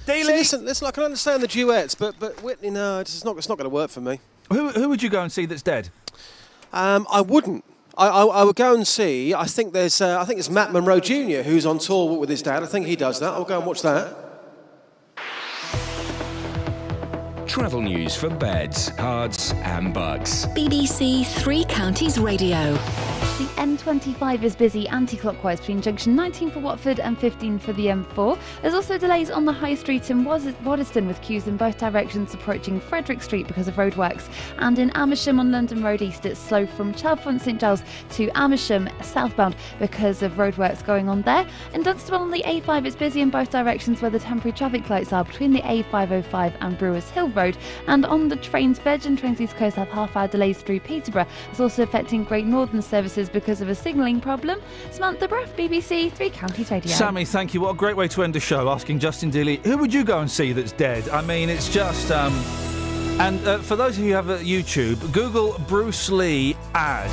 [0.05, 3.37] See, listen, listen, I can understand the duets, but but Whitney, no, it's not.
[3.37, 4.21] It's not going to work for me.
[4.53, 5.89] Who who would you go and see that's dead?
[6.71, 7.65] Um, I wouldn't.
[7.97, 9.33] I, I, I would go and see.
[9.33, 10.01] I think there's.
[10.01, 11.41] Uh, I think it's Matt Monro Jr.
[11.41, 12.61] who's on tour with his dad.
[12.61, 13.33] I think he does that.
[13.33, 14.26] I'll go and watch that.
[17.47, 20.45] Travel news for beds, cards, and bucks.
[20.47, 22.73] BBC Three Counties Radio.
[23.37, 28.37] The M25 is busy anti-clockwise between junction 19 for Watford and 15 for the M4.
[28.63, 32.33] There's also delays on the High Street in Waz- Waddesdon with queues in both directions
[32.33, 34.27] approaching Frederick Street because of roadworks.
[34.57, 38.89] And in Amersham on London Road East, it's slow from Chalfont St Giles to Amersham
[39.03, 41.45] southbound because of roadworks going on there.
[41.75, 45.13] In Dunstable on the A5, it's busy in both directions where the temporary traffic lights
[45.13, 47.57] are between the A505 and Brewers Hill Road.
[47.87, 51.27] And on the trains, Virgin Trains East Coast have half-hour delays through Peterborough.
[51.51, 54.59] It's also affecting Great Northern services because of a signalling problem.
[54.91, 56.91] Samantha Bruff, BBC Three Counties Radio.
[56.91, 57.61] Sammy, thank you.
[57.61, 60.19] What a great way to end the show, asking Justin Dealey, who would you go
[60.19, 61.07] and see that's dead?
[61.09, 62.11] I mean, it's just.
[62.11, 62.76] Um,
[63.19, 67.09] and uh, for those of you who have a YouTube, Google Bruce Lee ad.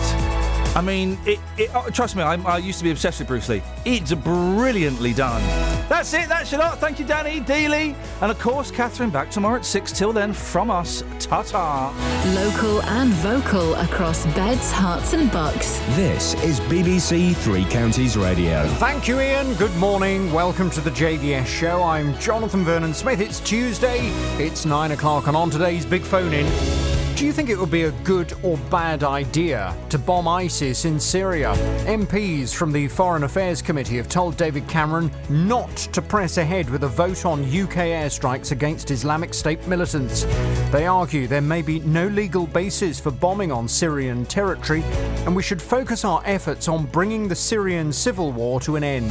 [0.76, 3.48] I mean, it, it, oh, trust me, I'm, I used to be obsessed with Bruce
[3.48, 3.62] Lee.
[3.84, 5.40] It's brilliantly done.
[5.88, 6.78] That's it, that's your lot.
[6.78, 9.92] Thank you, Danny, Dealey, and of course, Catherine back tomorrow at 6.
[9.92, 11.94] Till then, from us, ta ta.
[12.34, 15.78] Local and vocal across beds, herts, and bucks.
[15.90, 18.66] This is BBC Three Counties Radio.
[18.78, 19.54] Thank you, Iain.
[19.54, 20.32] Good morning.
[20.32, 21.84] Welcome to the JVS show.
[21.84, 23.20] I'm Jonathan Vernon Smith.
[23.20, 24.08] It's Tuesday.
[24.42, 27.03] It's nine o'clock, and on today's big phone in.
[27.16, 30.98] Do you think it would be a good or bad idea to bomb ISIS in
[30.98, 31.54] Syria?
[31.86, 36.82] MPs from the Foreign Affairs Committee have told David Cameron not to press ahead with
[36.82, 40.24] a vote on UK airstrikes against Islamic State militants.
[40.72, 44.82] They argue there may be no legal basis for bombing on Syrian territory,
[45.24, 49.08] and we should focus our efforts on bringing the Syrian civil war to an end.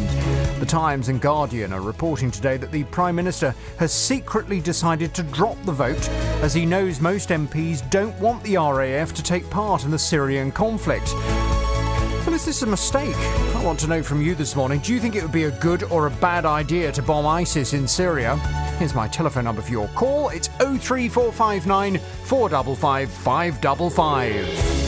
[0.59, 5.23] The Times and Guardian are reporting today that the Prime Minister has secretly decided to
[5.23, 6.09] drop the vote
[6.43, 10.51] as he knows most MPs don't want the RAF to take part in the Syrian
[10.51, 11.13] conflict.
[11.13, 13.15] Well, is this a mistake?
[13.15, 14.79] I want to know from you this morning.
[14.79, 17.73] Do you think it would be a good or a bad idea to bomb ISIS
[17.73, 18.37] in Syria?
[18.79, 20.29] Here's my telephone number for your call.
[20.29, 24.83] It's 03459 455 555.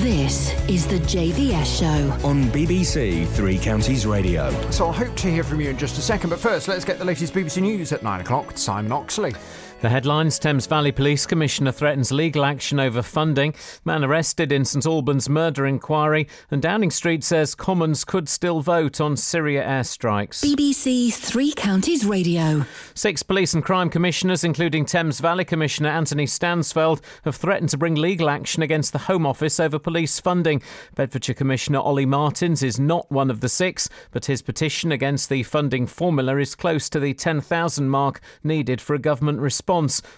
[0.00, 2.12] This is the JVS show.
[2.24, 4.52] On BBC Three Counties Radio.
[4.70, 7.00] So I hope to hear from you in just a second, but first let's get
[7.00, 9.34] the latest BBC News at 9 o'clock with Simon Oxley.
[9.82, 14.86] The headlines Thames Valley Police Commissioner threatens legal action over funding, man arrested in St
[14.86, 20.42] Albans murder inquiry, and Downing Street says Commons could still vote on Syria airstrikes.
[20.42, 22.64] BBC Three Counties Radio.
[22.94, 27.96] Six police and crime commissioners, including Thames Valley Commissioner Anthony Stansfeld, have threatened to bring
[27.96, 30.62] legal action against the Home Office over police funding.
[30.94, 35.42] Bedfordshire Commissioner Olly Martins is not one of the six, but his petition against the
[35.42, 39.65] funding formula is close to the 10,000 mark needed for a government response.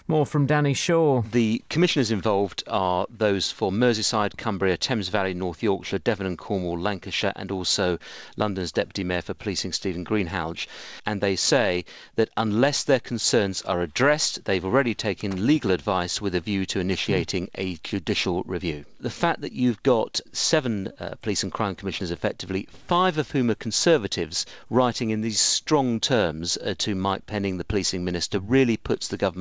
[0.07, 1.23] More from Danny Shaw.
[1.23, 6.77] The commissioners involved are those for Merseyside, Cumbria, Thames Valley, North Yorkshire, Devon and Cornwall,
[6.77, 7.97] Lancashire, and also
[8.37, 10.67] London's Deputy Mayor for Policing, Stephen Greenhalgh.
[11.03, 16.35] And they say that unless their concerns are addressed, they've already taken legal advice with
[16.35, 18.85] a view to initiating a judicial review.
[18.99, 23.49] The fact that you've got seven uh, police and crime commissioners effectively, five of whom
[23.49, 28.77] are Conservatives, writing in these strong terms uh, to Mike Penning, the policing minister, really
[28.77, 29.38] puts the government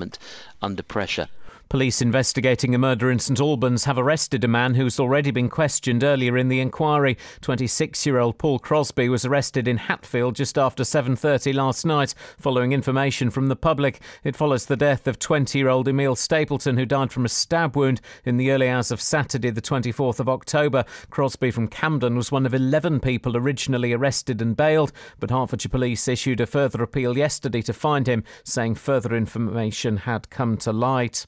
[0.62, 1.28] under pressure.
[1.68, 6.02] Police investigating a murder in St Albans have arrested a man who's already been questioned
[6.02, 7.18] earlier in the inquiry.
[7.42, 13.48] 26-year-old Paul Crosby was arrested in Hatfield just after 7:30 last night following information from
[13.48, 14.00] the public.
[14.24, 18.38] It follows the death of 20-year-old Emil Stapleton who died from a stab wound in
[18.38, 20.86] the early hours of Saturday the 24th of October.
[21.10, 24.90] Crosby from Camden was one of 11 people originally arrested and bailed,
[25.20, 30.30] but Hertfordshire Police issued a further appeal yesterday to find him, saying further information had
[30.30, 31.26] come to light.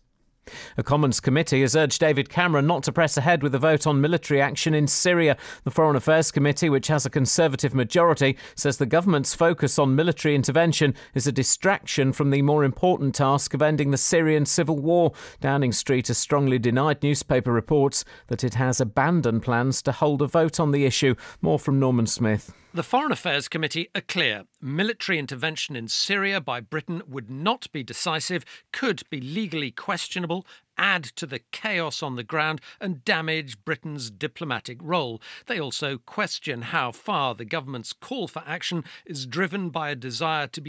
[0.77, 4.01] A Commons committee has urged David Cameron not to press ahead with a vote on
[4.01, 5.37] military action in Syria.
[5.65, 10.35] The Foreign Affairs Committee, which has a Conservative majority, says the government's focus on military
[10.35, 15.13] intervention is a distraction from the more important task of ending the Syrian civil war.
[15.41, 20.27] Downing Street has strongly denied newspaper reports that it has abandoned plans to hold a
[20.27, 21.15] vote on the issue.
[21.41, 22.53] More from Norman Smith.
[22.73, 24.45] The Foreign Affairs Committee are clear.
[24.61, 30.47] Military intervention in Syria by Britain would not be decisive, could be legally questionable,
[30.79, 35.21] add to the chaos on the ground, and damage Britain's diplomatic role.
[35.47, 40.47] They also question how far the government's call for action is driven by a desire
[40.47, 40.59] to be